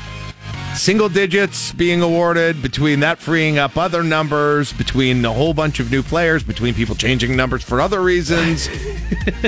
single 0.75 1.09
digits 1.09 1.71
being 1.71 2.01
awarded, 2.01 2.61
between 2.61 2.99
that 2.99 3.19
freeing 3.19 3.57
up 3.57 3.77
other 3.77 4.03
numbers, 4.03 4.73
between 4.73 5.23
a 5.23 5.31
whole 5.31 5.53
bunch 5.53 5.79
of 5.79 5.89
new 5.91 6.03
players, 6.03 6.43
between 6.43 6.73
people 6.73 6.95
changing 6.95 7.35
numbers 7.35 7.63
for 7.63 7.79
other 7.81 8.01
reasons, 8.01 8.69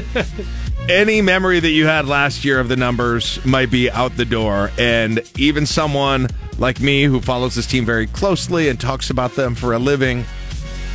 any 0.90 1.22
memory 1.22 1.60
that 1.60 1.70
you 1.70 1.86
had 1.86 2.08
last 2.08 2.46
year 2.46 2.60
of 2.60 2.70
the 2.70 2.78
numbers 2.78 3.44
might 3.46 3.70
be 3.70 3.92
out 3.92 4.16
the 4.16 4.26
door. 4.26 4.72
And 4.78 5.22
even 5.38 5.66
someone 5.66 6.28
like 6.58 6.80
me 6.80 7.04
who 7.04 7.22
follows 7.22 7.56
this 7.56 7.68
team 7.68 7.86
very 7.86 8.08
closely 8.08 8.70
and 8.70 8.80
talks 8.80 9.10
about 9.10 9.36
them 9.36 9.54
for 9.54 9.74
a 9.74 9.80
living, 9.80 10.26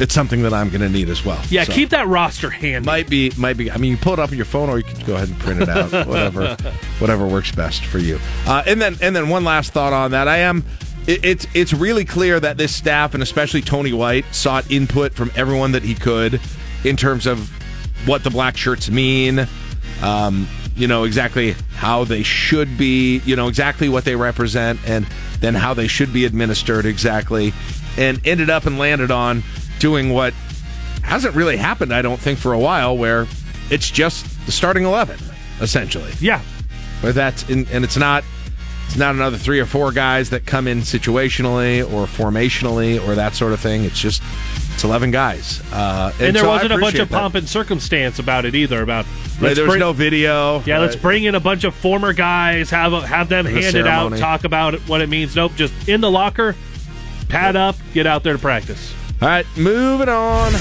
it's 0.02 0.12
something 0.12 0.42
that 0.42 0.52
I'm 0.52 0.68
going 0.68 0.80
to 0.82 0.88
need 0.88 1.08
as 1.08 1.24
well. 1.24 1.40
Yeah, 1.48 1.64
So- 1.64 1.72
keep 1.72 1.90
that 1.90 2.06
roster 2.08 2.50
handy. 2.50 2.84
might 2.84 3.08
be 3.08 3.30
might 3.38 3.56
be 3.56 3.70
i 3.70 3.76
mean 3.76 3.92
you 3.92 3.96
pull 3.96 4.12
it 4.14 4.18
up 4.18 4.30
on 4.30 4.36
your 4.36 4.44
phone 4.44 4.68
or 4.68 4.76
you 4.78 4.84
can 4.84 4.98
go 5.06 5.14
ahead 5.14 5.28
and 5.28 5.38
print 5.38 5.62
it 5.62 5.68
out 5.68 5.92
whatever 6.08 6.56
whatever 6.98 7.26
works 7.26 7.52
best 7.52 7.84
for 7.84 7.98
you 7.98 8.18
uh, 8.46 8.62
and 8.66 8.80
then 8.82 8.96
and 9.00 9.14
then 9.14 9.28
one 9.28 9.44
last 9.44 9.72
thought 9.72 9.92
on 9.92 10.10
that 10.10 10.26
i 10.28 10.38
am 10.38 10.64
it, 11.06 11.24
it's 11.24 11.46
it's 11.54 11.72
really 11.72 12.04
clear 12.04 12.38
that 12.40 12.56
this 12.58 12.74
staff 12.74 13.14
and 13.14 13.22
especially 13.22 13.60
tony 13.62 13.92
white 13.92 14.24
sought 14.34 14.68
input 14.70 15.14
from 15.14 15.30
everyone 15.36 15.72
that 15.72 15.82
he 15.82 15.94
could 15.94 16.40
in 16.84 16.96
terms 16.96 17.26
of 17.26 17.48
what 18.06 18.24
the 18.24 18.30
black 18.30 18.56
shirts 18.56 18.90
mean 18.90 19.46
um, 20.02 20.48
you 20.74 20.88
know 20.88 21.04
exactly 21.04 21.52
how 21.76 22.02
they 22.04 22.22
should 22.24 22.76
be 22.76 23.18
you 23.20 23.36
know 23.36 23.46
exactly 23.48 23.88
what 23.88 24.04
they 24.04 24.16
represent 24.16 24.80
and 24.86 25.06
then 25.40 25.54
how 25.54 25.74
they 25.74 25.86
should 25.86 26.12
be 26.12 26.24
administered 26.24 26.86
exactly 26.86 27.52
and 27.96 28.20
ended 28.26 28.48
up 28.50 28.64
and 28.66 28.78
landed 28.78 29.10
on 29.10 29.42
doing 29.82 30.10
what 30.14 30.32
hasn't 31.02 31.34
really 31.34 31.56
happened, 31.58 31.92
I 31.92 32.00
don't 32.00 32.18
think, 32.20 32.38
for 32.38 32.52
a 32.54 32.58
while, 32.58 32.96
where 32.96 33.26
it's 33.70 33.90
just 33.90 34.24
the 34.46 34.52
starting 34.52 34.84
eleven, 34.84 35.18
essentially. 35.60 36.12
Yeah. 36.20 36.40
Where 37.00 37.12
that's 37.12 37.50
in, 37.50 37.66
and 37.72 37.84
it's 37.84 37.96
not 37.96 38.24
it's 38.86 38.96
not 38.96 39.14
another 39.14 39.38
three 39.38 39.58
or 39.58 39.64
four 39.66 39.90
guys 39.90 40.30
that 40.30 40.44
come 40.46 40.68
in 40.68 40.78
situationally 40.80 41.80
or 41.92 42.06
formationally 42.06 43.04
or 43.06 43.14
that 43.16 43.34
sort 43.34 43.52
of 43.52 43.60
thing. 43.60 43.84
It's 43.84 43.98
just 43.98 44.22
it's 44.74 44.84
eleven 44.84 45.10
guys. 45.10 45.60
Uh, 45.72 46.12
And, 46.20 46.36
there 46.36 46.42
so 46.44 46.48
wasn't 46.48 46.72
a 46.72 46.78
bunch 46.78 46.98
of 46.98 47.08
that. 47.08 47.14
pomp 47.18 47.34
and 47.34 47.48
circumstance 47.48 48.18
about 48.20 48.44
it 48.44 48.54
either. 48.54 48.82
About 48.82 49.04
let's 49.40 49.56
there 49.56 49.64
was 49.64 49.72
bring- 49.72 49.80
no 49.80 49.92
video. 49.92 50.60
Yeah, 50.64 50.78
let's 50.78 50.94
bring 50.96 51.24
in 51.24 51.34
a 51.34 51.40
bunch 51.40 51.64
of 51.64 51.74
former 51.74 52.12
guys, 52.12 52.70
have 52.70 52.92
have 53.04 53.28
them 53.28 53.46
The 53.46 53.50
hand 53.50 53.74
it 53.76 53.86
out, 53.86 54.16
talk 54.16 54.44
about 54.44 54.74
what 54.88 55.00
it 55.00 55.08
means. 55.08 55.34
Nope, 55.34 55.52
just 55.56 55.74
in 55.88 56.00
the 56.00 56.10
locker, 56.10 56.54
pad 57.28 57.56
up, 57.56 57.74
get 57.94 58.06
out 58.06 58.22
there 58.22 58.34
to 58.34 58.38
practice. 58.38 58.94
All 59.22 59.28
right, 59.28 59.46
moving 59.56 60.08
on. 60.08 60.52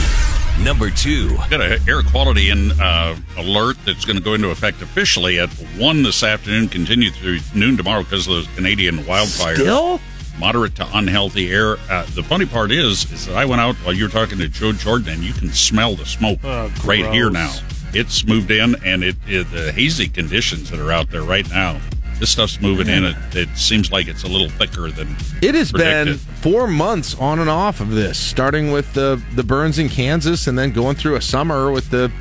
Number 0.64 0.92
two. 0.92 1.36
Got 1.50 1.62
an 1.62 1.82
air 1.90 2.04
quality 2.04 2.52
in, 2.52 2.80
uh, 2.80 3.18
alert 3.36 3.76
that's 3.88 4.06
going 4.06 4.18
to 4.18 4.24
go 4.24 4.36
into 4.36 4.50
effect 4.50 4.84
officially 4.84 5.40
at 5.40 5.50
one 5.80 6.04
this 6.04 6.22
afternoon, 6.22 6.68
continue 6.70 7.10
through 7.10 7.40
noon 7.56 7.76
tomorrow 7.76 8.04
because 8.04 8.28
of 8.28 8.46
the 8.46 8.56
Canadian 8.56 9.00
wildfires. 9.00 9.56
Still? 9.56 10.00
moderate 10.38 10.76
to 10.76 10.88
unhealthy 10.96 11.52
air. 11.52 11.78
Uh, 11.90 12.06
the 12.14 12.22
funny 12.22 12.46
part 12.46 12.72
is, 12.72 13.12
is 13.12 13.26
that 13.26 13.36
I 13.36 13.46
went 13.46 13.62
out 13.62 13.76
while 13.78 13.94
you 13.96 14.04
were 14.04 14.12
talking 14.12 14.38
to 14.38 14.48
Joe 14.48 14.74
Jordan, 14.74 15.10
and 15.10 15.24
you 15.24 15.34
can 15.34 15.50
smell 15.50 15.96
the 15.96 16.06
smoke 16.06 16.38
Oh, 16.44 16.72
right 16.86 17.12
here 17.12 17.32
now. 17.32 17.54
It's 17.96 18.28
moved 18.28 18.52
in, 18.52 18.76
and 18.86 19.04
it, 19.04 19.16
it 19.26 19.50
the 19.52 19.72
hazy 19.72 20.08
conditions 20.08 20.70
that 20.70 20.80
are 20.80 20.92
out 20.92 21.10
there 21.10 21.24
right 21.24 21.50
now. 21.50 21.82
This 22.22 22.30
stuff's 22.30 22.62
moving 22.62 22.88
in. 22.88 23.04
It, 23.04 23.16
it 23.34 23.50
seems 23.58 23.92
like 23.92 24.08
it's 24.08 24.22
a 24.22 24.28
little 24.28 24.48
thicker 24.48 24.92
than 24.92 25.16
It 25.42 25.56
has 25.56 25.72
been 25.72 26.18
four 26.18 26.68
months 26.68 27.16
on 27.16 27.40
and 27.40 27.50
off 27.50 27.82
of 27.82 27.90
this, 27.90 28.20
starting 28.20 28.72
with 28.72 28.94
the 28.94 29.20
the 29.34 29.44
burns 29.44 29.80
in 29.80 29.90
Kansas, 29.90 30.46
and 30.46 30.56
then 30.56 30.72
going 30.72 30.96
through 30.96 31.16
a 31.16 31.22
summer 31.22 31.72
with 31.72 31.90
the 31.90 32.12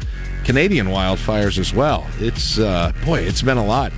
Canadian 0.45 0.87
wildfires 0.87 1.59
as 1.59 1.75
well. 1.75 2.07
It's 2.19 2.59
uh, 2.59 2.93
boy, 3.05 3.21
it's 3.21 3.43
been 3.43 3.59
a 3.59 3.65
lot. 3.67 3.93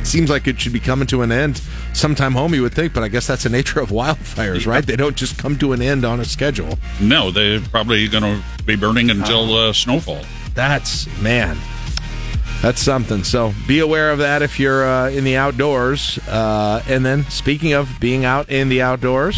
It 0.00 0.06
seems 0.06 0.30
like 0.30 0.46
it 0.48 0.58
should 0.58 0.72
be 0.72 0.80
coming 0.80 1.06
to 1.08 1.20
an 1.20 1.30
end 1.30 1.60
sometime 1.92 2.32
home. 2.32 2.54
You 2.54 2.62
would 2.62 2.72
think, 2.72 2.94
but 2.94 3.02
I 3.02 3.08
guess 3.08 3.26
that's 3.26 3.42
the 3.42 3.50
nature 3.58 3.80
of 3.80 3.90
wildfires, 3.90 4.66
right? 4.66 4.86
They 4.86 4.96
don't 4.96 5.14
just 5.14 5.36
come 5.36 5.58
to 5.58 5.74
an 5.74 5.82
end 5.82 6.06
on 6.06 6.20
a 6.20 6.24
schedule. 6.24 6.78
No, 7.02 7.30
they're 7.30 7.60
probably 7.60 8.08
going 8.08 8.24
to 8.24 8.42
be 8.64 8.76
burning 8.76 9.10
until 9.10 9.54
uh, 9.54 9.74
snowfall. 9.74 10.24
That's 10.54 11.06
man. 11.20 11.58
That's 12.64 12.80
something. 12.80 13.24
So 13.24 13.52
be 13.68 13.80
aware 13.80 14.10
of 14.10 14.20
that 14.20 14.40
if 14.40 14.58
you're 14.58 14.88
uh, 14.88 15.10
in 15.10 15.24
the 15.24 15.36
outdoors. 15.36 16.18
Uh, 16.26 16.82
and 16.88 17.04
then, 17.04 17.24
speaking 17.24 17.74
of 17.74 17.90
being 18.00 18.24
out 18.24 18.48
in 18.48 18.70
the 18.70 18.80
outdoors, 18.80 19.36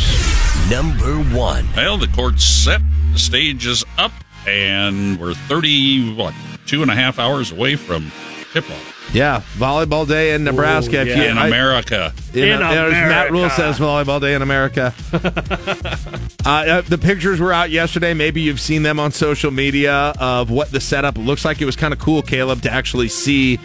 Number 0.71 1.17
one. 1.37 1.67
Well, 1.77 1.99
the 1.99 2.07
court's 2.07 2.45
set, 2.45 2.81
the 3.13 3.19
stage 3.19 3.67
is 3.67 3.85
up, 3.99 4.13
and 4.47 5.19
we're 5.19 5.35
30, 5.35 6.15
what, 6.15 6.35
two 6.67 6.83
and 6.83 6.91
a 6.91 6.95
half 6.95 7.19
hours 7.19 7.51
away 7.51 7.75
from 7.75 8.13
tip 8.53 8.69
off 8.71 8.96
yeah, 9.13 9.43
volleyball 9.55 10.07
day 10.07 10.35
in 10.35 10.45
Nebraska. 10.45 11.03
if 11.03 11.09
you, 11.09 11.23
in 11.23 11.39
I- 11.39 11.47
America. 11.47 12.13
In, 12.35 12.45
In 12.45 12.63
as 12.63 12.93
Matt 12.93 13.31
Rhule 13.31 13.49
says, 13.51 13.79
volleyball 13.79 14.21
day 14.21 14.35
in 14.35 14.43
America. 14.43 14.95
uh, 16.45 16.49
uh, 16.49 16.81
the 16.83 16.99
pictures 16.99 17.41
were 17.41 17.53
out 17.53 17.71
yesterday. 17.71 18.15
Maybe 18.15 18.41
you've 18.43 18.61
seen 18.61 18.83
them 18.83 19.01
on 19.01 19.13
social 19.13 19.51
media 19.51 20.13
of 20.19 20.51
what 20.51 20.71
the 20.71 20.81
setup 20.81 21.17
looks 21.19 21.45
like. 21.45 21.61
It 21.61 21.67
was 21.67 21.77
kind 21.77 21.95
of 21.95 22.01
cool, 22.01 22.23
Caleb, 22.23 22.63
to 22.63 22.73
actually 22.73 23.09
see 23.09 23.57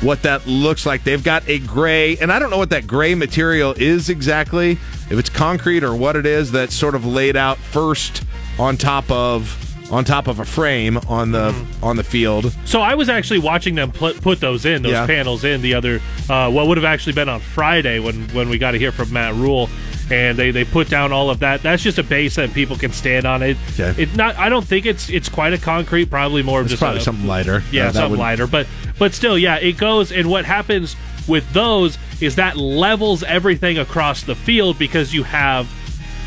what 0.00 0.22
that 0.22 0.46
looks 0.46 0.86
like. 0.86 1.04
They've 1.04 1.22
got 1.22 1.48
a 1.48 1.58
gray, 1.60 2.16
and 2.16 2.32
I 2.32 2.38
don't 2.38 2.50
know 2.50 2.58
what 2.58 2.70
that 2.70 2.86
gray 2.86 3.14
material 3.14 3.74
is 3.76 4.08
exactly, 4.08 4.72
if 4.72 5.12
it's 5.12 5.30
concrete 5.30 5.82
or 5.84 5.94
what 5.94 6.16
it 6.16 6.26
is 6.26 6.52
that's 6.52 6.74
sort 6.74 6.94
of 6.94 7.04
laid 7.06 7.36
out 7.36 7.58
first 7.58 8.22
on 8.58 8.76
top 8.76 9.10
of 9.10 9.60
on 9.90 10.04
top 10.04 10.26
of 10.28 10.38
a 10.40 10.44
frame 10.44 10.96
on 11.08 11.30
the 11.32 11.50
Mm-hmm. 11.52 11.84
on 11.84 11.96
the 11.96 12.04
field. 12.04 12.54
So 12.64 12.80
I 12.80 12.94
was 12.94 13.08
actually 13.08 13.40
watching 13.40 13.74
them 13.74 13.92
put, 13.92 14.20
put 14.22 14.40
those 14.40 14.64
in, 14.64 14.82
those 14.82 14.92
Yeah. 14.92 15.06
panels 15.06 15.44
in 15.44 15.60
the 15.62 15.74
other, 15.74 16.00
uh, 16.30 16.50
what 16.50 16.66
would 16.68 16.78
have 16.78 16.84
actually 16.86 17.12
been 17.12 17.28
on 17.28 17.40
Friday 17.40 17.98
when, 17.98 18.26
when 18.28 18.48
we 18.48 18.56
got 18.58 18.70
to 18.72 18.78
hear 18.78 18.92
from 18.92 19.12
Matt 19.12 19.34
Rhule. 19.34 19.68
and 20.10 20.38
they, 20.38 20.50
they 20.50 20.64
put 20.64 20.90
down 20.90 21.12
all 21.12 21.30
of 21.30 21.38
that. 21.40 21.62
That's 21.62 21.82
just 21.82 21.98
a 21.98 22.02
base 22.02 22.34
that 22.36 22.52
people 22.52 22.76
can 22.76 22.92
stand 22.92 23.24
on. 23.26 23.42
It 23.42 23.56
Okay. 23.78 24.02
it 24.02 24.14
not. 24.14 24.36
I 24.36 24.48
don't 24.50 24.64
think 24.66 24.84
it's 24.84 25.08
it's 25.08 25.30
quite 25.30 25.54
a 25.54 25.58
concrete. 25.58 26.10
Probably 26.10 26.42
more 26.42 26.60
of 26.60 26.66
It's 26.66 26.72
just 26.72 26.80
probably 26.82 27.00
a, 27.00 27.02
something 27.02 27.26
lighter. 27.26 27.62
Yeah, 27.72 27.84
Uh, 27.84 27.86
that 27.86 27.94
something 27.94 28.10
would- 28.12 28.18
lighter. 28.18 28.46
But 28.46 28.66
but 28.98 29.14
still, 29.14 29.38
yeah, 29.38 29.56
it 29.56 29.78
goes. 29.78 30.12
And 30.12 30.28
what 30.28 30.44
happens 30.44 30.94
with 31.26 31.50
those 31.54 31.96
is 32.20 32.36
that 32.36 32.56
levels 32.58 33.22
everything 33.22 33.78
across 33.78 34.22
the 34.24 34.34
field 34.34 34.78
because 34.78 35.14
you 35.14 35.22
have 35.22 35.66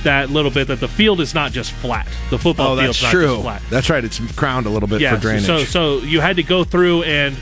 that 0.03 0.29
little 0.29 0.51
bit 0.51 0.67
that 0.67 0.79
the 0.79 0.87
field 0.87 1.19
is 1.21 1.33
not 1.33 1.51
just 1.51 1.71
flat. 1.71 2.07
The 2.29 2.37
football 2.39 2.73
Oh, 2.73 2.81
field's 2.81 3.01
not 3.01 3.11
true. 3.11 3.27
just 3.27 3.41
flat. 3.41 3.61
That's 3.69 3.89
right. 3.89 4.03
It's 4.03 4.19
crowned 4.33 4.65
a 4.65 4.69
little 4.69 4.87
bit 4.87 5.01
for 5.07 5.17
drainage. 5.17 5.45
So 5.45 5.63
so 5.63 5.97
you 5.99 6.19
had 6.21 6.35
to 6.37 6.43
go 6.43 6.63
through 6.63 7.03
and 7.03 7.35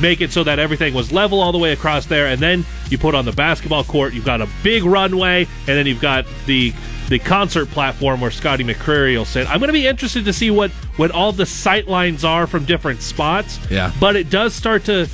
make 0.00 0.20
it 0.20 0.30
so 0.30 0.44
that 0.44 0.58
everything 0.60 0.94
was 0.94 1.10
level 1.10 1.40
all 1.40 1.50
the 1.50 1.58
way 1.58 1.72
across 1.72 2.06
there, 2.06 2.26
and 2.28 2.40
then 2.40 2.64
you 2.88 2.96
put 2.98 3.14
on 3.16 3.24
the 3.24 3.32
basketball 3.32 3.82
court. 3.84 4.14
You've 4.14 4.24
got 4.24 4.40
a 4.40 4.48
big 4.62 4.84
runway, 4.84 5.42
and 5.44 5.66
then 5.66 5.86
you've 5.86 6.00
got 6.00 6.24
the 6.46 6.72
the 7.08 7.18
concert 7.18 7.66
platform 7.70 8.20
where 8.20 8.30
Scotty 8.30 8.62
McCreery 8.64 9.16
will 9.16 9.24
sit. 9.24 9.48
I'm 9.50 9.58
going 9.60 9.68
to 9.68 9.72
be 9.72 9.86
interested 9.86 10.24
to 10.26 10.32
see 10.32 10.50
what 10.50 10.70
what 10.98 11.10
all 11.10 11.32
the 11.32 11.46
sight 11.46 11.88
lines 11.88 12.24
are 12.24 12.46
from 12.46 12.64
different 12.64 13.02
spots. 13.02 13.58
Yeah. 13.70 13.92
but 14.00 14.14
it 14.16 14.30
does 14.30 14.54
start 14.54 14.84
to. 14.84 15.08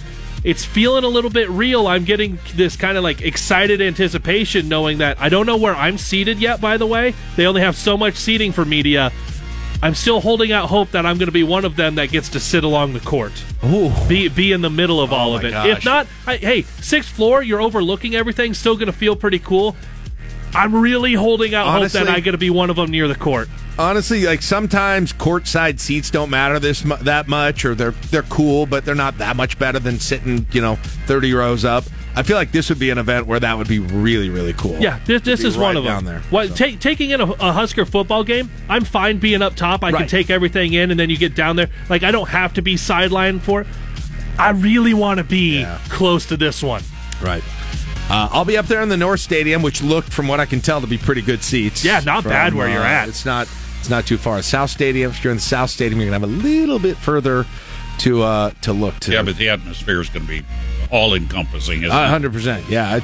It's 0.45 0.65
feeling 0.65 1.05
a 1.05 1.09
little 1.09 1.31
bit 1.31 1.49
real. 1.49 1.87
I'm 1.87 2.05
getting 2.05 2.39
this 2.55 2.77
kind 2.77 2.97
of 2.99 3.03
like 3.03 3.23
excited 3.23 3.81
anticipation, 3.81 4.69
knowing 4.69 4.99
that 4.99 5.19
I 5.21 5.31
don't 5.31 5.47
know 5.47 5.57
where 5.57 5.75
I'm 5.75 5.97
seated 5.99 6.39
yet. 6.39 6.61
By 6.61 6.77
the 6.77 6.87
way, 6.87 7.15
they 7.37 7.47
only 7.47 7.63
have 7.63 7.77
so 7.77 7.97
much 7.97 8.15
seating 8.17 8.53
for 8.53 8.65
media. 8.65 9.11
I'm 9.83 9.95
still 9.95 10.21
holding 10.21 10.53
out 10.53 10.69
hope 10.69 10.93
that 10.93 11.05
I'm 11.05 11.19
going 11.19 11.27
to 11.27 11.33
be 11.33 11.43
one 11.43 11.65
of 11.65 11.77
them 11.77 11.97
that 11.97 12.11
gets 12.11 12.29
to 12.31 12.41
sit 12.41 12.63
along 12.65 12.93
the 12.93 13.01
court. 13.01 13.33
Ooh. 13.65 13.91
Be 14.09 14.29
be 14.29 14.53
in 14.53 14.61
the 14.61 14.71
middle 14.71 15.01
of 15.01 15.13
oh 15.13 15.17
all 15.17 15.33
Oh 15.33 15.37
of 15.37 15.45
it. 15.45 15.51
gosh. 15.51 15.67
If 15.79 15.85
not, 15.85 16.07
I, 16.27 16.37
hey, 16.37 16.63
sixth 16.63 17.11
floor, 17.11 17.43
you're 17.43 17.61
overlooking 17.61 18.15
everything. 18.15 18.55
Still 18.55 18.77
going 18.77 18.87
to 18.87 18.93
feel 18.93 19.17
pretty 19.17 19.39
cool. 19.39 19.77
I'm 20.55 20.75
really 20.75 21.15
holding 21.15 21.55
out 21.55 21.67
Honestly- 21.67 22.01
hope 22.01 22.09
that 22.09 22.15
I 22.17 22.21
get 22.21 22.33
to 22.33 22.39
be 22.39 22.51
one 22.51 22.71
of 22.71 22.77
them 22.77 22.91
near 22.91 23.09
the 23.09 23.15
court. 23.15 23.49
honestly, 23.79 24.25
like 24.25 24.41
sometimes 24.43 25.13
courtside 25.13 25.81
seats 25.81 26.11
don't 26.11 26.31
matter 26.31 26.59
this 26.61 26.83
that 27.03 27.27
much, 27.29 27.65
or 27.65 27.75
they're 27.75 27.91
they're 28.11 28.23
cool, 28.23 28.67
but 28.67 28.85
they're 28.85 28.95
not 28.95 29.19
that 29.19 29.37
much 29.37 29.59
better 29.59 29.79
than 29.79 29.99
sitting, 29.99 30.47
you 30.53 30.61
know, 30.61 30.77
thirty 31.07 31.33
rows 31.35 31.65
up. 31.65 31.85
I 32.17 32.23
feel 32.23 32.37
like 32.37 32.53
this 32.53 32.69
would 32.69 32.79
be 32.79 32.91
an 32.91 32.99
event 32.99 33.27
where 33.27 33.41
that 33.41 33.59
would 33.59 33.67
be 33.67 33.81
really 33.81 34.31
really 34.31 34.53
cool. 34.53 34.79
Yeah, 34.79 35.01
this, 35.05 35.23
this 35.23 35.43
is 35.43 35.59
one 35.59 35.77
of 35.77 35.83
them. 35.83 35.93
down 35.93 36.05
there. 36.05 36.21
What 36.31 36.55
take, 36.55 36.79
taking 36.79 37.11
in 37.11 37.21
a, 37.21 37.25
a 37.25 37.53
Husker 37.53 37.85
football 37.85 38.23
game? 38.23 38.49
I'm 38.69 38.85
fine 38.85 39.19
being 39.19 39.43
up 39.43 39.57
top. 39.57 39.83
I 39.83 39.91
can 39.91 40.07
take 40.07 40.31
everything 40.31 40.75
in, 40.75 40.93
and 40.93 41.01
then 41.01 41.11
you 41.11 41.17
get 41.19 41.35
down 41.35 41.57
there. 41.57 41.71
Like 41.89 42.05
I 42.05 42.13
don't 42.13 42.29
have 42.29 42.55
to 42.55 42.63
be 42.63 42.77
sidelined 42.77 43.41
for 43.41 43.63
it. 43.63 43.67
I 44.39 44.51
really 44.51 44.95
want 44.95 45.19
to 45.19 45.25
be 45.25 45.67
close 45.89 46.27
to 46.27 46.37
this 46.37 46.63
one. 46.63 46.83
Right. 47.21 47.43
Uh, 48.11 48.29
I'll 48.31 48.45
be 48.45 48.57
up 48.59 48.67
there 48.67 48.83
in 48.83 48.89
the 48.91 48.97
North 48.97 49.21
Stadium, 49.21 49.63
which 49.63 49.83
looked, 49.83 50.13
from 50.13 50.29
what 50.29 50.39
I 50.39 50.47
can 50.47 50.61
tell, 50.61 50.81
to 50.81 50.87
be 50.87 50.99
pretty 50.99 51.23
good 51.23 51.43
seats. 51.43 51.85
Yeah, 51.85 52.01
not 52.01 52.23
bad 52.25 52.55
where 52.55 52.69
you're 52.69 52.83
at. 52.83 53.09
It's 53.09 53.25
not. 53.25 53.49
It's 53.81 53.89
not 53.91 54.07
too 54.07 54.17
far. 54.19 54.41
South 54.43 54.71
Stadium. 54.71 55.11
If 55.11 55.23
you're 55.25 55.31
in 55.31 55.37
the 55.39 55.43
South 55.43 55.71
Stadium, 55.71 56.01
you're 56.01 56.11
gonna 56.11 56.21
have 56.27 56.29
a 56.29 56.43
little 56.47 56.79
bit 56.79 56.97
further 56.97 57.45
to 57.99 58.23
uh, 58.23 58.51
to 58.63 58.73
look 58.73 58.99
to. 59.01 59.13
Yeah, 59.13 59.23
but 59.23 59.37
the 59.37 59.49
atmosphere 59.49 60.01
is 60.01 60.09
going 60.11 60.27
to 60.27 60.29
be 60.29 60.43
all 60.91 61.15
encompassing, 61.15 61.83
isn't 61.83 61.97
it? 61.97 62.09
hundred 62.09 62.33
percent. 62.33 62.69
Yeah, 62.69 62.89
I, 63.01 63.03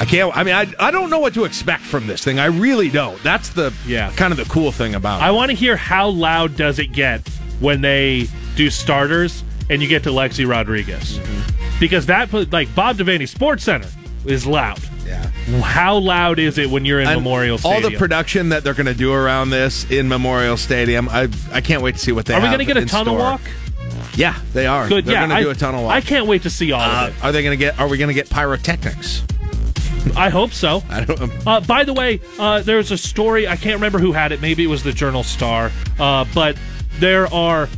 I 0.00 0.04
can't. 0.04 0.36
I 0.36 0.42
mean, 0.44 0.54
I 0.54 0.72
I 0.78 0.90
don't 0.90 1.10
know 1.10 1.18
what 1.20 1.34
to 1.34 1.44
expect 1.44 1.82
from 1.82 2.06
this 2.06 2.22
thing. 2.24 2.38
I 2.38 2.46
really 2.46 2.88
don't. 2.90 3.20
That's 3.22 3.50
the 3.50 3.72
Yeah. 3.86 4.10
kind 4.12 4.32
of 4.32 4.36
the 4.38 4.44
cool 4.46 4.72
thing 4.72 4.94
about 4.94 5.20
it. 5.20 5.24
I 5.24 5.30
want 5.32 5.50
to 5.50 5.56
hear 5.56 5.76
how 5.76 6.08
loud 6.08 6.56
does 6.56 6.78
it 6.78 6.92
get 6.92 7.26
when 7.60 7.80
they 7.80 8.26
do 8.56 8.70
starters 8.70 9.42
and 9.70 9.80
you 9.82 9.88
get 9.88 10.02
to 10.04 10.10
Lexi 10.10 10.46
Rodriguez 10.48 11.18
Mm-hmm. 11.18 11.80
because 11.80 12.06
that 12.06 12.32
like 12.52 12.72
Bob 12.74 12.96
Devaney 12.96 13.28
Sports 13.28 13.64
Center 13.64 13.88
is 14.24 14.46
loud. 14.46 14.78
Yeah. 15.06 15.22
How 15.60 15.98
loud 15.98 16.38
is 16.38 16.56
it 16.58 16.70
when 16.70 16.84
you're 16.84 17.00
in 17.00 17.06
And 17.08 17.16
Memorial 17.20 17.58
all 17.64 17.80
the 17.80 17.90
production 17.96 18.48
that 18.50 18.64
they're 18.64 18.72
going 18.74 18.86
to 18.86 18.94
do 18.94 19.12
around 19.12 19.50
this 19.50 19.88
in 19.90 20.08
Memorial 20.08 20.56
Stadium. 20.56 21.08
I 21.10 21.28
I 21.52 21.60
can't 21.60 21.82
wait 21.82 21.96
to 21.96 22.00
see 22.00 22.12
what 22.12 22.24
they 22.26 22.34
Are 22.34 22.40
we 22.40 22.46
going 22.46 22.58
to 22.60 22.64
get 22.64 22.76
a 22.78 22.86
tunnel 22.86 23.14
store. 23.14 23.18
walk? 23.18 23.40
Yeah, 24.16 24.38
they 24.52 24.66
are. 24.66 24.88
Good. 24.88 25.04
They're 25.04 25.14
yeah, 25.14 25.26
going 25.26 25.38
to 25.38 25.44
do 25.44 25.50
a 25.50 25.54
tunnel 25.54 25.84
walk. 25.84 25.92
I 25.92 26.00
can't 26.00 26.26
wait 26.26 26.42
to 26.42 26.50
see 26.50 26.72
all 26.72 26.80
Uh, 26.80 27.08
of 27.08 27.16
it. 27.18 27.24
are 27.24 27.32
they 27.32 27.42
going 27.42 27.58
to 27.58 27.62
get? 27.64 27.78
Are 27.80 27.88
we 27.88 27.98
going 27.98 28.08
to 28.08 28.14
get 28.14 28.30
pyrotechnics? 28.30 29.22
I 30.16 30.28
hope 30.28 30.52
so. 30.52 30.82
I 30.88 31.04
don't. 31.04 31.46
Uh, 31.46 31.60
by 31.60 31.84
the 31.84 31.92
way, 31.92 32.20
uh, 32.38 32.60
there's 32.62 32.90
a 32.90 32.98
story. 32.98 33.48
I 33.48 33.56
can't 33.56 33.74
remember 33.74 33.98
who 33.98 34.12
had 34.12 34.32
it. 34.32 34.40
Maybe 34.40 34.62
it 34.62 34.68
was 34.68 34.82
the 34.82 34.92
Journal 34.92 35.22
Star. 35.24 35.70
Uh, 35.98 36.24
but 36.34 36.56
there 37.00 37.26
are 37.34 37.68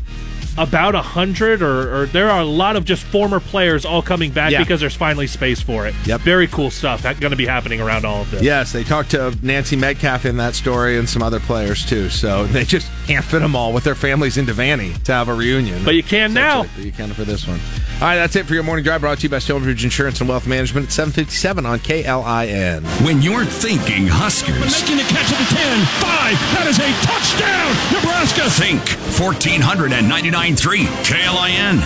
about 0.59 0.95
a 0.95 1.03
hundred, 1.03 1.63
or, 1.63 2.03
or 2.03 2.07
there 2.07 2.31
are 2.31 2.41
a 2.41 2.45
lot 2.45 2.77
of 2.77 2.85
just 2.85 3.05
former 3.05 3.41
players 3.41 3.85
all 3.85 4.03
coming 4.03 4.31
back 4.31 4.53
Yeah. 4.53 4.59
because 4.63 4.81
there's 4.81 4.95
finally 4.95 5.27
space 5.27 5.61
for 5.61 5.87
it. 5.87 5.95
Yep. 6.07 6.21
Very 6.23 6.47
cool 6.47 6.71
stuff. 6.71 7.03
That's 7.03 7.21
going 7.21 7.31
to 7.33 7.37
be 7.37 7.47
happening 7.47 7.81
around 7.81 8.05
all 8.05 8.23
of 8.23 8.31
this. 8.31 8.43
Yes, 8.43 8.73
they 8.73 8.85
talked 8.85 9.11
to 9.13 9.37
Nancy 9.43 9.77
Metcalf 9.77 10.25
in 10.25 10.37
that 10.39 10.55
story 10.55 10.99
and 10.99 11.09
some 11.09 11.23
other 11.23 11.41
players 11.41 11.85
too. 11.85 12.09
So 12.09 12.47
they 12.49 12.65
just 12.65 12.91
can't 13.07 13.25
fit 13.25 13.41
them 13.41 13.55
all 13.55 13.73
with 13.73 13.85
their 13.85 13.95
families 13.95 14.37
into 14.39 14.53
Vanny 14.53 14.95
to 15.05 15.13
have 15.13 15.29
a 15.29 15.35
reunion. 15.35 15.85
But 15.85 15.95
you 15.95 16.03
can 16.03 16.33
now. 16.33 16.63
Essentially, 16.63 16.77
But 16.77 16.87
you 16.87 16.93
can 17.07 17.15
for 17.15 17.25
this 17.25 17.47
one. 17.47 17.61
All 17.97 18.03
right, 18.09 18.17
that's 18.17 18.37
it 18.37 18.47
for 18.47 18.55
your 18.55 18.63
morning 18.63 18.85
drive. 18.85 19.01
Brought 19.01 19.19
to 19.19 19.23
you 19.25 19.29
by 19.31 19.39
Stonebridge 19.39 19.85
Insurance 19.85 20.21
and 20.21 20.29
Wealth 20.29 20.47
Management 20.47 20.87
at 20.87 20.93
757 20.93 21.65
on 21.67 21.79
KLIN. 21.79 22.85
When 23.05 23.23
you're 23.23 23.45
thinking 23.45 24.07
Huskers, 24.07 24.57
Making 24.83 24.97
the 24.99 25.03
catch 25.05 25.33
at 25.33 25.39
the 25.39 25.55
10. 25.57 25.87
5. 26.05 26.57
That 26.57 26.67
is 26.69 26.79
a 26.79 26.89
touchdown, 27.05 27.73
Nebraska. 27.93 28.51
think 28.51 28.83
1499.3 29.15 30.87
KLIN. 31.05 31.81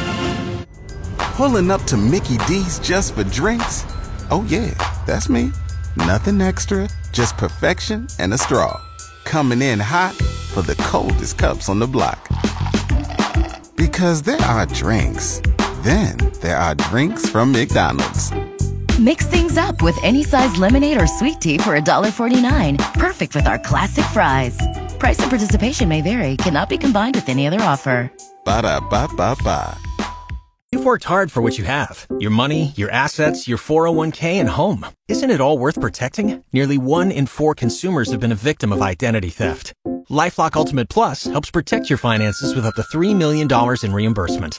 Pulling 1.35 1.71
up 1.71 1.83
to 1.85 1.97
Mickey 1.97 2.37
D's 2.49 2.79
just 2.81 3.15
for 3.15 3.25
drinks? 3.25 3.85
Oh, 4.31 4.45
yeah, 4.49 4.75
that's 5.07 5.29
me. 5.29 5.53
Nothing 5.97 6.41
extra, 6.41 6.89
just 7.13 7.37
perfection 7.37 8.09
and 8.19 8.33
a 8.35 8.39
straw. 8.39 8.81
Coming 9.25 9.63
in 9.63 9.79
hot 9.79 10.15
for 10.15 10.63
the 10.63 10.75
coldest 10.77 11.39
cups 11.39 11.69
on 11.69 11.79
the 11.79 11.87
block. 11.87 12.29
Because 13.77 14.23
there 14.23 14.41
are 14.43 14.67
drinks, 14.67 15.41
then 15.83 16.17
there 16.41 16.57
are 16.57 16.75
drinks 16.75 17.29
from 17.29 17.53
McDonald's. 17.53 18.33
Mix 19.01 19.27
things 19.27 19.57
up 19.57 19.81
with 19.81 19.97
any 20.03 20.23
size 20.23 20.59
lemonade 20.59 21.01
or 21.01 21.07
sweet 21.07 21.41
tea 21.41 21.57
for 21.57 21.75
$1.49. 21.75 22.77
Perfect 22.93 23.35
with 23.35 23.47
our 23.47 23.59
classic 23.59 24.05
fries. 24.13 24.59
Price 24.99 25.19
and 25.21 25.31
participation 25.31 25.89
may 25.89 26.03
vary, 26.03 26.37
cannot 26.37 26.69
be 26.69 26.77
combined 26.77 27.15
with 27.15 27.31
any 27.31 27.47
other 27.47 27.63
offer. 27.63 28.13
Ba 28.45 28.61
da 28.61 28.79
ba 28.79 29.09
ba 29.17 29.35
ba. 29.43 29.79
You've 30.71 30.85
worked 30.85 31.05
hard 31.05 31.33
for 31.33 31.41
what 31.41 31.57
you 31.57 31.65
have 31.65 32.07
your 32.21 32.31
money, 32.31 32.75
your 32.77 32.91
assets, 32.91 33.49
your 33.49 33.57
401k, 33.57 34.35
and 34.35 34.51
home. 34.51 34.85
Isn't 35.09 35.31
it 35.31 35.41
all 35.41 35.57
worth 35.57 35.81
protecting? 35.81 36.45
Nearly 36.53 36.77
one 36.77 37.11
in 37.11 37.25
four 37.25 37.55
consumers 37.55 38.11
have 38.11 38.21
been 38.21 38.33
a 38.33 38.43
victim 38.51 38.71
of 38.71 38.83
identity 38.83 39.31
theft. 39.31 39.73
Lifelock 40.11 40.57
Ultimate 40.57 40.91
Plus 40.91 41.25
helps 41.25 41.51
protect 41.51 41.89
your 41.89 41.97
finances 41.99 42.55
with 42.55 42.67
up 42.67 42.75
to 42.75 42.83
$3 42.83 43.17
million 43.17 43.49
in 43.83 43.93
reimbursement. 43.95 44.59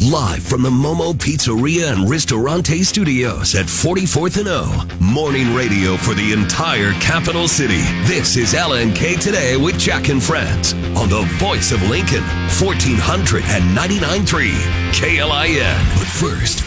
Live 0.00 0.44
from 0.44 0.62
the 0.62 0.70
Momo 0.70 1.12
Pizzeria 1.12 1.92
and 1.92 2.08
Ristorante 2.08 2.84
Studios 2.84 3.56
at 3.56 3.66
44th 3.66 4.38
and 4.38 4.46
O. 4.48 4.86
Morning 5.00 5.52
radio 5.52 5.96
for 5.96 6.14
the 6.14 6.32
entire 6.32 6.92
capital 7.00 7.48
city. 7.48 7.82
This 8.06 8.36
is 8.36 8.54
LNK 8.54 9.20
Today 9.20 9.56
with 9.56 9.76
Jack 9.76 10.08
and 10.08 10.22
Friends 10.22 10.74
on 10.96 11.08
the 11.08 11.26
voice 11.38 11.72
of 11.72 11.82
Lincoln, 11.90 12.22
1499.3 12.60 14.52
KLIN. 14.92 15.98
But 15.98 16.06
first, 16.06 16.60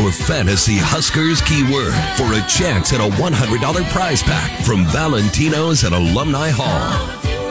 your 0.00 0.10
fantasy 0.10 0.78
Huskers 0.78 1.42
keyword 1.42 1.92
for 2.16 2.32
a 2.32 2.40
chance 2.48 2.94
at 2.94 3.00
a 3.00 3.10
$100 3.20 3.90
prize 3.90 4.22
pack 4.22 4.64
from 4.64 4.86
Valentino's 4.86 5.84
at 5.84 5.92
Alumni 5.92 6.48
Hall. 6.50 7.41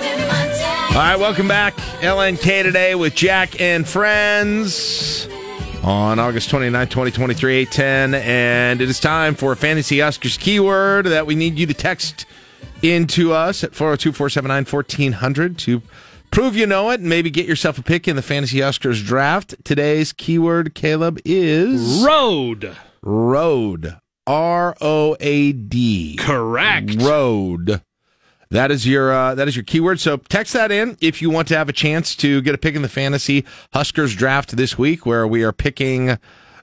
All 0.91 0.97
right, 0.97 1.17
welcome 1.17 1.47
back. 1.47 1.73
LNK 2.01 2.63
today 2.63 2.95
with 2.95 3.15
Jack 3.15 3.61
and 3.61 3.87
Friends 3.87 5.25
on 5.83 6.19
August 6.19 6.49
29, 6.49 6.85
2023, 6.89 7.55
810. 7.59 8.21
And 8.21 8.81
it 8.81 8.89
is 8.89 8.99
time 8.99 9.33
for 9.33 9.53
a 9.53 9.55
Fantasy 9.55 10.01
Huskers 10.01 10.35
keyword 10.37 11.05
that 11.05 11.25
we 11.25 11.33
need 11.33 11.57
you 11.57 11.65
to 11.65 11.73
text 11.73 12.25
into 12.81 13.31
us 13.31 13.63
at 13.63 13.73
402 13.73 14.11
479 14.11 14.65
1400 14.65 15.57
to 15.59 15.81
prove 16.29 16.57
you 16.57 16.67
know 16.67 16.89
it 16.89 16.99
and 16.99 17.07
maybe 17.07 17.29
get 17.29 17.45
yourself 17.45 17.77
a 17.77 17.83
pick 17.83 18.05
in 18.05 18.17
the 18.17 18.21
Fantasy 18.21 18.59
Huskers 18.59 19.01
draft. 19.01 19.55
Today's 19.63 20.11
keyword, 20.11 20.75
Caleb, 20.75 21.19
is 21.23 22.03
Road. 22.05 22.75
Road. 23.01 23.97
R 24.27 24.75
O 24.81 25.15
A 25.21 25.53
D. 25.53 26.17
Correct. 26.17 27.01
Road. 27.01 27.81
That 28.51 28.69
is 28.69 28.85
your 28.85 29.13
uh, 29.13 29.33
that 29.35 29.47
is 29.47 29.55
your 29.55 29.63
keyword. 29.63 29.99
So 29.99 30.17
text 30.17 30.53
that 30.53 30.71
in 30.71 30.97
if 30.99 31.21
you 31.21 31.29
want 31.29 31.47
to 31.47 31.57
have 31.57 31.69
a 31.69 31.73
chance 31.73 32.15
to 32.17 32.41
get 32.41 32.53
a 32.53 32.57
pick 32.57 32.75
in 32.75 32.81
the 32.81 32.89
fantasy 32.89 33.45
Huskers 33.73 34.13
draft 34.13 34.57
this 34.57 34.77
week, 34.77 35.05
where 35.05 35.25
we 35.25 35.43
are 35.43 35.53
picking 35.53 36.17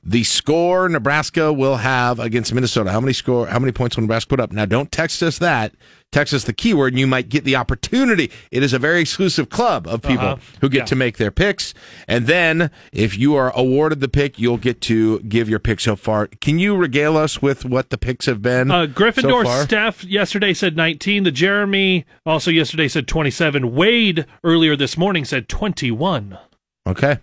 the 0.05 0.23
score 0.25 0.89
Nebraska 0.89 1.53
will 1.53 1.77
have 1.77 2.21
against 2.21 2.53
Minnesota. 2.55 2.91
How 2.91 3.01
many 3.01 3.13
score? 3.13 3.47
How 3.47 3.59
many 3.59 3.73
points 3.73 3.97
will 3.97 4.03
Nebraska 4.03 4.29
put 4.29 4.41
up? 4.41 4.53
Now, 4.53 4.67
don't 4.67 4.93
text 4.93 5.23
us 5.23 5.39
that. 5.39 5.73
Text 6.11 6.33
us 6.33 6.45
the 6.45 6.55
keyword, 6.55 6.95
and 6.95 6.99
you 7.01 7.07
might 7.07 7.29
get 7.29 7.45
the 7.45 7.55
opportunity. 7.55 8.31
It 8.51 8.63
is 8.63 8.73
a 8.73 8.79
very 8.79 9.01
exclusive 9.03 9.51
club 9.51 9.87
of 9.87 10.01
people 10.01 10.25
Uh-huh. 10.27 10.37
who 10.63 10.71
get 10.71 10.79
Yeah. 10.79 10.85
to 10.87 10.97
make 10.97 11.19
their 11.19 11.31
picks. 11.31 11.75
And 12.09 12.27
then, 12.27 12.71
if 12.95 13.19
you 13.19 13.35
are 13.35 13.53
awarded 13.55 14.01
the 14.01 14.09
pick, 14.09 14.39
you'll 14.39 14.57
get 14.57 14.81
to 14.83 15.21
give 15.21 15.51
your 15.51 15.59
pick 15.59 15.81
so 15.81 15.97
far. 15.97 16.27
Can 16.41 16.59
you 16.59 16.75
regale 16.77 17.19
us 17.19 17.43
with 17.43 17.67
what 17.67 17.91
the 17.91 17.99
picks 17.99 18.25
have 18.25 18.41
been? 18.41 18.71
Uh, 18.71 18.87
Gryffindor 18.87 19.45
so? 19.45 19.65
Steph 19.65 20.03
yesterday 20.03 20.55
said 20.55 20.77
19. 20.79 21.25
The 21.25 21.31
Jeremy 21.31 22.07
also 22.25 22.51
yesterday 22.51 22.89
said 22.89 23.07
27. 23.07 23.75
Wade 23.75 24.25
earlier 24.43 24.77
this 24.77 24.97
morning 24.97 25.27
said 25.27 25.47
21. 25.47 26.39
Okay. 26.87 27.19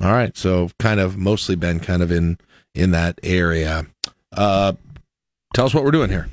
All 0.00 0.10
right. 0.12 0.36
So 0.36 0.70
kind 0.80 0.98
of 0.98 1.16
mostly 1.16 1.54
been 1.54 1.78
kind 1.78 2.02
of 2.02 2.10
in 2.10 2.38
in 2.74 2.90
that 2.90 3.20
area. 3.22 3.86
Uh 4.36 4.72
tell 5.54 5.66
us 5.66 5.72
what 5.72 5.84
we're 5.84 5.92
doing 5.92 6.10
here. 6.10 6.28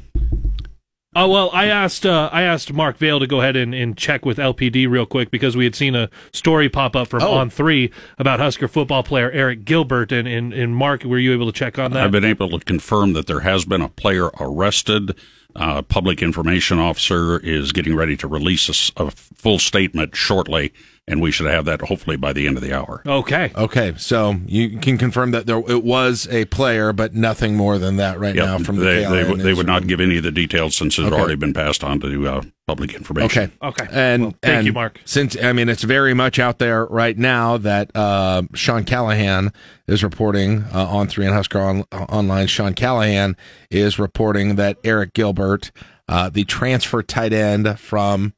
Oh 1.13 1.27
well, 1.27 1.49
I 1.51 1.65
asked 1.65 2.05
uh, 2.05 2.29
I 2.31 2.43
asked 2.43 2.71
Mark 2.71 2.97
Vale 2.97 3.19
to 3.19 3.27
go 3.27 3.41
ahead 3.41 3.57
and, 3.57 3.75
and 3.75 3.97
check 3.97 4.25
with 4.25 4.37
LPD 4.37 4.89
real 4.89 5.05
quick 5.05 5.29
because 5.29 5.57
we 5.57 5.65
had 5.65 5.75
seen 5.75 5.93
a 5.93 6.09
story 6.31 6.69
pop 6.69 6.95
up 6.95 7.09
from 7.09 7.21
Oh. 7.21 7.33
On 7.33 7.49
Three 7.49 7.91
about 8.17 8.39
Husker 8.39 8.69
football 8.69 9.03
player 9.03 9.29
Arik 9.29 9.65
Gilbert 9.65 10.13
and, 10.13 10.25
and, 10.25 10.53
and 10.53 10.73
Mark, 10.73 11.03
were 11.03 11.19
you 11.19 11.33
able 11.33 11.47
to 11.47 11.51
check 11.51 11.77
on 11.77 11.91
that? 11.91 12.03
I've 12.05 12.11
been 12.11 12.23
able 12.23 12.57
to 12.57 12.63
confirm 12.63 13.11
that 13.13 13.27
there 13.27 13.41
has 13.41 13.65
been 13.65 13.81
a 13.81 13.89
player 13.89 14.27
arrested. 14.39 15.13
Uh, 15.53 15.81
public 15.81 16.21
information 16.21 16.79
officer 16.79 17.37
is 17.39 17.73
getting 17.73 17.93
ready 17.93 18.15
to 18.15 18.25
release 18.25 18.89
a 18.95 19.11
full 19.11 19.59
statement 19.59 20.15
shortly, 20.15 20.71
and 21.07 21.19
we 21.21 21.31
should 21.31 21.47
have 21.47 21.65
that 21.65 21.81
hopefully 21.81 22.15
by 22.15 22.31
the 22.31 22.47
end 22.47 22.57
of 22.57 22.63
the 22.63 22.71
hour. 22.73 23.01
Okay. 23.05 23.51
Okay. 23.55 23.93
So 23.97 24.35
you 24.45 24.77
can 24.77 24.97
confirm 24.97 25.31
that 25.31 25.45
there 25.47 25.57
it 25.57 25.83
was 25.83 26.27
a 26.29 26.45
player, 26.45 26.93
but 26.93 27.13
nothing 27.15 27.55
more 27.55 27.77
than 27.79 27.97
that 27.97 28.19
right 28.19 28.35
Yep, 28.35 28.45
now 28.45 28.57
from 28.59 28.75
the 28.77 28.83
they, 28.85 28.95
they, 29.03 29.05
KLA 29.23 29.29
would- 29.31 29.39
they 29.41 29.53
would 29.53 29.67
not 29.67 29.87
give 29.87 29.99
any 29.99 30.17
of 30.17 30.23
the 30.23 30.31
details 30.31 30.75
since 30.75 30.97
it's 30.99 31.07
Okay. 31.07 31.15
already 31.19 31.35
been 31.35 31.53
passed 31.53 31.83
on 31.83 31.99
to 32.01 32.27
uh, 32.27 32.41
public 32.67 32.93
information. 32.93 33.51
Okay. 33.63 33.83
Okay. 33.83 33.87
And 33.91 34.39
thank 34.41 34.57
and 34.57 34.65
you, 34.67 34.73
Mark. 34.73 35.01
Since 35.05 35.35
I 35.41 35.53
mean, 35.53 35.69
it's 35.69 35.83
very 35.83 36.13
much 36.13 36.37
out 36.39 36.59
there 36.59 36.85
right 36.85 37.17
now 37.17 37.57
that 37.57 37.91
uh, 37.95 38.43
Sean 38.53 38.83
Callahan 38.83 39.51
is 39.87 40.03
reporting 40.03 40.63
uh, 40.73 40.85
on 40.87 41.07
Three 41.07 41.25
and 41.25 41.33
Husker 41.33 41.59
on, 41.59 41.81
online. 41.91 42.47
Sean 42.47 42.73
Callahan 42.75 43.35
is 43.71 43.97
reporting 43.97 44.55
that 44.55 44.81
Arik 44.83 45.13
Gilbert, 45.13 45.71
uh, 46.07 46.29
the 46.29 46.43
transfer 46.45 47.01
tight 47.01 47.33
end 47.33 47.79
from 47.79 48.33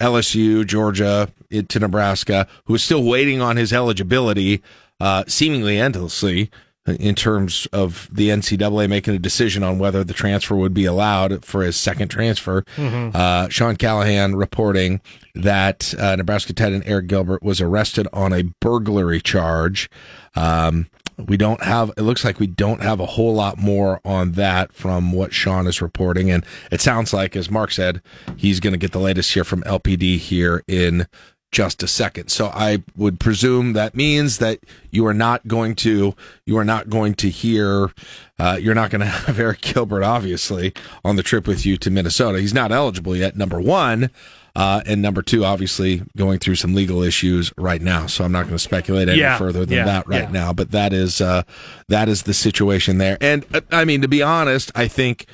LSU, 0.00 0.66
Georgia, 0.66 1.22
it- 1.22 1.43
to 1.62 1.78
Nebraska, 1.78 2.46
who 2.66 2.74
is 2.74 2.82
still 2.82 3.02
waiting 3.04 3.40
on 3.40 3.56
his 3.56 3.72
eligibility, 3.72 4.62
uh, 5.00 5.24
seemingly 5.26 5.78
endlessly, 5.78 6.50
in 6.86 7.14
terms 7.14 7.66
of 7.72 8.10
the 8.12 8.28
NCAA 8.28 8.86
making 8.90 9.14
a 9.14 9.18
decision 9.18 9.62
on 9.62 9.78
whether 9.78 10.04
the 10.04 10.12
transfer 10.12 10.54
would 10.54 10.74
be 10.74 10.84
allowed 10.84 11.42
for 11.42 11.62
his 11.62 11.76
second 11.76 12.08
transfer. 12.08 12.62
Mhm. 12.76 13.14
Uh, 13.14 13.48
Sean 13.48 13.76
Callahan 13.76 14.34
reporting 14.34 15.00
that 15.34 15.94
uh, 15.98 16.14
Nebraska 16.16 16.52
tight 16.52 16.74
end 16.74 16.84
Arik 16.84 17.06
Gilbert 17.06 17.42
was 17.42 17.60
arrested 17.62 18.06
on 18.12 18.34
a 18.34 18.42
burglary 18.60 19.22
charge. 19.22 19.88
Um, 20.36 20.88
we 21.16 21.36
don't 21.36 21.62
have, 21.62 21.90
it 21.96 22.02
looks 22.02 22.24
like 22.24 22.38
we 22.40 22.48
don't 22.48 22.82
have 22.82 22.98
a 23.00 23.06
whole 23.06 23.32
lot 23.34 23.56
more 23.56 24.00
on 24.04 24.32
that 24.32 24.72
from 24.72 25.12
what 25.12 25.32
Sean 25.32 25.66
is 25.66 25.80
reporting. 25.80 26.30
And 26.30 26.44
it 26.72 26.80
sounds 26.82 27.14
like, 27.14 27.34
as 27.36 27.50
Mark 27.50 27.70
said, 27.70 28.02
he's 28.36 28.58
going 28.60 28.72
to 28.72 28.78
get 28.78 28.92
the 28.92 28.98
latest 28.98 29.32
here 29.32 29.44
from 29.44 29.62
LPD 29.62 30.18
here 30.18 30.62
in 30.66 31.06
just 31.54 31.84
a 31.84 31.88
second. 31.88 32.28
So 32.30 32.48
I 32.48 32.82
would 32.96 33.20
presume 33.20 33.74
that 33.74 33.94
means 33.94 34.38
that 34.38 34.58
you 34.90 35.06
are 35.06 35.14
not 35.14 35.46
going 35.46 35.76
to 35.76 36.14
you 36.44 36.58
are 36.58 36.64
not 36.64 36.90
going 36.90 37.14
to 37.14 37.30
hear 37.30 37.92
uh, 38.40 38.58
you're 38.60 38.74
not 38.74 38.90
going 38.90 39.00
to 39.02 39.06
have 39.06 39.36
Arik 39.36 39.60
Gilbert 39.60 40.02
obviously 40.02 40.74
on 41.04 41.14
the 41.16 41.22
trip 41.22 41.46
with 41.46 41.64
you 41.64 41.76
to 41.78 41.90
Minnesota. 41.90 42.40
He's 42.40 42.52
not 42.52 42.72
eligible 42.72 43.16
yet. 43.16 43.36
Number 43.36 43.60
one. 43.60 44.10
Uh, 44.56 44.82
and 44.86 45.02
number 45.02 45.20
two, 45.20 45.44
obviously 45.44 46.02
going 46.16 46.38
through 46.38 46.54
some 46.54 46.76
legal 46.76 47.02
issues 47.02 47.52
right 47.58 47.82
now. 47.82 48.06
So 48.06 48.22
I'm 48.22 48.30
not 48.30 48.42
going 48.42 48.54
to 48.54 48.60
speculate 48.60 49.08
any 49.08 49.18
Yeah, 49.18 49.36
further 49.36 49.66
than 49.66 49.78
yeah, 49.78 49.84
that 49.84 50.06
right 50.06 50.22
yeah. 50.22 50.30
now. 50.30 50.52
But 50.52 50.70
that 50.70 50.92
is 50.92 51.20
uh, 51.20 51.42
that 51.88 52.08
is 52.08 52.22
the 52.22 52.34
situation 52.34 52.98
there. 52.98 53.18
And 53.20 53.44
uh, 53.52 53.62
I 53.72 53.84
mean, 53.84 54.00
to 54.02 54.06
be 54.06 54.22
honest, 54.22 54.70
I 54.76 54.86
think 54.86 55.26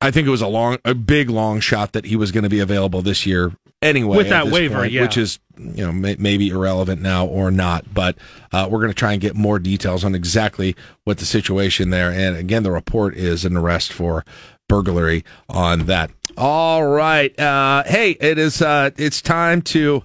I 0.00 0.10
think 0.10 0.26
it 0.26 0.30
was 0.30 0.42
a 0.42 0.48
long, 0.48 0.78
a 0.84 0.94
big 0.94 1.30
long 1.30 1.60
shot 1.60 1.92
that 1.92 2.06
he 2.06 2.16
was 2.16 2.32
going 2.32 2.42
to 2.42 2.48
be 2.50 2.58
available 2.58 3.02
this 3.02 3.24
year 3.24 3.52
anyway. 3.82 4.16
With 4.16 4.28
that 4.30 4.48
waiver, 4.48 4.76
point, 4.76 4.92
yeah. 4.92 5.02
which 5.02 5.16
is 5.16 5.38
you 5.56 5.84
know 5.84 5.92
may, 5.92 6.16
maybe 6.18 6.48
irrelevant 6.48 7.00
now 7.00 7.26
or 7.26 7.50
not. 7.50 7.92
But 7.92 8.16
uh, 8.52 8.68
we're 8.70 8.80
going 8.80 8.90
to 8.90 8.98
try 8.98 9.12
and 9.12 9.20
get 9.20 9.34
more 9.34 9.58
details 9.58 10.04
on 10.04 10.14
exactly 10.14 10.76
what 11.04 11.18
the 11.18 11.24
situation 11.24 11.90
there. 11.90 12.10
And 12.10 12.36
again, 12.36 12.62
the 12.62 12.72
report 12.72 13.16
is 13.16 13.44
an 13.44 13.56
arrest 13.56 13.92
for 13.92 14.24
burglary 14.68 15.24
on 15.48 15.86
that. 15.86 16.10
All 16.36 16.86
right, 16.86 17.38
uh, 17.38 17.82
hey, 17.84 18.12
it 18.12 18.38
is 18.38 18.62
uh, 18.62 18.90
it's 18.96 19.22
time 19.22 19.62
to. 19.62 20.04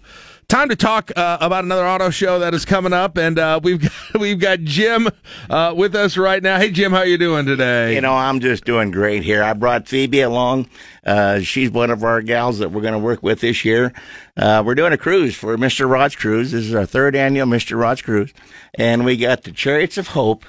Time 0.53 0.69
to 0.69 0.75
talk 0.75 1.11
uh, 1.15 1.39
about 1.41 1.63
another 1.63 1.83
auto 1.83 2.11
show 2.11 2.37
that 2.37 2.53
is 2.53 2.63
coming 2.63 2.93
up, 2.93 3.17
and 3.17 3.39
uh, 3.39 3.59
we've 3.63 3.81
got, 3.81 3.91
we've 4.19 4.39
got 4.39 4.59
Jim 4.59 5.09
uh, 5.49 5.73
with 5.75 5.95
us 5.95 6.15
right 6.15 6.43
now. 6.43 6.59
Hey, 6.59 6.69
Jim, 6.69 6.91
how 6.91 7.01
you 7.01 7.17
doing 7.17 7.47
today? 7.47 7.95
You 7.95 8.01
know, 8.01 8.13
I'm 8.13 8.39
just 8.39 8.63
doing 8.63 8.91
great 8.91 9.23
here. 9.23 9.41
I 9.41 9.53
brought 9.53 9.87
Phoebe 9.87 10.21
along. 10.21 10.69
Uh, 11.03 11.39
she's 11.39 11.71
one 11.71 11.89
of 11.89 12.03
our 12.03 12.21
gals 12.21 12.59
that 12.59 12.71
we're 12.71 12.83
going 12.83 12.93
to 12.93 12.99
work 12.99 13.23
with 13.23 13.39
this 13.39 13.65
year. 13.65 13.93
Uh, 14.37 14.61
we're 14.63 14.75
doing 14.75 14.93
a 14.93 14.97
cruise 14.97 15.33
for 15.33 15.57
Mr. 15.57 15.89
Rod's 15.89 16.15
Cruise. 16.15 16.51
This 16.51 16.65
is 16.65 16.75
our 16.75 16.85
third 16.85 17.15
annual 17.15 17.47
Mr. 17.47 17.75
Rod's 17.79 18.03
Cruise. 18.03 18.31
And 18.75 19.03
we 19.05 19.17
got 19.17 19.45
the 19.45 19.51
Chariots 19.51 19.97
of 19.97 20.09
Hope. 20.09 20.45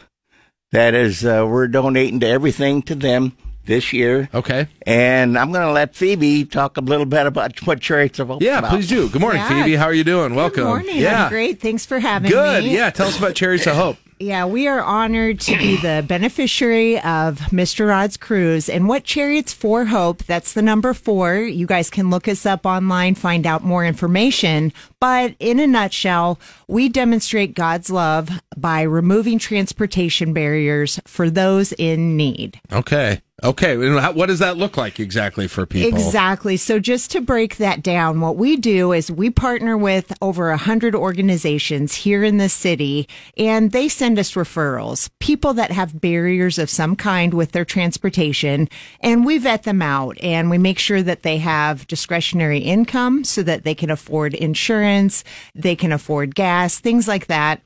That 0.71 0.93
is, 0.93 1.25
uh, 1.25 1.47
we're 1.49 1.69
donating 1.69 2.21
to 2.21 2.27
everything 2.27 2.83
to 2.83 2.95
them 2.95 3.39
this 3.67 3.93
year. 3.93 4.29
Okay. 4.35 4.69
And 4.87 5.39
I'm 5.39 5.53
going 5.53 5.67
to 5.67 5.73
let 5.73 5.95
Phoebe 5.95 6.45
talk 6.45 6.77
a 6.77 6.81
little 6.81 7.07
bit 7.07 7.27
about 7.27 7.59
what 7.67 7.81
Chariots 7.81 8.19
of 8.19 8.29
Hope 8.29 8.43
Yeah, 8.43 8.59
about. 8.59 8.71
please 8.71 8.89
do. 8.89 9.09
Good 9.09 9.21
morning, 9.21 9.41
Yeah. 9.43 9.65
Phoebe. 9.65 9.77
How 9.77 9.87
are 9.87 9.95
you 9.95 10.05
doing? 10.05 10.35
Welcome. 10.35 10.65
Good 10.65 10.69
morning. 10.69 10.97
Yeah. 10.99 11.25
I'm 11.25 11.31
great. 11.31 11.61
Thanks 11.61 11.87
for 11.87 11.99
having 11.99 12.31
Good. 12.31 12.65
me. 12.65 12.71
Good. 12.71 12.77
Yeah. 12.77 12.91
Tell 12.91 13.09
us 13.09 13.19
about 13.19 13.35
Chariots 13.35 13.67
of 13.67 13.77
Hope. 13.77 13.97
Yeah, 14.21 14.47
we 14.47 14.69
are 14.69 14.81
honored 14.81 15.41
to 15.41 15.59
be 15.59 15.77
the 15.77 16.03
beneficiary 16.07 16.99
of 17.01 17.39
Mr. 17.51 17.89
Rod's 17.89 18.17
cruise. 18.17 18.69
And 18.69 18.87
what 18.89 19.03
Chariots 19.03 19.53
for 19.53 19.87
Hope, 19.87 20.23
that's 20.23 20.53
the 20.55 20.63
number 20.63 20.95
four. 20.95 21.35
You 21.39 21.67
guys 21.67 21.91
can 21.91 22.11
look 22.11 22.29
us 22.29 22.47
up 22.47 22.65
online, 22.65 23.17
find 23.17 23.45
out 23.45 23.65
more 23.65 23.85
information. 23.85 24.73
But 25.01 25.35
in 25.41 25.59
a 25.59 25.67
nutshell, 25.67 26.39
we 26.69 26.89
demonstrate 26.89 27.55
God's 27.57 27.91
love 27.91 28.31
by 28.57 28.83
removing 28.83 29.41
transportation 29.41 30.33
barriers 30.33 31.01
for 31.07 31.29
those 31.29 31.73
in 31.73 32.17
need. 32.17 32.61
Okay. 32.73 33.21
Okay. 33.45 33.77
What 33.77 34.27
does 34.27 34.39
that 34.39 34.57
look 34.57 34.79
like 34.79 34.99
exactly 34.99 35.47
for 35.47 35.67
people? 35.67 35.97
Exactly. 35.99 36.57
So 36.57 36.79
just 36.79 37.11
to 37.11 37.21
break 37.21 37.59
that 37.59 37.83
down, 37.83 38.21
what 38.21 38.37
we 38.37 38.57
do 38.57 38.93
is 38.93 39.11
we 39.11 39.29
partner 39.29 39.77
with 39.77 40.13
over 40.23 40.51
a 40.51 40.57
hundred 40.57 40.95
organizations 40.95 41.95
here 41.95 42.25
in 42.25 42.39
the 42.39 42.49
city 42.49 43.07
and 43.37 43.71
they 43.73 43.89
send 43.89 44.19
us 44.19 44.33
referrals, 44.33 45.11
people 45.21 45.53
that 45.55 45.73
have 45.73 46.01
barriers 46.01 46.59
of 46.59 46.71
some 46.71 46.97
kind 46.97 47.35
with 47.35 47.53
their 47.53 47.67
transportation 47.67 48.69
and 49.01 49.27
we 49.27 49.37
vet 49.37 49.65
them 49.65 49.83
out 49.83 50.17
and 50.23 50.49
we 50.49 50.57
make 50.57 50.79
sure 50.79 51.03
that 51.03 51.23
they 51.23 51.37
have 51.37 51.87
discretionary 51.87 52.61
income 52.61 53.25
so 53.25 53.43
that 53.43 53.65
they 53.65 53.75
can 53.75 53.91
afford 53.91 54.33
insurance, 54.33 55.23
they 55.55 55.77
can 55.77 55.93
afford 55.93 56.35
gas, 56.35 56.79
things 56.79 57.07
like 57.07 57.27
that. 57.27 57.61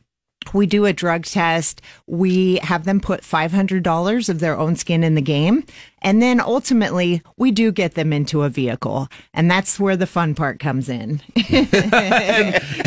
We 0.54 0.66
do 0.66 0.86
a 0.86 0.92
drug 0.92 1.24
test. 1.24 1.82
We 2.06 2.56
have 2.56 2.84
them 2.84 3.00
put 3.00 3.22
$500 3.22 4.28
of 4.28 4.40
their 4.40 4.56
own 4.56 4.76
skin 4.76 5.04
in 5.04 5.14
the 5.14 5.20
game. 5.20 5.64
And 6.02 6.22
then 6.22 6.40
ultimately, 6.40 7.22
we 7.36 7.50
do 7.50 7.72
get 7.72 7.94
them 7.94 8.12
into 8.12 8.42
a 8.42 8.48
vehicle. 8.48 9.08
And 9.34 9.50
that's 9.50 9.80
where 9.80 9.96
the 9.96 10.06
fun 10.06 10.34
part 10.34 10.58
comes 10.60 10.88
in. 10.88 11.20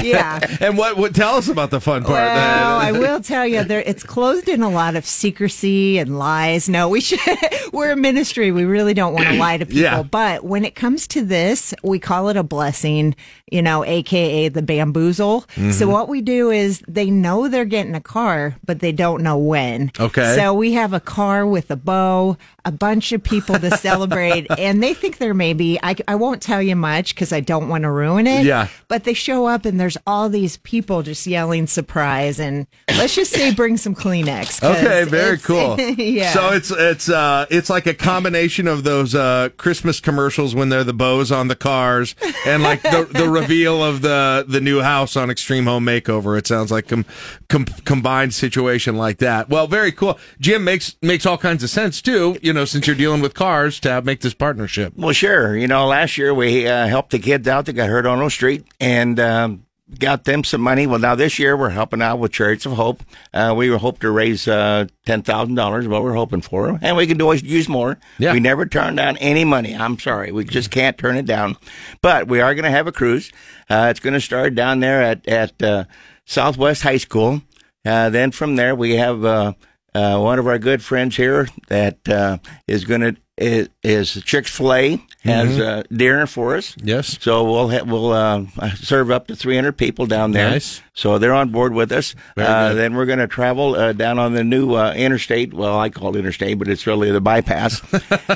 yeah. 0.01 0.39
And 0.59 0.77
what? 0.77 0.97
What? 0.97 1.15
Tell 1.15 1.35
us 1.35 1.47
about 1.47 1.71
the 1.71 1.81
fun 1.81 2.03
part. 2.03 2.13
Well, 2.15 2.79
I 2.79 2.91
will 2.91 3.21
tell 3.21 3.45
you, 3.45 3.63
there 3.63 3.81
it's 3.81 4.03
clothed 4.03 4.47
in 4.49 4.61
a 4.61 4.69
lot 4.69 4.95
of 4.95 5.05
secrecy 5.05 5.97
and 5.97 6.17
lies. 6.17 6.69
No, 6.69 6.89
we 6.89 7.01
should. 7.01 7.19
We're 7.73 7.91
a 7.91 7.95
ministry. 7.95 8.51
We 8.51 8.63
really 8.65 8.93
don't 8.93 9.13
want 9.13 9.27
to 9.27 9.35
lie 9.35 9.57
to 9.57 9.65
people. 9.65 9.81
Yeah. 9.81 10.03
But 10.03 10.43
when 10.43 10.65
it 10.65 10.75
comes 10.75 11.07
to 11.07 11.23
this, 11.23 11.73
we 11.83 11.99
call 11.99 12.29
it 12.29 12.38
a 12.38 12.43
blessing. 12.43 13.15
You 13.51 13.61
know, 13.61 13.83
aka 13.83 14.47
the 14.49 14.61
bamboozle. 14.61 15.41
Mhm. 15.55 15.73
So 15.73 15.89
what 15.89 16.07
we 16.07 16.21
do 16.21 16.49
is 16.51 16.81
they 16.88 17.09
know 17.09 17.47
they're 17.47 17.65
getting 17.65 17.95
a 17.95 18.01
car, 18.01 18.55
but 18.65 18.79
they 18.79 18.91
don't 18.93 19.21
know 19.23 19.38
when. 19.38 19.91
Okay. 19.99 20.35
So 20.35 20.53
we 20.53 20.71
have 20.73 20.93
a 20.93 20.99
car 21.01 21.45
with 21.45 21.69
a 21.69 21.75
bow, 21.75 22.38
a 22.63 22.71
bunch 22.71 23.01
bunch 23.02 23.11
of 23.14 23.23
people 23.23 23.57
to 23.57 23.76
celebrate, 23.78 24.45
and 24.60 24.84
they 24.84 24.94
think 24.94 25.18
there 25.18 25.34
may 25.34 25.53
be. 25.53 25.80
I, 25.82 25.95
I 26.07 26.14
won't 26.14 26.40
tell 26.40 26.61
you 26.61 26.76
much 26.76 27.15
because 27.15 27.34
I 27.34 27.40
don't 27.40 27.68
want 27.68 27.82
to 27.82 27.90
ruin 27.90 28.28
it. 28.28 28.45
Yeah. 28.45 28.68
But 28.90 29.06
they 29.06 29.15
show 29.15 29.48
up, 29.48 29.65
and 29.65 29.80
there's 29.80 29.98
all 30.06 30.30
these 30.30 30.57
people 30.57 31.02
just 31.02 31.26
yelling 31.26 31.65
surprise, 31.65 32.40
and 32.40 32.68
let's 32.90 33.15
just 33.15 33.34
say 33.34 33.56
bring 33.56 33.78
some 33.78 33.95
Kleenex. 33.95 34.64
Okay, 34.64 35.06
very 35.06 35.40
cool. 35.40 35.80
yeah. 35.98 36.32
So 36.34 36.49
it's 36.52 36.69
it's 36.69 37.10
uh 37.10 37.48
it's 37.49 37.72
like 37.72 37.88
a 37.88 37.95
combination 37.95 38.68
of 38.68 38.84
those 38.84 39.15
uh 39.15 39.49
Christmas 39.57 39.99
commercials 39.99 40.53
when 40.53 40.69
they're 40.69 40.84
the 40.84 40.94
bows 40.94 41.32
on 41.32 41.48
the 41.48 41.56
cars 41.56 42.14
and 42.45 42.61
like 42.61 42.84
the 42.84 43.07
the 43.11 43.28
reveal 43.28 43.84
of 43.84 44.03
the 44.03 44.45
the 44.48 44.61
new 44.61 44.82
house 44.82 45.15
on 45.15 45.32
Extreme 45.32 45.65
Home 45.65 45.86
Makeover. 45.86 46.38
It 46.38 46.45
sounds 46.45 46.72
like 46.72 46.88
com, 46.88 47.06
com, 47.49 47.65
combined 47.65 48.36
situation 48.36 48.95
like 48.95 49.18
that. 49.18 49.49
Well, 49.49 49.65
very 49.65 49.91
cool. 49.91 50.19
Jim 50.40 50.64
makes 50.64 50.95
makes 51.02 51.26
all 51.26 51.40
kinds 51.40 51.64
of 51.64 51.72
sense 51.72 51.99
too. 52.02 52.38
You 52.44 52.53
know, 52.53 52.65
since 52.65 52.90
you're 52.91 52.97
dealing 52.97 53.22
with 53.22 53.34
cars 53.34 53.80
to 53.80 53.89
have, 53.89 54.05
make 54.05 54.19
this 54.19 54.34
partnership. 54.34 54.91
Well, 54.97 55.13
sure. 55.13 55.55
You 55.55 55.68
know, 55.68 55.88
last 55.88 56.18
year 56.18 56.34
we 56.34 56.68
uh, 56.68 56.88
helped 56.88 57.11
the 57.11 57.19
kids 57.19 57.47
out 57.47 57.65
that 57.68 57.73
got 57.73 57.88
hurt 57.88 58.05
on 58.05 58.19
O 58.19 58.27
Street 58.27 58.65
and 58.81 59.18
um, 59.18 59.65
got 59.97 60.26
them 60.26 60.43
some 60.43 60.59
money. 60.59 60.88
Well, 60.88 60.99
now 60.99 61.15
this 61.15 61.39
year 61.39 61.55
we're 61.55 61.69
helping 61.69 62.01
out 62.01 62.19
with 62.19 62.34
Chariots 62.34 62.65
of 62.65 62.73
Hope. 62.73 63.01
Uh, 63.34 63.53
we 63.55 63.69
hope 63.69 63.99
to 63.99 64.11
raise 64.11 64.45
uh, 64.45 64.88
ten 65.05 65.22
thousand 65.22 65.55
dollars. 65.55 65.88
What 65.88 66.03
we're 66.03 66.15
hoping 66.15 66.41
for, 66.41 66.77
and 66.81 66.97
we 66.97 67.07
can 67.07 67.22
always 67.22 67.43
use 67.43 67.69
more. 67.69 67.97
Yeah. 68.19 68.34
We 68.34 68.41
never 68.41 68.65
turn 68.65 68.97
down 68.97 69.15
any 69.18 69.45
money. 69.45 69.73
I'm 69.73 69.97
sorry, 69.97 70.34
we 70.34 70.43
just 70.43 70.69
can't 70.69 70.97
turn 70.97 71.15
it 71.15 71.26
down. 71.26 71.55
But 72.01 72.27
we 72.27 72.41
are 72.41 72.53
going 72.53 72.65
to 72.65 72.72
have 72.72 72.88
a 72.88 72.91
cruise. 72.91 73.31
Uh, 73.69 73.88
it's 73.89 74.01
going 74.01 74.15
to 74.15 74.22
start 74.22 74.53
down 74.53 74.81
there 74.81 75.01
at 75.01 75.26
at 75.30 75.63
uh, 75.63 75.85
Southwest 76.26 76.84
High 76.84 76.97
School. 76.97 77.41
Uh, 77.85 78.09
then 78.09 78.31
from 78.31 78.57
there 78.57 78.76
we 78.76 78.97
have. 78.97 79.55
Uh, 79.93 80.19
one 80.19 80.39
of 80.39 80.47
our 80.47 80.57
good 80.57 80.81
friends 80.81 81.18
here 81.18 81.47
that 81.68 82.07
uh, 82.07 82.38
is 82.68 82.85
going 82.85 83.01
to 83.01 83.15
is, 83.38 83.69
is 83.84 84.13
Chick 84.23 84.47
Fil 84.47 84.73
A 84.73 84.89
has 85.23 85.57
Mhm. 85.57 85.61
uh, 85.80 85.84
dinner 85.91 86.27
for 86.27 86.55
us. 86.55 86.76
Yes. 86.84 87.18
So 87.22 87.43
we'll 87.43 87.69
ha- 87.69 87.84
we'll 87.85 88.11
uh, 88.11 88.45
serve 88.76 89.09
up 89.09 89.27
to 89.27 89.35
300 89.35 89.72
people 89.77 90.05
down 90.05 90.31
there. 90.31 90.49
Nice. 90.51 90.81
So 90.93 91.18
they're 91.18 91.34
on 91.34 91.49
board 91.49 91.73
with 91.73 91.91
us. 91.91 92.13
Uh, 92.38 92.73
then 92.73 92.93
we're 92.93 93.05
going 93.07 93.19
to 93.19 93.27
travel 93.27 93.76
uh, 93.76 93.93
down 93.93 94.19
on 94.19 94.34
the 94.34 94.43
new 94.43 94.76
uh, 94.76 94.93
interstate. 94.93 95.53
Well, 95.53 95.80
I 95.80 95.89
call 95.89 96.15
it 96.15 96.19
interstate, 96.19 96.59
but 96.59 96.68
it's 96.68 96.85
really 96.85 97.11
the 97.11 97.22
bypass. 97.22 97.81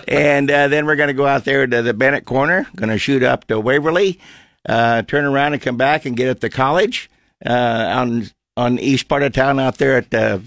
and 0.08 0.50
uh, 0.50 0.68
then 0.70 0.86
we're 0.88 0.96
going 0.96 1.08
to 1.10 1.14
go 1.14 1.28
out 1.28 1.46
there 1.46 1.68
to 1.68 1.82
the 1.84 1.94
Bennett 1.94 2.26
Corner. 2.26 2.66
Going 2.76 2.90
to 2.90 2.98
shoot 2.98 3.22
up 3.22 3.46
to 3.48 3.60
Waverly, 3.60 4.20
uh, 4.68 5.04
turn 5.04 5.26
around 5.26 5.54
and 5.54 5.62
come 5.62 5.78
back 5.78 6.06
and 6.06 6.18
get 6.18 6.30
at 6.30 6.42
the 6.42 6.50
college 6.50 7.10
uh, 7.46 7.50
on 7.52 8.28
on 8.58 8.76
the 8.78 8.84
east 8.84 9.08
part 9.08 9.22
of 9.24 9.34
town 9.34 9.60
out 9.60 9.78
there 9.78 9.98
at 9.98 10.10
the. 10.10 10.42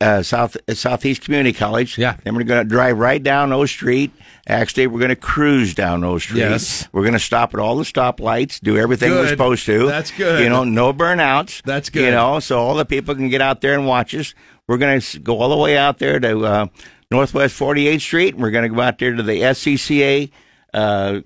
Uh, 0.00 0.04
uh, 0.04 0.22
South 0.22 0.56
Southeast 0.70 1.22
Community 1.22 1.52
College. 1.52 1.98
Yeah. 1.98 2.16
Then 2.24 2.34
we're 2.34 2.44
going 2.44 2.62
to 2.62 2.68
drive 2.68 2.98
right 2.98 3.22
down 3.22 3.52
O 3.52 3.64
Street. 3.66 4.12
Actually, 4.46 4.86
we're 4.86 4.98
going 4.98 5.10
to 5.10 5.16
cruise 5.16 5.74
down 5.74 6.02
O 6.04 6.18
Street. 6.18 6.40
Yes. 6.40 6.88
We're 6.92 7.02
going 7.02 7.12
to 7.12 7.18
stop 7.18 7.54
at 7.54 7.60
all 7.60 7.76
the 7.76 7.84
stoplights, 7.84 8.60
do 8.60 8.76
everything 8.76 9.10
we're 9.12 9.28
supposed 9.28 9.66
to. 9.66 9.86
That's 9.86 10.10
good. 10.10 10.42
You 10.42 10.48
know, 10.48 10.64
no 10.64 10.92
burnouts. 10.92 11.62
That's 11.62 11.90
good. 11.90 12.04
You 12.04 12.10
know, 12.10 12.40
so 12.40 12.58
all 12.58 12.74
the 12.74 12.84
people 12.84 13.14
can 13.14 13.28
get 13.28 13.40
out 13.40 13.60
there 13.60 13.74
and 13.74 13.86
watch 13.86 14.14
us. 14.14 14.34
We're 14.66 14.78
going 14.78 15.00
to 15.00 15.18
go 15.20 15.40
all 15.40 15.50
the 15.50 15.56
way 15.56 15.78
out 15.78 15.98
there 15.98 16.18
to 16.20 16.44
uh, 16.44 16.66
Northwest 17.10 17.58
48th 17.58 18.00
Street. 18.00 18.36
We're 18.36 18.50
going 18.50 18.68
to 18.68 18.74
go 18.74 18.80
out 18.80 18.98
there 18.98 19.14
to 19.14 19.22
the 19.22 19.40
SCCA 19.40 20.30
uh, 20.74 21.20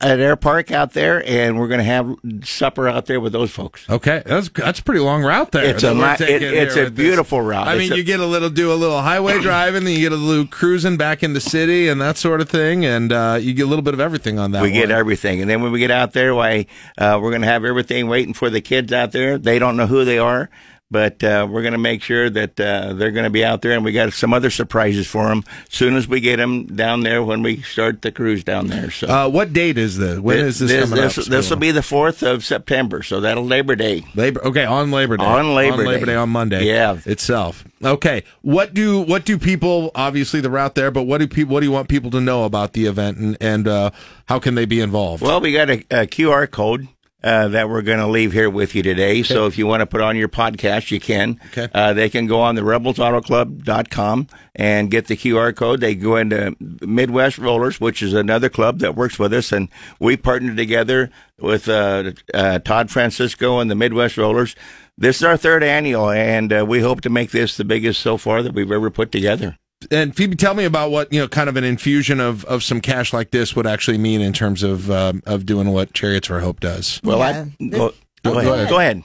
at 0.00 0.20
Air 0.20 0.36
Park 0.36 0.70
out 0.70 0.92
there, 0.92 1.22
and 1.26 1.58
we're 1.58 1.68
going 1.68 1.78
to 1.78 1.84
have 1.84 2.14
supper 2.44 2.88
out 2.88 3.06
there 3.06 3.20
with 3.20 3.32
those 3.32 3.50
folks. 3.50 3.88
Okay, 3.88 4.22
that's 4.26 4.48
that's 4.50 4.80
a 4.80 4.82
pretty 4.82 5.00
long 5.00 5.22
route 5.22 5.52
there. 5.52 5.64
It's 5.64 5.82
a 5.82 5.92
li- 5.94 6.16
it- 6.20 6.42
it's 6.42 6.76
a 6.76 6.84
with 6.84 6.96
this. 6.96 7.04
beautiful 7.04 7.40
route. 7.40 7.66
I 7.68 7.74
It's 7.74 7.78
mean, 7.84 7.92
a- 7.92 7.96
you 7.96 8.04
get 8.04 8.20
a 8.20 8.26
little 8.26 8.50
do 8.50 8.72
a 8.72 8.74
little 8.74 9.00
highway 9.00 9.38
driving, 9.42 9.84
then 9.84 9.94
you 9.94 10.00
get 10.00 10.12
a 10.12 10.16
little 10.16 10.46
cruising 10.46 10.96
back 10.96 11.22
in 11.22 11.32
the 11.34 11.40
city 11.40 11.88
and 11.88 12.00
that 12.00 12.16
sort 12.16 12.40
of 12.40 12.48
thing, 12.48 12.84
and 12.84 13.12
uh, 13.12 13.38
you 13.40 13.54
get 13.54 13.62
a 13.62 13.68
little 13.68 13.82
bit 13.82 13.94
of 13.94 14.00
everything 14.00 14.38
on 14.38 14.52
that. 14.52 14.62
we 14.62 14.70
get 14.72 14.90
everything, 14.90 15.40
and 15.40 15.48
then 15.50 15.62
when 15.62 15.72
we 15.72 15.78
get 15.78 15.90
out 15.90 16.12
there, 16.12 16.34
why 16.34 16.66
uh, 16.98 17.18
we're 17.22 17.30
going 17.30 17.42
to 17.42 17.48
have 17.48 17.64
everything 17.64 18.08
waiting 18.08 18.34
for 18.34 18.50
the 18.50 18.60
kids 18.60 18.92
out 18.92 19.12
there. 19.12 19.38
They 19.38 19.58
don't 19.58 19.76
know 19.76 19.86
who 19.86 20.04
they 20.04 20.18
are, 20.18 20.50
but 20.90 21.22
uh, 21.22 21.46
we're 21.48 21.62
going 21.62 21.72
to 21.72 21.78
make 21.78 22.02
sure 22.02 22.28
that 22.28 22.58
uh, 22.58 22.92
they're 22.94 23.12
going 23.12 23.24
to 23.24 23.30
be 23.30 23.44
out 23.44 23.62
there, 23.62 23.72
and 23.72 23.84
we 23.84 23.92
got 23.92 24.12
some 24.12 24.34
other 24.34 24.50
surprises 24.50 25.06
for 25.06 25.28
them 25.28 25.44
as 25.68 25.74
soon 25.74 25.96
as 25.96 26.08
we 26.08 26.20
get 26.20 26.36
them 26.36 26.66
down 26.66 27.00
there 27.00 27.22
when 27.22 27.42
we 27.42 27.62
start 27.62 28.02
the 28.02 28.10
cruise 28.10 28.42
down 28.42 28.66
there. 28.66 28.90
So. 28.90 29.06
Uh, 29.06 29.28
what 29.28 29.52
date 29.52 29.78
is 29.78 29.98
this? 29.98 30.18
When 30.18 30.38
is 30.38 30.58
this, 30.58 30.70
this, 30.70 30.90
coming 30.90 31.04
this, 31.04 31.18
up? 31.18 31.24
This 31.26 31.50
will 31.50 31.58
be 31.58 31.70
the 31.70 31.82
fourth 31.82 32.22
of 32.22 32.44
September, 32.44 33.02
so 33.02 33.20
that'll 33.20 33.44
Labor 33.44 33.76
Day. 33.76 34.04
Labor. 34.14 34.44
Okay, 34.44 34.64
on 34.64 34.90
Labor 34.90 35.16
Day. 35.16 35.24
On 35.24 35.54
Labor 35.54 35.78
Labor 35.78 36.06
Day. 36.06 36.12
Day 36.12 36.16
on 36.16 36.30
Monday. 36.30 36.64
Yeah. 36.64 36.98
itself. 37.06 37.64
Okay. 37.82 38.24
What 38.42 38.74
do 38.74 39.00
what 39.00 39.24
do 39.24 39.38
people? 39.38 39.90
Obviously, 39.94 40.40
the 40.40 40.50
route 40.50 40.74
there, 40.74 40.90
but 40.90 41.04
what 41.04 41.18
do 41.18 41.28
people? 41.28 41.54
What 41.54 41.60
do 41.60 41.66
you 41.66 41.72
want 41.72 41.88
people 41.88 42.10
to 42.10 42.20
know 42.20 42.44
about 42.44 42.72
the 42.72 42.86
event, 42.86 43.18
and 43.18 43.36
and 43.40 43.68
uh, 43.68 43.90
how 44.26 44.38
can 44.38 44.54
they 44.54 44.66
be 44.66 44.80
involved? 44.80 45.22
Well, 45.22 45.40
we 45.40 45.52
got 45.52 45.70
a, 45.70 45.78
a 45.90 46.06
QR 46.06 46.50
code 46.50 46.88
uh, 47.22 47.48
that 47.48 47.68
we're 47.68 47.82
going 47.82 47.98
to 47.98 48.06
leave 48.06 48.32
here 48.32 48.48
with 48.48 48.74
you 48.74 48.82
today. 48.82 49.22
So 49.22 49.46
if 49.46 49.58
you 49.58 49.66
want 49.66 49.80
to 49.80 49.86
put 49.86 50.00
on 50.00 50.16
your 50.16 50.28
podcast, 50.28 50.90
you 50.90 51.00
can. 51.00 51.40
Okay. 51.48 51.68
Uh, 51.74 51.92
they 51.92 52.08
can 52.08 52.26
go 52.26 52.40
on 52.40 52.54
the 52.54 52.62
rebelsautoclub.com 52.62 54.26
and 54.54 54.90
get 54.90 55.06
the 55.06 55.16
QR 55.16 55.54
code. 55.54 55.80
They 55.80 55.94
go 55.94 56.16
into 56.16 56.56
Midwest 56.60 57.38
Rollers, 57.38 57.80
which 57.80 58.02
is 58.02 58.14
another 58.14 58.48
club 58.48 58.80
that 58.80 58.96
works 58.96 59.18
with 59.18 59.32
us, 59.32 59.52
and 59.52 59.68
we 59.98 60.16
partnered 60.16 60.56
together 60.56 61.10
with 61.38 61.68
uh, 61.68 62.12
uh, 62.32 62.58
Todd 62.60 62.90
Francisco 62.90 63.58
and 63.58 63.70
the 63.70 63.74
Midwest 63.74 64.16
Rollers. 64.16 64.56
This 64.96 65.16
is 65.16 65.22
our 65.22 65.36
third 65.36 65.62
annual, 65.62 66.10
and 66.10 66.52
uh, 66.52 66.64
we 66.66 66.80
hope 66.80 67.00
to 67.02 67.10
make 67.10 67.30
this 67.30 67.56
the 67.56 67.64
biggest 67.64 68.00
so 68.00 68.16
far 68.16 68.42
that 68.42 68.52
we've 68.52 68.72
ever 68.72 68.90
put 68.90 69.12
together. 69.12 69.56
And 69.90 70.14
Phoebe, 70.14 70.36
tell 70.36 70.54
me 70.54 70.64
about 70.64 70.90
what 70.90 71.12
you 71.12 71.20
know, 71.20 71.28
kind 71.28 71.48
of 71.48 71.56
an 71.56 71.64
infusion 71.64 72.20
of, 72.20 72.44
of 72.44 72.62
some 72.62 72.80
cash 72.80 73.12
like 73.12 73.30
this 73.30 73.56
would 73.56 73.66
actually 73.66 73.98
mean 73.98 74.20
in 74.20 74.32
terms 74.32 74.62
of 74.62 74.90
um, 74.90 75.22
of 75.26 75.46
doing 75.46 75.70
what 75.70 75.92
Chariots 75.94 76.26
for 76.26 76.40
Hope 76.40 76.60
does. 76.60 77.00
Well, 77.02 77.18
Yeah. 77.18 77.46
I 77.60 77.64
go, 77.68 77.94
Go 78.22 78.32
go 78.34 78.38
ahead. 78.38 78.52
ahead. 78.52 78.68
Go 78.68 78.78
ahead. 78.78 79.02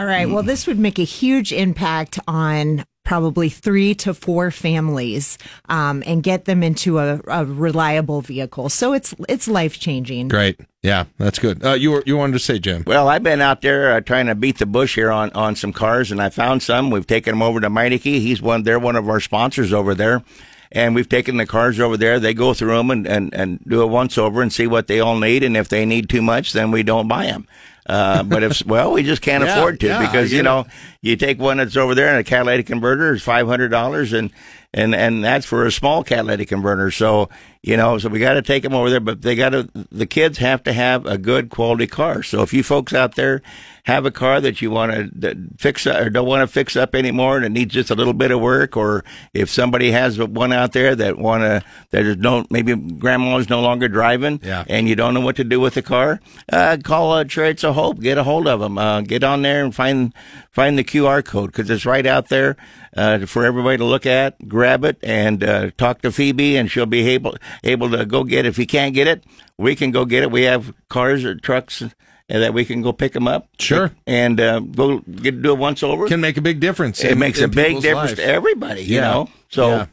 All 0.00 0.06
right. 0.06 0.28
Well, 0.28 0.42
this 0.42 0.66
would 0.66 0.78
make 0.80 0.98
a 0.98 1.04
huge 1.04 1.52
impact 1.52 2.18
on 2.26 2.84
probably 3.10 3.48
three 3.48 3.92
to 3.92 4.14
four 4.14 4.52
families 4.52 5.36
um, 5.68 6.00
and 6.06 6.22
get 6.22 6.44
them 6.44 6.62
into 6.62 7.00
a, 7.00 7.20
a 7.26 7.44
reliable 7.44 8.20
vehicle. 8.20 8.68
So 8.68 8.92
it's 8.92 9.12
it's 9.28 9.48
life 9.48 9.80
changing. 9.80 10.28
Great. 10.28 10.60
Yeah, 10.84 11.06
that's 11.18 11.40
good. 11.40 11.64
Uh, 11.64 11.72
you 11.72 11.90
were 11.90 12.04
you 12.06 12.16
wanted 12.16 12.34
to 12.34 12.38
say, 12.38 12.60
Jim? 12.60 12.84
Well, 12.86 13.08
I've 13.08 13.24
been 13.24 13.40
out 13.40 13.62
there 13.62 13.94
uh, 13.94 14.00
trying 14.00 14.26
to 14.26 14.36
beat 14.36 14.58
the 14.58 14.66
bush 14.66 14.94
here 14.94 15.10
on, 15.10 15.32
on 15.32 15.56
some 15.56 15.72
cars, 15.72 16.12
and 16.12 16.22
I 16.22 16.30
found 16.30 16.62
some. 16.62 16.88
We've 16.90 17.04
taken 17.04 17.32
them 17.32 17.42
over 17.42 17.58
to 17.60 17.68
Meineke. 17.68 18.20
He's 18.20 18.40
one. 18.40 18.62
They're 18.62 18.78
one 18.78 18.94
of 18.94 19.08
our 19.08 19.18
sponsors 19.18 19.72
over 19.72 19.92
there, 19.92 20.22
and 20.70 20.94
we've 20.94 21.08
taken 21.08 21.36
the 21.36 21.46
cars 21.46 21.80
over 21.80 21.96
there. 21.96 22.20
They 22.20 22.32
go 22.32 22.54
through 22.54 22.76
them 22.76 22.92
and, 22.92 23.08
and, 23.08 23.34
and 23.34 23.58
do 23.66 23.82
a 23.82 23.88
once 23.88 24.18
over 24.18 24.40
and 24.40 24.52
see 24.52 24.68
what 24.68 24.86
they 24.86 25.00
all 25.00 25.18
need, 25.18 25.42
and 25.42 25.56
if 25.56 25.68
they 25.68 25.84
need 25.84 26.08
too 26.08 26.22
much, 26.22 26.52
then 26.52 26.70
we 26.70 26.84
don't 26.84 27.08
buy 27.08 27.26
them. 27.26 27.48
Uh, 27.90 28.22
but 28.22 28.44
if 28.44 28.64
well, 28.66 28.92
we 28.92 29.02
just 29.02 29.20
can't 29.20 29.42
Yeah, 29.42 29.58
afford 29.58 29.80
to 29.80 29.88
yeah, 29.88 30.00
because 30.00 30.32
you 30.32 30.44
know 30.44 30.60
it. 30.60 30.66
you 31.02 31.16
take 31.16 31.40
one 31.40 31.56
that's 31.56 31.76
over 31.76 31.96
there 31.96 32.08
and 32.08 32.18
a 32.18 32.24
catalytic 32.24 32.66
converter 32.66 33.14
is 33.14 33.22
five 33.22 33.48
hundred 33.48 33.70
dollars 33.70 34.12
and 34.12 34.30
and 34.72 34.94
and 34.94 35.24
that's 35.24 35.46
for 35.46 35.66
a 35.66 35.72
small 35.72 36.04
catalytic 36.04 36.48
converter. 36.48 36.90
So 36.90 37.28
you 37.62 37.76
know, 37.76 37.98
so 37.98 38.08
we 38.08 38.20
got 38.20 38.34
to 38.34 38.42
take 38.42 38.62
them 38.62 38.72
over 38.72 38.88
there, 38.88 39.00
but 39.00 39.20
they 39.20 39.36
got 39.36 39.50
to 39.50 39.68
the 39.92 40.06
kids 40.06 40.38
have 40.38 40.62
to 40.62 40.72
have 40.72 41.04
a 41.06 41.18
good 41.18 41.50
quality 41.50 41.86
car. 41.86 42.22
So 42.22 42.40
if 42.42 42.54
you 42.54 42.62
folks 42.62 42.94
out 42.94 43.16
there 43.16 43.42
have 43.84 44.06
a 44.06 44.10
car 44.10 44.40
that 44.40 44.62
you 44.62 44.70
want 44.70 44.92
to 45.20 45.36
fix 45.58 45.86
up 45.86 46.00
or 46.00 46.08
don't 46.10 46.26
want 46.26 46.40
to 46.42 46.46
fix 46.46 46.74
up 46.76 46.94
anymore 46.94 47.36
and 47.36 47.44
it 47.44 47.50
needs 47.50 47.74
just 47.74 47.90
a 47.90 47.94
little 47.94 48.12
bit 48.14 48.30
of 48.30 48.40
work, 48.40 48.76
or 48.78 49.04
if 49.34 49.50
somebody 49.50 49.90
has 49.90 50.18
one 50.18 50.52
out 50.54 50.72
there 50.72 50.94
that 50.96 51.18
want 51.18 51.42
to 51.42 51.62
that 51.90 52.04
is 52.06 52.16
don't 52.16 52.50
maybe 52.50 52.74
grandma's 52.74 53.50
no 53.50 53.60
longer 53.60 53.88
driving, 53.88 54.40
Yeah. 54.42 54.64
and 54.68 54.88
you 54.88 54.96
don't 54.96 55.12
know 55.12 55.20
what 55.20 55.36
to 55.36 55.44
do 55.44 55.60
with 55.60 55.74
the 55.74 55.82
car, 55.82 56.20
uh, 56.50 56.78
call 56.82 57.12
uh, 57.12 57.24
Chariots 57.24 57.62
of 57.64 57.74
Hope. 57.74 58.00
Get 58.00 58.16
a 58.16 58.22
hold 58.24 58.46
of 58.46 58.60
them. 58.60 58.78
Uh, 58.78 59.02
get 59.02 59.22
on 59.22 59.42
there 59.42 59.62
and 59.64 59.74
find 59.74 60.14
find 60.50 60.78
the 60.78 60.84
QR 60.84 61.22
code 61.22 61.52
because 61.52 61.68
it's 61.68 61.84
right 61.84 62.06
out 62.06 62.28
there 62.30 62.56
uh, 62.96 63.26
for 63.26 63.44
everybody 63.44 63.78
to 63.78 63.84
look 63.84 64.06
at. 64.06 64.48
Grab 64.48 64.84
it 64.84 64.98
and 65.02 65.42
uh, 65.44 65.70
talk 65.76 66.02
to 66.02 66.10
Phoebe, 66.12 66.56
and 66.56 66.70
she'll 66.70 66.86
be 66.86 67.08
able 67.08 67.36
able 67.64 67.90
to 67.90 68.04
go 68.06 68.24
get. 68.24 68.44
it. 68.46 68.48
If 68.48 68.58
you 68.58 68.66
can't 68.66 68.94
get 68.94 69.06
it, 69.06 69.24
we 69.58 69.74
can 69.76 69.90
go 69.90 70.04
get 70.04 70.22
it. 70.22 70.30
We 70.30 70.42
have 70.42 70.72
cars 70.88 71.24
or 71.24 71.34
trucks. 71.34 71.82
That 72.28 72.54
we 72.54 72.64
can 72.64 72.80
go 72.80 72.92
pick 72.92 73.12
them 73.12 73.26
up, 73.26 73.48
Sure. 73.58 73.90
and 74.06 74.40
uh, 74.40 74.60
go 74.60 75.00
get 75.00 75.42
do 75.42 75.50
it 75.50 75.58
once 75.58 75.82
over. 75.82 76.06
Can 76.06 76.20
make 76.20 76.36
a 76.36 76.40
big 76.40 76.60
difference. 76.60 77.02
it 77.02 77.10
in- 77.10 77.18
makes 77.18 77.40
in 77.40 77.46
a 77.46 77.48
big 77.48 77.80
difference 77.82 78.12
to 78.14 78.24
everybody, 78.24 78.82
you 78.82 78.94
Yeah. 78.98 79.00
know. 79.00 79.30
So 79.48 79.68
Yeah. 79.68 79.86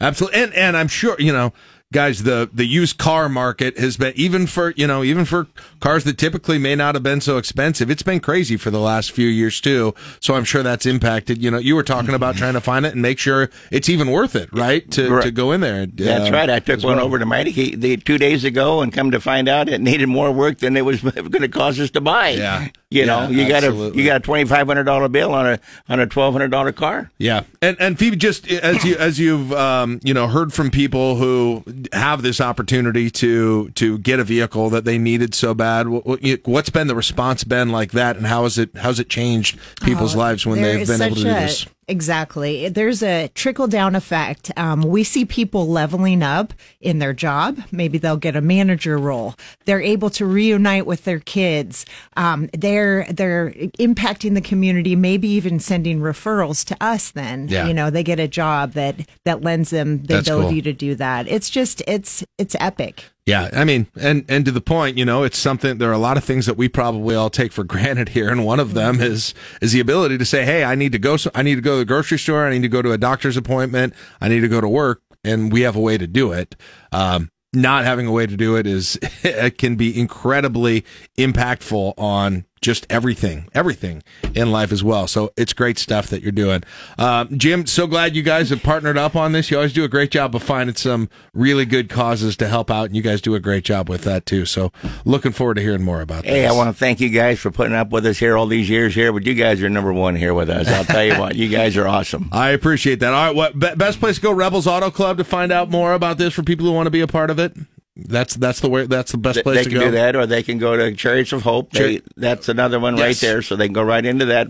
absolutely, 0.00 0.40
and 0.42 0.54
and 0.54 0.74
I'm 0.78 0.88
sure 0.88 1.16
you 1.18 1.34
know, 1.34 1.52
guys, 1.92 2.24
the 2.24 2.50
the 2.52 2.64
used 2.66 2.98
car 2.98 3.28
market 3.28 3.78
has 3.78 3.96
been 3.96 4.12
even 4.16 4.46
for 4.46 4.72
you 4.76 4.86
know 4.86 5.04
even 5.04 5.24
for 5.24 5.46
cars 5.80 6.04
that 6.04 6.18
typically 6.18 6.58
may 6.58 6.74
not 6.74 6.94
have 6.96 7.02
been 7.04 7.20
so 7.20 7.36
expensive. 7.38 7.90
It's 7.90 8.02
been 8.02 8.18
crazy 8.20 8.56
for 8.56 8.70
the 8.70 8.80
last 8.80 9.12
few 9.12 9.28
years 9.28 9.60
too. 9.60 9.94
So 10.18 10.34
I'm 10.34 10.44
sure 10.44 10.62
that's 10.62 10.86
impacted. 10.86 11.42
You 11.42 11.50
know, 11.50 11.58
you 11.58 11.76
were 11.76 11.82
talking 11.84 12.14
about 12.14 12.36
trying 12.36 12.54
to 12.54 12.60
find 12.60 12.84
it 12.84 12.94
and 12.94 13.02
make 13.02 13.18
sure 13.18 13.50
it's 13.70 13.88
even 13.88 14.10
worth 14.10 14.34
it, 14.34 14.52
right? 14.52 14.90
To 14.92 15.10
Right. 15.12 15.22
to 15.24 15.30
go 15.30 15.52
in 15.52 15.60
there. 15.60 15.86
That's 15.86 16.30
uh, 16.30 16.32
right. 16.32 16.48
I 16.50 16.58
took 16.58 16.82
one 16.82 16.96
well. 16.96 17.04
over 17.04 17.18
to 17.18 17.26
Mighty 17.26 17.76
the 17.76 17.96
two 17.98 18.18
days 18.18 18.44
ago, 18.44 18.80
and 18.80 18.92
come 18.92 19.10
to 19.10 19.20
find 19.20 19.48
out, 19.48 19.68
it 19.68 19.80
needed 19.80 20.06
more 20.08 20.32
work 20.32 20.58
than 20.58 20.76
it 20.76 20.84
was 20.84 21.02
going 21.02 21.42
to 21.42 21.48
cost 21.48 21.78
us 21.78 21.90
to 21.90 22.00
buy. 22.00 22.30
Yeah. 22.30 22.68
You 22.92 23.06
know, 23.06 23.28
Yeah, 23.28 23.28
you 23.28 23.48
got 23.48 23.64
a 23.64 23.72
you 23.96 24.04
got 24.04 24.16
a 24.16 24.20
twenty 24.20 24.44
five 24.44 24.66
hundred 24.66 24.84
dollar 24.84 25.08
bill 25.08 25.32
on 25.32 25.46
a 25.46 25.58
on 25.88 25.98
a 26.00 26.06
twelve 26.06 26.34
hundred 26.34 26.50
dollar 26.50 26.72
car. 26.72 27.10
Yeah, 27.18 27.44
and 27.62 27.76
and 27.80 27.98
Phoebe, 27.98 28.16
just 28.16 28.50
as 28.50 28.84
you 28.84 28.96
as 28.96 29.18
you've 29.18 29.52
um, 29.52 30.00
you 30.02 30.12
know 30.14 30.26
heard 30.28 30.52
from 30.52 30.70
people 30.70 31.16
who 31.16 31.64
have 31.92 32.22
this 32.22 32.40
opportunity 32.40 33.10
to 33.10 33.70
to 33.70 33.98
get 33.98 34.20
a 34.20 34.24
vehicle 34.24 34.68
that 34.70 34.84
they 34.84 34.98
needed 34.98 35.34
so 35.34 35.54
bad, 35.54 35.88
what- 35.88 36.06
what- 36.06 36.20
what's 36.44 36.70
been 36.70 36.86
the 36.86 36.94
response 36.94 37.44
been 37.44 37.70
like 37.70 37.92
that, 37.92 38.16
and 38.16 38.26
how 38.26 38.42
has 38.42 38.58
it 38.58 38.70
how's 38.76 39.00
it 39.00 39.08
changed 39.08 39.58
people's 39.82 40.14
Oh, 40.14 40.18
lives 40.18 40.44
when 40.46 40.60
they've 40.62 40.86
been 40.86 41.00
able 41.02 41.16
to 41.16 41.20
such 41.22 41.28
do 41.28 41.34
this? 41.40 41.66
Exactly. 41.92 42.70
There's 42.70 43.02
a 43.02 43.28
trickle 43.34 43.66
down 43.68 43.94
effect. 43.94 44.50
Um, 44.56 44.80
we 44.80 45.04
see 45.04 45.26
people 45.26 45.68
leveling 45.68 46.22
up 46.22 46.54
in 46.80 47.00
their 47.00 47.12
job. 47.12 47.58
Maybe 47.70 47.98
they'll 47.98 48.16
get 48.16 48.34
a 48.34 48.40
manager 48.40 48.96
role. 48.96 49.34
They're 49.66 49.82
able 49.82 50.08
to 50.10 50.24
reunite 50.24 50.86
with 50.86 51.04
their 51.04 51.20
kids. 51.20 51.84
Um, 52.16 52.48
they're 52.56 53.04
they're 53.10 53.50
impacting 53.78 54.32
the 54.32 54.40
community. 54.40 54.96
Maybe 54.96 55.28
even 55.28 55.60
sending 55.60 56.00
referrals 56.00 56.64
to 56.64 56.76
us. 56.82 57.10
Then 57.10 57.48
Yeah. 57.48 57.66
you 57.68 57.74
know 57.74 57.90
they 57.90 58.02
get 58.02 58.18
a 58.18 58.26
job 58.26 58.72
that 58.72 58.96
that 59.26 59.42
lends 59.42 59.68
them 59.68 59.98
the 59.98 60.14
That's 60.14 60.28
ability 60.28 60.62
cool. 60.62 60.64
to 60.64 60.72
do 60.72 60.94
that. 60.94 61.28
It's 61.28 61.50
just 61.50 61.82
it's 61.86 62.24
it's 62.38 62.56
epic. 62.58 63.04
Yeah, 63.24 63.50
I 63.52 63.64
mean, 63.64 63.86
and 64.00 64.24
and 64.28 64.44
to 64.46 64.50
the 64.50 64.60
point, 64.60 64.98
you 64.98 65.04
know, 65.04 65.22
it's 65.22 65.38
something. 65.38 65.78
There 65.78 65.88
are 65.88 65.92
a 65.94 65.98
lot 65.98 66.16
of 66.16 66.24
things 66.24 66.46
that 66.46 66.56
we 66.56 66.68
probably 66.68 67.14
all 67.14 67.30
take 67.30 67.52
for 67.52 67.62
granted 67.72 68.10
here, 68.10 68.28
and 68.28 68.44
one 68.44 68.58
of 68.58 68.74
them 68.74 69.00
is 69.00 69.32
is 69.60 69.72
the 69.72 69.78
ability 69.80 70.18
to 70.18 70.24
say, 70.24 70.44
"Hey, 70.44 70.64
I 70.64 70.74
need 70.74 70.90
to 70.92 70.98
go. 70.98 71.16
so- 71.16 71.30
I 71.34 71.42
need 71.42 71.54
to 71.54 71.60
go 71.60 71.74
to 71.74 71.78
the 71.78 71.84
grocery 71.84 72.18
store. 72.18 72.46
I 72.46 72.50
need 72.50 72.62
to 72.62 72.68
go 72.68 72.82
to 72.82 72.90
a 72.92 72.98
doctor's 72.98 73.36
appointment. 73.36 73.94
I 74.20 74.28
need 74.28 74.40
to 74.40 74.48
go 74.48 74.60
to 74.60 74.68
work," 74.68 75.02
and 75.22 75.52
we 75.52 75.60
have 75.60 75.76
a 75.76 75.80
way 75.80 75.98
to 75.98 76.06
do 76.08 76.32
it. 76.32 76.56
Um, 76.90 77.30
not 77.52 77.84
having 77.84 78.06
a 78.06 78.10
way 78.12 78.26
to 78.26 78.36
do 78.36 78.56
it 78.56 78.66
is 78.66 78.98
it 79.22 79.56
can 79.56 79.76
be 79.76 79.96
incredibly 79.98 80.84
impactful 81.16 81.94
on 81.96 82.44
just 82.62 82.86
everything, 82.88 83.48
everything 83.54 84.02
in 84.34 84.50
life 84.50 84.72
as 84.72 84.82
well. 84.82 85.06
So 85.06 85.32
it's 85.36 85.52
great 85.52 85.78
stuff 85.78 86.06
that 86.08 86.22
you're 86.22 86.32
doing. 86.32 86.62
Um, 86.96 87.36
Jim, 87.36 87.66
so 87.66 87.86
glad 87.86 88.16
you 88.16 88.22
guys 88.22 88.50
have 88.50 88.62
partnered 88.62 88.96
up 88.96 89.16
on 89.16 89.32
this. 89.32 89.50
You 89.50 89.58
always 89.58 89.72
do 89.72 89.84
a 89.84 89.88
great 89.88 90.10
job 90.10 90.34
of 90.34 90.42
finding 90.42 90.76
some 90.76 91.10
really 91.34 91.66
good 91.66 91.90
causes 91.90 92.36
to 92.36 92.48
help 92.48 92.70
out, 92.70 92.86
and 92.86 92.96
you 92.96 93.02
guys 93.02 93.20
do 93.20 93.34
a 93.34 93.40
great 93.40 93.64
job 93.64 93.88
with 93.88 94.04
that 94.04 94.24
too. 94.24 94.46
So 94.46 94.72
looking 95.04 95.32
forward 95.32 95.54
to 95.54 95.62
hearing 95.62 95.82
more 95.82 96.00
about 96.00 96.22
this. 96.22 96.32
Hey. 96.32 96.46
I 96.46 96.52
want 96.52 96.68
to 96.68 96.78
thank 96.78 97.00
you 97.00 97.10
guys 97.10 97.40
for 97.40 97.50
putting 97.50 97.74
up 97.74 97.90
with 97.90 98.06
us 98.06 98.18
here 98.18 98.36
all 98.36 98.46
these 98.46 98.70
years 98.70 98.94
here, 98.94 99.12
but 99.12 99.26
you 99.26 99.34
guys 99.34 99.62
are 99.62 99.68
number 99.68 99.92
one 99.92 100.14
here 100.14 100.32
with 100.32 100.48
us. 100.48 100.68
I'll 100.68 100.84
tell 100.84 101.04
you 101.04 101.18
what, 101.18 101.34
you 101.34 101.48
guys 101.48 101.76
are 101.76 101.88
awesome. 101.88 102.28
I 102.32 102.50
appreciate 102.50 103.00
that. 103.00 103.12
All 103.12 103.26
right, 103.26 103.34
what 103.34 103.58
best 103.76 103.98
place 103.98 104.16
to 104.16 104.22
go? 104.22 104.32
Rebels 104.32 104.66
Auto 104.66 104.90
Club 104.90 105.18
to 105.18 105.24
find 105.24 105.50
out 105.50 105.68
more 105.68 105.94
about 105.94 106.18
this 106.18 106.32
for 106.32 106.42
people 106.42 106.66
who 106.66 106.72
want 106.72 106.86
to 106.86 106.90
be 106.90 107.00
a 107.00 107.06
part 107.08 107.30
of 107.30 107.38
it. 107.38 107.56
That's 107.94 108.34
that's 108.36 108.60
the 108.60 108.70
way. 108.70 108.86
That's 108.86 109.12
the 109.12 109.18
best 109.18 109.42
place 109.42 109.58
they 109.58 109.64
to 109.64 109.70
can 109.70 109.78
go. 109.78 109.84
do 109.86 109.90
that, 109.92 110.16
or 110.16 110.26
they 110.26 110.42
can 110.42 110.58
go 110.58 110.76
to 110.76 110.94
Chariots 110.94 111.32
of 111.32 111.42
Hope. 111.42 111.72
They, 111.72 112.00
that's 112.16 112.48
another 112.48 112.80
one 112.80 112.96
right 112.96 113.16
there, 113.16 113.42
so 113.42 113.54
they 113.54 113.66
can 113.66 113.74
go 113.74 113.82
right 113.82 114.04
into 114.04 114.26
that 114.26 114.48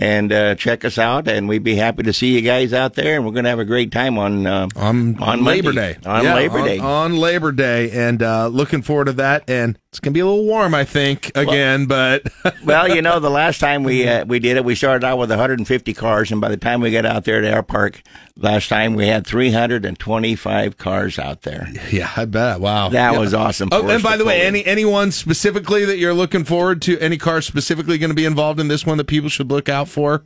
and 0.00 0.32
uh, 0.32 0.54
check 0.56 0.84
us 0.84 0.98
out. 0.98 1.28
And 1.28 1.46
we'd 1.48 1.62
be 1.62 1.76
happy 1.76 2.02
to 2.04 2.12
see 2.12 2.34
you 2.34 2.40
guys 2.40 2.72
out 2.72 2.94
there. 2.94 3.14
And 3.16 3.24
we're 3.24 3.32
going 3.32 3.44
to 3.44 3.50
have 3.50 3.58
a 3.60 3.64
great 3.64 3.92
time 3.92 4.18
on 4.18 4.46
uh, 4.46 4.66
on 4.74 5.22
on 5.22 5.44
Labor 5.44 5.72
Monday. 5.72 5.92
Day. 5.94 6.08
On 6.08 6.24
Yeah, 6.24 6.34
Labor 6.34 6.58
on- 6.58 6.64
Day. 6.66 6.78
On, 6.78 7.16
Labor 7.16 7.52
Day. 7.52 7.90
And 7.90 8.22
uh, 8.22 8.48
looking 8.48 8.82
forward 8.82 9.04
to 9.04 9.12
that. 9.14 9.48
And 9.48 9.78
it's 9.90 10.00
going 10.00 10.12
to 10.12 10.14
be 10.14 10.20
a 10.20 10.26
little 10.26 10.44
warm, 10.46 10.74
I 10.74 10.84
think, 10.84 11.32
again, 11.36 11.86
but. 11.86 12.22
well, 12.64 12.88
you 12.94 13.02
know, 13.02 13.18
the 13.20 13.28
last 13.30 13.58
time 13.58 13.82
we 13.82 14.08
uh, 14.08 14.24
we 14.24 14.38
did 14.38 14.56
it, 14.56 14.64
we 14.64 14.74
started 14.74 15.04
out 15.04 15.18
with 15.18 15.30
150 15.30 15.92
cars, 15.94 16.30
and 16.32 16.40
by 16.40 16.48
the 16.48 16.56
time 16.56 16.80
we 16.80 16.90
got 16.92 17.04
out 17.04 17.24
there 17.24 17.44
at 17.44 17.52
our 17.52 17.62
park 17.64 18.00
last 18.36 18.68
time, 18.68 18.94
we 18.94 19.08
had 19.08 19.26
325 19.26 20.76
cars 20.78 21.18
out 21.18 21.42
there. 21.42 21.68
Yeah, 21.90 22.10
I 22.16 22.24
bet. 22.24 22.60
Wow. 22.60 22.88
That 22.90 23.12
Yeah. 23.14 23.18
was 23.18 23.34
awesome. 23.34 23.68
Oh, 23.72 23.88
and 23.88 24.02
by 24.02 24.16
the 24.16 24.24
way, 24.24 24.42
any 24.42 24.64
anyone 24.64 25.10
specifically 25.10 25.84
that 25.84 25.98
you're 25.98 26.14
looking 26.14 26.44
forward 26.44 26.80
to, 26.82 26.98
any 27.00 27.18
car 27.18 27.42
specifically 27.42 27.98
going 27.98 28.10
to 28.10 28.14
be 28.14 28.24
involved 28.24 28.60
in 28.60 28.68
this 28.68 28.86
one 28.86 28.96
that 28.98 29.06
people 29.06 29.28
should 29.28 29.50
look 29.50 29.68
out 29.68 29.88
for? 29.90 30.22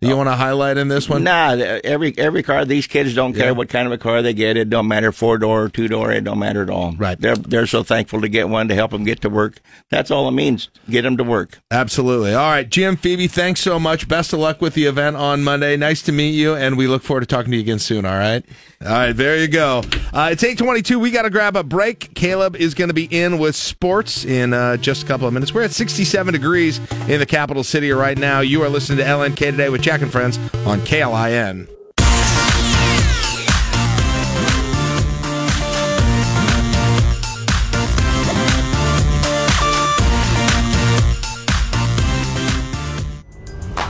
You 0.00 0.16
want 0.16 0.28
to 0.28 0.36
highlight 0.36 0.76
in 0.76 0.86
this 0.86 1.08
one? 1.08 1.24
Nah, 1.24 1.50
every 1.82 2.16
every 2.16 2.44
car. 2.44 2.64
These 2.64 2.86
kids 2.86 3.14
don't 3.16 3.32
care 3.32 3.46
Yeah. 3.46 3.50
what 3.50 3.68
kind 3.68 3.84
of 3.84 3.92
a 3.92 3.98
car 3.98 4.22
they 4.22 4.32
get. 4.32 4.56
It 4.56 4.70
don't 4.70 4.86
matter 4.86 5.10
four 5.10 5.38
door, 5.38 5.68
two 5.68 5.88
door. 5.88 6.12
It 6.12 6.22
don't 6.22 6.38
matter 6.38 6.62
at 6.62 6.70
all. 6.70 6.94
Right. 6.96 7.20
They're 7.20 7.34
they're 7.34 7.66
so 7.66 7.82
thankful 7.82 8.20
to 8.20 8.28
get 8.28 8.48
one 8.48 8.68
to 8.68 8.76
help 8.76 8.92
them 8.92 9.02
get 9.02 9.20
to 9.22 9.28
work. 9.28 9.58
That's 9.90 10.12
all 10.12 10.28
it 10.28 10.32
means. 10.32 10.68
Get 10.88 11.02
them 11.02 11.16
to 11.16 11.24
work. 11.24 11.58
Absolutely. 11.72 12.32
All 12.32 12.48
right, 12.48 12.68
Jim, 12.68 12.96
Phoebe, 12.96 13.26
thanks 13.26 13.60
so 13.60 13.80
much. 13.80 14.06
Best 14.06 14.32
of 14.32 14.38
luck 14.38 14.60
with 14.60 14.74
the 14.74 14.84
event 14.84 15.16
on 15.16 15.42
Monday. 15.42 15.76
Nice 15.76 16.00
to 16.02 16.12
meet 16.12 16.30
you, 16.30 16.54
and 16.54 16.78
we 16.78 16.86
look 16.86 17.02
forward 17.02 17.22
to 17.22 17.26
talking 17.26 17.50
to 17.50 17.56
you 17.56 17.62
again 17.62 17.80
soon. 17.80 18.04
All 18.04 18.16
right. 18.18 18.44
All 18.86 18.92
right, 18.92 19.12
there 19.12 19.36
you 19.36 19.48
go. 19.48 19.82
Uh, 20.12 20.28
it's 20.30 20.44
eight 20.44 20.58
twenty-two. 20.58 21.00
We 21.00 21.10
got 21.10 21.22
to 21.22 21.30
grab 21.30 21.56
a 21.56 21.64
break. 21.64 22.14
Caleb 22.14 22.54
is 22.54 22.74
going 22.74 22.86
to 22.88 22.94
be 22.94 23.06
in 23.06 23.38
with 23.40 23.56
sports 23.56 24.24
in 24.24 24.54
uh, 24.54 24.76
just 24.76 25.02
a 25.02 25.06
couple 25.06 25.26
of 25.26 25.34
minutes. 25.34 25.52
We're 25.52 25.64
at 25.64 25.72
sixty-seven 25.72 26.32
degrees 26.34 26.78
in 27.08 27.18
the 27.18 27.26
capital 27.26 27.64
city 27.64 27.90
right 27.90 28.16
now. 28.16 28.38
You 28.38 28.62
are 28.62 28.68
listening 28.68 28.98
to 28.98 29.04
LNK 29.04 29.36
today 29.36 29.68
with 29.68 29.82
Jack 29.88 30.02
and 30.02 30.12
Friends 30.12 30.36
on 30.66 30.80
KLIN. 30.80 31.66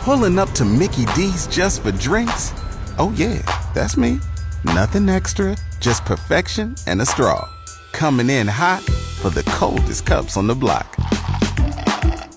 Pulling 0.05 0.39
up 0.39 0.53
to 0.53 0.65
Mickey 0.65 1.05
D's 1.17 1.49
just 1.49 1.83
for 1.83 1.91
drinks? 1.91 2.53
Oh, 2.97 3.13
yeah, 3.17 3.43
that's 3.75 3.97
me. 3.97 4.21
Nothing 4.63 5.09
extra, 5.09 5.57
just 5.81 6.05
perfection 6.05 6.77
and 6.87 7.03
a 7.03 7.07
straw. 7.07 7.53
Coming 7.91 8.31
in 8.31 8.47
hot 8.47 8.85
for 8.85 9.31
the 9.31 9.43
coldest 9.51 10.07
cups 10.07 10.37
on 10.37 10.47
the 10.47 10.55
block. 10.55 10.97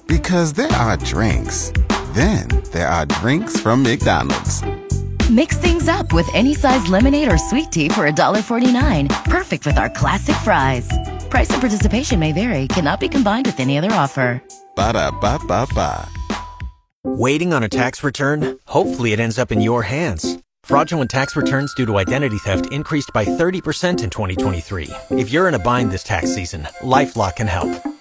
Because 0.08 0.52
there 0.52 0.72
are 0.72 0.98
drinks, 0.98 1.72
then 2.14 2.48
there 2.72 2.88
are 2.88 3.06
drinks 3.06 3.60
from 3.60 3.84
McDonald's. 3.84 4.64
Mix 5.30 5.58
things 5.58 5.88
up 5.88 6.12
with 6.12 6.28
any 6.34 6.54
size 6.54 6.88
lemonade 6.90 7.32
or 7.32 7.38
sweet 7.38 7.72
tea 7.72 7.88
for 7.90 8.10
$1.49. 8.10 9.10
Perfect 9.26 9.66
with 9.66 9.78
our 9.78 9.90
classic 9.90 10.36
fries. 10.38 10.90
Price 11.30 11.50
and 11.50 11.62
participation 11.62 12.20
may 12.20 12.34
vary, 12.34 12.68
cannot 12.68 13.00
be 13.00 13.08
combined 13.08 13.46
with 13.46 13.60
any 13.60 13.78
other 13.78 13.92
offer. 13.92 14.44
Ba 14.76 14.94
da 14.94 15.12
ba 15.12 15.40
ba 15.48 15.66
ba. 15.74 16.10
Waiting 17.04 17.54
on 17.54 17.64
a 17.64 17.70
tax 17.70 18.04
return? 18.04 18.60
Hopefully, 18.66 19.14
it 19.14 19.20
ends 19.20 19.40
up 19.40 19.52
in 19.52 19.62
your 19.62 19.84
hands. 19.84 20.38
Fraudulent 20.64 21.10
tax 21.10 21.36
returns 21.36 21.74
due 21.74 21.86
to 21.86 21.98
identity 21.98 22.38
theft 22.38 22.72
increased 22.72 23.12
by 23.14 23.26
30% 23.26 24.04
in 24.04 24.10
2023. 24.10 24.90
If 25.12 25.32
you're 25.32 25.48
in 25.48 25.56
a 25.56 25.60
bind 25.60 25.92
this 25.92 26.04
tax 26.04 26.34
season, 26.36 26.68
LifeLock 26.82 27.38
can 27.38 27.48
help. 27.48 27.72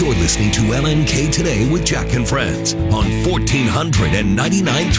You're 0.00 0.14
listening 0.14 0.50
to 0.52 0.60
LNK 0.62 1.30
Today 1.30 1.70
with 1.70 1.84
Jack 1.84 2.14
and 2.14 2.26
Friends 2.26 2.72
on 2.72 3.04
1499.3 3.04 4.94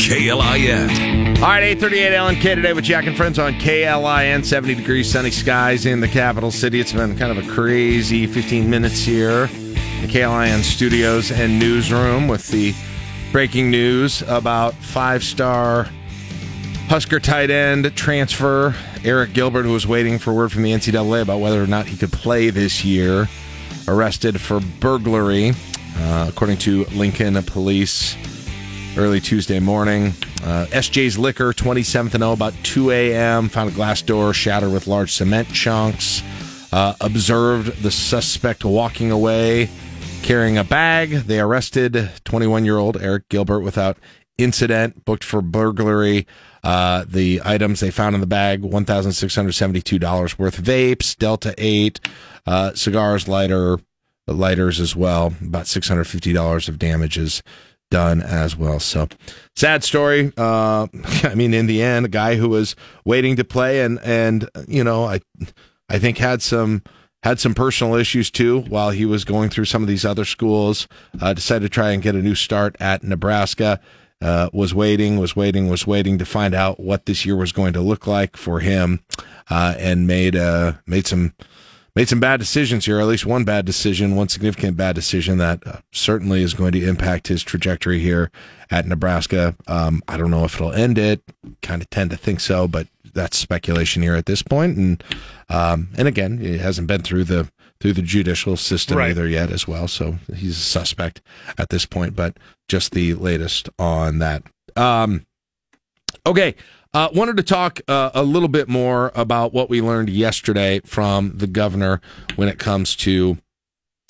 KLIN. 0.00 1.36
All 1.42 1.48
right, 1.48 1.62
838 1.62 2.12
LNK 2.12 2.54
today 2.54 2.72
with 2.72 2.84
Jack 2.84 3.04
and 3.04 3.14
Friends 3.14 3.38
on 3.38 3.52
KLIN. 3.60 4.46
70 4.46 4.76
degrees, 4.76 5.12
sunny 5.12 5.30
skies 5.30 5.84
in 5.84 6.00
the 6.00 6.08
capital 6.08 6.50
city. 6.50 6.80
It's 6.80 6.94
been 6.94 7.18
kind 7.18 7.36
of 7.36 7.46
a 7.46 7.50
crazy 7.52 8.26
15 8.26 8.70
minutes 8.70 9.00
here 9.00 9.50
in 9.52 9.74
the 10.00 10.08
KLIN 10.08 10.62
studios 10.62 11.30
and 11.30 11.58
newsroom 11.58 12.26
with 12.26 12.48
the 12.48 12.72
breaking 13.32 13.70
news 13.70 14.22
about 14.22 14.72
five 14.72 15.22
star 15.22 15.86
Husker 16.88 17.20
tight 17.20 17.50
end 17.50 17.94
transfer 17.94 18.70
Arik 19.00 19.34
Gilbert, 19.34 19.64
who 19.64 19.72
was 19.72 19.86
waiting 19.86 20.18
for 20.18 20.32
word 20.32 20.50
from 20.50 20.62
the 20.62 20.72
NCAA 20.72 21.20
about 21.20 21.40
whether 21.40 21.62
or 21.62 21.66
not 21.66 21.86
he 21.86 21.96
could 21.96 22.12
play 22.12 22.48
this 22.48 22.84
year, 22.84 23.28
arrested 23.88 24.40
for 24.40 24.60
burglary, 24.80 25.52
uh, 25.96 26.26
according 26.28 26.58
to 26.58 26.84
Lincoln 26.86 27.40
Police 27.44 28.16
early 28.96 29.20
Tuesday 29.20 29.60
morning. 29.60 30.14
Uh, 30.42 30.66
SJ's 30.70 31.18
Liquor, 31.18 31.52
27th 31.52 32.14
and 32.14 32.22
0, 32.22 32.32
about 32.32 32.54
2 32.62 32.90
a.m., 32.90 33.48
found 33.48 33.70
a 33.70 33.72
glass 33.72 34.02
door 34.02 34.32
shattered 34.32 34.72
with 34.72 34.86
large 34.86 35.12
cement 35.12 35.48
chunks. 35.48 36.22
Uh, 36.72 36.94
observed 37.00 37.82
the 37.82 37.90
suspect 37.90 38.64
walking 38.64 39.10
away 39.10 39.68
carrying 40.22 40.58
a 40.58 40.64
bag. 40.64 41.10
They 41.10 41.38
arrested 41.38 42.10
21 42.24 42.64
year 42.64 42.78
old 42.78 42.96
Arik 42.96 43.28
Gilbert 43.28 43.60
without 43.60 43.96
incident, 44.38 45.04
booked 45.04 45.24
for 45.24 45.40
burglary. 45.40 46.26
Uh, 46.64 47.04
the 47.06 47.40
items 47.44 47.78
they 47.78 47.92
found 47.92 48.16
in 48.16 48.20
the 48.20 48.26
bag 48.26 48.62
$1,672 48.62 50.38
worth 50.38 50.58
of 50.58 50.64
vapes, 50.64 51.16
Delta 51.16 51.54
8, 51.56 52.00
uh, 52.46 52.74
cigars, 52.74 53.28
lighter, 53.28 53.78
lighters 54.26 54.80
as 54.80 54.94
well. 54.94 55.34
About 55.40 55.64
$650 55.66 56.68
of 56.68 56.78
damages 56.78 57.42
done 57.90 58.20
as 58.20 58.56
well. 58.56 58.80
So 58.80 59.08
sad 59.54 59.84
story. 59.84 60.32
Uh, 60.36 60.86
I 61.22 61.34
mean, 61.34 61.54
in 61.54 61.66
the 61.66 61.82
end, 61.82 62.06
a 62.06 62.08
guy 62.10 62.36
who 62.36 62.48
was 62.48 62.76
waiting 63.04 63.36
to 63.36 63.44
play 63.44 63.82
and, 63.82 64.00
and, 64.02 64.48
you 64.66 64.84
know, 64.84 65.04
I, 65.04 65.20
I 65.88 65.98
think 65.98 66.18
had 66.18 66.42
some 66.42 66.82
had 67.22 67.40
some 67.40 67.54
personal 67.54 67.96
issues 67.96 68.30
too 68.30 68.60
while 68.62 68.90
he 68.90 69.04
was 69.04 69.24
going 69.24 69.50
through 69.50 69.64
some 69.64 69.82
of 69.82 69.88
these 69.88 70.04
other 70.04 70.24
schools. 70.24 70.86
Uh, 71.20 71.32
decided 71.34 71.64
to 71.64 71.68
try 71.68 71.90
and 71.90 72.02
get 72.02 72.14
a 72.14 72.22
new 72.22 72.34
start 72.34 72.76
at 72.78 73.02
Nebraska. 73.02 73.80
Uh, 74.22 74.48
was 74.52 74.72
waiting, 74.72 75.18
was 75.18 75.36
waiting, 75.36 75.68
was 75.68 75.86
waiting 75.86 76.18
to 76.18 76.24
find 76.24 76.54
out 76.54 76.80
what 76.80 77.04
this 77.04 77.26
year 77.26 77.36
was 77.36 77.52
going 77.52 77.72
to 77.72 77.80
look 77.80 78.06
like 78.06 78.36
for 78.36 78.60
him, 78.60 79.00
uh, 79.50 79.74
and 79.78 80.06
made 80.06 80.34
uh, 80.34 80.72
made 80.86 81.06
some 81.06 81.34
made 81.96 82.08
some 82.08 82.20
bad 82.20 82.38
decisions 82.38 82.84
here. 82.84 83.00
At 83.00 83.06
least 83.06 83.26
one 83.26 83.44
bad 83.44 83.64
decision, 83.64 84.14
one 84.14 84.28
significant 84.28 84.76
bad 84.76 84.94
decision 84.94 85.38
that 85.38 85.66
uh, 85.66 85.78
certainly 85.92 86.42
is 86.42 86.54
going 86.54 86.72
to 86.72 86.86
impact 86.86 87.28
his 87.28 87.42
trajectory 87.42 87.98
here 87.98 88.30
at 88.70 88.86
Nebraska. 88.86 89.56
Um, 89.66 90.02
I 90.06 90.16
don't 90.18 90.30
know 90.30 90.44
if 90.44 90.54
it'll 90.56 90.72
end 90.72 90.98
it. 90.98 91.22
Kind 91.62 91.80
of 91.82 91.90
tend 91.90 92.10
to 92.10 92.16
think 92.16 92.40
so, 92.40 92.68
but 92.68 92.86
that's 93.14 93.38
speculation 93.38 94.02
here 94.02 94.14
at 94.14 94.26
this 94.26 94.42
point. 94.42 94.76
And 94.76 95.02
um, 95.48 95.88
and 95.96 96.06
again, 96.06 96.38
it 96.40 96.60
hasn't 96.60 96.86
been 96.86 97.02
through 97.02 97.24
the 97.24 97.50
through 97.80 97.94
the 97.94 98.02
judicial 98.02 98.56
system 98.56 98.98
Right. 98.98 99.10
either 99.10 99.26
yet 99.26 99.50
as 99.50 99.66
well. 99.66 99.88
So 99.88 100.16
he's 100.34 100.56
a 100.58 100.60
suspect 100.60 101.22
at 101.58 101.70
this 101.70 101.86
point. 101.86 102.14
But 102.14 102.36
just 102.68 102.92
the 102.92 103.14
latest 103.14 103.68
on 103.78 104.18
that. 104.18 104.42
Um, 104.76 105.24
okay. 106.26 106.54
Uh, 106.94 107.08
wanted 107.12 107.36
to 107.36 107.42
talk 107.42 107.80
uh, 107.88 108.10
a 108.14 108.22
little 108.22 108.48
bit 108.48 108.68
more 108.68 109.12
about 109.14 109.52
what 109.52 109.68
we 109.68 109.80
learned 109.80 110.08
yesterday 110.08 110.80
from 110.84 111.32
the 111.36 111.46
governor 111.46 112.00
when 112.36 112.48
it 112.48 112.58
comes 112.58 112.96
to 112.96 113.36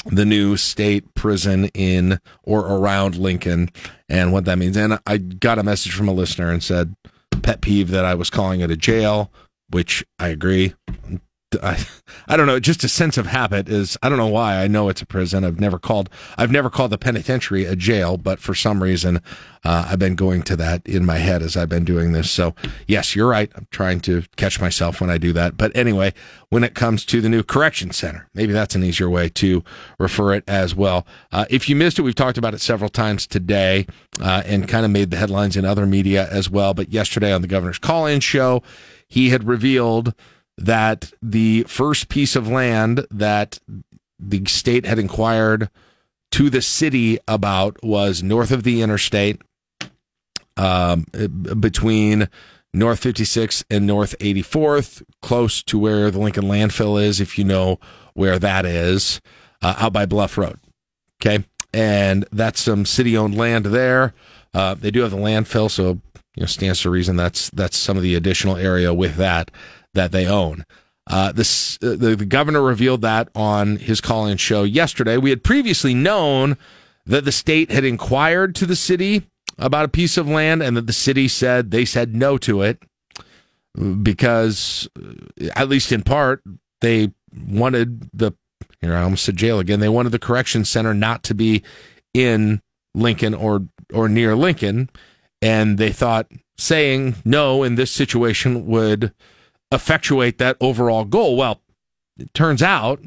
the 0.06 0.24
new 0.24 0.56
state 0.56 1.14
prison 1.14 1.66
in 1.74 2.20
or 2.44 2.60
around 2.60 3.16
Lincoln 3.16 3.70
and 4.08 4.32
what 4.32 4.44
that 4.44 4.58
means. 4.58 4.76
And 4.76 4.98
I 5.06 5.18
got 5.18 5.58
a 5.58 5.64
message 5.64 5.94
from 5.94 6.08
a 6.08 6.12
listener 6.12 6.50
and 6.50 6.62
said, 6.62 6.94
pet 7.42 7.60
peeve 7.60 7.90
that 7.90 8.04
I 8.04 8.14
was 8.14 8.30
calling 8.30 8.60
it 8.60 8.70
a 8.70 8.76
jail, 8.76 9.32
which 9.70 10.04
I 10.18 10.28
agree. 10.28 10.74
I, 11.62 11.86
I 12.26 12.36
don't 12.36 12.48
know. 12.48 12.58
Just 12.58 12.82
a 12.82 12.88
sense 12.88 13.16
of 13.16 13.26
habit 13.26 13.68
is. 13.68 13.96
I 14.02 14.08
don't 14.08 14.18
know 14.18 14.26
why. 14.26 14.56
I 14.56 14.66
know 14.66 14.88
it's 14.88 15.00
a 15.00 15.06
prison. 15.06 15.44
I've 15.44 15.60
never 15.60 15.78
called. 15.78 16.10
I've 16.36 16.50
never 16.50 16.68
called 16.68 16.90
the 16.90 16.98
penitentiary 16.98 17.64
a 17.64 17.76
jail, 17.76 18.16
but 18.16 18.40
for 18.40 18.52
some 18.52 18.82
reason, 18.82 19.20
uh, 19.64 19.86
I've 19.88 20.00
been 20.00 20.16
going 20.16 20.42
to 20.42 20.56
that 20.56 20.84
in 20.86 21.06
my 21.06 21.18
head 21.18 21.42
as 21.42 21.56
I've 21.56 21.68
been 21.68 21.84
doing 21.84 22.12
this. 22.12 22.30
So 22.32 22.54
yes, 22.88 23.14
you're 23.14 23.28
right. 23.28 23.50
I'm 23.54 23.68
trying 23.70 24.00
to 24.00 24.24
catch 24.36 24.60
myself 24.60 25.00
when 25.00 25.08
I 25.08 25.18
do 25.18 25.32
that. 25.34 25.56
But 25.56 25.74
anyway, 25.76 26.14
when 26.48 26.64
it 26.64 26.74
comes 26.74 27.04
to 27.06 27.20
the 27.20 27.28
new 27.28 27.44
correction 27.44 27.92
center, 27.92 28.28
maybe 28.34 28.52
that's 28.52 28.74
an 28.74 28.82
easier 28.82 29.08
way 29.08 29.28
to 29.28 29.62
refer 30.00 30.34
it 30.34 30.42
as 30.48 30.74
well. 30.74 31.06
Uh, 31.30 31.44
if 31.48 31.68
you 31.68 31.76
missed 31.76 32.00
it, 32.00 32.02
we've 32.02 32.16
talked 32.16 32.38
about 32.38 32.54
it 32.54 32.60
several 32.60 32.90
times 32.90 33.24
today, 33.24 33.86
uh, 34.20 34.42
and 34.46 34.66
kind 34.66 34.84
of 34.84 34.90
made 34.90 35.12
the 35.12 35.16
headlines 35.16 35.56
in 35.56 35.64
other 35.64 35.86
media 35.86 36.28
as 36.28 36.50
well. 36.50 36.74
But 36.74 36.92
yesterday 36.92 37.32
on 37.32 37.42
the 37.42 37.48
governor's 37.48 37.78
call-in 37.78 38.18
show, 38.18 38.64
he 39.06 39.30
had 39.30 39.44
revealed 39.44 40.12
that 40.58 41.12
the 41.22 41.64
first 41.64 42.08
piece 42.08 42.36
of 42.36 42.48
land 42.48 43.06
that 43.10 43.58
the 44.18 44.42
state 44.46 44.86
had 44.86 44.98
inquired 44.98 45.68
to 46.32 46.50
the 46.50 46.62
city 46.62 47.18
about 47.28 47.82
was 47.82 48.22
north 48.22 48.50
of 48.50 48.62
the 48.62 48.82
interstate 48.82 49.40
um, 50.56 51.06
between 51.60 52.28
North 52.72 53.00
56 53.00 53.64
and 53.70 53.86
North 53.86 54.14
84th, 54.18 55.02
close 55.22 55.62
to 55.64 55.78
where 55.78 56.10
the 56.10 56.18
Lincoln 56.18 56.44
landfill 56.44 57.02
is, 57.02 57.20
if 57.20 57.38
you 57.38 57.44
know 57.44 57.78
where 58.14 58.38
that 58.38 58.66
is, 58.66 59.20
uh, 59.62 59.74
out 59.78 59.92
by 59.92 60.06
Bluff 60.06 60.36
Road. 60.36 60.58
Okay. 61.20 61.44
And 61.72 62.26
that's 62.32 62.60
some 62.60 62.84
city 62.86 63.16
owned 63.16 63.36
land 63.36 63.66
there. 63.66 64.14
Uh, 64.54 64.74
they 64.74 64.90
do 64.90 65.02
have 65.02 65.10
the 65.10 65.16
landfill, 65.16 65.70
so 65.70 66.00
you 66.34 66.42
know, 66.42 66.46
stands 66.46 66.80
to 66.82 66.90
reason 66.90 67.16
that's 67.16 67.50
that's 67.50 67.76
some 67.76 67.96
of 67.96 68.02
the 68.02 68.14
additional 68.14 68.56
area 68.56 68.92
with 68.92 69.16
that 69.16 69.50
that 69.96 70.12
they 70.12 70.26
own. 70.26 70.64
Uh, 71.08 71.32
this 71.32 71.78
uh, 71.82 71.90
the, 71.90 72.16
the 72.16 72.24
governor 72.24 72.62
revealed 72.62 73.02
that 73.02 73.28
on 73.34 73.76
his 73.76 74.00
call-in 74.00 74.36
show 74.36 74.62
yesterday. 74.64 75.16
We 75.16 75.30
had 75.30 75.44
previously 75.44 75.94
known 75.94 76.56
that 77.04 77.24
the 77.24 77.32
state 77.32 77.70
had 77.70 77.84
inquired 77.84 78.54
to 78.56 78.66
the 78.66 78.74
city 78.74 79.24
about 79.58 79.84
a 79.84 79.88
piece 79.88 80.16
of 80.16 80.28
land, 80.28 80.62
and 80.62 80.76
that 80.76 80.86
the 80.86 80.92
city 80.92 81.28
said 81.28 81.70
they 81.70 81.84
said 81.84 82.14
no 82.14 82.38
to 82.38 82.62
it 82.62 82.82
because, 84.02 84.88
uh, 84.98 85.48
at 85.54 85.68
least 85.68 85.92
in 85.92 86.02
part, 86.02 86.42
they 86.80 87.12
wanted 87.48 88.10
the. 88.12 88.32
You 88.82 88.90
know, 88.90 88.96
I 88.96 89.02
almost 89.02 89.24
said 89.24 89.36
jail 89.36 89.58
again. 89.58 89.80
They 89.80 89.88
wanted 89.88 90.10
the 90.10 90.18
correction 90.18 90.64
center 90.64 90.92
not 90.92 91.22
to 91.24 91.34
be 91.34 91.62
in 92.12 92.60
Lincoln 92.94 93.32
or 93.32 93.66
or 93.92 94.08
near 94.08 94.34
Lincoln, 94.34 94.90
and 95.40 95.78
they 95.78 95.92
thought 95.92 96.30
saying 96.58 97.14
no 97.24 97.62
in 97.62 97.76
this 97.76 97.90
situation 97.90 98.66
would 98.66 99.12
effectuate 99.72 100.38
that 100.38 100.56
overall 100.60 101.04
goal. 101.04 101.36
Well, 101.36 101.60
it 102.18 102.32
turns 102.34 102.62
out 102.62 103.00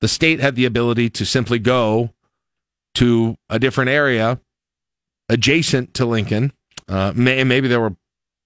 the 0.00 0.08
state 0.08 0.40
had 0.40 0.56
the 0.56 0.64
ability 0.64 1.10
to 1.10 1.24
simply 1.24 1.58
go 1.58 2.10
to 2.94 3.36
a 3.48 3.58
different 3.58 3.90
area 3.90 4.40
adjacent 5.28 5.94
to 5.94 6.06
Lincoln. 6.06 6.52
Uh, 6.88 7.12
may, 7.14 7.42
maybe 7.44 7.68
there 7.68 7.80
were 7.80 7.96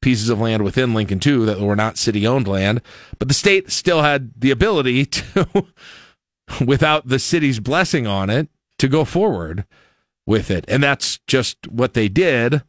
pieces 0.00 0.28
of 0.28 0.40
land 0.40 0.62
within 0.62 0.94
Lincoln 0.94 1.18
too 1.18 1.44
that 1.46 1.60
were 1.60 1.76
not 1.76 1.98
city 1.98 2.26
owned 2.26 2.48
land, 2.48 2.80
but 3.18 3.28
the 3.28 3.34
state 3.34 3.70
still 3.70 4.02
had 4.02 4.32
the 4.36 4.50
ability 4.50 5.04
to, 5.06 5.66
without 6.64 7.08
the 7.08 7.18
city's 7.18 7.60
blessing 7.60 8.06
on 8.06 8.30
it, 8.30 8.48
to 8.78 8.88
go 8.88 9.04
forward 9.04 9.64
with 10.26 10.50
it. 10.50 10.64
And 10.68 10.82
that's 10.82 11.18
just 11.26 11.66
what 11.68 11.94
they 11.94 12.08
did 12.08 12.62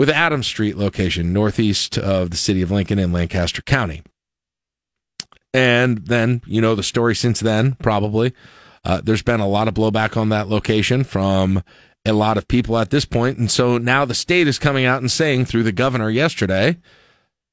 with 0.00 0.08
Adams 0.08 0.46
Street 0.46 0.78
location, 0.78 1.30
northeast 1.30 1.98
of 1.98 2.30
the 2.30 2.36
city 2.38 2.62
of 2.62 2.70
Lincoln 2.70 2.98
in 2.98 3.12
Lancaster 3.12 3.60
County. 3.60 4.00
And 5.52 6.06
then, 6.06 6.40
you 6.46 6.62
know, 6.62 6.74
the 6.74 6.82
story 6.82 7.14
since 7.14 7.38
then, 7.38 7.74
probably. 7.82 8.32
Uh, 8.82 9.02
there's 9.04 9.20
been 9.20 9.40
a 9.40 9.46
lot 9.46 9.68
of 9.68 9.74
blowback 9.74 10.16
on 10.16 10.30
that 10.30 10.48
location 10.48 11.04
from 11.04 11.62
a 12.06 12.14
lot 12.14 12.38
of 12.38 12.48
people 12.48 12.78
at 12.78 12.88
this 12.88 13.04
point. 13.04 13.36
And 13.36 13.50
so 13.50 13.76
now 13.76 14.06
the 14.06 14.14
state 14.14 14.48
is 14.48 14.58
coming 14.58 14.86
out 14.86 15.02
and 15.02 15.10
saying 15.10 15.44
through 15.44 15.64
the 15.64 15.70
governor 15.70 16.08
yesterday 16.08 16.78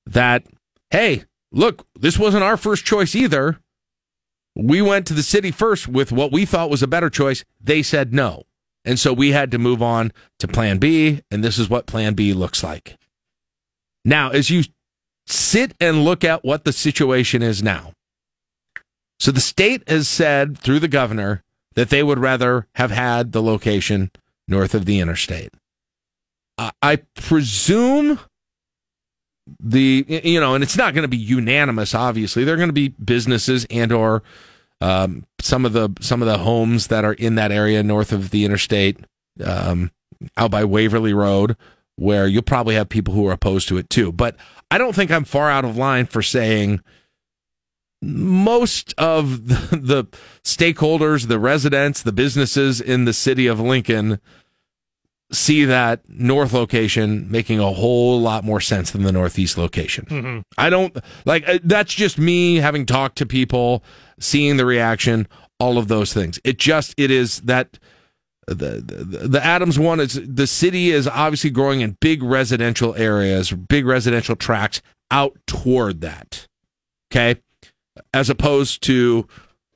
that, 0.05 0.45
hey, 0.89 1.25
look, 1.51 1.85
this 1.99 2.17
wasn't 2.17 2.45
our 2.45 2.55
first 2.55 2.85
choice 2.85 3.13
either. 3.13 3.59
We 4.55 4.81
went 4.81 5.05
to 5.07 5.13
the 5.13 5.21
city 5.21 5.51
first 5.51 5.89
with 5.89 6.13
what 6.13 6.31
we 6.31 6.45
thought 6.45 6.69
was 6.69 6.81
a 6.81 6.87
better 6.87 7.09
choice. 7.09 7.43
They 7.59 7.83
said 7.83 8.13
no. 8.13 8.43
And 8.87 8.97
so 8.97 9.11
we 9.11 9.33
had 9.33 9.51
to 9.51 9.57
move 9.57 9.81
on 9.81 10.13
to 10.39 10.47
plan 10.47 10.77
B, 10.77 11.21
and 11.29 11.43
this 11.43 11.59
is 11.59 11.69
what 11.69 11.87
plan 11.87 12.13
B 12.13 12.33
looks 12.33 12.63
like. 12.63 12.95
Now, 14.05 14.29
as 14.29 14.49
you 14.49 14.63
sit 15.25 15.73
and 15.81 16.05
look 16.05 16.23
at 16.23 16.45
what 16.45 16.63
the 16.63 16.71
situation 16.71 17.43
is 17.43 17.61
now, 17.61 17.91
so 19.19 19.31
the 19.31 19.41
state 19.41 19.87
has 19.89 20.07
said 20.07 20.57
through 20.57 20.79
the 20.79 20.87
governor 20.87 21.43
that 21.75 21.89
they 21.89 22.01
would 22.01 22.17
rather 22.17 22.65
have 22.75 22.91
had 22.91 23.33
the 23.33 23.43
location 23.43 24.09
north 24.47 24.73
of 24.73 24.85
the 24.85 25.01
interstate. 25.01 25.53
I, 26.57 27.01
presume 27.13 28.19
the 29.59 30.05
you 30.07 30.39
know, 30.39 30.55
and 30.55 30.63
it's 30.63 30.77
not 30.77 30.93
going 30.93 31.03
to 31.03 31.09
be 31.09 31.17
unanimous. 31.17 31.93
Obviously, 31.93 32.45
there 32.45 32.53
are 32.53 32.57
going 32.57 32.69
to 32.69 32.73
be 32.73 32.89
businesses 32.89 33.67
and 33.69 33.91
or 33.91 34.23
um, 34.81 35.25
some 35.39 35.65
of 35.65 35.73
the 35.73 35.89
some 35.99 36.21
of 36.21 36.27
the 36.27 36.37
homes 36.39 36.87
that 36.87 37.03
are 37.05 37.13
in 37.13 37.35
that 37.35 37.51
area 37.51 37.81
north 37.83 38.11
of 38.11 38.29
the 38.29 38.45
interstate, 38.45 38.97
um, 39.43 39.91
out 40.35 40.51
by 40.51 40.63
Waverly 40.63 41.13
Road, 41.13 41.55
where 41.95 42.27
you'll 42.27 42.41
probably 42.43 42.75
have 42.75 42.89
people 42.89 43.13
who 43.13 43.27
are 43.27 43.33
opposed 43.33 43.67
to 43.69 43.77
it 43.77 43.89
too. 43.89 44.11
But 44.11 44.35
I 44.69 44.77
don't 44.77 44.93
think 44.95 45.11
I'm 45.11 45.23
far 45.23 45.49
out 45.49 45.65
of 45.65 45.77
line 45.77 46.05
for 46.05 46.21
saying 46.21 46.81
most 48.01 48.93
of 48.97 49.47
the, 49.47 49.55
the 49.77 50.05
stakeholders, 50.43 51.27
the 51.27 51.39
residents, 51.39 52.03
the 52.03 52.11
businesses 52.11 52.79
in 52.79 53.05
the 53.05 53.13
city 53.13 53.47
of 53.47 53.59
Lincoln 53.59 54.19
see 55.29 55.65
that 55.65 55.99
north 56.07 56.53
location 56.53 57.29
making 57.29 57.59
a 57.59 57.71
whole 57.73 58.21
lot 58.21 58.45
more 58.45 58.61
sense 58.61 58.91
than 58.91 59.03
the 59.03 59.11
northeast 59.11 59.57
location. 59.57 60.05
Mhm. 60.05 60.43
I 60.57 60.69
don't 60.69 60.95
like 61.25 61.47
uh, 61.49 61.59
that's 61.63 61.93
just 61.93 62.17
me 62.17 62.55
having 62.57 62.85
talked 62.85 63.17
to 63.17 63.25
people, 63.25 63.83
seeing 64.19 64.57
the 64.57 64.65
reaction, 64.65 65.27
all 65.59 65.77
of 65.77 65.87
those 65.87 66.13
things. 66.13 66.39
It 66.43 66.57
just 66.57 66.93
it 66.97 67.11
is 67.11 67.41
that 67.41 67.79
the, 68.47 68.81
the 68.81 69.27
the 69.27 69.45
Adams 69.45 69.77
one 69.77 69.99
is 69.99 70.19
the 70.23 70.47
city 70.47 70.91
is 70.91 71.07
obviously 71.07 71.49
growing 71.49 71.81
in 71.81 71.97
big 71.99 72.23
residential 72.23 72.95
areas, 72.95 73.51
big 73.51 73.85
residential 73.85 74.35
tracts 74.35 74.81
out 75.11 75.37
toward 75.47 76.01
that. 76.01 76.47
Okay? 77.11 77.41
As 78.13 78.29
opposed 78.29 78.83
to 78.83 79.27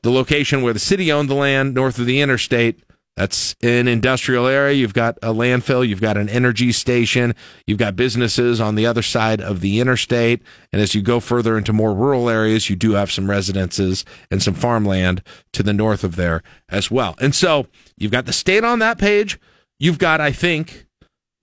the 0.03 0.11
location 0.11 0.61
where 0.61 0.73
the 0.73 0.79
city 0.79 1.11
owned 1.11 1.29
the 1.29 1.35
land 1.35 1.73
north 1.73 1.99
of 1.99 2.05
the 2.05 2.21
interstate. 2.21 2.81
That's 3.21 3.55
an 3.61 3.87
industrial 3.87 4.47
area. 4.47 4.73
You've 4.73 4.95
got 4.95 5.15
a 5.21 5.31
landfill. 5.31 5.87
You've 5.87 6.01
got 6.01 6.17
an 6.17 6.27
energy 6.27 6.71
station. 6.71 7.35
You've 7.67 7.77
got 7.77 7.95
businesses 7.95 8.59
on 8.59 8.73
the 8.73 8.87
other 8.87 9.03
side 9.03 9.39
of 9.39 9.59
the 9.59 9.79
interstate. 9.79 10.41
And 10.73 10.81
as 10.81 10.95
you 10.95 11.03
go 11.03 11.19
further 11.19 11.55
into 11.55 11.71
more 11.71 11.93
rural 11.93 12.31
areas, 12.31 12.67
you 12.67 12.75
do 12.75 12.93
have 12.93 13.11
some 13.11 13.29
residences 13.29 14.05
and 14.31 14.41
some 14.41 14.55
farmland 14.55 15.21
to 15.53 15.61
the 15.61 15.71
north 15.71 16.03
of 16.03 16.15
there 16.15 16.41
as 16.67 16.89
well. 16.89 17.13
And 17.21 17.35
so 17.35 17.67
you've 17.95 18.11
got 18.11 18.25
the 18.25 18.33
state 18.33 18.63
on 18.63 18.79
that 18.79 18.97
page. 18.97 19.39
You've 19.79 19.99
got, 19.99 20.19
I 20.19 20.31
think, 20.31 20.87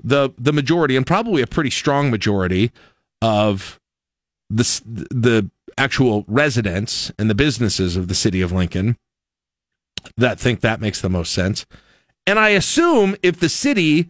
the 0.02 0.30
the 0.36 0.52
majority 0.52 0.96
and 0.96 1.06
probably 1.06 1.42
a 1.42 1.46
pretty 1.46 1.70
strong 1.70 2.10
majority 2.10 2.72
of 3.22 3.78
the 4.50 4.64
the 5.12 5.48
actual 5.76 6.24
residents 6.26 7.12
and 7.20 7.30
the 7.30 7.36
businesses 7.36 7.96
of 7.96 8.08
the 8.08 8.16
city 8.16 8.40
of 8.40 8.50
Lincoln 8.50 8.96
that 10.16 10.38
think 10.38 10.60
that 10.60 10.80
makes 10.80 11.00
the 11.00 11.08
most 11.08 11.32
sense. 11.32 11.66
And 12.26 12.38
I 12.38 12.50
assume 12.50 13.16
if 13.22 13.40
the 13.40 13.48
city 13.48 14.08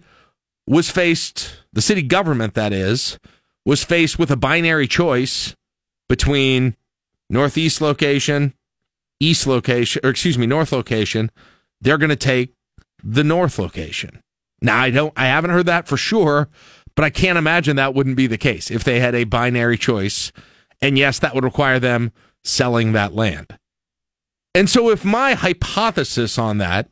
was 0.66 0.90
faced, 0.90 1.62
the 1.72 1.82
city 1.82 2.02
government, 2.02 2.54
that 2.54 2.72
is, 2.72 3.18
was 3.64 3.84
faced 3.84 4.18
with 4.18 4.30
a 4.30 4.36
binary 4.36 4.86
choice 4.86 5.54
between 6.08 6.76
northeast 7.30 7.80
location, 7.80 8.54
east 9.20 9.46
location, 9.46 10.00
or 10.04 10.10
excuse 10.10 10.38
me, 10.38 10.46
north 10.46 10.72
location, 10.72 11.30
they're 11.80 11.98
going 11.98 12.10
to 12.10 12.16
take 12.16 12.54
the 13.02 13.24
north 13.24 13.58
location. 13.58 14.20
Now, 14.60 14.80
I 14.80 14.90
don't, 14.90 15.12
I 15.16 15.26
haven't 15.26 15.50
heard 15.50 15.66
that 15.66 15.86
for 15.86 15.96
sure, 15.96 16.48
but 16.96 17.04
I 17.04 17.10
can't 17.10 17.38
imagine 17.38 17.76
that 17.76 17.94
wouldn't 17.94 18.16
be 18.16 18.26
the 18.26 18.38
case 18.38 18.70
if 18.70 18.82
they 18.82 18.98
had 19.00 19.14
a 19.14 19.24
binary 19.24 19.78
choice. 19.78 20.32
And 20.80 20.98
yes, 20.98 21.18
that 21.20 21.34
would 21.34 21.44
require 21.44 21.78
them 21.78 22.12
selling 22.42 22.92
that 22.92 23.14
land. 23.14 23.58
And 24.58 24.68
so, 24.68 24.90
if 24.90 25.04
my 25.04 25.34
hypothesis 25.34 26.36
on 26.36 26.58
that, 26.58 26.90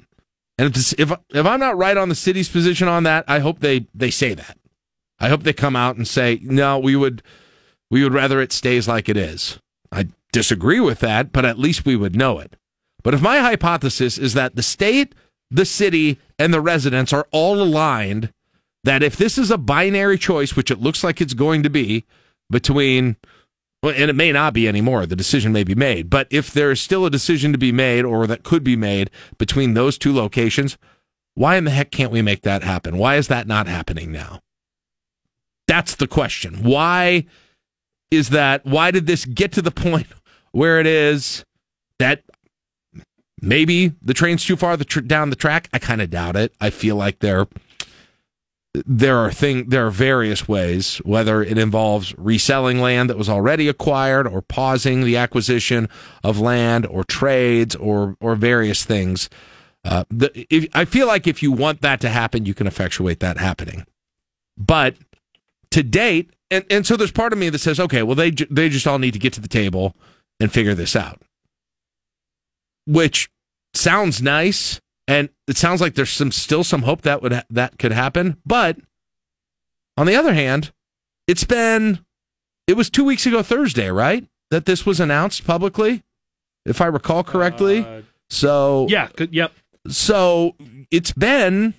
and 0.57 0.69
if 0.69 0.93
if, 1.01 1.11
if 1.31 1.45
I'm 1.45 1.59
not 1.59 1.77
right 1.77 1.97
on 1.97 2.09
the 2.09 2.15
city's 2.15 2.49
position 2.49 2.87
on 2.87 3.03
that, 3.03 3.25
I 3.27 3.41
hope 3.41 3.59
they 3.59 3.89
they 3.93 4.13
say 4.13 4.35
that. 4.35 4.57
I 5.19 5.29
hope 5.29 5.43
they 5.43 5.53
come 5.53 5.75
out 5.75 5.97
and 5.97 6.07
say, 6.07 6.39
no, 6.45 6.79
we 6.79 6.95
would 6.95 7.25
we 7.91 8.05
would 8.05 8.15
rather 8.15 8.41
it 8.41 8.53
stays 8.53 8.87
like 8.87 9.09
it 9.09 9.17
is. 9.17 9.59
I 9.91 10.07
disagree 10.31 10.79
with 10.79 11.01
that, 11.01 11.33
but 11.33 11.45
at 11.45 11.59
least 11.59 11.85
we 11.85 11.97
would 11.97 12.15
know 12.15 12.39
it. 12.39 12.55
But 13.03 13.15
if 13.15 13.21
my 13.21 13.41
hypothesis 13.41 14.17
is 14.17 14.35
that 14.35 14.55
the 14.55 14.63
state, 14.63 15.17
the 15.51 15.67
city, 15.67 16.21
and 16.39 16.55
the 16.55 16.61
residents 16.61 17.13
are 17.13 17.27
all 17.33 17.61
aligned 17.61 18.33
that 18.85 19.03
if 19.03 19.17
this 19.17 19.37
is 19.37 19.51
a 19.51 19.59
binary 19.59 20.19
choice, 20.19 20.55
which 20.55 20.71
it 20.71 20.81
looks 20.81 21.03
like 21.03 21.21
it's 21.21 21.35
going 21.35 21.65
to 21.65 21.71
be 21.71 22.05
between 22.49 23.17
and 23.95 24.11
it 24.11 24.17
may 24.17 24.33
not 24.33 24.55
be 24.55 24.69
anymore. 24.69 25.07
The 25.07 25.17
decision 25.17 25.53
may 25.53 25.65
be 25.65 25.75
made. 25.75 26.11
But 26.11 26.27
if 26.31 26.53
there 26.53 26.71
is 26.71 26.81
still 26.81 27.07
a 27.07 27.11
decision 27.11 27.53
to 27.53 27.59
be 27.59 27.73
made 27.73 28.05
or 28.05 28.27
that 28.27 28.43
could 28.43 28.65
be 28.65 28.77
made 28.77 29.11
between 29.39 29.75
those 29.75 29.99
two 29.99 30.15
locations, 30.15 30.79
why 31.35 31.57
in 31.57 31.65
the 31.65 31.71
heck 31.71 31.91
can't 31.91 32.13
we 32.13 32.23
make 32.23 32.43
that 32.43 32.63
happen? 32.63 32.97
Why 32.97 33.17
is 33.17 33.29
that 33.29 33.47
not 33.47 33.67
happening 33.67 34.11
now? 34.11 34.41
That's 35.69 35.95
the 35.95 36.07
question. 36.07 36.63
Why 36.63 37.27
is 38.11 38.31
that? 38.31 38.65
Why 38.65 38.91
did 38.91 39.07
this 39.07 39.25
get 39.25 39.53
to 39.53 39.63
the 39.63 39.71
point 39.73 40.07
where 40.53 40.81
it 40.81 40.87
is 40.87 41.45
that 41.99 42.23
maybe 43.41 43.93
the 44.01 44.15
train's 44.15 44.45
too 44.45 44.57
far 44.57 44.77
down 44.77 45.31
the 45.31 45.37
track? 45.37 45.69
I 45.73 45.79
kind 45.79 46.01
of 46.01 46.11
doubt 46.11 46.37
it. 46.37 46.55
I 46.61 46.71
feel 46.71 46.97
like 46.97 47.19
they're 47.19 47.47
there 48.85 49.19
are 49.19 49.31
thing 49.31 49.69
there 49.69 49.87
are 49.87 49.91
various 49.91 50.49
ways 50.49 50.99
whether 50.99 51.43
it 51.43 51.57
involves 51.57 52.17
reselling 52.19 52.81
land 52.81 53.09
that 53.09 53.17
was 53.17 53.29
already 53.29 53.69
acquired 53.69 54.27
or 54.27 54.43
pausing 54.43 55.05
the 55.05 55.17
acquisition 55.17 55.89
of 56.25 56.39
land 56.39 56.85
or 56.87 57.05
trades 57.05 57.75
or 57.77 58.17
or 58.21 58.35
various 58.35 58.85
things 58.85 59.31
uh, 59.87 60.05
the, 60.11 60.47
if, 60.51 60.67
I 60.75 60.85
feel 60.85 61.07
like 61.07 61.29
if 61.29 61.45
you 61.45 61.53
want 61.53 61.81
that 61.83 62.01
to 62.01 62.09
happen, 62.09 62.45
you 62.45 62.55
can 62.55 62.67
effectuate 62.67 63.21
that 63.21 63.39
happening. 63.39 63.87
But 64.59 64.97
to 65.71 65.85
date, 65.85 66.31
and, 66.51 66.65
and 66.69 66.85
so 66.85 66.97
there's 66.97 67.13
part 67.13 67.33
of 67.33 67.39
me 67.39 67.51
that 67.51 67.61
says, 67.61 67.79
okay, 67.79 68.03
well 68.03 68.17
they 68.17 68.31
they 68.31 68.69
just 68.69 68.87
all 68.87 68.99
need 68.99 69.13
to 69.13 69.21
get 69.21 69.33
to 69.35 69.41
the 69.41 69.49
table 69.49 69.95
and 70.41 70.53
figure 70.53 70.75
this 70.75 70.97
out, 70.97 71.23
which 72.87 73.31
sounds 73.75 74.21
nice 74.21 74.81
and 75.09 75.29
it 75.47 75.57
sounds 75.57 75.81
like 75.81 75.95
there's 75.95 76.11
some 76.11 76.33
still 76.33 76.65
some 76.65 76.83
hope 76.83 77.03
that 77.03 77.23
would 77.23 77.33
ha- 77.33 77.45
that 77.51 77.79
could 77.79 77.93
happen. 77.93 78.37
But 78.45 78.79
on 79.97 80.07
the 80.07 80.17
other 80.17 80.35
hand, 80.35 80.73
it's 81.27 81.45
been 81.45 82.01
it 82.67 82.77
was 82.77 82.91
two 82.91 83.05
weeks 83.05 83.27
ago 83.27 83.43
Thursday, 83.43 83.89
right? 83.91 84.27
That 84.51 84.67
this 84.67 84.87
was 84.87 85.01
announced 85.01 85.47
publicly, 85.47 86.03
if 86.65 86.81
I 86.81 86.87
recall 86.87 87.25
correctly. 87.25 87.81
Uh, 87.81 88.03
so 88.29 88.87
yeah, 88.89 89.09
yep. 89.31 89.53
So 89.89 90.55
it's 90.91 91.13
been 91.13 91.75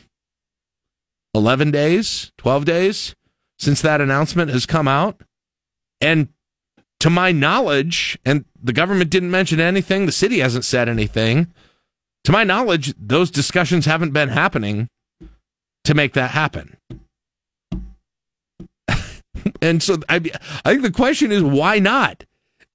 eleven 1.34 1.72
days, 1.72 2.32
twelve 2.38 2.66
days 2.66 3.16
since 3.60 3.82
that 3.82 4.02
announcement 4.02 4.52
has 4.52 4.66
come 4.66 4.88
out, 4.88 5.22
and 6.00 6.30
to 7.00 7.10
my 7.10 7.32
knowledge, 7.32 8.18
and 8.26 8.46
the 8.62 8.74
government 8.74 9.10
didn't 9.10 9.32
mention 9.32 9.60
anything, 9.60 10.06
the 10.06 10.12
city 10.12 10.40
hasn't 10.40 10.66
said 10.66 10.88
anything 10.90 11.54
to 12.28 12.34
my 12.34 12.44
knowledge, 12.44 12.94
those 13.00 13.32
discussions 13.32 13.86
haven't 13.86 14.12
been 14.12 14.28
happening 14.28 14.90
to 15.86 15.94
make 15.94 16.12
that 16.12 16.32
happen. 16.32 16.76
and 19.62 19.82
so 19.82 20.00
I, 20.10 20.20
I 20.66 20.72
think 20.72 20.82
the 20.82 20.92
question 20.92 21.32
is 21.32 21.42
why 21.42 21.80
not? 21.80 22.26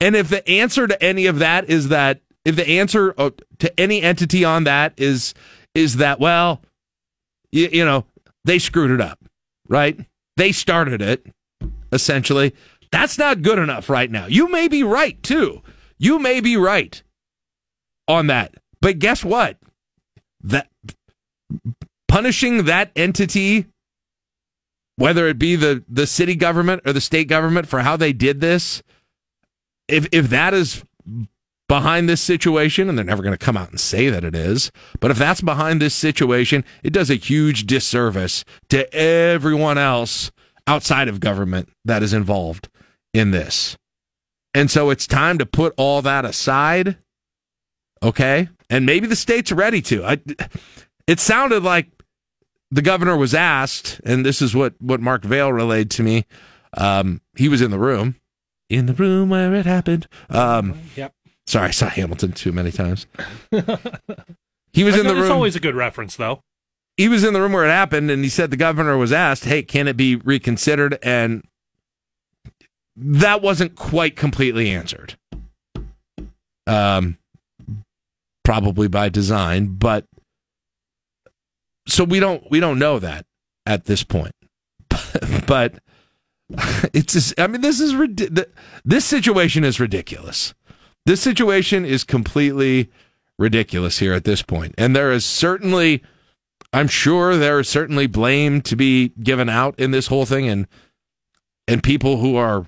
And 0.01 0.17
if 0.17 0.31
the 0.31 0.49
answer 0.49 0.87
to 0.87 1.03
any 1.05 1.27
of 1.27 1.41
that 1.41 1.69
is 1.69 1.89
that 1.89 2.23
if 2.47 2.57
the 2.57 2.67
answer 2.67 3.13
uh, 3.19 3.29
to 3.59 3.79
any 3.79 4.01
entity 4.01 4.43
on 4.43 4.65
that 4.65 4.95
is 4.97 5.35
is 5.75 5.97
that 5.97 6.19
well, 6.19 6.63
you, 7.51 7.69
you 7.71 7.85
know, 7.85 8.07
they 8.47 8.59
screwed 8.59 8.91
it 8.91 9.03
up, 9.03 9.19
right? 9.69 10.01
They 10.39 10.53
started 10.53 11.03
it 11.03 11.27
essentially. 11.93 12.55
That's 12.91 13.19
not 13.19 13.43
good 13.43 13.59
enough 13.59 13.91
right 13.91 14.11
now. 14.11 14.25
You 14.25 14.51
may 14.51 14.67
be 14.69 14.83
right 14.83 15.23
too. 15.23 15.61
You 15.99 16.19
may 16.19 16.41
be 16.41 16.57
right 16.57 17.03
on 18.09 18.29
that. 18.29 18.55
But 18.83 18.99
guess 18.99 19.25
what? 19.25 19.57
That 20.43 20.69
punishing 22.09 22.65
that 22.65 22.91
entity, 22.97 23.67
whether 24.97 25.29
it 25.29 25.39
be 25.39 25.55
the, 25.55 25.85
the 25.89 26.07
city 26.07 26.35
government 26.35 26.83
or 26.85 26.93
the 26.93 27.01
state 27.01 27.29
government 27.29 27.69
for 27.69 27.81
how 27.81 27.97
they 27.97 28.13
did 28.13 28.41
this, 28.41 28.83
if 29.87 30.09
if 30.11 30.29
that 30.31 30.53
is 30.53 30.85
behind 31.69 32.09
this 32.09 32.21
situation, 32.21 32.89
and 32.89 32.99
they're 32.99 33.05
never 33.05 33.23
going 33.23 33.33
to 33.37 33.45
come 33.45 33.57
out 33.57 33.71
and 33.71 33.79
say 33.79 34.11
that 34.11 34.25
it 34.25 34.35
is, 34.35 34.73
but 34.99 35.13
if 35.13 35.17
that's 35.17 35.41
behind 35.41 35.81
this 35.81 35.95
situation, 35.95 36.65
it 36.83 36.93
does 36.93 37.09
a 37.09 37.15
huge 37.15 37.67
disservice 37.67 38.45
to 38.69 38.93
everyone 38.93 39.79
else 39.79 40.33
outside 40.67 41.09
of 41.09 41.21
government 41.21 41.69
that 41.85 42.03
is 42.03 42.13
involved 42.13 42.69
in 43.15 43.31
this. 43.31 43.77
And 44.55 44.71
so 44.71 44.91
it's 44.91 45.07
time 45.07 45.39
to 45.39 45.47
put 45.47 45.73
all 45.77 46.03
that 46.03 46.25
aside. 46.25 46.99
Okay 48.03 48.49
and 48.73 48.87
maybe 48.87 49.07
the 49.07 49.15
state's 49.15 49.53
are 49.53 49.57
ready 49.57 49.83
to. 49.83 50.03
I, 50.03 50.19
it 51.07 51.21
sounded 51.21 51.63
like 51.63 51.91
the 52.71 52.81
governor 52.81 53.19
was 53.19 53.35
asked, 53.35 54.01
and 54.03 54.25
this 54.25 54.41
is 54.41 54.55
what 54.55 54.75
what 54.81 54.99
Mark 54.99 55.25
Vale 55.25 55.53
relayed 55.53 55.91
to 55.93 56.03
me. 56.03 56.25
Um, 56.75 57.21
he 57.37 57.51
was 57.51 57.61
in 57.61 57.71
the 57.71 57.79
room, 57.79 58.17
in 58.71 58.87
the 58.87 58.95
room 58.95 59.29
where 59.29 59.55
it 59.55 59.67
happened. 59.67 60.09
Um, 60.31 60.81
yep. 60.97 61.15
Sorry, 61.47 61.69
I 61.69 61.71
saw 61.71 61.89
Hamilton 61.89 62.33
too 62.33 62.51
many 62.51 62.73
times. 62.73 63.07
he 63.51 64.85
was 64.85 64.97
in 64.97 65.07
the 65.07 65.15
room. 65.15 65.25
It's 65.25 65.31
always 65.31 65.55
a 65.55 65.61
good 65.61 65.75
reference, 65.75 66.17
though. 66.17 66.43
He 66.97 67.09
was 67.09 67.25
in 67.25 67.35
the 67.35 67.41
room 67.43 67.53
where 67.53 67.67
it 67.67 67.71
happened, 67.71 68.11
and 68.11 68.25
he 68.25 68.31
said 68.31 68.51
the 68.51 68.57
governor 68.57 68.97
was 68.97 69.13
asked, 69.13 69.45
"Hey, 69.45 69.63
can 69.63 69.87
it 69.87 69.99
be 69.99 70.17
reconsidered?" 70.17 70.99
And 71.03 71.47
that 72.97 73.43
wasn't 73.43 73.77
quite 73.77 74.17
completely 74.17 74.71
answered. 74.71 75.19
Um, 76.67 77.19
probably 78.45 78.89
by 78.89 79.09
design, 79.09 79.77
but 79.77 80.07
so 81.87 82.05
we 82.05 82.21
don't 82.21 82.45
we 82.51 82.61
don't 82.61 82.79
know 82.79 82.99
that 82.99 83.27
at 83.67 83.85
this 83.85 84.03
point. 84.03 84.35
but 85.47 85.79
it's 86.93 87.15
just, 87.15 87.39
I 87.41 87.47
mean 87.47 87.61
this 87.61 87.81
is 87.81 87.95
this 88.85 89.05
situation 89.05 89.65
is 89.65 89.81
ridiculous. 89.81 90.55
This 91.05 91.21
situation 91.21 91.85
is 91.85 92.05
completely 92.05 92.91
ridiculous 93.39 93.99
here 93.99 94.13
at 94.13 94.25
this 94.25 94.43
point. 94.43 94.75
And 94.79 94.95
there 94.95 95.13
is 95.13 95.25
certainly 95.25 96.03
I'm 96.73 96.89
sure 96.89 97.37
there 97.37 97.61
is 97.61 97.69
certainly 97.69 98.07
blame 98.07 98.61
to 98.63 98.77
be 98.77 99.13
given 99.23 99.49
out 99.49 99.79
in 99.79 99.91
this 99.91 100.07
whole 100.07 100.27
thing 100.27 100.49
and 100.49 100.67
and 101.69 101.83
people 101.83 102.19
who 102.19 102.37
are 102.37 102.67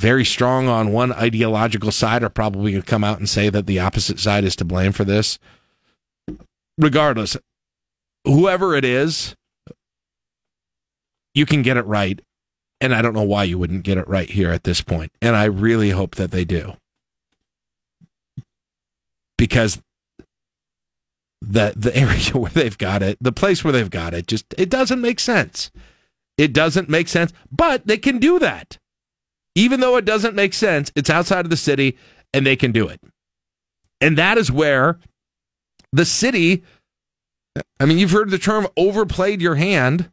very 0.00 0.24
strong 0.24 0.68
on 0.68 0.92
one 0.92 1.12
ideological 1.12 1.92
side 1.92 2.22
are 2.22 2.28
probably 2.28 2.72
going 2.72 2.82
to 2.82 2.90
come 2.90 3.04
out 3.04 3.18
and 3.18 3.28
say 3.28 3.48
that 3.48 3.66
the 3.66 3.78
opposite 3.78 4.18
side 4.18 4.44
is 4.44 4.56
to 4.56 4.64
blame 4.64 4.92
for 4.92 5.04
this. 5.04 5.38
Regardless, 6.76 7.36
whoever 8.24 8.74
it 8.74 8.84
is, 8.84 9.36
you 11.34 11.46
can 11.46 11.62
get 11.62 11.76
it 11.76 11.86
right. 11.86 12.20
And 12.80 12.94
I 12.94 13.02
don't 13.02 13.14
know 13.14 13.22
why 13.22 13.44
you 13.44 13.58
wouldn't 13.58 13.84
get 13.84 13.98
it 13.98 14.08
right 14.08 14.28
here 14.28 14.50
at 14.50 14.64
this 14.64 14.80
point. 14.80 15.12
And 15.22 15.36
I 15.36 15.44
really 15.44 15.90
hope 15.90 16.16
that 16.16 16.32
they 16.32 16.44
do. 16.44 16.74
Because 19.38 19.80
the 21.40 21.72
the 21.76 21.96
area 21.96 22.30
where 22.34 22.50
they've 22.50 22.78
got 22.78 23.02
it, 23.02 23.18
the 23.20 23.32
place 23.32 23.62
where 23.62 23.72
they've 23.72 23.90
got 23.90 24.14
it, 24.14 24.26
just 24.26 24.54
it 24.58 24.70
doesn't 24.70 25.00
make 25.00 25.20
sense. 25.20 25.70
It 26.36 26.52
doesn't 26.52 26.88
make 26.88 27.08
sense, 27.08 27.32
but 27.50 27.86
they 27.86 27.96
can 27.96 28.18
do 28.18 28.40
that. 28.40 28.78
Even 29.54 29.80
though 29.80 29.96
it 29.96 30.04
doesn't 30.04 30.34
make 30.34 30.54
sense, 30.54 30.90
it's 30.96 31.10
outside 31.10 31.44
of 31.44 31.50
the 31.50 31.56
city 31.56 31.96
and 32.32 32.46
they 32.46 32.56
can 32.56 32.72
do 32.72 32.88
it. 32.88 33.00
And 34.00 34.18
that 34.18 34.36
is 34.38 34.50
where 34.50 34.98
the 35.92 36.04
city, 36.04 36.64
I 37.78 37.84
mean, 37.84 37.98
you've 37.98 38.10
heard 38.10 38.30
the 38.30 38.38
term 38.38 38.66
overplayed 38.76 39.40
your 39.40 39.54
hand. 39.54 40.10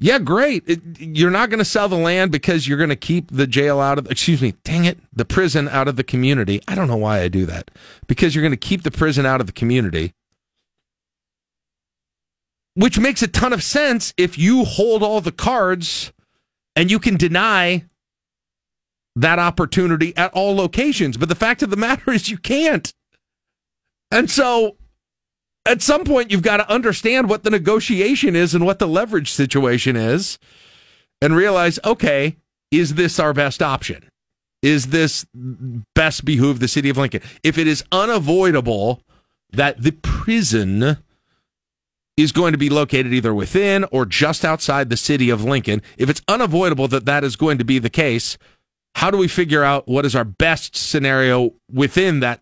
Yeah, 0.00 0.18
great. 0.18 0.64
It, 0.66 0.80
you're 0.98 1.30
not 1.30 1.48
going 1.48 1.60
to 1.60 1.64
sell 1.64 1.88
the 1.88 1.96
land 1.96 2.32
because 2.32 2.66
you're 2.66 2.78
going 2.78 2.90
to 2.90 2.96
keep 2.96 3.30
the 3.30 3.46
jail 3.46 3.78
out 3.78 3.98
of, 3.98 4.10
excuse 4.10 4.42
me, 4.42 4.54
dang 4.64 4.84
it, 4.84 4.98
the 5.12 5.24
prison 5.24 5.68
out 5.68 5.86
of 5.86 5.94
the 5.94 6.02
community. 6.02 6.60
I 6.66 6.74
don't 6.74 6.88
know 6.88 6.96
why 6.96 7.20
I 7.20 7.28
do 7.28 7.46
that. 7.46 7.70
Because 8.08 8.34
you're 8.34 8.42
going 8.42 8.50
to 8.50 8.56
keep 8.56 8.82
the 8.82 8.90
prison 8.90 9.24
out 9.24 9.40
of 9.40 9.46
the 9.46 9.52
community. 9.52 10.12
Which 12.74 12.98
makes 12.98 13.22
a 13.22 13.28
ton 13.28 13.52
of 13.52 13.62
sense 13.62 14.12
if 14.16 14.36
you 14.36 14.64
hold 14.64 15.04
all 15.04 15.20
the 15.20 15.30
cards 15.30 16.11
and 16.76 16.90
you 16.90 16.98
can 16.98 17.16
deny 17.16 17.84
that 19.16 19.38
opportunity 19.38 20.16
at 20.16 20.32
all 20.32 20.54
locations. 20.56 21.16
But 21.16 21.28
the 21.28 21.34
fact 21.34 21.62
of 21.62 21.70
the 21.70 21.76
matter 21.76 22.10
is 22.10 22.30
you 22.30 22.38
can't. 22.38 22.92
And 24.10 24.30
so 24.30 24.76
at 25.66 25.82
some 25.82 26.04
point 26.04 26.30
you've 26.30 26.42
got 26.42 26.58
to 26.58 26.70
understand 26.70 27.28
what 27.28 27.44
the 27.44 27.50
negotiation 27.50 28.36
is 28.36 28.54
and 28.54 28.64
what 28.64 28.78
the 28.78 28.88
leverage 28.88 29.30
situation 29.30 29.96
is 29.96 30.38
and 31.20 31.36
realize 31.36 31.78
okay 31.84 32.36
is 32.70 32.94
this 32.94 33.18
our 33.18 33.32
best 33.32 33.62
option 33.62 34.08
is 34.62 34.88
this 34.88 35.26
best 35.94 36.24
behoove 36.24 36.60
the 36.60 36.68
city 36.68 36.88
of 36.88 36.96
lincoln 36.96 37.22
if 37.42 37.58
it 37.58 37.66
is 37.66 37.84
unavoidable 37.92 39.02
that 39.50 39.80
the 39.82 39.92
prison 39.92 40.98
is 42.16 42.32
going 42.32 42.52
to 42.52 42.58
be 42.58 42.68
located 42.68 43.12
either 43.12 43.34
within 43.34 43.84
or 43.90 44.04
just 44.04 44.44
outside 44.44 44.90
the 44.90 44.96
city 44.96 45.30
of 45.30 45.44
lincoln 45.44 45.80
if 45.96 46.10
it's 46.10 46.22
unavoidable 46.28 46.88
that 46.88 47.06
that 47.06 47.24
is 47.24 47.36
going 47.36 47.58
to 47.58 47.64
be 47.64 47.78
the 47.78 47.90
case 47.90 48.36
how 48.94 49.10
do 49.10 49.16
we 49.16 49.28
figure 49.28 49.64
out 49.64 49.88
what 49.88 50.04
is 50.04 50.14
our 50.14 50.24
best 50.24 50.76
scenario 50.76 51.52
within 51.70 52.20
that 52.20 52.40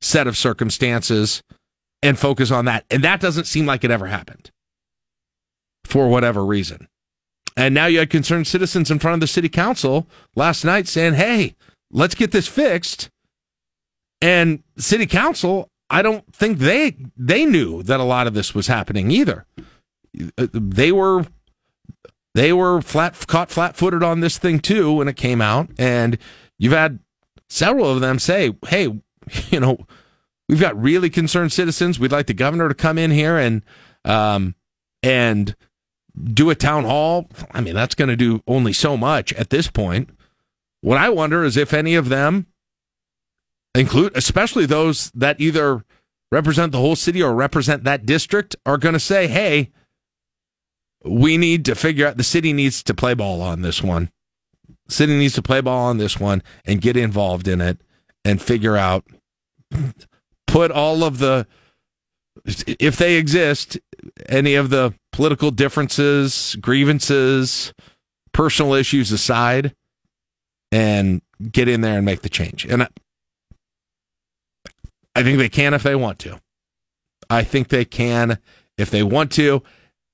set 0.00 0.26
of 0.26 0.36
circumstances 0.36 1.42
and 2.02 2.18
focus 2.18 2.50
on 2.50 2.64
that. 2.66 2.84
And 2.90 3.04
that 3.04 3.20
doesn't 3.20 3.44
seem 3.44 3.66
like 3.66 3.84
it 3.84 3.90
ever 3.90 4.06
happened 4.06 4.50
for 5.84 6.08
whatever 6.08 6.44
reason. 6.44 6.88
And 7.56 7.74
now 7.74 7.86
you 7.86 7.98
had 7.98 8.10
concerned 8.10 8.46
citizens 8.46 8.90
in 8.90 8.98
front 8.98 9.14
of 9.14 9.20
the 9.20 9.26
city 9.26 9.48
council 9.48 10.06
last 10.34 10.64
night 10.64 10.88
saying, 10.88 11.14
hey, 11.14 11.56
let's 11.90 12.14
get 12.14 12.32
this 12.32 12.46
fixed. 12.46 13.10
And 14.22 14.62
city 14.78 15.06
council, 15.06 15.68
I 15.90 16.02
don't 16.02 16.32
think 16.34 16.58
they 16.58 16.96
they 17.16 17.44
knew 17.44 17.82
that 17.82 18.00
a 18.00 18.04
lot 18.04 18.26
of 18.26 18.34
this 18.34 18.54
was 18.54 18.68
happening 18.68 19.10
either. 19.10 19.46
They 20.36 20.92
were 20.92 21.26
they 22.34 22.52
were 22.52 22.80
flat 22.80 23.26
caught 23.26 23.50
flat-footed 23.50 24.02
on 24.02 24.20
this 24.20 24.38
thing 24.38 24.60
too 24.60 24.92
when 24.92 25.08
it 25.08 25.16
came 25.16 25.42
out 25.42 25.68
and 25.78 26.16
you've 26.58 26.72
had 26.72 27.00
several 27.48 27.90
of 27.90 28.00
them 28.00 28.18
say, 28.18 28.54
"Hey, 28.68 28.84
you 29.50 29.60
know, 29.60 29.86
We've 30.50 30.60
got 30.60 30.82
really 30.82 31.10
concerned 31.10 31.52
citizens. 31.52 32.00
We'd 32.00 32.10
like 32.10 32.26
the 32.26 32.34
governor 32.34 32.68
to 32.68 32.74
come 32.74 32.98
in 32.98 33.12
here 33.12 33.38
and 33.38 33.62
um, 34.04 34.56
and 35.00 35.54
do 36.34 36.50
a 36.50 36.56
town 36.56 36.82
hall. 36.82 37.28
I 37.52 37.60
mean, 37.60 37.76
that's 37.76 37.94
going 37.94 38.08
to 38.08 38.16
do 38.16 38.42
only 38.48 38.72
so 38.72 38.96
much 38.96 39.32
at 39.34 39.50
this 39.50 39.70
point. 39.70 40.10
What 40.80 40.98
I 40.98 41.08
wonder 41.08 41.44
is 41.44 41.56
if 41.56 41.72
any 41.72 41.94
of 41.94 42.08
them 42.08 42.48
include, 43.74 44.16
especially 44.16 44.66
those 44.66 45.10
that 45.12 45.40
either 45.40 45.84
represent 46.32 46.72
the 46.72 46.78
whole 46.78 46.96
city 46.96 47.22
or 47.22 47.34
represent 47.34 47.84
that 47.84 48.06
district, 48.06 48.56
are 48.64 48.78
going 48.78 48.94
to 48.94 49.00
say, 49.00 49.26
"Hey, 49.26 49.70
we 51.04 51.36
need 51.36 51.64
to 51.66 51.74
figure 51.74 52.06
out. 52.06 52.16
The 52.16 52.24
city 52.24 52.52
needs 52.52 52.82
to 52.84 52.94
play 52.94 53.14
ball 53.14 53.42
on 53.42 53.62
this 53.62 53.82
one. 53.82 54.10
The 54.86 54.94
city 54.94 55.18
needs 55.18 55.34
to 55.34 55.42
play 55.42 55.60
ball 55.60 55.86
on 55.86 55.98
this 55.98 56.18
one 56.18 56.42
and 56.64 56.80
get 56.80 56.96
involved 56.96 57.48
in 57.48 57.60
it 57.60 57.80
and 58.24 58.40
figure 58.40 58.76
out." 58.76 59.04
put 60.50 60.70
all 60.70 61.04
of 61.04 61.18
the 61.18 61.46
if 62.44 62.96
they 62.96 63.16
exist 63.16 63.78
any 64.28 64.54
of 64.54 64.70
the 64.70 64.92
political 65.12 65.50
differences 65.50 66.56
grievances 66.60 67.72
personal 68.32 68.74
issues 68.74 69.12
aside 69.12 69.74
and 70.72 71.22
get 71.50 71.68
in 71.68 71.80
there 71.80 71.96
and 71.96 72.06
make 72.06 72.22
the 72.22 72.28
change 72.28 72.64
and 72.64 72.88
I, 75.14 75.22
think 75.22 75.38
they 75.38 75.48
can 75.48 75.74
if 75.74 75.82
they 75.82 75.94
want 75.94 76.18
to 76.20 76.40
i 77.28 77.42
think 77.42 77.68
they 77.68 77.84
can 77.84 78.38
if 78.78 78.90
they 78.90 79.02
want 79.02 79.32
to 79.32 79.62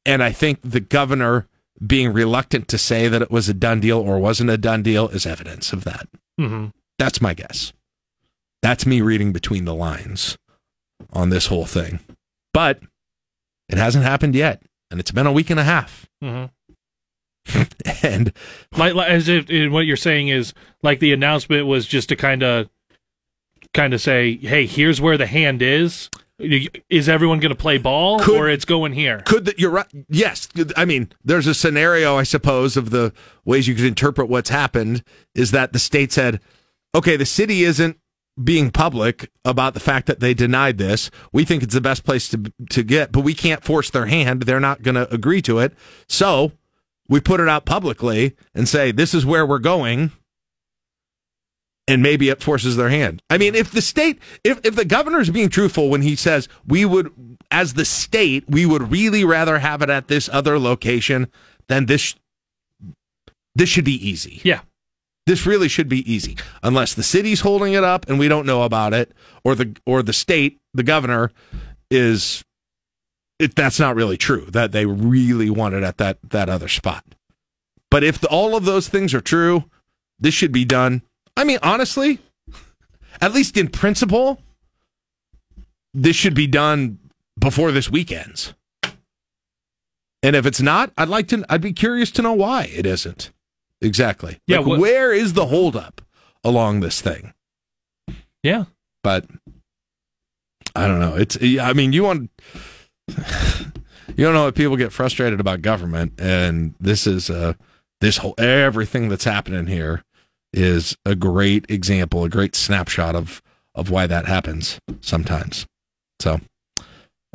and 0.05 0.23
i 0.23 0.33
think 0.33 0.61
the 0.63 0.81
governor 0.81 1.47
being 1.87 2.13
reluctant 2.13 2.69
to 2.69 2.79
say 2.79 3.07
that 3.09 3.23
it 3.23 3.31
was 3.31 3.49
a 3.49 3.55
done 3.55 3.81
deal 3.81 3.99
or 3.99 4.19
wasn't 4.19 4.51
a 4.51 4.59
done 4.59 4.83
deal 4.83 5.09
is 5.09 5.27
evidence 5.27 5.73
of 5.73 5.85
that 5.85 6.09
mm-hmm. 6.41 6.69
that's 6.99 7.21
my 7.21 7.35
guess 7.35 7.73
that's 8.63 8.87
me 8.87 9.01
reading 9.01 9.33
between 9.33 9.65
the 9.65 9.75
lines 9.75 10.37
on 11.13 11.31
this 11.31 11.47
whole 11.47 11.67
thing. 11.67 12.01
But 12.53 12.81
it 13.69 13.79
hasn't 13.79 14.05
happened 14.05 14.35
yet, 14.35 14.63
and 14.91 15.01
it's 15.01 15.11
been 15.11 15.27
a 15.27 15.33
week 15.33 15.51
and 15.51 15.61
a 15.61 15.65
half. 15.65 16.09
Mm-hmm. 16.23 17.63
and 18.03 18.33
like, 18.77 18.97
as 18.97 19.29
if 19.29 19.47
what 19.71 19.87
you're 19.87 19.97
saying 19.97 20.29
is 20.29 20.53
like 20.83 20.99
the 20.99 21.13
announcement 21.13 21.67
was 21.67 21.87
just 21.87 22.09
to 22.09 22.17
kind 22.17 22.43
of 22.43 22.69
kind 23.77 23.95
of 23.95 24.01
say, 24.01 24.37
"Hey, 24.37 24.67
here's 24.67 25.01
where 25.01 25.17
the 25.17 25.27
hand 25.27 25.63
is." 25.63 26.11
Is 26.39 27.09
everyone 27.09 27.41
going 27.41 27.51
to 27.51 27.55
play 27.55 27.79
ball, 27.79 28.19
could, 28.19 28.37
or 28.37 28.51
it's 28.51 28.67
going 28.67 28.93
here? 28.93 29.23
Could 29.25 29.47
that 29.47 29.59
you're 29.59 29.71
right? 29.71 29.87
Yes, 30.11 30.49
I 30.77 30.85
mean, 30.85 31.09
there's 31.25 31.47
a 31.47 31.55
scenario, 31.55 32.17
I 32.17 32.25
suppose, 32.25 32.77
of 32.77 32.91
the 32.91 33.15
ways 33.47 33.67
you 33.67 33.75
could 33.75 33.87
interpret 33.87 34.29
what's 34.29 34.51
happened. 34.51 35.03
Is 35.35 35.53
that 35.53 35.73
the 35.73 35.79
state 35.79 36.13
said, 36.13 36.41
"Okay, 36.95 37.17
the 37.17 37.25
city 37.25 37.63
isn't 37.63 37.99
being 38.43 38.71
public 38.71 39.31
about 39.45 39.73
the 39.75 39.81
fact 39.81 40.07
that 40.07 40.21
they 40.21 40.35
denied 40.35 40.77
this. 40.77 41.11
We 41.33 41.45
think 41.47 41.63
it's 41.63 41.73
the 41.75 41.81
best 41.81 42.05
place 42.05 42.29
to 42.29 42.53
to 42.71 42.83
get, 42.83 43.13
but 43.13 43.21
we 43.21 43.33
can't 43.33 43.65
force 43.65 43.89
their 43.89 44.07
hand. 44.07 44.43
They're 44.43 44.61
not 44.61 44.83
going 44.83 44.97
to 44.97 45.13
agree 45.13 45.41
to 45.43 45.59
it. 45.59 45.73
So 46.09 46.53
we 47.09 47.21
put 47.21 47.41
it 47.41 47.49
out 47.49 47.65
publicly 47.65 48.37
and 48.55 48.69
say 48.69 48.93
this 48.93 49.15
is 49.15 49.25
where 49.25 49.47
we're 49.47 49.59
going. 49.59 50.13
And 51.89 52.03
maybe 52.03 52.29
it 52.29 52.43
forces 52.43 52.77
their 52.77 52.89
hand. 52.89 53.23
I 53.31 53.39
mean, 53.39 53.55
if 53.55 53.71
the 53.71 53.81
state, 53.81 54.19
if, 54.43 54.61
if 54.65 54.75
the 54.75 54.85
governor 54.85 55.21
is 55.21 55.31
being 55.31 55.49
truthful 55.49 55.89
when 55.89 56.03
he 56.03 56.17
says 56.17 56.49
we 56.67 56.85
would, 56.85 57.13
as 57.51 57.75
the 57.75 57.85
state, 57.85 58.45
we 58.49 58.67
would 58.67 58.91
really 58.91 59.25
rather 59.25 59.61
have 59.61 59.83
it 59.83 59.91
at 59.91 60.09
this 60.09 60.29
other 60.33 60.59
location, 60.59 61.29
then 61.69 61.87
this, 61.87 62.17
this 63.55 63.69
should 63.69 63.85
be 63.85 64.09
easy. 64.09 64.41
Yeah. 64.43 64.63
This 65.27 65.45
really 65.45 65.67
should 65.67 65.89
be 65.89 66.09
easy, 66.13 66.37
unless 66.63 66.95
the 66.95 67.03
city's 67.03 67.41
holding 67.41 67.73
it 67.73 67.83
up 67.83 68.09
and 68.09 68.17
we 68.17 68.29
don't 68.29 68.47
know 68.47 68.63
about 68.63 68.95
it, 68.95 69.11
or 69.43 69.57
the 69.57 69.77
or 69.85 70.01
the 70.05 70.13
state, 70.13 70.61
the 70.73 70.85
governor, 70.85 71.33
is. 71.91 72.45
It, 73.41 73.57
that's 73.57 73.81
not 73.81 73.97
really 73.97 74.17
true. 74.17 74.47
That 74.53 74.71
they 74.71 74.87
really 74.87 75.51
want 75.51 75.75
it 75.75 75.83
at 75.83 75.97
that 75.99 76.19
that 76.31 76.49
other 76.49 76.69
spot. 76.69 77.05
But 77.91 78.05
if 78.05 78.21
the, 78.21 78.29
all 78.29 78.55
of 78.55 78.67
those 78.67 78.89
things 78.89 79.15
are 79.15 79.21
true, 79.21 79.65
this 80.21 80.33
should 80.33 80.53
be 80.53 80.65
done. 80.65 81.03
I 81.37 81.45
mean, 81.45 81.59
honestly, 81.63 82.21
at 83.21 83.33
least 83.33 83.57
in 83.57 83.69
principle, 83.69 84.41
this 85.93 86.17
should 86.17 86.35
be 86.35 86.47
done 86.47 86.99
before 87.39 87.73
this 87.73 87.91
weekend's. 87.91 88.55
And 90.23 90.35
if 90.35 90.47
it's 90.47 90.61
not, 90.61 90.93
I'd 90.97 91.09
like 91.09 91.29
to. 91.29 91.45
I'd 91.49 91.61
be 91.61 91.73
curious 91.73 92.11
to 92.13 92.23
know 92.23 92.33
why 92.33 92.65
it 92.65 92.87
isn't. 92.87 93.31
Exactly. 93.81 94.41
Yeah. 94.47 94.61
Like, 94.61 94.81
where 94.81 95.13
is 95.13 95.35
the 95.35 95.47
holdup 95.47 96.01
along 96.43 96.81
this 96.81 97.01
thing? 97.01 97.35
Yeah. 98.43 98.65
But 99.05 99.27
I 100.75 100.89
don't 100.89 101.01
know. 101.01 101.17
It's. 101.17 101.39
I 101.41 101.73
mean, 101.75 101.93
you 101.93 102.05
want. 102.05 102.31
You 104.17 104.25
don't 104.25 104.35
know 104.35 104.49
if 104.49 104.55
people 104.55 104.77
get 104.77 104.93
frustrated 104.93 105.41
about 105.41 105.63
government, 105.63 106.15
and 106.19 106.75
this 106.81 107.07
is 107.07 107.29
uh, 107.29 107.53
this 108.01 108.17
whole 108.17 108.35
everything 108.39 109.09
that's 109.09 109.25
happening 109.25 109.67
here 109.67 110.05
is 110.53 110.97
a 111.05 111.15
great 111.15 111.67
example, 111.71 112.25
a 112.25 112.29
great 112.29 112.55
snapshot 112.55 113.15
of 113.15 113.43
of 113.75 113.91
why 113.91 114.07
that 114.07 114.27
happens 114.27 114.79
sometimes. 115.01 115.67
So, 116.21 116.41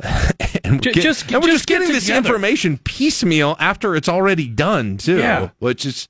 and 0.64 0.74
we're, 0.74 0.78
J- 0.80 0.92
get- 0.92 1.02
just- 1.02 1.30
and 1.30 1.42
we're 1.42 1.48
just 1.50 1.52
just, 1.60 1.66
getting 1.66 1.88
get 1.88 1.94
this 1.94 2.08
information 2.08 2.78
piecemeal 2.78 3.56
after 3.60 3.94
it's 3.94 4.08
already 4.08 4.48
done 4.48 4.98
too. 4.98 5.18
Yeah. 5.18 5.50
which 5.58 5.86
is 5.86 6.08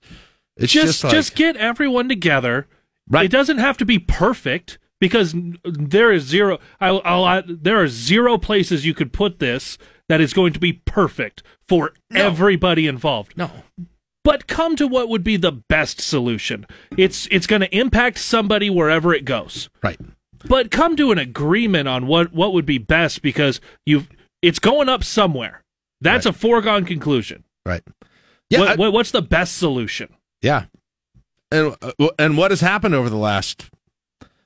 it's 0.57 0.73
just 0.73 0.87
just 0.87 1.05
like, 1.05 1.13
just 1.13 1.35
get 1.35 1.57
everyone 1.57 2.09
together. 2.09 2.67
Right. 3.09 3.25
It 3.27 3.31
doesn't 3.33 3.59
have 3.59 3.77
to 3.79 3.85
be 3.85 3.99
perfect 3.99 4.79
because 5.01 5.35
there 5.65 6.13
is 6.13 6.23
zero. 6.25 6.59
I'll, 6.81 7.03
I'll 7.05 7.27
add- 7.27 7.65
there 7.65 7.81
are 7.83 7.89
zero 7.89 8.39
places 8.39 8.87
you 8.87 8.95
could 8.95 9.13
put 9.13 9.39
this 9.39 9.77
that 10.09 10.21
is 10.21 10.33
going 10.33 10.53
to 10.53 10.59
be 10.61 10.75
perfect 10.85 11.43
for 11.69 11.93
everybody 12.15 12.87
involved. 12.87 13.37
No. 13.37 13.51
But 14.25 14.47
come 14.47 14.77
to 14.77 14.87
what 14.87 15.09
would 15.09 15.25
be 15.25 15.37
the 15.37 15.53
best 15.53 16.01
solution. 16.01 16.67
It's 16.97 17.27
it's 17.31 17.47
going 17.47 17.61
to 17.63 17.77
impact 17.77 18.19
somebody 18.19 18.71
wherever 18.71 19.13
it 19.13 19.25
goes. 19.25 19.69
Right. 19.83 19.99
But 20.45 20.71
come 20.71 20.97
to 20.97 21.11
an 21.13 21.19
agreement 21.19 21.89
on 21.89 22.07
what 22.07 22.33
what 22.33 22.53
would 22.53 22.67
be 22.67 22.79
best 22.79 23.23
because 23.23 23.61
you 23.85 24.07
it's 24.41 24.59
going 24.59 24.89
up 24.89 25.03
somewhere. 25.05 25.63
That's 26.01 26.27
a 26.27 26.33
foregone 26.33 26.85
conclusion. 26.85 27.45
Right. 27.65 27.83
Yeah. 28.51 28.59
What, 28.61 28.69
I- 28.69 28.75
what, 28.77 28.93
what's 28.93 29.11
the 29.13 29.23
best 29.23 29.57
solution? 29.57 30.15
Yeah. 30.41 30.65
And 31.51 31.77
uh, 31.83 32.09
and 32.19 32.37
what 32.37 32.51
has 32.51 32.61
happened 32.61 32.95
over 32.95 33.11
the 33.11 33.17
last 33.17 33.71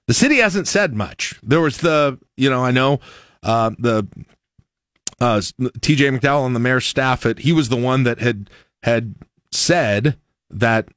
the 0.07 0.15
city 0.15 0.37
hasn't 0.37 0.69
said 0.69 0.95
much. 0.95 1.39
There 1.43 1.61
was 1.61 1.79
the, 1.79 2.19
you 2.37 2.49
know, 2.49 2.65
I 2.65 2.71
know 2.71 3.01
uh, 3.43 3.71
the 3.79 4.07
uh, 5.21 5.39
TJ 5.59 6.19
McDowell 6.19 6.43
on 6.43 6.53
the 6.53 6.61
mayor's 6.61 6.85
staff, 6.87 7.27
it, 7.27 7.41
he 7.41 7.53
was 7.53 7.69
the 7.69 7.77
one 7.77 8.05
that 8.05 8.21
had 8.21 8.49
had 8.83 9.15
said 9.53 10.19
that 10.51 10.89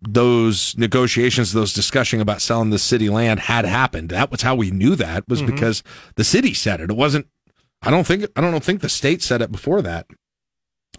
those 0.00 0.76
negotiations, 0.78 1.52
those 1.52 1.72
discussion 1.72 2.20
about 2.20 2.40
selling 2.40 2.70
the 2.70 2.78
city 2.78 3.08
land 3.08 3.40
had 3.40 3.64
happened. 3.64 4.10
That 4.10 4.30
was 4.30 4.42
how 4.42 4.54
we 4.54 4.70
knew 4.70 4.94
that 4.94 5.28
was 5.28 5.42
Mhm. 5.42 5.46
because 5.46 5.82
the 6.14 6.24
city 6.24 6.54
said 6.54 6.80
it. 6.80 6.90
It 6.90 6.96
wasn't. 6.96 7.26
I 7.82 7.90
don't 7.90 8.06
think. 8.06 8.26
I 8.36 8.40
don't 8.40 8.62
think 8.62 8.80
the 8.80 8.88
state 8.88 9.22
said 9.22 9.42
it 9.42 9.50
before 9.52 9.82
that. 9.82 10.06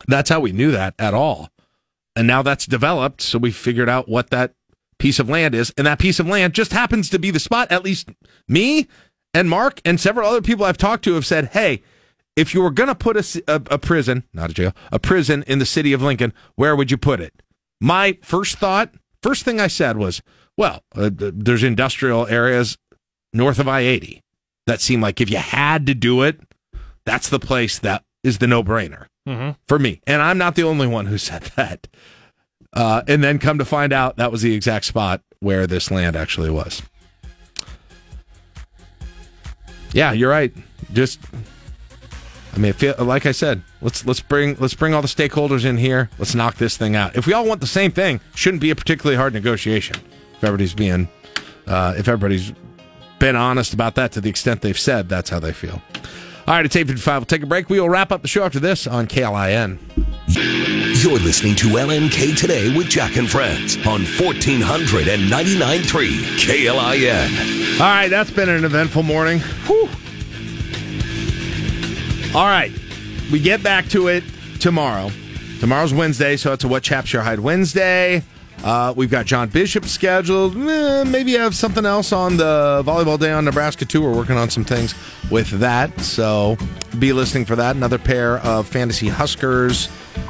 That's 0.07 0.29
how 0.29 0.39
we 0.39 0.51
knew 0.51 0.71
that 0.71 0.95
at 0.99 1.13
all. 1.13 1.49
And 2.15 2.27
now 2.27 2.41
that's 2.41 2.65
developed, 2.65 3.21
so 3.21 3.37
we 3.37 3.51
figured 3.51 3.89
out 3.89 4.09
what 4.09 4.29
that 4.31 4.53
piece 4.97 5.19
of 5.19 5.29
land 5.29 5.55
is, 5.55 5.71
and 5.77 5.87
that 5.87 5.99
piece 5.99 6.19
of 6.19 6.27
land 6.27 6.53
just 6.53 6.73
happens 6.73 7.09
to 7.09 7.19
be 7.19 7.31
the 7.31 7.39
spot. 7.39 7.71
At 7.71 7.85
least 7.85 8.09
me 8.47 8.87
and 9.33 9.49
Mark 9.49 9.79
and 9.85 9.99
several 9.99 10.27
other 10.29 10.41
people 10.41 10.65
I've 10.65 10.77
talked 10.77 11.03
to 11.05 11.13
have 11.13 11.25
said, 11.25 11.49
"Hey, 11.53 11.81
if 12.39 12.53
you 12.53 12.61
were 12.61 12.71
going 12.71 12.87
to 12.87 12.95
put 12.95 13.17
a, 13.17 13.43
a, 13.47 13.61
a 13.71 13.77
prison, 13.77 14.23
not 14.33 14.49
a 14.49 14.53
jail, 14.53 14.73
a 14.91 14.99
prison 14.99 15.43
in 15.47 15.59
the 15.59 15.65
city 15.65 15.93
of 15.93 16.01
Lincoln, 16.01 16.33
where 16.55 16.75
would 16.75 16.91
you 16.91 16.97
put 16.97 17.19
it?" 17.19 17.33
My 17.81 18.17
first 18.21 18.57
thought, 18.57 18.93
first 19.21 19.43
thing 19.43 19.59
I 19.59 19.67
said 19.67 19.97
was, 19.97 20.21
"Well, 20.57 20.83
uh, 20.95 21.09
there's 21.13 21.63
industrial 21.63 22.27
areas 22.27 22.77
north 23.33 23.59
of 23.59 23.67
I 23.67 23.81
eighty 23.81 24.23
that 24.67 24.81
seem 24.81 25.01
like 25.01 25.21
if 25.21 25.29
you 25.29 25.37
had 25.37 25.85
to 25.87 25.93
do 25.93 26.21
it, 26.23 26.39
that's 27.05 27.29
the 27.29 27.39
place 27.39 27.79
that 27.79 28.03
is 28.23 28.37
the 28.39 28.47
no 28.47 28.63
brainer." 28.63 29.05
Mm-hmm. 29.27 29.51
for 29.67 29.77
me. 29.77 30.01
And 30.07 30.23
I'm 30.23 30.39
not 30.39 30.55
the 30.55 30.63
only 30.63 30.87
one 30.87 31.05
who 31.05 31.17
said 31.29 31.43
that. 31.55 31.87
Uh, 32.73 33.03
and 33.07 33.23
then 33.23 33.37
come 33.37 33.59
to 33.59 33.65
find 33.65 33.93
out 33.93 34.17
that 34.17 34.31
was 34.31 34.41
the 34.41 34.55
exact 34.55 34.85
spot 34.85 35.21
where 35.39 35.67
this 35.67 35.91
land 35.91 36.15
actually 36.15 36.49
was. 36.49 36.81
Yeah, 39.91 40.13
you're 40.13 40.31
right. 40.31 40.51
Just, 40.93 41.19
I 42.59 42.61
mean, 42.61 42.73
feel, 42.73 42.93
like 42.99 43.25
I 43.25 43.31
said, 43.31 43.61
let's 43.81 44.05
let's 44.05 44.19
bring 44.19 44.57
let's 44.59 44.73
bring 44.73 44.93
all 44.93 45.01
the 45.01 45.07
stakeholders 45.07 45.63
in 45.63 45.77
here. 45.77 46.09
Let's 46.17 46.35
knock 46.35 46.55
this 46.55 46.75
thing 46.75 46.93
out. 46.93 47.15
If 47.15 47.25
we 47.25 47.31
all 47.31 47.45
want 47.45 47.61
the 47.61 47.67
same 47.67 47.89
thing, 47.89 48.19
shouldn't 48.35 48.59
be 48.59 48.69
a 48.69 48.75
particularly 48.75 49.15
hard 49.15 49.31
negotiation. 49.33 49.95
If 50.35 50.43
everybody's 50.43 50.73
being, 50.73 51.07
uh, 51.67 51.93
if 51.97 52.09
everybody's 52.09 52.51
been 53.17 53.37
honest 53.37 53.73
about 53.73 53.95
that 53.95 54.11
to 54.11 54.19
the 54.19 54.29
extent 54.29 54.59
they've 54.61 54.77
said, 54.77 55.07
that's 55.07 55.29
how 55.29 55.39
they 55.39 55.53
feel. 55.53 55.81
All 56.47 56.55
right, 56.55 56.65
it's 56.65 56.75
855. 56.75 57.21
We'll 57.21 57.25
take 57.27 57.43
a 57.43 57.45
break. 57.45 57.69
We 57.69 57.79
will 57.79 57.87
wrap 57.87 58.11
up 58.11 58.23
the 58.23 58.27
show 58.27 58.43
after 58.43 58.59
this 58.59 58.87
on 58.87 59.07
KLIN. 59.07 59.79
You're 61.01 61.19
listening 61.19 61.55
to 61.55 61.67
LNK 61.67 62.35
Today 62.35 62.75
with 62.75 62.89
Jack 62.89 63.15
and 63.15 63.29
Friends 63.29 63.77
on 63.87 64.01
1499.3 64.01 65.79
KLIN. 66.41 67.79
All 67.79 67.87
right, 67.87 68.09
that's 68.09 68.31
been 68.31 68.49
an 68.49 68.65
eventful 68.65 69.03
morning. 69.03 69.39
Whew. 69.39 69.87
All 72.35 72.45
right, 72.45 72.71
we 73.31 73.39
get 73.39 73.63
back 73.63 73.87
to 73.89 74.07
it 74.07 74.23
tomorrow. 74.59 75.09
Tomorrow's 75.59 75.93
Wednesday, 75.93 76.37
so 76.37 76.53
it's 76.53 76.63
a 76.63 76.67
What 76.67 76.83
Chaps 76.83 77.11
Your 77.11 77.23
Hide 77.23 77.39
Wednesday. 77.39 78.23
Uh, 78.63 78.93
we've 78.95 79.09
got 79.09 79.25
John 79.25 79.49
Bishop 79.49 79.85
scheduled. 79.85 80.55
Eh, 80.55 81.03
maybe 81.05 81.33
have 81.33 81.55
something 81.55 81.85
else 81.87 82.11
on 82.13 82.37
the 82.37 82.83
volleyball 82.85 83.17
day 83.19 83.31
on 83.31 83.45
Nebraska 83.45 83.83
too. 83.83 84.01
We're 84.03 84.15
working 84.15 84.37
on 84.37 84.49
some 84.51 84.63
things 84.63 84.93
with 85.31 85.49
that, 85.59 85.99
so 86.01 86.55
be 86.99 87.13
listening 87.13 87.45
for 87.45 87.55
that. 87.55 87.75
Another 87.75 87.97
pair 87.97 88.37
of 88.39 88.67
fantasy 88.67 89.07
Huskers 89.07 89.89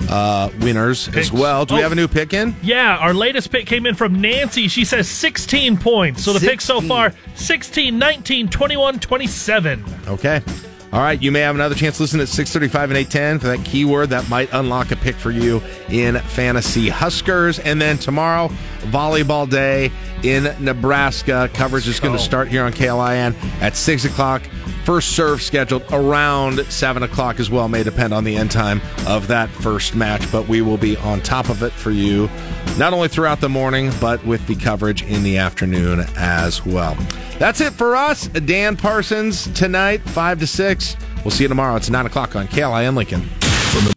uh, 0.09 0.49
winners 0.61 1.09
as 1.17 1.33
well. 1.33 1.65
Do 1.65 1.73
we 1.75 1.81
Oh. 1.81 1.83
have 1.83 1.91
a 1.91 1.95
new 1.95 2.07
pick 2.07 2.33
in? 2.33 2.55
Yeah, 2.63 2.95
our 2.97 3.13
latest 3.13 3.51
pick 3.51 3.65
came 3.65 3.85
in 3.85 3.93
from 3.95 4.21
Nancy. 4.21 4.67
She 4.69 4.85
says 4.85 5.09
16 5.09 5.77
points. 5.77 6.23
So 6.23 6.31
the 6.31 6.39
picks 6.39 6.63
so 6.63 6.79
far 6.79 7.11
16, 7.35 7.97
19, 7.99 8.47
21, 8.47 8.99
27. 8.99 9.83
Okay. 10.07 10.41
All 10.91 11.01
right, 11.01 11.21
you 11.21 11.31
may 11.31 11.41
have 11.41 11.53
another 11.53 11.75
chance 11.75 11.97
to 11.97 12.03
listen 12.03 12.19
at 12.19 12.29
635 12.29 12.89
and 12.89 12.97
810 12.97 13.39
for 13.39 13.47
that 13.55 13.63
keyword 13.63 14.09
that 14.09 14.27
might 14.27 14.51
unlock 14.53 14.91
a 14.91 14.95
pick 14.95 15.15
for 15.15 15.29
you 15.29 15.61
in 15.87 16.17
Fantasy 16.17 16.89
Huskers. 16.89 17.59
And 17.59 17.79
then 17.79 17.99
tomorrow, 17.99 18.49
volleyball 18.87 19.49
day 19.49 19.91
in 20.23 20.43
Nebraska. 20.63 21.49
Coverage 21.53 21.87
is 21.87 21.99
going 21.99 22.15
to 22.15 22.21
start 22.21 22.47
here 22.47 22.63
on 22.63 22.73
KLIN 22.73 23.35
at 23.61 23.75
6 23.75 24.05
o'clock. 24.05 24.41
First 24.85 25.15
serve 25.15 25.41
scheduled 25.41 25.83
around 25.91 26.65
7 26.65 27.03
o'clock 27.03 27.39
as 27.39 27.49
well. 27.49 27.67
May 27.67 27.83
depend 27.83 28.13
on 28.13 28.23
the 28.23 28.35
end 28.35 28.49
time 28.49 28.81
of 29.05 29.27
that 29.27 29.49
first 29.49 29.95
match, 29.95 30.31
but 30.31 30.47
we 30.47 30.61
will 30.61 30.77
be 30.77 30.97
on 30.97 31.21
top 31.21 31.49
of 31.49 31.61
it 31.61 31.71
for 31.71 31.91
you, 31.91 32.29
not 32.77 32.93
only 32.93 33.07
throughout 33.07 33.39
the 33.39 33.49
morning, 33.49 33.91
but 34.01 34.25
with 34.25 34.45
the 34.47 34.55
coverage 34.55 35.03
in 35.03 35.21
the 35.21 35.37
afternoon 35.37 36.05
as 36.17 36.65
well. 36.65 36.95
That's 37.37 37.61
it 37.61 37.73
for 37.73 37.95
us. 37.95 38.27
Dan 38.27 38.75
Parsons 38.75 39.47
tonight, 39.53 40.01
5 40.01 40.39
to 40.39 40.47
6. 40.47 40.97
We'll 41.23 41.31
see 41.31 41.43
you 41.43 41.49
tomorrow. 41.49 41.75
It's 41.75 41.89
9 41.89 42.05
o'clock 42.05 42.35
on 42.35 42.47
KLIN 42.47 42.95
Lincoln. 42.95 43.29